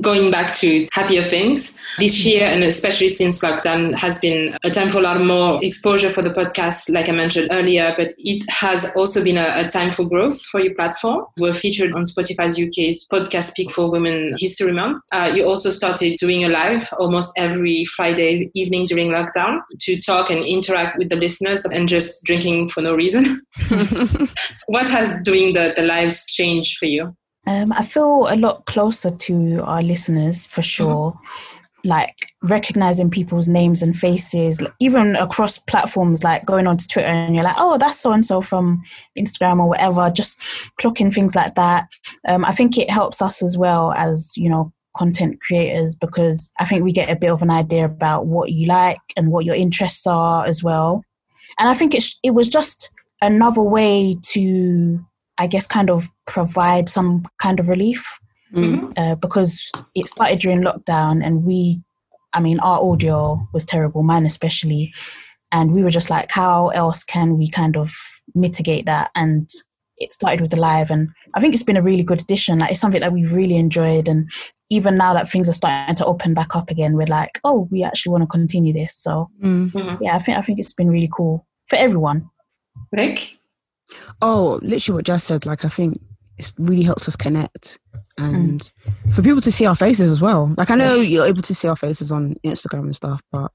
Going 0.00 0.30
back 0.30 0.54
to 0.54 0.86
happier 0.92 1.28
things, 1.28 1.78
this 1.98 2.26
year, 2.26 2.46
and 2.46 2.64
especially 2.64 3.08
since 3.08 3.42
lockdown, 3.42 3.94
has 3.94 4.18
been 4.18 4.56
a 4.64 4.70
time 4.70 4.88
for 4.88 4.98
a 4.98 5.02
lot 5.02 5.20
more 5.20 5.58
exposure 5.62 6.10
for 6.10 6.22
the 6.22 6.30
podcast, 6.30 6.92
like 6.92 7.08
I 7.08 7.12
mentioned 7.12 7.48
earlier, 7.52 7.94
but 7.96 8.12
it 8.18 8.44
has 8.48 8.92
also 8.96 9.22
been 9.22 9.38
a, 9.38 9.52
a 9.54 9.64
time 9.64 9.92
for 9.92 10.04
growth 10.08 10.40
for 10.46 10.60
your 10.60 10.74
platform. 10.74 11.26
We're 11.38 11.52
featured 11.52 11.92
on 11.92 12.02
Spotify's 12.02 12.58
UK's 12.60 13.06
podcast 13.12 13.54
Peak 13.54 13.70
for 13.70 13.90
Women 13.90 14.34
History 14.38 14.72
Month. 14.72 15.02
Uh, 15.12 15.32
you 15.34 15.44
also 15.44 15.70
started 15.70 16.16
doing 16.16 16.44
a 16.44 16.48
live 16.48 16.88
almost 16.98 17.32
every 17.38 17.84
Friday 17.84 18.50
evening 18.54 18.86
during 18.86 19.10
lockdown 19.10 19.60
to 19.80 20.00
talk 20.00 20.30
and 20.30 20.44
interact 20.44 20.98
with 20.98 21.10
the 21.10 21.16
listeners 21.16 21.64
and 21.64 21.88
just 21.88 22.24
drinking 22.24 22.68
for 22.68 22.80
no 22.80 22.94
reason. 22.94 23.42
what 24.66 24.88
has 24.88 25.20
doing 25.22 25.52
the, 25.52 25.72
the 25.76 25.82
lives 25.82 26.26
changed 26.26 26.78
for 26.78 26.86
you? 26.86 27.14
Um, 27.46 27.72
I 27.72 27.82
feel 27.82 28.26
a 28.28 28.36
lot 28.36 28.66
closer 28.66 29.10
to 29.10 29.62
our 29.64 29.82
listeners 29.82 30.46
for 30.46 30.62
sure. 30.62 31.18
Like 31.86 32.32
recognizing 32.42 33.10
people's 33.10 33.46
names 33.46 33.82
and 33.82 33.94
faces, 33.94 34.62
like, 34.62 34.72
even 34.80 35.16
across 35.16 35.58
platforms, 35.58 36.24
like 36.24 36.46
going 36.46 36.66
onto 36.66 36.88
Twitter 36.88 37.08
and 37.08 37.34
you're 37.34 37.44
like, 37.44 37.56
oh, 37.58 37.76
that's 37.76 38.00
so 38.00 38.12
and 38.12 38.24
so 38.24 38.40
from 38.40 38.82
Instagram 39.18 39.58
or 39.58 39.68
whatever, 39.68 40.10
just 40.10 40.40
clocking 40.80 41.12
things 41.12 41.34
like 41.34 41.56
that. 41.56 41.86
Um, 42.26 42.42
I 42.46 42.52
think 42.52 42.78
it 42.78 42.90
helps 42.90 43.20
us 43.20 43.42
as 43.42 43.58
well 43.58 43.92
as, 43.92 44.32
you 44.38 44.48
know, 44.48 44.72
content 44.96 45.42
creators 45.42 45.96
because 45.96 46.50
I 46.58 46.64
think 46.64 46.84
we 46.84 46.92
get 46.92 47.10
a 47.10 47.16
bit 47.16 47.30
of 47.30 47.42
an 47.42 47.50
idea 47.50 47.84
about 47.84 48.28
what 48.28 48.50
you 48.52 48.66
like 48.66 49.00
and 49.14 49.30
what 49.30 49.44
your 49.44 49.56
interests 49.56 50.06
are 50.06 50.46
as 50.46 50.62
well. 50.62 51.04
And 51.58 51.68
I 51.68 51.74
think 51.74 51.94
it's, 51.94 52.18
it 52.22 52.30
was 52.30 52.48
just 52.48 52.90
another 53.20 53.62
way 53.62 54.16
to 54.22 55.04
I 55.38 55.46
guess, 55.46 55.66
kind 55.66 55.90
of 55.90 56.08
provide 56.26 56.88
some 56.88 57.24
kind 57.40 57.60
of 57.60 57.68
relief 57.68 58.18
Mm. 58.54 58.92
uh, 58.96 59.16
because 59.16 59.72
it 59.96 60.06
started 60.06 60.38
during 60.38 60.62
lockdown 60.62 61.24
and 61.26 61.42
we, 61.42 61.82
I 62.34 62.40
mean, 62.40 62.60
our 62.60 62.80
audio 62.80 63.48
was 63.52 63.64
terrible, 63.64 64.04
mine 64.04 64.26
especially. 64.26 64.92
And 65.50 65.72
we 65.72 65.82
were 65.82 65.90
just 65.90 66.08
like, 66.08 66.30
how 66.30 66.68
else 66.68 67.02
can 67.02 67.36
we 67.36 67.50
kind 67.50 67.76
of 67.76 67.92
mitigate 68.36 68.86
that? 68.86 69.10
And 69.16 69.48
it 69.96 70.12
started 70.12 70.40
with 70.40 70.50
the 70.50 70.60
live. 70.60 70.90
And 70.92 71.08
I 71.34 71.40
think 71.40 71.52
it's 71.54 71.64
been 71.64 71.76
a 71.76 71.82
really 71.82 72.04
good 72.04 72.20
addition. 72.20 72.60
Like, 72.60 72.70
it's 72.70 72.80
something 72.80 73.00
that 73.00 73.12
we've 73.12 73.32
really 73.34 73.56
enjoyed. 73.56 74.06
And 74.08 74.30
even 74.70 74.94
now 74.94 75.14
that 75.14 75.28
things 75.28 75.48
are 75.48 75.52
starting 75.52 75.96
to 75.96 76.06
open 76.06 76.32
back 76.34 76.54
up 76.54 76.70
again, 76.70 76.94
we're 76.96 77.06
like, 77.06 77.40
oh, 77.42 77.66
we 77.72 77.82
actually 77.82 78.12
want 78.12 78.22
to 78.22 78.28
continue 78.28 78.72
this. 78.72 78.94
So, 78.96 79.30
Mm. 79.42 79.72
Mhm. 79.72 79.98
yeah, 80.00 80.14
I 80.14 80.18
think, 80.20 80.38
I 80.38 80.42
think 80.42 80.60
it's 80.60 80.74
been 80.74 80.90
really 80.90 81.10
cool 81.12 81.44
for 81.66 81.74
everyone. 81.76 82.28
Vic? 82.94 83.36
Oh, 84.20 84.58
literally 84.62 84.98
what 84.98 85.06
Jazz 85.06 85.24
said. 85.24 85.46
Like, 85.46 85.64
I 85.64 85.68
think 85.68 85.98
it 86.38 86.52
really 86.58 86.82
helps 86.82 87.08
us 87.08 87.16
connect 87.16 87.78
and 88.18 88.62
for 89.14 89.22
people 89.22 89.40
to 89.40 89.52
see 89.52 89.66
our 89.66 89.74
faces 89.74 90.10
as 90.10 90.20
well. 90.20 90.54
Like, 90.56 90.70
I 90.70 90.74
know 90.74 90.96
you're 90.96 91.26
able 91.26 91.42
to 91.42 91.54
see 91.54 91.68
our 91.68 91.76
faces 91.76 92.12
on 92.12 92.36
Instagram 92.44 92.84
and 92.84 92.96
stuff, 92.96 93.22
but 93.32 93.50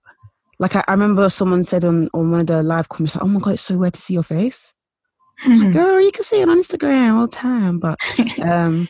like, 0.59 0.75
I, 0.75 0.83
I 0.87 0.91
remember 0.91 1.29
someone 1.29 1.63
said 1.63 1.85
on, 1.85 2.09
on 2.13 2.31
one 2.31 2.41
of 2.41 2.47
the 2.47 2.61
live 2.63 2.89
comments, 2.89 3.15
like, 3.15 3.23
oh 3.23 3.27
my 3.27 3.39
God, 3.39 3.53
it's 3.53 3.61
so 3.61 3.77
weird 3.77 3.93
to 3.93 4.01
see 4.01 4.13
your 4.13 4.23
face. 4.23 4.73
Girl, 5.45 6.01
you 6.01 6.11
can 6.11 6.23
see 6.23 6.41
it 6.41 6.49
on 6.49 6.59
Instagram 6.59 7.13
all 7.13 7.27
the 7.27 7.35
time. 7.35 7.79
But 7.79 7.97
um, 8.41 8.89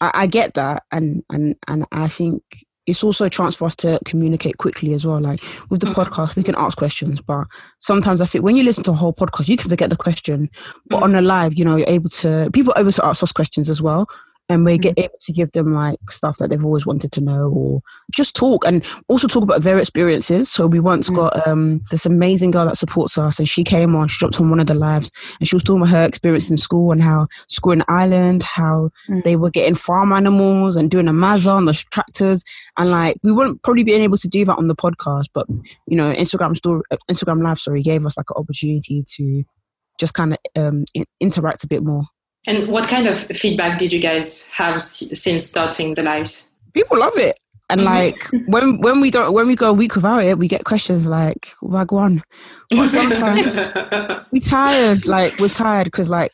I, 0.00 0.10
I 0.14 0.26
get 0.26 0.54
that. 0.54 0.82
And, 0.92 1.22
and, 1.30 1.56
and 1.66 1.86
I 1.92 2.08
think 2.08 2.42
it's 2.88 3.04
also 3.04 3.24
a 3.26 3.30
chance 3.30 3.56
for 3.56 3.66
us 3.66 3.76
to 3.76 3.98
communicate 4.04 4.58
quickly 4.58 4.92
as 4.94 5.06
well. 5.06 5.20
Like 5.20 5.40
with 5.70 5.80
the 5.80 5.88
Mhm. 5.88 5.94
podcast, 5.94 6.34
we 6.36 6.42
can 6.42 6.54
ask 6.56 6.76
questions, 6.78 7.20
but 7.20 7.46
sometimes 7.78 8.20
I 8.20 8.26
think 8.26 8.44
when 8.44 8.56
you 8.56 8.64
listen 8.64 8.82
to 8.84 8.90
a 8.92 8.94
whole 8.94 9.12
podcast, 9.12 9.48
you 9.48 9.56
can 9.56 9.68
forget 9.68 9.90
the 9.90 9.96
question. 9.96 10.48
But 10.90 10.98
Mhm. 11.00 11.02
on 11.04 11.14
a 11.14 11.20
live, 11.20 11.52
you 11.58 11.64
know, 11.64 11.76
you're 11.76 11.88
able 11.88 12.10
to 12.22 12.50
people 12.52 12.72
are 12.74 12.80
able 12.80 12.92
to 12.92 13.04
ask 13.04 13.22
us 13.22 13.32
questions 13.32 13.68
as 13.70 13.80
well. 13.82 14.08
And 14.50 14.64
we 14.64 14.78
get 14.78 14.98
able 14.98 15.18
to 15.20 15.32
give 15.32 15.50
them 15.52 15.74
like 15.74 15.98
stuff 16.10 16.38
that 16.38 16.48
they've 16.48 16.64
always 16.64 16.86
wanted 16.86 17.12
to 17.12 17.20
know 17.20 17.50
or 17.50 17.82
just 18.14 18.34
talk 18.34 18.64
and 18.66 18.82
also 19.06 19.28
talk 19.28 19.42
about 19.42 19.62
their 19.62 19.78
experiences. 19.78 20.50
So 20.50 20.66
we 20.66 20.80
once 20.80 21.10
Mm. 21.10 21.14
got 21.16 21.46
um 21.46 21.82
this 21.90 22.06
amazing 22.06 22.50
girl 22.52 22.64
that 22.66 22.78
supports 22.78 23.18
us 23.18 23.38
and 23.38 23.48
she 23.48 23.62
came 23.62 23.94
on, 23.94 24.08
she 24.08 24.18
dropped 24.18 24.40
on 24.40 24.48
one 24.48 24.58
of 24.60 24.66
the 24.66 24.74
lives 24.74 25.10
and 25.38 25.46
she 25.46 25.54
was 25.54 25.62
talking 25.62 25.82
about 25.82 25.90
her 25.92 26.04
experience 26.04 26.50
in 26.50 26.56
school 26.56 26.92
and 26.92 27.02
how 27.02 27.26
school 27.48 27.72
in 27.72 27.82
Ireland, 27.88 28.42
how 28.42 28.90
Mm. 29.08 29.22
they 29.24 29.36
were 29.36 29.50
getting 29.50 29.74
farm 29.74 30.12
animals 30.12 30.76
and 30.76 30.90
doing 30.90 31.08
a 31.08 31.12
mazza 31.12 31.52
on 31.54 31.66
the 31.66 31.74
tractors 31.90 32.42
and 32.78 32.90
like 32.90 33.16
we 33.22 33.32
wouldn't 33.32 33.62
probably 33.62 33.84
be 33.84 33.92
able 33.92 34.16
to 34.16 34.28
do 34.28 34.44
that 34.46 34.56
on 34.56 34.68
the 34.68 34.74
podcast, 34.76 35.26
but 35.34 35.46
you 35.86 35.96
know, 35.96 36.12
Instagram 36.14 36.56
story, 36.56 36.82
uh, 36.90 36.96
Instagram 37.10 37.42
live 37.42 37.58
story 37.58 37.82
gave 37.82 38.06
us 38.06 38.16
like 38.16 38.30
an 38.30 38.36
opportunity 38.40 39.04
to 39.16 39.44
just 40.00 40.14
kind 40.14 40.32
of 40.32 40.38
um, 40.56 40.84
interact 41.20 41.64
a 41.64 41.66
bit 41.66 41.82
more. 41.82 42.04
And 42.46 42.68
what 42.68 42.88
kind 42.88 43.06
of 43.06 43.18
feedback 43.18 43.78
did 43.78 43.92
you 43.92 44.00
guys 44.00 44.46
have 44.48 44.80
since 44.80 45.44
starting 45.44 45.94
the 45.94 46.02
lives? 46.02 46.54
people 46.74 46.98
love 46.98 47.16
it. 47.16 47.36
And 47.70 47.80
Mhm. 47.80 47.84
like 47.84 48.24
when 48.46 48.78
when 48.80 49.00
we 49.00 49.10
don't 49.10 49.32
when 49.34 49.46
we 49.48 49.56
go 49.56 49.70
a 49.70 49.72
week 49.72 49.94
without 49.96 50.22
it, 50.22 50.38
we 50.38 50.48
get 50.48 50.64
questions 50.64 51.06
like 51.06 51.52
"Wagwan." 51.62 52.22
But 52.70 52.88
sometimes 52.88 53.58
we 54.32 54.40
tired. 54.40 55.06
Like 55.06 55.38
we're 55.40 55.48
tired 55.48 55.84
because 55.84 56.08
like 56.08 56.32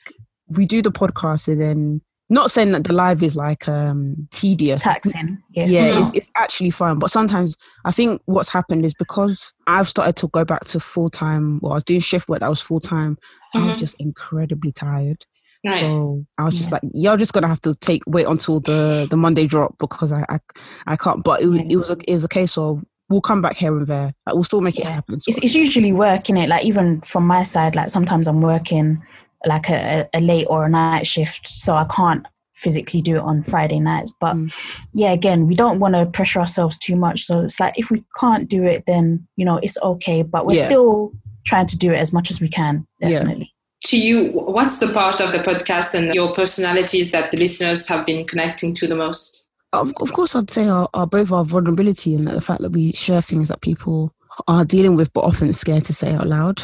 we 0.49 0.67
do 0.67 0.83
the 0.83 0.93
podcast 0.93 1.49
and 1.49 1.61
then 1.61 2.01
not 2.31 2.51
saying 2.51 2.73
that 2.73 2.85
the 2.85 2.93
live 2.93 3.23
is 3.23 3.37
like 3.37 3.67
um 3.69 4.29
tedious. 4.31 4.83
Taxing. 4.83 5.39
Yes. 5.53 5.73
yeah, 5.73 5.91
no. 5.93 5.99
it's, 6.09 6.11
it's 6.19 6.29
actually 6.37 6.71
fun. 6.71 6.99
But 6.99 7.11
sometimes 7.11 7.57
I 7.85 7.91
think 7.91 8.21
what's 8.27 8.51
happened 8.53 8.85
is 8.85 8.95
because 8.95 9.53
I've 9.67 9.89
started 9.89 10.17
to 10.17 10.29
go 10.29 10.45
back 10.45 10.65
to 10.67 10.79
full 10.81 11.11
time. 11.11 11.59
Well, 11.63 11.73
I 11.73 11.77
was 11.77 11.85
doing 11.85 12.01
shift 12.01 12.29
work 12.29 12.41
that 12.41 12.51
was 12.51 12.61
full 12.61 12.81
time. 12.81 13.19
I 13.55 13.67
was 13.67 13.77
Mhm. 13.77 13.81
just 13.81 13.97
incredibly 13.99 14.73
tired. 14.73 15.25
Right. 15.65 15.81
So 15.81 16.25
I 16.39 16.45
was 16.45 16.57
just 16.57 16.73
like, 16.73 16.83
y'all 16.93 17.17
just 17.17 17.33
gonna 17.33 17.49
have 17.49 17.61
to 17.63 17.75
take 17.77 18.03
wait 18.07 18.27
until 18.27 18.61
the 18.61 19.07
the 19.11 19.17
Monday 19.17 19.47
drop 19.47 19.77
because 19.79 20.13
I 20.13 20.25
I, 20.29 20.39
I 20.87 20.97
can't. 20.97 21.23
But 21.25 21.41
it 21.43 21.47
was 21.47 21.61
it 21.61 21.77
was 21.77 21.91
a 21.91 21.97
it 22.07 22.15
was 22.15 22.25
a 22.25 22.29
case 22.29 22.57
of 22.59 22.83
we'll 23.11 23.21
come 23.21 23.43
back 23.43 23.57
here 23.57 23.77
and 23.77 23.87
there. 23.87 24.13
Like 24.27 24.35
we'll 24.35 24.45
still 24.45 24.61
make 24.61 24.79
it 24.79 24.87
happen. 24.87 25.17
it's, 25.27 25.39
it's 25.39 25.55
usually 25.55 25.93
working 25.93 26.37
it 26.37 26.49
like 26.49 26.65
even 26.65 27.01
from 27.03 27.27
my 27.27 27.43
side 27.43 27.75
like 27.77 27.91
sometimes 27.91 28.27
i'm 28.27 28.41
working 28.41 29.01
like 29.47 29.69
a, 29.69 30.09
a 30.15 30.21
late 30.21 30.47
or 30.49 30.65
a 30.65 30.69
night 30.71 31.07
shift 31.07 31.47
so 31.47 31.75
i 31.75 31.85
can't 31.95 32.27
physically 32.55 33.03
do 33.03 33.17
it 33.17 33.21
on 33.23 33.43
friday 33.43 33.79
nights 33.79 34.13
but 34.21 34.35
Mm. 34.35 34.51
yeah 34.95 35.13
again 35.13 35.47
we 35.47 35.55
don't 35.55 35.81
want 35.81 35.95
to 35.95 36.07
pressure 36.07 36.41
ourselves 36.41 36.79
too 36.79 36.97
much 36.97 37.25
so 37.25 37.41
it's 37.41 37.61
like 37.61 37.79
if 37.79 37.91
we 37.91 38.03
can't 38.19 38.49
do 38.49 38.65
it 38.65 38.85
then 38.87 39.27
you 39.37 39.45
know 39.45 39.59
it's 39.63 39.77
okay 39.83 40.23
but 40.23 40.47
we're 40.47 40.57
Yeah. 40.57 40.65
still 40.65 41.13
trying 41.45 41.67
to 41.67 41.77
do 41.77 41.93
it 41.93 41.97
as 41.99 42.11
much 42.13 42.31
as 42.31 42.41
we 42.41 42.49
can 42.49 42.87
Yeah. 43.01 43.11
definitely 43.11 43.53
to 43.85 43.99
you, 43.99 44.31
what's 44.33 44.81
the 44.81 44.93
part 44.93 45.21
of 45.21 45.33
the 45.33 45.39
podcast 45.39 45.95
and 45.95 46.15
your 46.15 46.33
personalities 46.35 47.11
that 47.11 47.31
the 47.31 47.37
listeners 47.37 47.87
have 47.89 48.07
been 48.07 48.27
connecting 48.27 48.75
to 48.75 48.87
the 48.87 48.97
most? 48.97 49.49
Of, 49.73 49.93
of 50.01 50.13
course, 50.13 50.35
I'd 50.37 50.51
say 50.51 50.69
our, 50.69 50.89
our 50.95 51.07
both 51.07 51.33
our 51.33 51.45
vulnerability 51.45 52.15
and 52.15 52.29
the 52.29 52.41
fact 52.41 52.61
that 52.63 52.73
we 52.73 52.93
share 52.93 53.21
things 53.21 53.49
that 53.49 53.61
people 53.61 54.15
are 54.49 54.65
dealing 54.65 54.97
with, 54.97 55.13
but 55.13 55.25
often 55.25 55.53
scared 55.53 55.85
to 55.85 55.93
say 55.93 56.15
out 56.15 56.27
loud. 56.27 56.63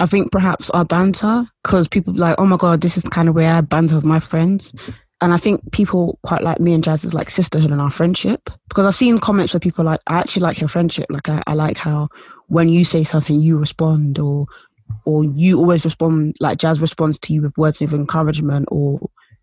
I 0.00 0.06
think 0.06 0.32
perhaps 0.32 0.70
our 0.70 0.84
banter, 0.84 1.44
because 1.62 1.88
people 1.88 2.14
like, 2.14 2.36
oh 2.38 2.46
my 2.46 2.56
god, 2.56 2.80
this 2.80 2.96
is 2.96 3.04
kind 3.04 3.28
of 3.28 3.34
where 3.34 3.54
I 3.54 3.60
banter 3.60 3.96
with 3.96 4.04
my 4.04 4.20
friends. 4.20 4.74
And 5.20 5.32
I 5.32 5.36
think 5.36 5.72
people 5.72 6.18
quite 6.22 6.42
like 6.42 6.60
me 6.60 6.74
and 6.74 6.82
Jazz 6.82 7.04
is 7.04 7.14
like 7.14 7.30
sisterhood 7.30 7.70
and 7.70 7.80
our 7.80 7.90
friendship. 7.90 8.50
Because 8.68 8.86
I've 8.86 8.94
seen 8.94 9.18
comments 9.18 9.54
where 9.54 9.60
people 9.60 9.84
like, 9.84 10.00
I 10.06 10.18
actually 10.18 10.42
like 10.42 10.60
your 10.60 10.68
friendship. 10.68 11.06
Like 11.08 11.28
I, 11.28 11.42
I 11.46 11.54
like 11.54 11.76
how 11.76 12.08
when 12.48 12.68
you 12.68 12.84
say 12.84 13.04
something, 13.04 13.40
you 13.40 13.56
respond, 13.56 14.18
or 14.18 14.46
or 15.04 15.24
you 15.24 15.58
always 15.58 15.84
respond 15.84 16.36
like 16.40 16.58
Jazz 16.58 16.80
responds 16.80 17.18
to 17.20 17.32
you 17.32 17.42
with 17.42 17.56
words 17.58 17.80
of 17.82 17.92
encouragement, 17.94 18.66
or 18.70 19.00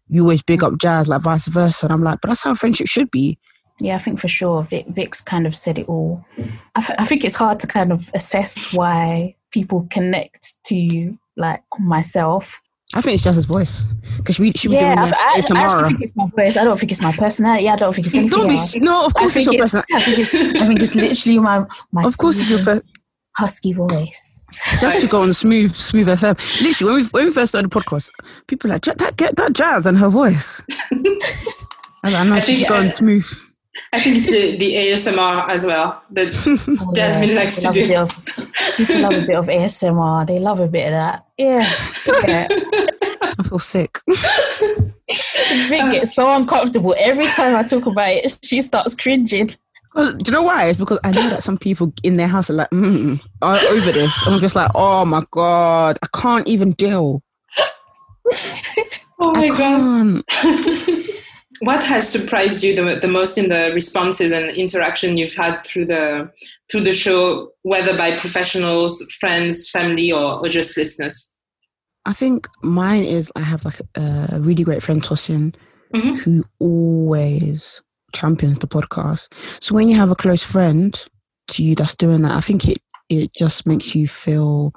you 0.08 0.22
always 0.24 0.44
big 0.44 0.64
up 0.64 0.78
Jazz, 0.78 1.08
like 1.10 1.22
vice 1.22 1.48
versa. 1.48 1.86
And 1.86 1.94
I'm 1.94 2.04
like, 2.04 2.20
but 2.22 2.30
that's 2.30 2.44
how 2.44 2.56
friendship 2.56 2.88
should 2.88 3.10
be. 3.12 3.38
yeah 3.80 3.96
i 3.96 3.98
think 3.98 4.20
for 4.20 4.28
sure 4.28 4.62
Vic, 4.64 4.86
vic's 4.90 5.22
kind 5.22 5.48
of 5.48 5.56
said 5.56 5.78
it 5.80 5.88
all 5.88 6.24
I, 6.76 6.82
th- 6.82 7.00
I 7.00 7.06
think 7.06 7.24
it's 7.24 7.36
hard 7.36 7.60
to 7.62 7.68
kind 7.68 7.92
of 7.92 8.12
assess 8.14 8.74
why 8.74 9.36
people 9.52 9.88
connect 9.90 10.54
to 10.66 10.76
you 10.76 11.18
like 11.36 11.64
myself 11.80 12.62
I 12.94 13.00
think 13.02 13.14
it's 13.16 13.24
just 13.24 13.38
his 13.38 13.46
voice 13.46 13.86
because 14.18 14.36
she 14.36 14.52
she 14.52 14.68
be 14.68 14.74
yeah, 14.76 14.96
doing 14.96 15.14
I, 15.14 15.18
I, 15.18 15.42
I 15.56 15.64
actually 15.64 15.88
think 15.88 16.02
it's 16.02 16.16
my 16.16 16.28
voice. 16.36 16.58
I 16.58 16.66
don't 16.66 16.78
think 16.78 16.92
it's 16.92 17.02
my 17.02 17.14
personality. 17.14 17.70
I 17.70 17.78
don't 17.78 17.96
think 17.96 18.06
it's 18.06 18.16
anything 18.18 18.38
Don't 18.38 18.50
be 18.50 18.56
else. 18.56 18.76
no. 18.76 19.06
Of 19.06 19.14
I 19.16 19.20
course, 19.22 19.36
it's 19.38 19.46
think 19.46 19.56
your 19.56 19.64
it's, 19.64 19.74
person. 19.74 19.84
I 19.96 20.00
think 20.02 20.20
it's, 20.20 20.36
I 20.36 20.74
it's 20.84 20.96
literally 20.96 21.40
my 21.40 21.66
my 21.94 22.04
Of 22.04 22.18
course, 22.18 22.40
it's 22.42 22.50
your 22.50 22.60
person. 22.60 22.84
Husky 23.38 23.74
voice. 23.74 24.44
Just 24.80 25.02
to 25.02 25.08
go 25.08 25.24
on 25.24 25.34
smooth, 25.34 25.72
smooth 25.72 26.08
FM. 26.08 26.62
Literally, 26.62 26.94
when 26.94 27.02
we 27.04 27.08
when 27.10 27.26
we 27.26 27.32
first 27.32 27.52
started 27.52 27.72
the 27.72 27.80
podcast, 27.80 28.12
people 28.48 28.68
were 28.70 28.76
like 28.76 28.84
that 28.84 29.16
get 29.18 29.36
that 29.38 29.54
jazz 29.54 29.86
and 29.86 29.98
her 29.98 30.10
voice. 30.10 30.64
I 30.92 30.96
was 32.04 32.14
like, 32.14 32.16
I 32.16 32.30
know 32.30 32.40
she's 32.42 32.68
going 32.68 32.88
I- 32.88 32.92
smooth. 32.92 33.26
I 33.94 34.00
think 34.00 34.18
it's 34.18 34.28
the, 34.28 34.58
the 34.58 34.74
ASMR 34.76 35.48
as 35.50 35.66
well 35.66 36.02
that 36.12 36.34
Oh, 36.82 36.94
Jasmine 36.94 37.30
yeah, 37.30 37.36
likes 37.36 37.56
people 37.60 37.74
to 37.74 37.80
do. 37.80 37.86
a 37.86 37.88
bit 37.88 37.98
of- 37.98 38.78
people 38.78 39.00
love 39.02 39.14
a 39.14 39.22
bit 39.26 39.36
of 39.38 39.46
ASMR. 39.48 40.28
They 40.28 40.40
love 40.40 40.60
a 40.60 40.68
bit 40.68 40.88
of 40.88 40.92
that. 40.92 41.26
Yeah. 41.38 41.66
yeah. 42.28 42.48
I 43.40 43.44
feel 43.44 43.60
sick. 43.60 43.98
Vic 45.70 45.92
gets 45.92 46.16
so 46.16 46.34
uncomfortable 46.36 46.96
every 46.98 47.26
time 47.26 47.56
I 47.56 47.64
talk 47.64 47.86
about 47.86 48.10
it. 48.12 48.40
She 48.44 48.62
starts 48.62 48.94
cringing. 48.96 49.50
Do 49.96 50.18
you 50.26 50.32
know 50.32 50.44
why? 50.44 50.66
It's 50.68 50.80
because 50.80 51.00
I 51.04 51.12
know 51.12 51.30
that 51.30 51.44
some 51.44 51.58
people 51.58 51.94
in 52.04 52.16
their 52.18 52.28
house 52.28 52.50
are 52.50 52.54
like, 52.54 52.70
mm, 52.70 53.20
are 53.42 53.58
over 53.72 53.92
this. 53.92 54.28
I'm 54.28 54.40
just 54.40 54.56
like, 54.56 54.72
oh 54.76 55.06
my 55.06 55.24
god, 55.32 55.98
I 56.02 56.08
can't 56.18 56.48
even 56.48 56.72
deal. 56.74 57.22
Oh 59.24 59.34
my 59.34 59.50
god! 59.50 60.24
What 61.64 61.84
has 61.84 62.10
surprised 62.12 62.64
you 62.64 62.76
the, 62.76 62.98
the 63.00 63.08
most 63.08 63.38
in 63.38 63.50
the 63.50 63.70
responses 63.72 64.32
and 64.32 64.50
interaction 64.58 65.16
you've 65.16 65.36
had 65.36 65.64
through 65.64 65.86
the 65.86 66.32
through 66.72 66.82
the 66.82 66.92
show, 66.92 67.52
whether 67.62 67.96
by 67.96 68.18
professionals, 68.18 69.00
friends, 69.20 69.70
family, 69.70 70.12
or, 70.12 70.40
or 70.40 70.50
just 70.50 70.76
listeners? 70.76 71.36
I 72.04 72.14
think 72.14 72.48
mine 72.64 73.04
is 73.04 73.32
I 73.36 73.42
have 73.42 73.64
like 73.64 73.80
a 73.94 74.40
really 74.40 74.64
great 74.64 74.82
friend 74.82 75.04
Tosin 75.04 75.54
Mhm. 75.94 76.18
who 76.24 76.44
always 76.58 77.84
champions 78.14 78.60
the 78.60 78.68
podcast. 78.68 79.34
So 79.64 79.76
when 79.76 79.88
you 79.88 79.96
have 79.98 80.12
a 80.12 80.16
close 80.16 80.44
friend 80.44 80.94
to 81.50 81.64
you 81.64 81.76
that's 81.76 81.96
doing 81.96 82.22
that, 82.24 82.32
I 82.32 82.42
think 82.42 82.68
it 82.68 82.80
it 83.10 83.32
just 83.34 83.68
makes 83.68 83.94
you 83.96 84.08
feel 84.08 84.74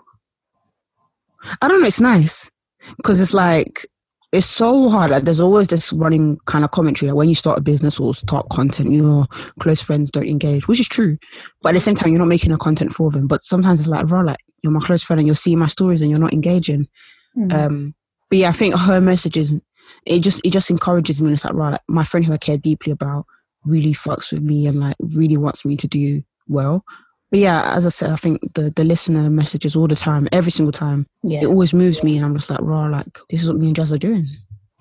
I 1.60 1.68
don't 1.68 1.80
know, 1.80 1.86
it's 1.86 2.00
nice. 2.00 2.50
Because 2.96 3.20
it's 3.20 3.34
like 3.34 3.86
it's 4.32 4.46
so 4.46 4.88
hard. 4.88 5.12
Like 5.12 5.22
there's 5.22 5.40
always 5.40 5.68
this 5.68 5.92
running 5.92 6.38
kind 6.46 6.64
of 6.64 6.72
commentary 6.72 7.08
that 7.08 7.14
when 7.14 7.28
you 7.28 7.36
start 7.36 7.60
a 7.60 7.62
business 7.62 8.00
or 8.00 8.12
start 8.12 8.48
content, 8.48 8.90
your 8.90 9.26
close 9.60 9.80
friends 9.80 10.10
don't 10.10 10.28
engage, 10.28 10.66
which 10.66 10.80
is 10.80 10.88
true. 10.88 11.16
But 11.62 11.70
at 11.70 11.74
the 11.74 11.80
same 11.80 11.94
time, 11.94 12.10
you're 12.10 12.18
not 12.18 12.26
making 12.26 12.50
the 12.50 12.58
content 12.58 12.92
for 12.92 13.12
them. 13.12 13.28
But 13.28 13.44
sometimes 13.44 13.80
it's 13.80 13.88
like, 13.88 14.06
bro, 14.08 14.22
like 14.22 14.38
you're 14.62 14.72
my 14.72 14.80
close 14.80 15.04
friend 15.04 15.20
and 15.20 15.26
you're 15.28 15.36
seeing 15.36 15.60
my 15.60 15.68
stories 15.68 16.02
and 16.02 16.10
you're 16.10 16.18
not 16.18 16.32
engaging. 16.32 16.88
Mm. 17.36 17.52
Um, 17.52 17.94
but 18.28 18.38
yeah, 18.38 18.48
I 18.48 18.52
think 18.52 18.76
her 18.76 19.00
messages 19.00 19.54
it 20.06 20.20
just 20.20 20.40
it 20.44 20.50
just 20.50 20.70
encourages 20.70 21.20
me. 21.20 21.28
And 21.28 21.34
it's 21.34 21.44
like, 21.44 21.54
right, 21.54 21.72
like, 21.72 21.80
my 21.88 22.04
friend 22.04 22.24
who 22.24 22.32
I 22.32 22.38
care 22.38 22.58
deeply 22.58 22.92
about 22.92 23.26
really 23.64 23.92
fucks 23.92 24.32
with 24.32 24.42
me 24.42 24.66
and 24.66 24.78
like 24.80 24.96
really 25.00 25.36
wants 25.36 25.64
me 25.64 25.76
to 25.76 25.88
do 25.88 26.22
well. 26.48 26.84
But 27.30 27.40
yeah, 27.40 27.74
as 27.74 27.84
I 27.84 27.88
said, 27.88 28.10
I 28.10 28.16
think 28.16 28.54
the 28.54 28.70
the 28.70 28.84
listener 28.84 29.28
messages 29.30 29.74
all 29.74 29.88
the 29.88 29.96
time, 29.96 30.28
every 30.30 30.52
single 30.52 30.72
time, 30.72 31.06
yeah. 31.22 31.40
it 31.42 31.46
always 31.46 31.74
moves 31.74 32.04
me, 32.04 32.16
and 32.16 32.24
I'm 32.24 32.34
just 32.34 32.50
like, 32.50 32.60
raw, 32.60 32.86
like 32.86 33.18
this 33.28 33.42
is 33.42 33.48
what 33.48 33.58
me 33.58 33.66
and 33.66 33.76
Jazz 33.76 33.92
are 33.92 33.98
doing. 33.98 34.24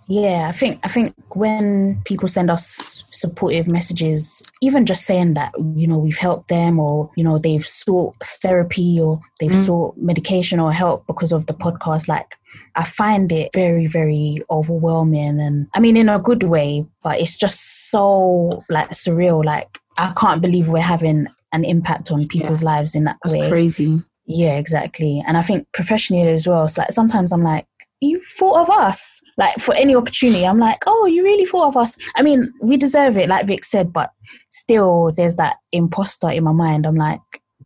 Yeah, 0.07 0.47
I 0.49 0.51
think 0.51 0.79
I 0.83 0.87
think 0.89 1.13
when 1.35 2.01
people 2.05 2.27
send 2.27 2.51
us 2.51 3.07
supportive 3.11 3.67
messages, 3.67 4.43
even 4.61 4.85
just 4.85 5.05
saying 5.05 5.35
that 5.35 5.53
you 5.75 5.87
know 5.87 5.97
we've 5.97 6.17
helped 6.17 6.49
them, 6.49 6.79
or 6.79 7.09
you 7.15 7.23
know 7.23 7.37
they've 7.37 7.65
sought 7.65 8.15
therapy, 8.41 8.99
or 9.01 9.19
they've 9.39 9.51
Mm. 9.51 9.65
sought 9.65 9.97
medication 9.97 10.59
or 10.59 10.71
help 10.73 11.07
because 11.07 11.31
of 11.31 11.45
the 11.45 11.53
podcast, 11.53 12.07
like 12.07 12.35
I 12.75 12.83
find 12.83 13.31
it 13.31 13.49
very 13.53 13.87
very 13.87 14.41
overwhelming, 14.51 15.39
and 15.39 15.67
I 15.73 15.79
mean 15.79 15.95
in 15.97 16.09
a 16.09 16.19
good 16.19 16.43
way, 16.43 16.85
but 17.01 17.19
it's 17.19 17.35
just 17.37 17.89
so 17.89 18.63
like 18.69 18.89
surreal. 18.91 19.43
Like 19.45 19.79
I 19.97 20.11
can't 20.17 20.41
believe 20.41 20.69
we're 20.69 20.81
having 20.81 21.27
an 21.53 21.63
impact 21.63 22.11
on 22.11 22.27
people's 22.27 22.63
lives 22.63 22.95
in 22.95 23.03
that 23.05 23.17
That's 23.23 23.35
way. 23.35 23.47
crazy. 23.49 24.01
Yeah, 24.25 24.57
exactly. 24.57 25.21
And 25.27 25.37
I 25.37 25.41
think 25.41 25.67
professionally 25.73 26.27
as 26.31 26.47
well. 26.47 26.63
It's 26.63 26.77
like 26.77 26.91
sometimes 26.93 27.31
I'm 27.33 27.43
like, 27.43 27.67
you 28.03 28.19
thought 28.37 28.61
of 28.61 28.69
us. 28.69 29.21
Like 29.37 29.55
for 29.59 29.73
any 29.75 29.95
opportunity, 29.95 30.45
I'm 30.45 30.59
like, 30.59 30.79
oh, 30.87 31.05
you 31.05 31.23
really 31.23 31.45
thought 31.45 31.67
of 31.67 31.77
us. 31.77 31.97
I 32.15 32.21
mean, 32.21 32.51
we 32.61 32.77
deserve 32.77 33.17
it, 33.17 33.29
like 33.29 33.47
Vic 33.47 33.65
said, 33.65 33.91
but 33.93 34.11
still 34.49 35.11
there's 35.15 35.35
that 35.37 35.57
imposter 35.71 36.29
in 36.29 36.43
my 36.43 36.51
mind. 36.51 36.85
I'm 36.85 36.95
like, 36.95 37.19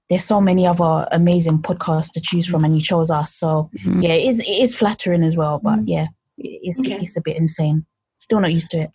there's 0.09 0.23
so 0.23 0.39
many 0.39 0.65
other 0.65 1.07
amazing 1.11 1.59
podcasts 1.61 2.11
to 2.13 2.21
choose 2.21 2.47
from 2.47 2.63
and 2.63 2.75
you 2.75 2.81
chose 2.81 3.11
us. 3.11 3.33
So 3.33 3.69
Mhm. 3.83 4.03
yeah, 4.03 4.13
it 4.13 4.25
is 4.27 4.39
it 4.39 4.47
is 4.47 4.75
flattering 4.75 5.23
as 5.23 5.35
well. 5.35 5.59
But 5.61 5.79
yeah, 5.87 6.07
it's 6.37 6.79
Okay. 6.79 6.95
it's 7.01 7.17
a 7.17 7.21
bit 7.21 7.35
insane. 7.37 7.85
Still 8.19 8.39
not 8.39 8.53
used 8.53 8.71
to 8.71 8.79
it. 8.83 8.91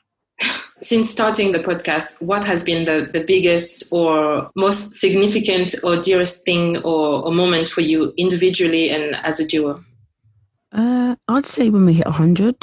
Since 0.81 1.11
starting 1.11 1.53
the 1.53 1.61
podcast, 1.61 2.21
what 2.23 2.45
has 2.45 2.65
been 2.65 2.87
the, 2.87 3.09
the 3.13 3.23
biggest 3.23 3.93
or 3.93 4.51
most 4.57 4.95
significant 4.95 5.75
or 5.85 5.97
dearest 5.97 6.45
thing 6.45 6.79
or, 6.79 7.25
or 7.25 7.31
moment 7.33 7.69
for 7.69 7.83
you 7.83 8.13
individually 8.17 8.91
and 8.91 9.15
as 9.23 9.39
a 9.39 9.47
duo? 9.47 9.85
Uh, 10.73 11.17
I'd 11.29 11.47
say 11.47 11.71
when 11.71 11.87
we 11.87 11.95
hit 11.95 12.07
100, 12.07 12.57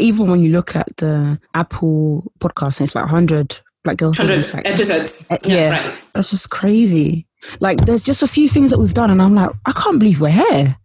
even 0.00 0.30
when 0.30 0.40
you 0.40 0.52
look 0.52 0.76
at 0.76 0.88
the 0.98 1.40
Apple 1.54 2.30
podcast, 2.40 2.80
it's 2.80 2.94
like 2.94 3.04
100 3.04 3.58
Black 3.84 3.96
Girls. 3.96 4.18
100 4.18 4.52
like, 4.54 4.66
episodes. 4.66 5.30
Uh, 5.30 5.38
yeah. 5.44 5.70
right. 5.70 5.94
That's 6.12 6.30
just 6.30 6.50
crazy. 6.50 7.26
Like, 7.60 7.78
there's 7.82 8.04
just 8.04 8.22
a 8.22 8.28
few 8.28 8.48
things 8.48 8.70
that 8.70 8.78
we've 8.78 8.94
done, 8.94 9.10
and 9.10 9.22
I'm 9.22 9.34
like, 9.34 9.50
I 9.64 9.72
can't 9.72 9.98
believe 9.98 10.20
we're 10.20 10.30
here. 10.30 10.76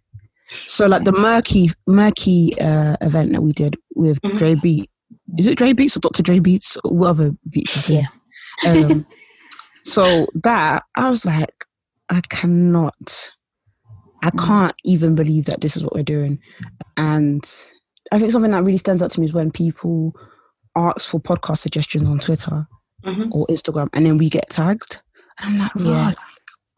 So, 0.50 0.86
like 0.88 1.04
the 1.04 1.12
murky, 1.12 1.72
murky 1.88 2.54
uh, 2.60 2.96
event 3.02 3.32
that 3.34 3.42
we 3.42 3.52
did 3.54 3.76
with 3.96 4.22
Mhm. 4.22 4.38
Dre 4.38 4.56
Beat. 4.56 4.90
Is 5.38 5.48
it 5.48 5.58
Dre 5.58 5.74
Beats 5.74 5.98
or 5.98 6.00
Dr. 6.02 6.22
Dre 6.22 6.40
Beats 6.40 6.78
or 6.84 6.96
whatever 6.96 7.32
beats? 7.50 7.76
is 7.76 7.88
there? 7.88 8.84
Um, 8.86 9.06
so 9.82 10.28
that 10.44 10.84
I 10.96 11.10
was 11.10 11.26
like, 11.26 11.66
I 12.10 12.22
cannot, 12.30 13.32
I 14.24 14.32
can't 14.32 14.74
even 14.84 15.14
believe 15.16 15.46
that 15.46 15.62
this 15.62 15.78
is 15.78 15.84
what 15.84 15.94
we're 15.94 16.04
doing. 16.04 16.40
And 16.98 17.44
I 18.12 18.18
think 18.18 18.32
something 18.32 18.52
that 18.52 18.64
really 18.64 18.78
stands 18.78 19.04
out 19.04 19.12
to 19.12 19.20
me 19.20 19.28
is 19.28 19.34
when 19.34 19.52
people 19.52 20.16
ask 20.76 21.02
for 21.10 21.20
podcast 21.20 21.60
suggestions 21.60 22.08
on 22.08 22.18
Twitter. 22.18 22.68
mm-hmm. 23.06 23.30
or 23.32 23.46
Instagram, 23.48 23.90
and 23.94 24.06
then 24.06 24.18
we 24.18 24.30
get 24.30 24.50
tagged. 24.50 25.02
And 25.44 25.62
I'm 25.62 25.70
like, 25.84 25.86
yeah. 25.86 26.12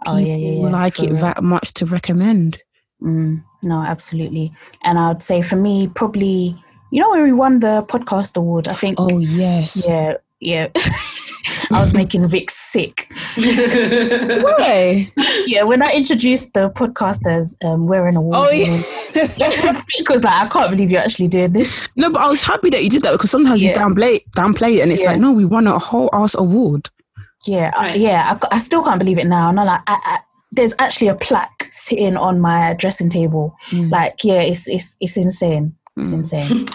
Oh, 0.05 0.17
yeah, 0.17 0.35
yeah, 0.35 0.61
yeah. 0.61 0.69
like 0.69 0.99
it 0.99 1.11
real. 1.11 1.21
that 1.21 1.43
much 1.43 1.73
to 1.75 1.85
recommend. 1.85 2.59
Mm, 3.01 3.43
no, 3.63 3.81
absolutely. 3.81 4.51
And 4.83 4.99
I'd 4.99 5.23
say 5.23 5.41
for 5.41 5.55
me, 5.55 5.89
probably, 5.95 6.55
you 6.91 7.01
know, 7.01 7.09
when 7.11 7.23
we 7.23 7.33
won 7.33 7.59
the 7.59 7.83
podcast 7.87 8.37
award, 8.37 8.67
I 8.67 8.73
think. 8.73 8.97
Oh, 8.99 9.17
yes. 9.17 9.85
Yeah, 9.87 10.15
yeah. 10.45 10.67
I 11.71 11.79
was 11.79 11.93
making 11.93 12.27
Vic 12.27 12.49
sick. 12.49 13.11
Why? 13.37 15.11
Yeah, 15.45 15.63
when 15.63 15.83
I 15.83 15.91
introduced 15.93 16.53
the 16.53 16.69
podcasters 16.69 17.55
um, 17.63 17.87
wearing 17.87 18.15
a 18.15 18.19
award, 18.19 18.37
oh, 18.37 18.51
yeah. 18.51 19.81
because 19.97 20.23
like 20.23 20.45
I 20.45 20.47
can't 20.47 20.71
believe 20.71 20.91
you 20.91 20.97
actually 20.97 21.27
did 21.27 21.53
this. 21.53 21.89
No, 21.95 22.11
but 22.11 22.21
I 22.21 22.29
was 22.29 22.43
happy 22.43 22.69
that 22.71 22.83
you 22.83 22.89
did 22.89 23.03
that 23.03 23.11
because 23.11 23.31
sometimes 23.31 23.61
yeah. 23.61 23.69
you 23.69 23.75
downplay 23.75 24.25
downplay 24.31 24.77
it, 24.77 24.81
and 24.81 24.91
it's 24.91 25.01
yeah. 25.01 25.11
like, 25.11 25.19
no, 25.19 25.33
we 25.33 25.45
won 25.45 25.67
a 25.67 25.77
whole 25.77 26.09
ass 26.13 26.35
award. 26.35 26.89
Yeah, 27.45 27.69
right. 27.75 27.95
I, 27.95 27.99
yeah, 27.99 28.37
I, 28.41 28.55
I, 28.55 28.57
still 28.57 28.83
can't 28.83 28.99
believe 28.99 29.19
it 29.19 29.27
now. 29.27 29.49
And 29.49 29.59
I'm 29.59 29.67
like, 29.67 29.81
I, 29.85 29.99
I, 30.03 30.19
there's 30.51 30.73
actually 30.79 31.09
a 31.09 31.15
plaque 31.15 31.67
sitting 31.69 32.17
on 32.17 32.39
my 32.39 32.73
dressing 32.73 33.09
table. 33.09 33.55
Mm. 33.69 33.91
Like, 33.91 34.23
yeah, 34.23 34.41
it's 34.41 34.67
it's 34.67 34.97
it's 34.99 35.17
insane. 35.17 35.75
It's 35.97 36.11
mm. 36.11 36.15
insane. 36.15 36.65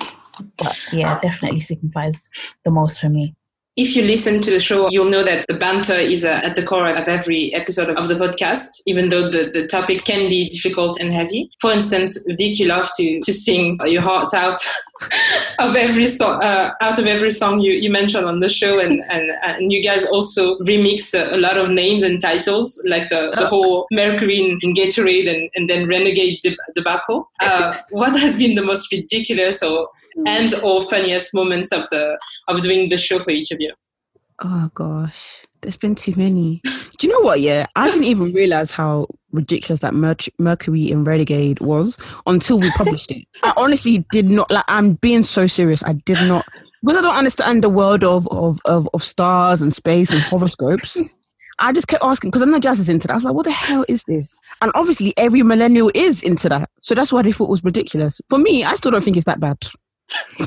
but 0.59 0.81
yeah, 0.93 1.19
definitely 1.21 1.61
signifies 1.61 2.31
the 2.65 2.71
most 2.71 3.01
for 3.01 3.09
me 3.09 3.35
if 3.77 3.95
you 3.95 4.03
listen 4.03 4.43
to 4.43 4.51
the 4.51 4.59
show, 4.59 4.89
you'll 4.91 5.09
know 5.09 5.23
that 5.23 5.47
the 5.47 5.55
banter 5.55 5.95
is 5.95 6.25
uh, 6.25 6.41
at 6.43 6.57
the 6.57 6.63
core 6.63 6.89
of 6.89 7.09
every 7.09 7.55
episode 7.55 7.97
of 7.97 8.09
the 8.09 8.15
podcast, 8.15 8.83
even 8.87 9.09
though 9.09 9.31
the, 9.31 9.49
the 9.55 9.67
topics 9.67 10.05
can 10.05 10.29
be 10.29 10.49
difficult 10.49 10.99
and 10.99 11.13
heavy. 11.13 11.51
For 11.61 11.71
instance, 11.71 12.25
Vic, 12.37 12.59
you 12.59 12.67
love 12.67 12.91
to, 12.97 13.21
to 13.21 13.33
sing 13.33 13.79
your 13.85 14.03
heart 14.03 14.35
out 14.35 14.61
of 15.61 15.77
every 15.77 16.07
song, 16.07 16.43
uh, 16.43 16.75
out 16.81 16.99
of 16.99 17.07
every 17.07 17.31
song 17.31 17.61
you, 17.61 17.73
you 17.73 17.91
mentioned 17.91 18.27
on 18.27 18.41
the 18.41 18.49
show. 18.49 18.81
And, 18.81 19.05
and, 19.11 19.31
and 19.43 19.73
you 19.73 19.83
guys 19.83 20.05
also 20.07 20.59
remix 20.59 21.15
a, 21.15 21.35
a 21.35 21.39
lot 21.39 21.57
of 21.57 21.71
names 21.71 22.03
and 22.03 22.21
titles, 22.21 22.83
like 22.89 23.09
the, 23.09 23.33
the 23.39 23.47
whole 23.51 23.87
Mercury 23.93 24.41
and, 24.41 24.61
Gatorade 24.77 25.33
and, 25.33 25.49
and 25.55 25.71
then 25.71 25.89
Renegade 25.89 26.41
debacle. 26.75 27.31
Uh, 27.41 27.77
what 27.91 28.19
has 28.19 28.39
been 28.39 28.57
the 28.57 28.65
most 28.65 28.91
ridiculous 28.91 29.63
or 29.63 29.89
Mm. 30.19 30.29
and 30.29 30.55
or 30.63 30.83
funniest 30.83 31.35
moments 31.35 31.73
of 31.73 31.87
the 31.91 32.19
of 32.49 32.63
doing 32.63 32.89
the 32.89 32.97
show 32.99 33.19
for 33.19 33.31
each 33.31 33.51
of 33.51 33.61
you? 33.61 33.73
Oh 34.43 34.71
gosh, 34.75 35.43
there's 35.61 35.77
been 35.77 35.95
too 35.95 36.15
many. 36.17 36.61
Do 36.99 37.07
you 37.07 37.13
know 37.13 37.21
what? 37.21 37.41
Yeah, 37.41 37.67
I 37.77 37.91
didn't 37.91 38.05
even 38.05 38.33
realize 38.33 38.71
how 38.71 39.07
ridiculous 39.33 39.81
that 39.81 39.95
Mer- 39.95 40.17
Mercury 40.39 40.91
in 40.91 41.05
Renegade 41.05 41.61
was 41.61 41.99
until 42.27 42.59
we 42.59 42.71
published 42.73 43.11
it. 43.13 43.27
I 43.43 43.53
honestly 43.57 44.05
did 44.11 44.31
not 44.31 44.51
like. 44.51 44.65
I'm 44.69 44.95
being 44.95 45.23
so 45.23 45.47
serious. 45.47 45.85
I 45.85 45.93
did 45.93 46.19
not 46.27 46.47
because 46.83 46.99
I 46.99 47.03
don't 47.03 47.17
understand 47.17 47.63
the 47.63 47.69
world 47.69 48.03
of 48.05 48.27
of 48.29 48.59
of, 48.65 48.89
of 48.95 49.03
stars 49.03 49.63
and 49.63 49.73
space 49.73 50.11
and 50.11 50.21
horoscopes. 50.23 51.01
I 51.63 51.75
just 51.75 51.89
kept 51.89 52.03
asking 52.03 52.31
because 52.31 52.41
I 52.41 52.47
know 52.47 52.59
Jazz 52.59 52.81
is 52.81 52.89
into 52.89 53.07
that. 53.07 53.13
I 53.13 53.17
was 53.17 53.25
like, 53.25 53.35
what 53.35 53.45
the 53.45 53.53
hell 53.53 53.85
is 53.87 54.05
this? 54.05 54.41
And 54.63 54.73
obviously, 54.75 55.13
every 55.19 55.43
millennial 55.43 55.91
is 55.95 56.23
into 56.23 56.49
that. 56.49 56.71
So 56.81 56.95
that's 56.95 57.13
why 57.13 57.21
they 57.21 57.33
thought 57.33 57.49
it 57.49 57.51
was 57.51 57.63
ridiculous. 57.65 58.21
For 58.31 58.39
me, 58.39 58.65
I 58.65 58.75
still 58.77 58.91
don't 58.91 59.05
think 59.05 59.19
it's 59.19 59.27
that 59.27 59.41
bad. 59.41 59.59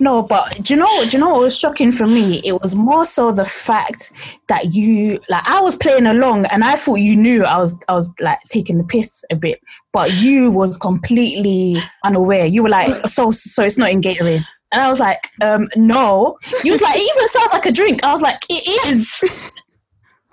No, 0.02 0.22
but 0.22 0.60
do 0.62 0.74
you 0.74 0.80
know? 0.80 1.04
Do 1.06 1.10
you 1.12 1.20
know 1.20 1.30
what 1.30 1.42
was 1.42 1.58
shocking 1.58 1.92
for 1.92 2.06
me? 2.06 2.42
It 2.44 2.62
was 2.62 2.76
more 2.76 3.06
so 3.06 3.32
the 3.32 3.46
fact 3.46 4.12
that 4.48 4.74
you 4.74 5.20
like 5.30 5.48
I 5.48 5.62
was 5.62 5.76
playing 5.76 6.06
along 6.06 6.46
and 6.48 6.64
I 6.64 6.76
thought 6.76 6.96
you 6.96 7.16
knew 7.16 7.44
I 7.46 7.60
was 7.60 7.78
I 7.88 7.94
was 7.94 8.14
like 8.20 8.40
taking 8.50 8.78
the 8.78 8.84
piss 8.84 9.24
a 9.32 9.36
bit, 9.36 9.62
but 9.92 10.14
you 10.22 10.52
was 10.52 10.78
completely 10.78 11.78
unaware. 12.04 12.46
You 12.46 12.64
were 12.64 12.70
like, 12.70 13.08
so 13.08 13.32
so 13.32 13.64
it's 13.64 13.78
not 13.78 13.92
in 13.92 14.02
Gatorade. 14.02 14.46
And 14.74 14.82
I 14.82 14.90
was 14.90 15.00
like, 15.00 15.30
um, 15.44 15.70
no. 15.76 16.36
You 16.64 16.72
was 16.72 16.82
like, 16.82 16.96
it 16.96 17.16
even 17.16 17.28
sounds 17.28 17.54
like 17.54 17.66
a 17.68 17.72
drink. 17.72 18.04
I 18.04 18.12
was 18.12 18.24
like, 18.24 18.40
it 18.50 18.92
is. 18.92 19.52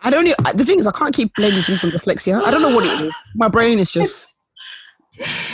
I 0.03 0.09
don't 0.09 0.25
know. 0.25 0.35
The 0.55 0.65
thing 0.65 0.79
is, 0.79 0.87
I 0.87 0.93
can't 0.93 1.15
keep 1.15 1.35
blaming 1.35 1.63
things 1.63 1.85
on 1.85 1.91
dyslexia. 1.91 2.43
I 2.43 2.51
don't 2.51 2.63
know 2.63 2.75
what 2.75 2.87
it 2.87 3.01
is. 3.03 3.15
My 3.35 3.49
brain 3.49 3.79
is 3.79 3.91
just 3.91 4.35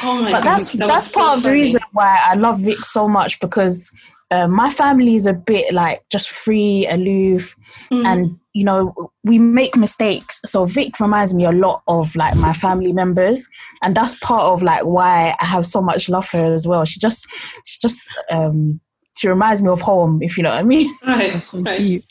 Oh 0.03 0.23
my 0.23 0.31
but 0.31 0.43
that's 0.43 0.73
that 0.73 0.87
that's 0.87 1.13
part 1.15 1.29
so 1.29 1.37
of 1.37 1.43
the 1.43 1.51
reason 1.51 1.81
why 1.93 2.19
I 2.25 2.35
love 2.35 2.61
Vic 2.61 2.85
so 2.85 3.09
much 3.09 3.41
because 3.41 3.93
uh, 4.31 4.49
my 4.49 4.71
family 4.71 5.15
is 5.15 5.27
a 5.27 5.33
bit 5.33 5.73
like 5.73 6.03
just 6.11 6.31
free, 6.31 6.87
aloof, 6.89 7.57
mm. 7.91 8.05
and 8.05 8.39
you 8.55 8.65
know 8.65 8.93
we 9.23 9.39
make 9.39 9.77
mistakes. 9.77 10.41
So 10.45 10.65
Vic 10.65 10.99
reminds 11.01 11.33
me 11.33 11.45
a 11.45 11.53
lot 11.53 11.83
of 11.87 12.15
like 12.17 12.35
my 12.37 12.53
family 12.53 12.93
members, 12.93 13.49
and 13.83 13.97
that's 13.97 14.19
part 14.19 14.43
of 14.43 14.63
like 14.63 14.85
why 14.85 15.37
I 15.41 15.45
have 15.45 15.65
so 15.65 15.81
much 15.81 16.09
love 16.09 16.27
for 16.27 16.39
her 16.39 16.53
as 16.53 16.67
well. 16.67 16.85
She 16.85 16.99
just, 16.99 17.27
she 17.65 17.79
just, 17.81 18.17
um, 18.31 18.81
she 19.17 19.29
reminds 19.29 19.63
me 19.63 19.69
of 19.69 19.81
home, 19.81 20.21
if 20.23 20.37
you 20.37 20.43
know 20.43 20.51
what 20.51 20.59
I 20.59 20.65
mean. 20.65 20.93
Right, 21.07 21.33
that's 21.33 21.47
so 21.47 21.61
right. 21.61 21.79
cute. 21.79 22.05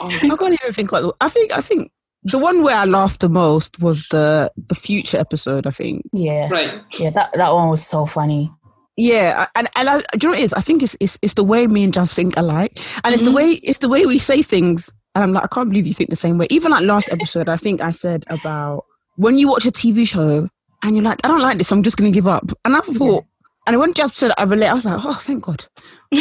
Oh, 0.00 0.06
I 0.06 0.36
can't 0.36 0.58
even 0.60 0.72
think 0.72 0.92
like 0.92 1.04
I 1.20 1.28
think 1.28 1.52
I 1.52 1.60
think 1.60 1.90
the 2.24 2.38
one 2.38 2.62
where 2.62 2.76
I 2.76 2.84
laughed 2.84 3.20
the 3.20 3.28
most 3.28 3.80
was 3.80 4.06
the 4.10 4.50
the 4.56 4.74
future 4.74 5.18
episode. 5.18 5.66
I 5.66 5.70
think. 5.70 6.02
Yeah. 6.12 6.48
Right. 6.50 6.82
Yeah, 6.98 7.10
that 7.10 7.32
that 7.34 7.52
one 7.52 7.68
was 7.68 7.84
so 7.84 8.06
funny. 8.06 8.50
Yeah, 8.96 9.46
and 9.54 9.68
and 9.74 9.88
I, 9.88 9.98
do 9.98 10.04
you 10.22 10.28
know 10.28 10.28
what 10.30 10.38
it 10.38 10.44
is? 10.44 10.54
I 10.54 10.60
think 10.60 10.82
it's 10.82 10.96
it's, 11.00 11.18
it's 11.22 11.34
the 11.34 11.44
way 11.44 11.66
me 11.66 11.84
and 11.84 11.94
Jazz 11.94 12.12
think 12.12 12.36
alike, 12.36 12.72
and 13.04 13.14
it's 13.14 13.22
mm-hmm. 13.22 13.32
the 13.32 13.36
way 13.36 13.50
it's 13.62 13.78
the 13.78 13.88
way 13.88 14.04
we 14.04 14.18
say 14.18 14.42
things. 14.42 14.92
And 15.14 15.24
I'm 15.24 15.32
like, 15.32 15.44
I 15.44 15.48
can't 15.48 15.68
believe 15.68 15.86
you 15.86 15.94
think 15.94 16.10
the 16.10 16.16
same 16.16 16.38
way. 16.38 16.46
Even 16.50 16.70
like 16.70 16.84
last 16.84 17.10
episode, 17.12 17.48
I 17.48 17.56
think 17.56 17.80
I 17.80 17.90
said 17.90 18.24
about 18.28 18.84
when 19.16 19.38
you 19.38 19.48
watch 19.48 19.66
a 19.66 19.72
TV 19.72 20.06
show 20.08 20.48
and 20.82 20.96
you're 20.96 21.04
like, 21.04 21.20
I 21.24 21.28
don't 21.28 21.42
like 21.42 21.58
this, 21.58 21.70
I'm 21.70 21.82
just 21.82 21.96
gonna 21.96 22.10
give 22.10 22.26
up. 22.26 22.50
And 22.64 22.76
I 22.76 22.80
thought, 22.80 23.24
yeah. 23.24 23.72
and 23.72 23.80
when 23.80 23.94
Jazz 23.94 24.14
said 24.14 24.32
I 24.36 24.44
relate, 24.44 24.68
I 24.68 24.74
was 24.74 24.84
like, 24.84 25.00
oh, 25.02 25.14
thank 25.14 25.44
God. 25.44 25.64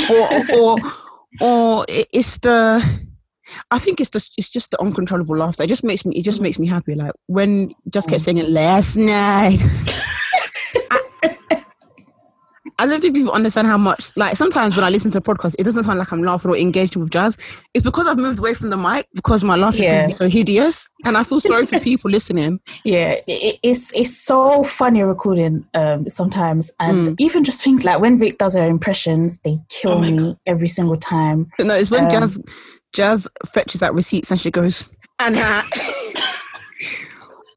Or 0.09 0.57
or 0.57 0.77
or 1.41 1.85
it's 1.89 2.37
the 2.39 2.81
I 3.71 3.79
think 3.79 3.99
it's 3.99 4.09
just 4.09 4.33
it's 4.37 4.49
just 4.49 4.71
the 4.71 4.81
uncontrollable 4.81 5.37
laughter. 5.37 5.63
It 5.63 5.67
just 5.67 5.83
makes 5.83 6.05
me 6.05 6.15
it 6.15 6.23
just 6.23 6.41
makes 6.41 6.59
me 6.59 6.67
happy. 6.67 6.95
Like 6.95 7.13
when 7.27 7.73
just 7.89 8.09
kept 8.09 8.21
mm. 8.21 8.25
saying 8.25 8.37
it 8.37 8.49
last 8.49 8.97
night. 8.97 9.59
I 12.81 12.87
don't 12.87 12.99
think 12.99 13.13
people 13.13 13.31
understand 13.31 13.67
how 13.67 13.77
much 13.77 14.11
like 14.17 14.35
sometimes 14.35 14.75
when 14.75 14.83
I 14.83 14.89
listen 14.89 15.11
to 15.11 15.21
podcasts, 15.21 15.55
it 15.59 15.65
doesn't 15.65 15.83
sound 15.83 15.99
like 15.99 16.11
I'm 16.11 16.23
laughing 16.23 16.49
or 16.49 16.57
engaging 16.57 17.03
with 17.03 17.11
jazz. 17.11 17.37
It's 17.75 17.83
because 17.83 18.07
I've 18.07 18.17
moved 18.17 18.39
away 18.39 18.55
from 18.55 18.71
the 18.71 18.77
mic 18.77 19.07
because 19.13 19.43
my 19.43 19.55
laugh 19.55 19.77
is 19.77 19.85
going 19.85 20.07
be 20.07 20.13
so 20.13 20.27
hideous, 20.27 20.89
and 21.05 21.15
I 21.15 21.21
feel 21.21 21.39
sorry 21.39 21.67
for 21.67 21.79
people 21.91 22.09
listening. 22.09 22.59
Yeah, 22.83 23.17
it, 23.27 23.59
it's 23.61 23.93
it's 23.95 24.17
so 24.17 24.63
funny 24.63 25.03
recording 25.03 25.63
um, 25.75 26.09
sometimes, 26.09 26.73
and 26.79 27.09
mm. 27.09 27.15
even 27.19 27.43
just 27.43 27.63
things 27.63 27.85
like 27.85 27.99
when 27.99 28.17
Vic 28.17 28.39
does 28.39 28.55
her 28.55 28.67
impressions, 28.67 29.41
they 29.41 29.59
kill 29.69 29.91
oh 29.91 29.99
me 30.01 30.17
God. 30.17 30.37
every 30.47 30.67
single 30.67 30.97
time. 30.97 31.51
No, 31.59 31.75
it's 31.75 31.91
when 31.91 32.05
um, 32.05 32.09
Jazz 32.09 32.39
Jazz 32.93 33.29
fetches 33.47 33.83
out 33.83 33.93
receipts 33.93 34.31
and 34.31 34.39
she 34.39 34.51
goes, 34.51 34.89
and 35.19 35.35
uh, 35.37 35.61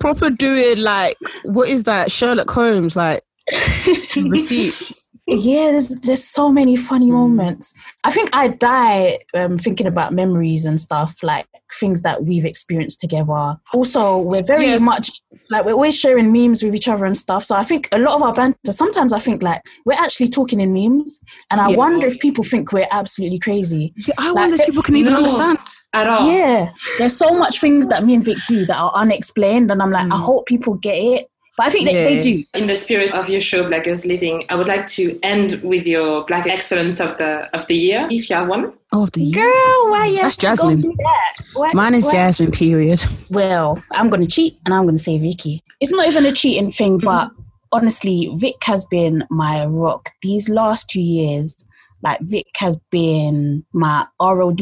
proper 0.00 0.30
doing 0.30 0.82
like, 0.82 1.16
what 1.44 1.68
is 1.68 1.84
that? 1.84 2.10
Sherlock 2.12 2.50
Holmes, 2.50 2.96
like 2.96 3.22
receipts. 4.16 5.10
Yeah, 5.26 5.70
there's 5.70 5.88
there's 6.00 6.22
so 6.22 6.52
many 6.52 6.76
funny 6.76 7.08
mm. 7.08 7.14
moments. 7.14 7.72
I 8.04 8.10
think 8.10 8.36
I 8.36 8.48
die 8.48 9.20
um, 9.34 9.56
thinking 9.56 9.86
about 9.86 10.12
memories 10.12 10.66
and 10.66 10.78
stuff 10.78 11.22
like 11.22 11.46
things 11.72 12.02
that 12.02 12.24
we've 12.24 12.44
experienced 12.44 13.00
together. 13.00 13.58
Also, 13.72 14.18
we're 14.18 14.42
very 14.42 14.66
yes. 14.66 14.82
much 14.82 15.10
like 15.48 15.64
we're 15.64 15.72
always 15.72 15.98
sharing 15.98 16.30
memes 16.30 16.62
with 16.62 16.74
each 16.74 16.88
other 16.88 17.06
and 17.06 17.16
stuff. 17.16 17.42
So 17.42 17.56
I 17.56 17.62
think 17.62 17.88
a 17.92 17.98
lot 17.98 18.16
of 18.16 18.22
our 18.22 18.34
banter. 18.34 18.72
Sometimes 18.72 19.14
I 19.14 19.18
think 19.18 19.42
like 19.42 19.62
we're 19.86 19.98
actually 19.98 20.28
talking 20.28 20.60
in 20.60 20.74
memes, 20.74 21.20
and 21.50 21.58
I 21.58 21.70
yeah. 21.70 21.76
wonder 21.76 22.06
if 22.06 22.18
people 22.20 22.44
think 22.44 22.72
we're 22.72 22.86
absolutely 22.90 23.38
crazy. 23.38 23.94
Yeah, 24.06 24.14
I 24.18 24.26
like, 24.26 24.34
wonder 24.34 24.56
if 24.56 24.66
people 24.66 24.82
can 24.82 24.96
even 24.96 25.12
no, 25.14 25.18
understand 25.18 25.58
at 25.94 26.06
all. 26.06 26.30
Yeah, 26.30 26.70
there's 26.98 27.16
so 27.16 27.30
much 27.30 27.60
things 27.60 27.86
that 27.86 28.04
me 28.04 28.14
and 28.14 28.24
Vic 28.24 28.38
do 28.46 28.66
that 28.66 28.76
are 28.76 28.92
unexplained, 28.94 29.70
and 29.70 29.80
I'm 29.80 29.90
like, 29.90 30.06
mm. 30.06 30.12
I 30.12 30.18
hope 30.18 30.44
people 30.44 30.74
get 30.74 30.96
it 30.96 31.30
but 31.56 31.66
I 31.66 31.70
think 31.70 31.86
yeah. 31.86 32.04
they, 32.04 32.16
they 32.16 32.20
do. 32.20 32.44
In 32.54 32.66
the 32.66 32.74
spirit 32.74 33.14
of 33.14 33.28
your 33.28 33.40
show, 33.40 33.66
Black 33.68 33.84
Girls 33.84 34.04
Living, 34.06 34.44
I 34.48 34.56
would 34.56 34.66
like 34.66 34.86
to 34.88 35.18
end 35.22 35.60
with 35.62 35.86
your 35.86 36.24
Black 36.24 36.46
Excellence 36.46 37.00
of 37.00 37.16
the 37.18 37.48
of 37.54 37.66
the 37.68 37.76
year, 37.76 38.08
if 38.10 38.28
you 38.28 38.36
have 38.36 38.48
one. 38.48 38.72
Oh, 38.92 39.04
of 39.04 39.12
the 39.12 39.22
year. 39.22 39.44
Girl, 39.44 39.90
why 39.90 40.06
you 40.06 40.22
That's 40.22 40.36
Jasmine. 40.36 40.80
That? 40.80 41.74
Mine 41.74 41.94
is 41.94 42.04
what? 42.04 42.12
Jasmine, 42.12 42.50
period. 42.50 43.02
Well, 43.30 43.82
I'm 43.92 44.10
going 44.10 44.22
to 44.22 44.28
cheat 44.28 44.58
and 44.64 44.74
I'm 44.74 44.82
going 44.82 44.96
to 44.96 45.02
say 45.02 45.18
Vicky. 45.18 45.62
It's 45.80 45.92
not 45.92 46.06
even 46.06 46.26
a 46.26 46.32
cheating 46.32 46.72
thing, 46.72 46.98
but 46.98 47.28
mm-hmm. 47.28 47.42
honestly, 47.72 48.32
Vic 48.36 48.56
has 48.64 48.84
been 48.84 49.24
my 49.30 49.66
rock 49.66 50.08
these 50.22 50.48
last 50.48 50.88
two 50.90 51.00
years 51.00 51.66
like 52.04 52.20
Vic 52.20 52.46
has 52.58 52.78
been 52.90 53.64
my 53.72 54.06
ROD, 54.20 54.60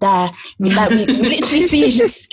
die. 0.00 0.32
We, 0.58 0.70
like 0.70 0.90
we, 0.90 1.04
we 1.04 1.28
literally 1.28 1.62
see 1.90 2.28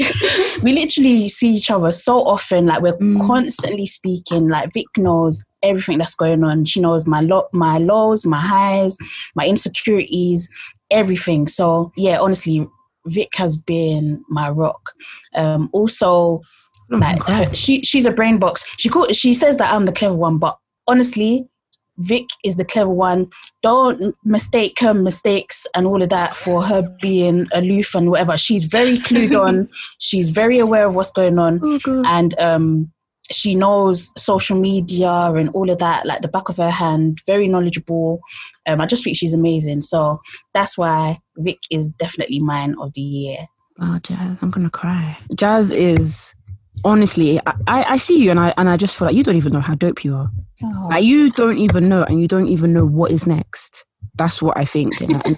we 0.64 0.72
literally 0.72 1.28
see 1.28 1.56
each 1.56 1.70
other 1.70 1.92
so 1.92 2.20
often. 2.20 2.66
Like 2.68 2.82
we're 2.82 2.98
mm. 2.98 3.28
constantly 3.28 3.86
speaking. 3.86 4.48
Like 4.48 4.72
Vic 4.74 4.86
knows 4.98 5.44
everything 5.62 5.98
that's 5.98 6.16
going 6.16 6.44
on. 6.46 6.64
She 6.64 6.80
knows 6.80 7.06
my 7.06 7.20
lo- 7.20 7.50
my 7.52 7.80
lows, 7.80 8.26
my 8.26 8.40
highs, 8.40 8.98
my 9.36 9.46
insecurities, 9.46 10.50
everything. 10.90 11.46
So 11.48 11.92
yeah, 11.98 12.20
honestly, 12.20 12.66
Vic 13.08 13.36
has 13.36 13.58
been 13.58 14.24
my 14.30 14.50
rock. 14.52 14.94
Um, 15.36 15.70
also, 15.74 16.08
oh 16.10 16.42
like 16.90 17.22
her, 17.24 17.54
she 17.54 17.84
she's 17.84 18.06
a 18.06 18.12
brain 18.12 18.40
box. 18.40 18.66
She 18.78 18.88
call, 18.88 19.08
she 19.08 19.34
says 19.34 19.58
that 19.58 19.74
I'm 19.74 19.84
the 19.84 19.92
clever 19.92 20.16
one, 20.16 20.38
but 20.40 20.58
honestly, 20.88 21.46
Vic 22.00 22.28
is 22.44 22.56
the 22.56 22.66
clever 22.66 22.90
one. 22.90 23.30
Don't 23.62 24.16
mistake 24.26 24.80
her 24.80 24.94
mistakes 24.94 25.68
and 25.76 25.86
all 25.86 26.02
of 26.02 26.10
that 26.10 26.36
for 26.36 26.64
her 26.64 26.82
being 27.02 27.48
aloof 27.54 27.94
and 27.96 28.10
whatever. 28.10 28.38
She's 28.38 28.66
very 28.66 28.96
clued 28.96 29.40
on. 29.40 29.70
She's 30.00 30.30
very 30.30 30.60
aware 30.60 30.88
of 30.88 30.96
what's 30.96 31.12
going 31.12 31.38
on, 31.40 31.60
Oh, 31.64 32.04
and 32.08 32.38
um, 32.40 32.92
she 33.32 33.54
knows 33.54 34.12
social 34.18 34.60
media 34.60 35.10
and 35.12 35.50
all 35.50 35.70
of 35.70 35.78
that 35.80 36.06
like 36.06 36.22
the 36.22 36.28
back 36.28 36.50
of 36.50 36.58
her 36.58 36.72
hand. 36.72 37.20
Very 37.28 37.48
knowledgeable. 37.48 38.22
Um, 38.68 38.82
I 38.82 38.86
just 38.86 39.04
think 39.04 39.18
she's 39.18 39.34
amazing. 39.34 39.82
So 39.82 40.20
that's 40.54 40.78
why 40.78 41.20
Vic 41.38 41.60
is 41.70 41.92
definitely 41.92 42.40
mine 42.40 42.76
of 42.80 42.94
the 42.94 43.02
year. 43.02 43.38
Oh, 43.82 44.00
Jazz, 44.04 44.38
I'm 44.42 44.52
gonna 44.52 44.70
cry. 44.70 45.18
Jazz 45.36 45.72
is 45.72 46.34
honestly, 46.84 47.40
I, 47.46 47.84
I, 47.90 47.98
see 47.98 48.24
you 48.24 48.32
and 48.32 48.40
I 48.40 48.54
and 48.58 48.70
I 48.70 48.78
just 48.78 48.98
feel 48.98 49.08
like 49.08 49.16
you 49.16 49.24
don't 49.24 49.36
even 49.36 49.54
know 49.54 49.62
how 49.62 49.76
dope 49.76 50.04
you 50.04 50.16
are. 50.16 50.30
Oh, 50.64 50.88
Like 50.90 51.04
you 51.04 51.32
don't 51.32 51.58
even 51.58 51.90
know, 51.90 52.04
and 52.04 52.22
you 52.22 52.28
don't 52.28 52.48
even 52.48 52.74
know 52.74 52.86
what 52.86 53.12
is 53.12 53.28
next. 53.28 53.86
That's 54.16 54.42
what 54.42 54.58
I 54.58 54.66
think. 54.66 55.00
And 55.02 55.18
I, 55.18 55.22
and 55.26 55.38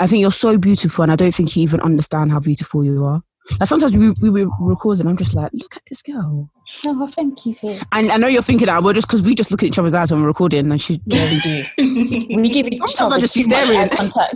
I 0.00 0.06
think 0.06 0.20
you're 0.20 0.30
so 0.30 0.58
beautiful, 0.58 1.02
and 1.02 1.12
I 1.12 1.16
don't 1.16 1.34
think 1.34 1.56
you 1.56 1.62
even 1.62 1.80
understand 1.80 2.30
how 2.30 2.40
beautiful 2.40 2.84
you 2.84 3.04
are. 3.04 3.22
Like 3.58 3.68
sometimes 3.68 3.96
we 3.96 4.10
we 4.20 4.30
were 4.30 4.50
recording, 4.60 5.06
I'm 5.06 5.16
just 5.16 5.34
like, 5.34 5.50
look 5.52 5.76
at 5.76 5.82
this 5.88 6.02
girl. 6.02 6.50
oh, 6.86 7.06
thank 7.08 7.44
you, 7.44 7.54
Vic. 7.54 7.82
And 7.92 8.10
I 8.10 8.16
know 8.16 8.28
you're 8.28 8.42
thinking 8.42 8.66
that, 8.66 8.82
but 8.82 8.94
just 8.94 9.08
because 9.08 9.22
we 9.22 9.34
just 9.34 9.50
look 9.50 9.62
at 9.62 9.66
each 9.66 9.78
other's 9.78 9.94
eyes 9.94 10.12
when 10.12 10.20
we're 10.20 10.28
recording, 10.28 10.70
and 10.70 10.80
she, 10.80 11.00
Yeah, 11.06 11.30
we 11.30 11.40
do. 11.40 11.64
we 12.40 12.48
give 12.48 12.66
each 12.68 12.78
Sometimes 12.78 13.00
I 13.00 13.06
other 13.06 13.18
just 13.18 13.34
too 13.34 13.44
be 13.44 13.50
much 13.50 13.70
eye 13.70 13.88
contact. 13.88 14.34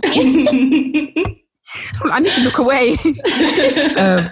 I 2.11 2.19
need 2.19 2.31
to 2.33 2.41
look 2.41 2.57
away. 2.59 2.97
um, 3.97 4.29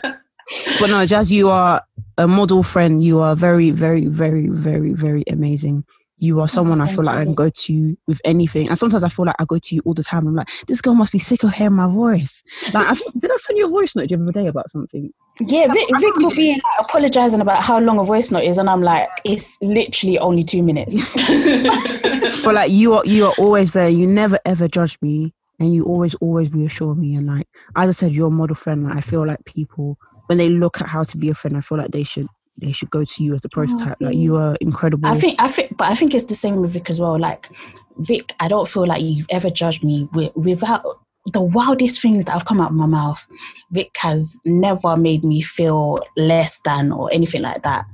but 0.80 0.90
no, 0.90 1.06
Jazz, 1.06 1.32
you 1.32 1.49
are 1.49 1.82
a 2.18 2.28
model 2.28 2.64
friend. 2.64 3.04
You 3.04 3.20
are 3.20 3.36
very, 3.36 3.72
very, 3.72 4.06
very, 4.08 4.48
very, 4.50 4.94
very 4.94 5.24
amazing. 5.30 5.86
You 6.18 6.40
are 6.40 6.44
oh, 6.44 6.48
someone 6.48 6.80
I 6.80 6.88
feel 6.88 7.04
like 7.04 7.18
I 7.18 7.24
can 7.26 7.34
go 7.34 7.50
to 7.50 7.98
with 8.08 8.22
anything. 8.24 8.70
And 8.70 8.78
sometimes 8.78 9.04
I 9.04 9.10
feel 9.10 9.26
like 9.26 9.36
I 9.38 9.44
go 9.44 9.58
to 9.58 9.76
you 9.76 9.82
all 9.84 9.94
the 9.94 10.04
time. 10.04 10.26
I'm 10.26 10.36
like, 10.36 10.50
this 10.66 10.80
girl 10.80 10.96
must 10.96 11.12
be 11.12 11.20
sick 11.20 11.44
of 11.44 11.52
hearing 11.54 11.74
my 11.74 11.88
voice. 11.88 12.42
Like, 12.74 12.88
I 12.88 12.94
think, 12.94 13.20
did 13.20 13.32
I 13.32 13.36
send 13.36 13.60
you 13.60 13.68
a 13.68 13.70
voice 13.70 13.98
note 13.98 14.08
the 14.08 14.16
other 14.16 14.32
day 14.32 14.48
about 14.48 14.70
something? 14.72 15.12
Yeah, 15.42 15.68
Vic, 15.74 15.90
Vic 16.00 16.16
will 16.16 16.34
be 16.34 16.54
like, 16.54 16.62
apologizing 16.80 17.42
about 17.42 17.62
how 17.62 17.80
long 17.80 18.00
a 18.00 18.04
voice 18.06 18.32
note 18.32 18.46
is, 18.46 18.58
and 18.58 18.70
I'm 18.70 18.82
like, 18.82 19.10
it's 19.26 19.58
literally 19.62 20.18
only 20.20 20.44
two 20.44 20.64
minutes. 20.64 20.96
But 22.44 22.56
like, 22.56 22.72
you 22.72 22.94
are, 22.94 23.06
you 23.06 23.26
are 23.26 23.34
always 23.38 23.72
there. 23.72 23.90
You 23.90 24.08
never 24.08 24.40
ever 24.46 24.68
judge 24.68 24.98
me, 25.02 25.34
and 25.60 25.74
you 25.74 25.84
always, 25.84 26.16
always 26.16 26.52
reassure 26.54 26.96
me. 26.96 27.16
And 27.16 27.28
like, 27.28 27.48
as 27.76 27.90
I 27.90 27.92
said, 27.92 28.12
you're 28.14 28.28
a 28.28 28.32
model 28.32 28.56
friend. 28.56 28.86
Like, 28.86 28.98
I 28.98 29.02
feel 29.02 29.28
like 29.28 29.44
people 29.46 29.98
when 30.28 30.38
they 30.38 30.50
look 30.50 30.82
at 30.82 30.88
how 30.88 31.04
to 31.04 31.18
be 31.18 31.30
a 31.30 31.34
friend, 31.34 31.58
I 31.58 31.62
feel 31.62 31.78
like 31.78 31.92
they 31.92 32.04
should 32.04 32.28
they 32.58 32.72
should 32.72 32.90
go 32.90 33.04
to 33.04 33.24
you 33.24 33.34
as 33.34 33.42
the 33.42 33.50
prototype. 33.50 33.98
Like, 34.00 34.16
you 34.16 34.38
are 34.38 34.56
incredible. 34.62 35.10
I 35.10 35.16
think, 35.16 35.42
I 35.42 35.48
think, 35.50 35.76
but 35.78 35.90
I 35.90 35.96
think 35.96 36.14
it's 36.14 36.26
the 36.26 36.36
same 36.36 36.56
with 36.62 36.72
Vic 36.72 36.90
as 36.90 37.02
well. 37.02 37.20
Like, 37.20 37.50
Vic, 37.98 38.34
I 38.40 38.48
don't 38.48 38.68
feel 38.68 38.88
like 38.88 39.02
you've 39.02 39.26
ever 39.30 39.50
judged 39.50 39.84
me 39.84 40.06
wi- 40.14 40.32
without 40.36 40.86
the 41.34 41.42
wildest 41.42 42.02
things 42.02 42.26
that 42.26 42.32
have 42.32 42.46
come 42.46 42.62
out 42.62 42.70
of 42.70 42.76
my 42.76 42.86
mouth. 42.86 43.26
Vic 43.72 43.92
has 43.98 44.40
never 44.46 44.96
made 44.96 45.24
me 45.24 45.42
feel 45.42 46.00
less 46.16 46.62
than 46.62 46.92
or 46.92 47.12
anything 47.12 47.42
like 47.42 47.64
that. 47.64 47.86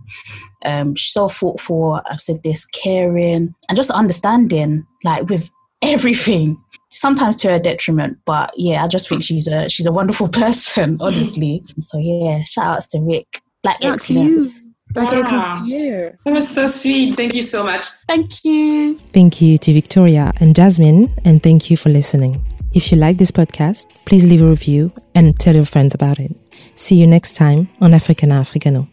Um, 0.65 0.95
she's 0.95 1.13
so 1.13 1.27
thoughtful. 1.27 2.01
I've 2.09 2.21
said 2.21 2.43
this, 2.43 2.65
caring 2.65 3.55
and 3.67 3.75
just 3.75 3.89
understanding, 3.89 4.85
like 5.03 5.27
with 5.29 5.49
everything. 5.81 6.61
Sometimes 6.91 7.35
to 7.37 7.49
her 7.49 7.59
detriment, 7.59 8.17
but 8.25 8.51
yeah, 8.55 8.83
I 8.83 8.87
just 8.87 9.07
think 9.09 9.23
she's 9.23 9.47
a 9.47 9.69
she's 9.69 9.85
a 9.85 9.91
wonderful 9.91 10.27
person, 10.41 10.97
oh, 10.99 11.05
honestly. 11.05 11.63
So 11.79 11.97
yeah, 11.97 12.43
shout 12.43 12.65
outs 12.75 12.87
to 12.87 12.99
Vic. 13.05 13.41
Black 13.63 13.81
Shout 13.81 13.91
out 13.93 13.99
to 13.99 14.13
you. 14.13 14.19
excellence. 14.19 14.71
Like, 14.93 15.09
Wow. 15.11 15.19
excellence, 15.21 15.69
yeah. 15.69 16.09
That 16.25 16.33
was 16.33 16.49
so 16.49 16.67
sweet. 16.67 17.15
Thank 17.15 17.33
you 17.33 17.41
so 17.43 17.63
much. 17.63 17.87
Thank 18.09 18.43
you. 18.43 18.95
Thank 18.95 19.41
you 19.41 19.57
to 19.57 19.73
Victoria 19.73 20.33
and 20.41 20.53
Jasmine, 20.53 21.07
and 21.23 21.41
thank 21.41 21.69
you 21.71 21.77
for 21.77 21.87
listening. 21.89 22.45
If 22.73 22.91
you 22.91 22.97
like 22.97 23.17
this 23.17 23.31
podcast, 23.31 24.05
please 24.05 24.27
leave 24.27 24.41
a 24.41 24.49
review 24.49 24.91
and 25.15 25.37
tell 25.39 25.55
your 25.55 25.65
friends 25.65 25.93
about 25.93 26.19
it. 26.19 26.35
See 26.75 26.95
you 26.95 27.07
next 27.07 27.35
time 27.37 27.69
on 27.79 27.93
Africana 27.93 28.41
Africano. 28.41 28.87